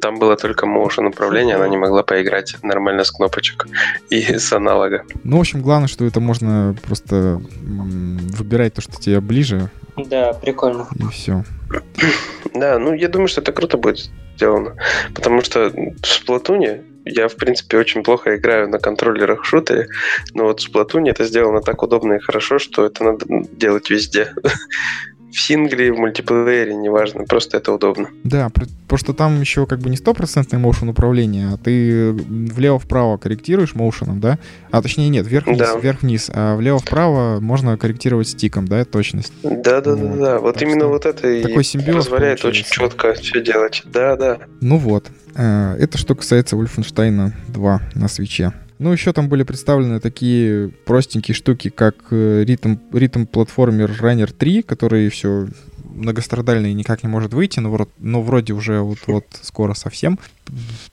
там 0.00 0.18
было 0.18 0.36
только 0.36 0.66
motion 0.66 1.06
управление, 1.08 1.56
она 1.56 1.68
не 1.68 1.76
могла 1.76 2.02
поиграть 2.02 2.56
нормально 2.62 3.04
с 3.04 3.10
кнопочек 3.10 3.66
и 4.10 4.22
с 4.38 4.52
аналога. 4.52 5.04
Ну, 5.24 5.38
в 5.38 5.40
общем, 5.40 5.62
главное, 5.62 5.88
что 5.88 6.04
это 6.04 6.20
можно 6.20 6.74
просто 6.86 7.40
выбирать 7.62 8.74
то, 8.74 8.80
что 8.80 9.00
тебе 9.00 9.20
ближе. 9.20 9.70
Да, 9.96 10.32
прикольно. 10.34 10.86
И 10.94 11.06
все. 11.12 11.44
Да, 12.54 12.78
ну 12.78 12.94
я 12.94 13.08
думаю, 13.08 13.28
что 13.28 13.42
это 13.42 13.52
круто 13.52 13.76
будет 13.76 14.08
сделано. 14.34 14.76
Потому 15.14 15.42
что 15.42 15.68
в 15.68 16.06
Сплатуне 16.06 16.80
я, 17.06 17.28
в 17.28 17.36
принципе, 17.36 17.78
очень 17.78 18.02
плохо 18.02 18.36
играю 18.36 18.68
на 18.68 18.78
контроллерах 18.78 19.44
шутере, 19.44 19.88
но 20.34 20.44
вот 20.44 20.60
в 20.60 20.68
Splatoon 20.68 21.08
это 21.08 21.24
сделано 21.24 21.60
так 21.60 21.82
удобно 21.82 22.14
и 22.14 22.18
хорошо, 22.18 22.58
что 22.58 22.84
это 22.84 23.04
надо 23.04 23.26
делать 23.52 23.90
везде 23.90 24.34
в 25.36 25.40
сингле, 25.40 25.92
в 25.92 25.98
мультиплеере, 25.98 26.74
неважно, 26.74 27.24
просто 27.24 27.58
это 27.58 27.70
удобно. 27.72 28.08
Да, 28.24 28.48
потому 28.48 28.98
что 28.98 29.12
там 29.12 29.38
еще 29.38 29.66
как 29.66 29.80
бы 29.80 29.90
не 29.90 29.96
стопроцентное 29.98 30.58
моушен 30.58 30.88
управление, 30.88 31.50
а 31.52 31.58
ты 31.58 32.12
влево-вправо 32.12 33.18
корректируешь 33.18 33.74
моушеном, 33.74 34.18
да? 34.18 34.38
А 34.70 34.80
точнее 34.80 35.10
нет, 35.10 35.26
вверх-вниз, 35.26 35.58
да. 35.58 35.76
вверх-вниз, 35.76 36.30
а 36.32 36.56
влево-вправо 36.56 37.40
можно 37.40 37.76
корректировать 37.76 38.28
стиком, 38.28 38.66
да, 38.66 38.86
точность. 38.86 39.34
Да-да-да, 39.42 39.94
вот, 39.96 40.18
да. 40.18 40.38
вот 40.38 40.62
именно 40.62 40.86
вот 40.86 41.04
это 41.04 41.42
такой 41.42 41.62
и 41.62 41.92
позволяет 41.92 42.40
получается. 42.40 42.46
очень 42.46 42.64
четко 42.64 43.12
все 43.12 43.42
делать. 43.42 43.82
Да-да. 43.84 44.38
Ну 44.62 44.78
вот, 44.78 45.10
э, 45.34 45.76
это 45.78 45.98
что 45.98 46.14
касается 46.14 46.56
Wolfenstein 46.56 47.32
2 47.48 47.80
на 47.94 48.08
свече. 48.08 48.54
Ну, 48.78 48.92
еще 48.92 49.12
там 49.12 49.28
были 49.28 49.42
представлены 49.42 50.00
такие 50.00 50.68
простенькие 50.68 51.34
штуки, 51.34 51.70
как 51.70 51.96
э, 52.10 52.44
ритм, 52.44 52.76
ритм 52.92 53.24
платформер 53.24 53.90
Runner 53.90 54.30
3, 54.30 54.62
который 54.62 55.08
все 55.08 55.48
многострадальный 55.96 56.72
и 56.72 56.74
никак 56.74 57.02
не 57.02 57.08
может 57.08 57.32
выйти, 57.32 57.58
но, 57.60 57.74
вро- 57.74 57.88
но 57.98 58.22
вроде 58.22 58.52
уже 58.52 58.80
вот-вот 58.80 59.24
скоро 59.42 59.74
совсем. 59.74 60.18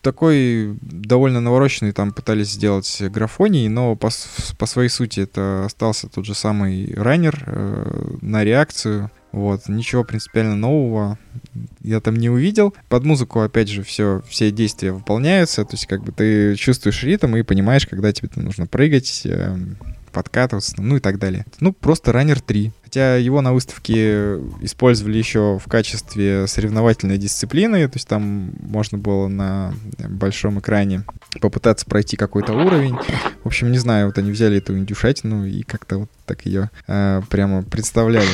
Такой 0.01 0.77
довольно 0.81 1.41
навороченный 1.41 1.91
там 1.91 2.11
пытались 2.11 2.51
сделать 2.51 3.01
графоний, 3.01 3.68
но 3.68 3.95
по, 3.95 4.10
по 4.57 4.65
своей 4.65 4.89
сути 4.89 5.22
это 5.22 5.65
остался 5.65 6.07
тот 6.07 6.26
же 6.26 6.34
самый 6.34 6.93
раннер 6.95 7.43
э, 7.45 8.15
на 8.22 8.43
реакцию. 8.43 9.11
Вот, 9.31 9.68
ничего 9.68 10.03
принципиально 10.03 10.55
нового 10.55 11.18
я 11.82 12.00
там 12.00 12.16
не 12.16 12.30
увидел. 12.30 12.74
Под 12.90 13.04
музыку, 13.04 13.42
опять 13.42 13.70
же, 13.70 13.84
все, 13.84 14.22
все 14.28 14.52
действия 14.52 14.92
выполняются. 14.92 15.64
То 15.66 15.74
есть, 15.74 15.88
как 15.88 16.04
бы 16.04 16.12
ты 16.12 16.56
чувствуешь 16.56 17.04
ритм 17.04 17.36
и 17.36 17.44
понимаешь, 17.44 17.88
когда 17.88 18.12
тебе 18.12 18.30
там 18.30 18.44
нужно 18.44 18.68
прыгать, 18.68 19.22
эм, 19.26 19.78
подкатываться, 20.14 20.76
ну 20.78 20.98
и 20.98 21.00
так 21.00 21.20
далее. 21.20 21.46
Ну, 21.60 21.74
просто 21.74 22.14
Раннер 22.14 22.40
3. 22.40 22.72
Хотя 22.84 23.18
его 23.18 23.42
на 23.42 23.54
выставке 23.54 24.36
использовали 24.62 25.18
еще 25.18 25.60
в 25.60 25.68
качестве 25.68 26.46
соревновательной 26.48 27.18
дисциплины, 27.18 27.88
то 27.88 27.96
есть 27.96 28.08
там 28.08 28.52
можно 28.60 29.00
было 29.00 29.28
на 29.28 29.74
большом 29.98 30.60
экране 30.60 31.04
попытаться 31.42 31.88
пройти 31.88 32.16
какой-то 32.16 32.54
уровень. 32.54 32.96
В 33.44 33.48
общем, 33.48 33.72
не 33.72 33.80
знаю, 33.80 34.06
вот 34.08 34.18
они 34.20 34.32
взяли 34.32 34.58
эту 34.58 34.78
индюшатину 34.78 35.46
и 35.46 35.64
как-то 35.64 35.98
вот 35.98 36.10
так 36.28 36.46
ее 36.46 36.70
э, 36.88 37.22
прямо 37.30 37.64
представляли 37.64 38.30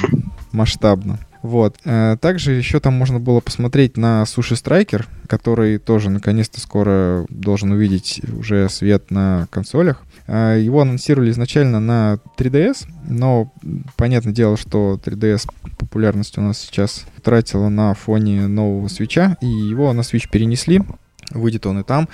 масштабно. 0.51 1.19
Вот. 1.41 1.77
Э, 1.85 2.17
Также 2.19 2.53
еще 2.53 2.79
там 2.79 2.93
можно 2.93 3.19
было 3.19 3.39
посмотреть 3.39 3.97
на 3.97 4.25
Sushi 4.25 4.55
Striker, 4.55 5.07
который 5.27 5.77
тоже 5.77 6.09
наконец-то 6.09 6.59
скоро 6.59 7.25
должен 7.29 7.71
увидеть 7.71 8.21
уже 8.37 8.67
свет 8.69 9.09
на 9.11 9.47
консолях. 9.49 10.03
Э, 10.27 10.59
Его 10.61 10.81
анонсировали 10.81 11.31
изначально 11.31 11.79
на 11.79 12.19
3DS, 12.37 12.87
но 13.07 13.51
понятное 13.95 14.33
дело, 14.33 14.57
что 14.57 14.99
3DS 15.03 15.47
популярность 15.77 16.37
у 16.37 16.41
нас 16.41 16.59
сейчас 16.59 17.05
утратила 17.17 17.69
на 17.69 17.93
фоне 17.93 18.47
нового 18.47 18.87
Switch 18.87 19.25
а, 19.25 19.37
и 19.41 19.47
его 19.47 19.91
на 19.93 20.01
Switch 20.01 20.29
перенесли. 20.29 20.81
Выйдет 21.31 21.65
он 21.65 21.79
и 21.79 21.83
там. 21.83 22.07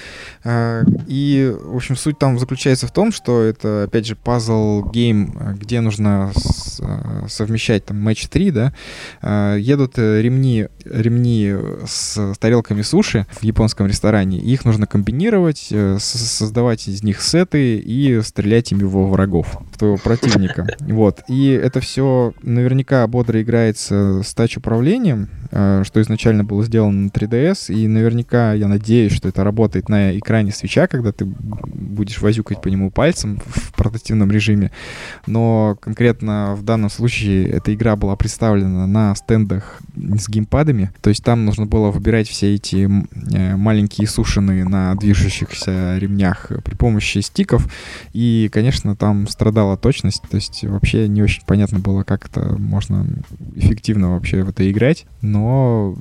Э, 0.44 0.84
И, 1.08 1.54
в 1.60 1.76
общем, 1.76 1.96
суть 1.96 2.20
там 2.20 2.40
заключается 2.40 2.88
в 2.88 2.92
том, 2.92 3.12
что 3.12 3.42
это, 3.42 3.84
опять 3.84 4.06
же, 4.06 4.16
puzzle 4.16 4.92
game, 4.92 5.56
где 5.60 5.82
нужно 5.82 6.32
э, 6.80 7.28
совмещать 7.28 7.86
там 7.86 8.02
матч 8.02 8.28
3, 8.28 8.52
да. 8.52 8.74
Э, 9.22 9.58
Едут 9.60 9.98
ремни, 9.98 10.68
ремни 10.84 11.54
с 11.88 12.34
тарелками 12.40 12.82
суши 12.82 13.26
в 13.32 13.44
японском 13.44 13.88
ресторане. 13.88 14.40
Их 14.40 14.66
нужно 14.66 14.88
комбинировать, 14.88 15.72
создавать 16.00 16.88
из 16.88 17.04
них 17.04 17.22
сеты 17.22 17.78
и 17.78 18.22
стрелять 18.22 18.72
ими 18.72 18.84
во 18.84 19.08
врагов, 19.08 19.58
твоего 19.78 19.98
противника. 19.98 20.68
Вот. 20.96 21.22
И 21.28 21.50
это 21.50 21.80
все 21.80 22.34
наверняка 22.42 23.06
бодро 23.08 23.42
играется 23.42 24.22
с 24.24 24.34
тач-управлением, 24.34 25.30
что 25.56 26.02
изначально 26.02 26.44
было 26.44 26.64
сделано 26.66 27.04
на 27.04 27.08
3DS, 27.08 27.74
и 27.74 27.88
наверняка 27.88 28.54
я 28.54 28.68
надеюсь, 28.68 29.14
что 29.14 29.30
это 29.30 29.44
работает 29.44 29.88
на 29.88 30.18
экране 30.18 30.52
свеча, 30.52 30.88
когда 30.88 31.14
ты 31.14 31.26
будешь 31.26 32.20
возюкать 32.20 32.62
по 32.62 32.68
нему 32.68 32.92
пальцем 32.92 33.40
в 33.46 33.74
портативном 33.74 34.32
режиме. 34.32 34.72
Но 35.28 35.78
конкретно 35.80 36.56
в 36.56 36.64
данном 36.64 36.90
случае 36.90 37.48
эта 37.48 37.74
игра 37.74 37.96
была 37.96 38.18
представлена 38.18 38.86
на 38.86 39.16
стендах 39.16 39.80
с 39.96 40.28
геймпадами, 40.28 40.92
то 41.02 41.10
есть 41.10 41.24
там 41.24 41.46
нужно 41.46 41.66
было 41.66 41.90
выбирать 41.90 42.28
все 42.28 42.56
эти 42.56 42.90
э, 43.34 43.56
маленькие 43.56 44.08
сушеные 44.08 44.66
на 44.66 44.96
движущихся 44.96 45.98
ремнях 45.98 46.52
при 46.64 46.76
помощи 46.76 47.20
стиков, 47.20 47.72
и, 48.12 48.50
конечно, 48.52 48.96
там 48.96 49.28
страдала 49.28 49.78
точность, 49.78 50.22
то 50.30 50.36
есть 50.36 50.66
вообще 50.66 51.08
не 51.08 51.24
очень 51.24 51.44
понятно 51.46 51.80
было, 51.80 52.04
как 52.04 52.28
это 52.28 52.58
можно 52.58 53.08
эффективно 53.56 54.12
вообще 54.12 54.44
в 54.44 54.50
это 54.50 54.70
играть, 54.70 55.06
но 55.22 55.45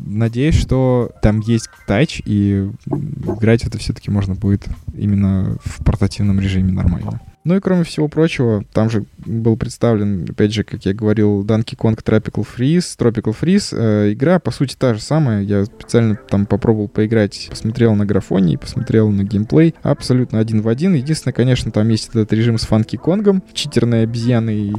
надеюсь, 0.05 0.55
что 0.55 1.11
там 1.23 1.41
есть 1.41 1.69
тач, 1.87 2.23
и 2.25 2.71
играть 2.87 3.65
это 3.65 3.79
все-таки 3.79 4.11
можно 4.11 4.35
будет 4.35 4.67
именно 4.95 5.57
в 5.65 5.85
портативном 5.85 6.41
режиме 6.41 6.73
нормально. 6.73 7.21
Ну 7.45 7.57
и 7.57 7.61
кроме 7.61 7.85
всего 7.85 8.09
прочего, 8.09 8.65
там 8.73 8.89
же 8.89 9.05
был 9.19 9.59
представлен, 9.59 10.27
опять 10.31 10.55
же, 10.55 10.65
как 10.65 10.87
я 10.87 10.95
говорил, 10.95 11.45
Donkey 11.45 11.77
Kong 11.77 12.03
Tropical 12.03 12.47
Freeze. 12.47 12.97
Tropical 12.99 13.37
Freeze 13.39 13.77
э, 13.77 14.13
игра, 14.15 14.39
по 14.39 14.51
сути, 14.51 14.75
та 14.79 14.95
же 14.95 15.03
самая. 15.03 15.43
Я 15.43 15.67
специально 15.67 16.17
там 16.17 16.47
попробовал 16.47 16.89
поиграть, 16.89 17.49
посмотрел 17.51 17.95
на 17.95 18.07
графоне, 18.07 18.57
посмотрел 18.57 19.11
на 19.11 19.25
геймплей. 19.25 19.75
Абсолютно 19.83 20.39
один 20.39 20.63
в 20.63 20.69
один. 20.69 20.95
Единственное, 20.95 21.35
конечно, 21.35 21.71
там 21.71 21.87
есть 21.91 22.09
этот 22.09 22.33
режим 22.33 22.57
с 22.57 22.63
Фанки 22.63 22.97
Конгом, 22.97 23.43
читерной 23.53 24.05
обезьяной 24.05 24.73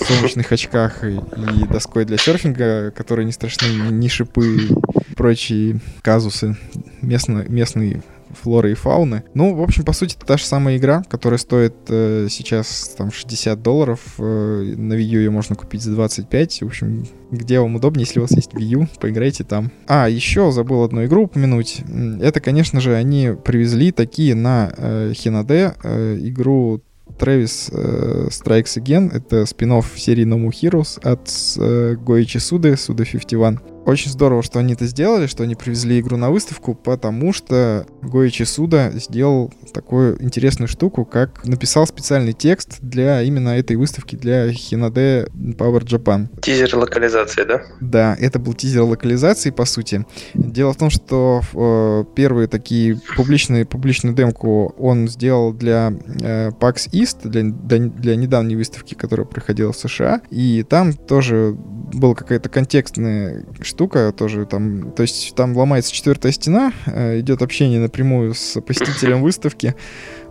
в 0.00 0.04
солнечных 0.04 0.50
очках 0.50 1.04
и, 1.04 1.14
и 1.14 1.66
доской 1.70 2.04
для 2.04 2.18
серфинга, 2.18 2.90
которые 2.90 3.26
не 3.26 3.32
страшны 3.32 3.66
ни, 3.66 3.92
ни 3.92 4.08
шипы 4.08 4.56
и 4.56 5.14
прочие 5.14 5.80
казусы 6.02 6.56
местно, 7.00 7.44
местной 7.48 8.02
флоры 8.40 8.72
и 8.72 8.74
фауны. 8.74 9.24
Ну, 9.34 9.54
в 9.54 9.62
общем, 9.62 9.84
по 9.84 9.92
сути, 9.92 10.16
это 10.16 10.26
та 10.26 10.36
же 10.36 10.44
самая 10.44 10.76
игра, 10.76 11.02
которая 11.08 11.38
стоит 11.38 11.74
э, 11.88 12.28
сейчас 12.30 12.94
там 12.96 13.10
60 13.10 13.62
долларов. 13.62 14.00
Э, 14.18 14.74
на 14.76 14.94
U 14.94 14.98
ее 14.98 15.30
можно 15.30 15.54
купить 15.54 15.82
за 15.82 15.92
25. 15.92 16.62
В 16.62 16.66
общем, 16.66 17.06
где 17.30 17.60
вам 17.60 17.76
удобнее, 17.76 18.04
если 18.06 18.18
у 18.18 18.22
вас 18.22 18.32
есть 18.32 18.52
Wii 18.52 18.64
U, 18.64 18.88
поиграйте 19.00 19.44
там. 19.44 19.70
А, 19.86 20.08
еще 20.08 20.52
забыл 20.52 20.82
одну 20.84 21.04
игру 21.04 21.24
упомянуть. 21.24 21.82
Это, 22.20 22.40
конечно 22.40 22.80
же, 22.80 22.94
они 22.94 23.30
привезли 23.44 23.92
такие 23.92 24.34
на 24.34 24.72
э, 24.76 25.12
Hinaде 25.12 25.74
э, 25.82 26.18
игру 26.20 26.82
Travis 27.18 27.70
э, 27.72 28.28
Strikes 28.28 28.82
Again. 28.82 29.14
Это 29.14 29.46
спин 29.46 29.82
серии 29.96 30.26
No 30.26 30.38
More 30.38 30.50
Heroes 30.50 31.00
от 31.02 31.30
э, 31.58 31.96
Гоичи 31.96 32.38
Суды, 32.38 32.76
Суда 32.76 33.04
51. 33.04 33.60
Очень 33.84 34.10
здорово, 34.10 34.42
что 34.42 34.60
они 34.60 34.74
это 34.74 34.86
сделали, 34.86 35.26
что 35.26 35.42
они 35.42 35.54
привезли 35.54 35.98
игру 36.00 36.16
на 36.16 36.30
выставку, 36.30 36.74
потому 36.74 37.32
что 37.32 37.84
Гоичи 38.00 38.44
Суда 38.44 38.90
сделал 38.92 39.52
такую 39.74 40.22
интересную 40.22 40.68
штуку, 40.68 41.04
как 41.04 41.44
написал 41.44 41.86
специальный 41.86 42.32
текст 42.32 42.78
для 42.80 43.22
именно 43.22 43.50
этой 43.50 43.76
выставки 43.76 44.14
для 44.14 44.50
Hinaде 44.50 45.28
Power 45.56 45.82
Japan. 45.82 46.28
Тизер 46.40 46.76
локализации, 46.76 47.44
да? 47.44 47.62
Да, 47.80 48.16
это 48.20 48.38
был 48.38 48.54
тизер 48.54 48.82
локализации, 48.82 49.50
по 49.50 49.64
сути. 49.64 50.06
Дело 50.34 50.72
в 50.72 50.76
том, 50.76 50.90
что 50.90 51.40
э, 51.52 52.04
первые 52.14 52.46
такие 52.46 53.00
публичные, 53.16 53.64
публичную 53.64 54.14
демку 54.14 54.74
он 54.78 55.08
сделал 55.08 55.52
для 55.52 55.92
э, 56.20 56.50
PAX 56.50 56.88
East, 56.92 57.28
для, 57.28 57.42
для, 57.42 57.78
для 57.78 58.16
недавней 58.16 58.56
выставки, 58.56 58.94
которая 58.94 59.26
проходила 59.26 59.72
в 59.72 59.76
США. 59.76 60.20
И 60.30 60.64
там 60.68 60.92
тоже 60.92 61.56
была 61.92 62.14
какая-то 62.14 62.48
контекстная 62.48 63.44
штука 63.72 64.12
тоже 64.12 64.46
там, 64.46 64.92
то 64.92 65.02
есть 65.02 65.34
там 65.34 65.56
ломается 65.56 65.92
четвертая 65.92 66.30
стена, 66.32 66.72
э, 66.86 67.20
идет 67.20 67.42
общение 67.42 67.80
напрямую 67.80 68.34
с 68.34 68.60
посетителем 68.60 69.22
выставки, 69.22 69.74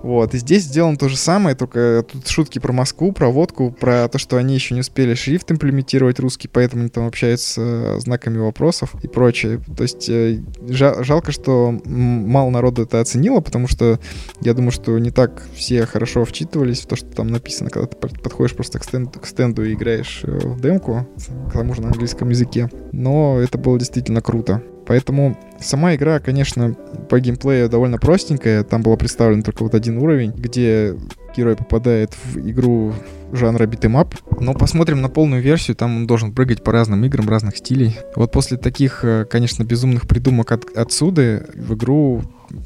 вот, 0.03 0.33
и 0.33 0.37
здесь 0.37 0.63
сделано 0.63 0.97
то 0.97 1.09
же 1.09 1.17
самое, 1.17 1.55
только 1.55 2.05
тут 2.09 2.27
шутки 2.27 2.59
про 2.59 2.73
Москву, 2.73 3.11
про 3.11 3.29
водку, 3.29 3.71
про 3.71 4.07
то, 4.07 4.17
что 4.17 4.37
они 4.37 4.55
еще 4.55 4.73
не 4.73 4.81
успели 4.81 5.13
шрифт 5.13 5.51
имплементировать 5.51 6.19
русский, 6.19 6.47
поэтому 6.47 6.81
они 6.81 6.89
там 6.89 7.07
общаются 7.07 7.99
знаками 7.99 8.37
вопросов 8.37 8.95
и 9.03 9.07
прочее. 9.07 9.59
То 9.75 9.83
есть 9.83 10.09
э, 10.09 10.41
жа- 10.67 11.03
жалко, 11.03 11.31
что 11.31 11.79
мало 11.85 12.49
народу 12.49 12.83
это 12.83 12.99
оценило, 12.99 13.41
потому 13.41 13.67
что 13.67 13.99
я 14.41 14.53
думаю, 14.53 14.71
что 14.71 14.97
не 14.97 15.11
так 15.11 15.47
все 15.55 15.85
хорошо 15.85 16.25
вчитывались 16.25 16.81
в 16.81 16.87
то, 16.87 16.95
что 16.95 17.07
там 17.07 17.27
написано, 17.27 17.69
когда 17.69 17.87
ты 17.87 17.95
под- 17.95 18.21
подходишь 18.21 18.55
просто 18.55 18.79
к 18.79 18.83
стенду, 18.83 19.19
к 19.19 19.25
стенду 19.27 19.63
и 19.63 19.73
играешь 19.73 20.21
э, 20.23 20.31
в 20.31 20.61
демку, 20.61 21.07
к 21.49 21.53
тому 21.53 21.73
же 21.73 21.81
на 21.81 21.87
английском 21.87 22.29
языке. 22.29 22.69
Но 22.91 23.39
это 23.39 23.57
было 23.57 23.77
действительно 23.77 24.21
круто. 24.21 24.63
Поэтому 24.91 25.37
сама 25.57 25.95
игра, 25.95 26.19
конечно, 26.19 26.73
по 27.09 27.17
геймплею 27.17 27.69
довольно 27.69 27.97
простенькая. 27.97 28.61
Там 28.65 28.81
был 28.81 28.97
представлен 28.97 29.41
только 29.41 29.63
вот 29.63 29.73
один 29.73 29.97
уровень, 29.99 30.31
где 30.31 30.97
герой 31.33 31.55
попадает 31.55 32.13
в 32.25 32.37
игру 32.37 32.93
жанра 33.31 33.65
beat 33.67 33.86
'em 33.86 34.00
up. 34.00 34.13
Но 34.41 34.53
посмотрим 34.53 35.01
на 35.01 35.07
полную 35.07 35.41
версию, 35.41 35.77
там 35.77 35.95
он 35.95 36.07
должен 36.07 36.33
прыгать 36.33 36.61
по 36.61 36.73
разным 36.73 37.05
играм 37.05 37.29
разных 37.29 37.55
стилей. 37.55 37.99
Вот 38.17 38.33
после 38.33 38.57
таких, 38.57 39.05
э, 39.05 39.23
конечно, 39.23 39.63
безумных 39.63 40.09
придумок 40.09 40.51
от, 40.51 40.65
отсюда 40.75 41.45
в 41.55 41.73
игру 41.73 42.23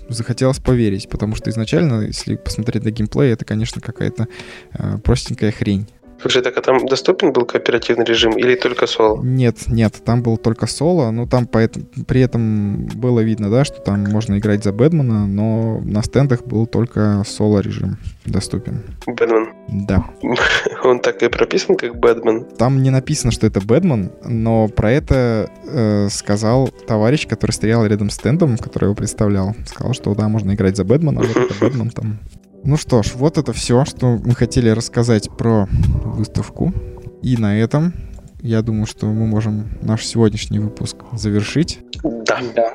захотелось 0.09 0.57
поверить, 0.57 1.07
потому 1.09 1.35
что 1.35 1.51
изначально, 1.51 2.07
если 2.07 2.37
посмотреть 2.37 2.85
на 2.85 2.89
геймплей, 2.89 3.33
это, 3.33 3.45
конечно, 3.45 3.81
какая-то 3.81 4.27
э, 4.73 4.97
простенькая 5.03 5.51
хрень. 5.51 5.87
Слушай, 6.25 6.41
так 6.41 6.57
а 6.57 6.61
там 6.61 6.87
доступен 6.87 7.33
был 7.33 7.45
кооперативный 7.45 8.03
режим 8.03 8.35
или 8.35 8.55
только 8.55 8.87
соло? 8.87 9.21
Нет, 9.23 9.67
нет, 9.67 10.01
там 10.03 10.23
был 10.23 10.37
только 10.37 10.65
соло, 10.65 11.11
но 11.11 11.27
там 11.27 11.45
поэт- 11.45 11.77
при 12.07 12.21
этом 12.21 12.87
было 12.95 13.19
видно, 13.19 13.51
да, 13.51 13.63
что 13.63 13.79
там 13.79 14.05
можно 14.05 14.39
играть 14.39 14.63
за 14.63 14.73
Бэдмана, 14.73 15.27
но 15.27 15.79
на 15.81 16.01
стендах 16.01 16.43
был 16.43 16.65
только 16.65 17.21
соло 17.27 17.59
режим 17.59 17.99
доступен. 18.25 18.81
Бэтмен. 19.05 19.49
Да. 19.87 20.03
Он 20.83 20.99
так 20.99 21.21
и 21.21 21.29
прописан, 21.29 21.75
как 21.75 21.95
Бэтмен. 21.99 22.45
Там 22.57 22.81
не 22.81 22.89
написано, 22.89 23.31
что 23.31 23.45
это 23.45 23.61
Бэдман, 23.61 24.11
но 24.23 24.67
про 24.67 24.93
это 24.93 25.51
э, 25.67 26.07
сказал 26.09 26.69
товарищ, 26.87 27.27
который 27.27 27.51
стоял 27.51 27.85
рядом 27.85 28.09
с 28.09 28.15
стендом, 28.15 28.57
который 28.57 28.85
его 28.85 28.95
представлял. 28.95 29.55
Сказал, 29.67 29.93
что 29.93 30.15
да, 30.15 30.27
можно 30.27 30.55
играть 30.55 30.75
за 30.75 30.85
Бэдмана, 30.85 31.21
вот 31.21 31.37
это 31.37 31.53
Бэдман 31.61 31.91
там. 31.91 32.17
Ну 32.65 32.77
что 32.77 33.03
ж, 33.03 33.11
вот 33.13 33.37
это 33.37 33.53
все, 33.53 33.85
что 33.85 34.19
мы 34.25 34.33
хотели 34.33 34.69
рассказать 34.69 35.29
про 35.29 35.67
выставку. 36.03 36.73
И 37.21 37.37
на 37.37 37.59
этом 37.59 37.93
я 38.41 38.63
думаю, 38.63 38.87
что 38.87 39.05
мы 39.05 39.27
можем 39.27 39.69
наш 39.83 40.03
сегодняшний 40.03 40.57
выпуск 40.57 40.97
завершить. 41.13 41.79
Да. 42.03 42.39
Да. 42.55 42.73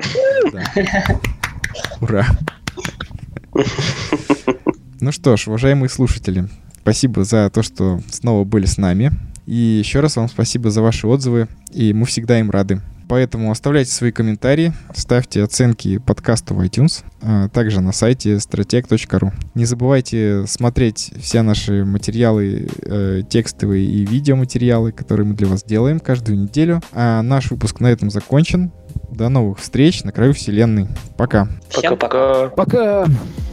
Да. 0.52 1.20
Ура. 2.00 2.24
Ну 5.00 5.10
что 5.10 5.36
ж, 5.36 5.48
уважаемые 5.48 5.88
слушатели, 5.88 6.48
спасибо 6.82 7.24
за 7.24 7.50
то, 7.50 7.64
что 7.64 8.00
снова 8.10 8.44
были 8.44 8.66
с 8.66 8.78
нами. 8.78 9.10
И 9.50 9.56
еще 9.56 9.98
раз 9.98 10.14
вам 10.14 10.28
спасибо 10.28 10.70
за 10.70 10.80
ваши 10.80 11.08
отзывы, 11.08 11.48
и 11.72 11.92
мы 11.92 12.06
всегда 12.06 12.38
им 12.38 12.52
рады. 12.52 12.80
Поэтому 13.08 13.50
оставляйте 13.50 13.90
свои 13.90 14.12
комментарии, 14.12 14.72
ставьте 14.94 15.42
оценки 15.42 15.98
подкасту 15.98 16.54
в 16.54 16.60
iTunes, 16.60 17.02
а 17.20 17.48
также 17.48 17.80
на 17.80 17.90
сайте 17.90 18.34
strateg.ru. 18.34 19.32
Не 19.56 19.64
забывайте 19.64 20.44
смотреть 20.46 21.12
все 21.20 21.42
наши 21.42 21.84
материалы, 21.84 22.68
э, 22.84 23.22
текстовые 23.28 23.84
и 23.86 24.06
видеоматериалы, 24.06 24.92
которые 24.92 25.26
мы 25.26 25.34
для 25.34 25.48
вас 25.48 25.64
делаем 25.64 25.98
каждую 25.98 26.38
неделю. 26.38 26.80
А 26.92 27.20
наш 27.20 27.50
выпуск 27.50 27.80
на 27.80 27.88
этом 27.88 28.08
закончен. 28.08 28.70
До 29.10 29.28
новых 29.28 29.58
встреч 29.58 30.04
на 30.04 30.12
краю 30.12 30.32
вселенной. 30.32 30.86
Пока. 31.16 31.48
Всем 31.70 31.98
пока. 31.98 32.50
Пока-пока. 32.50 33.06
Пока! 33.06 33.49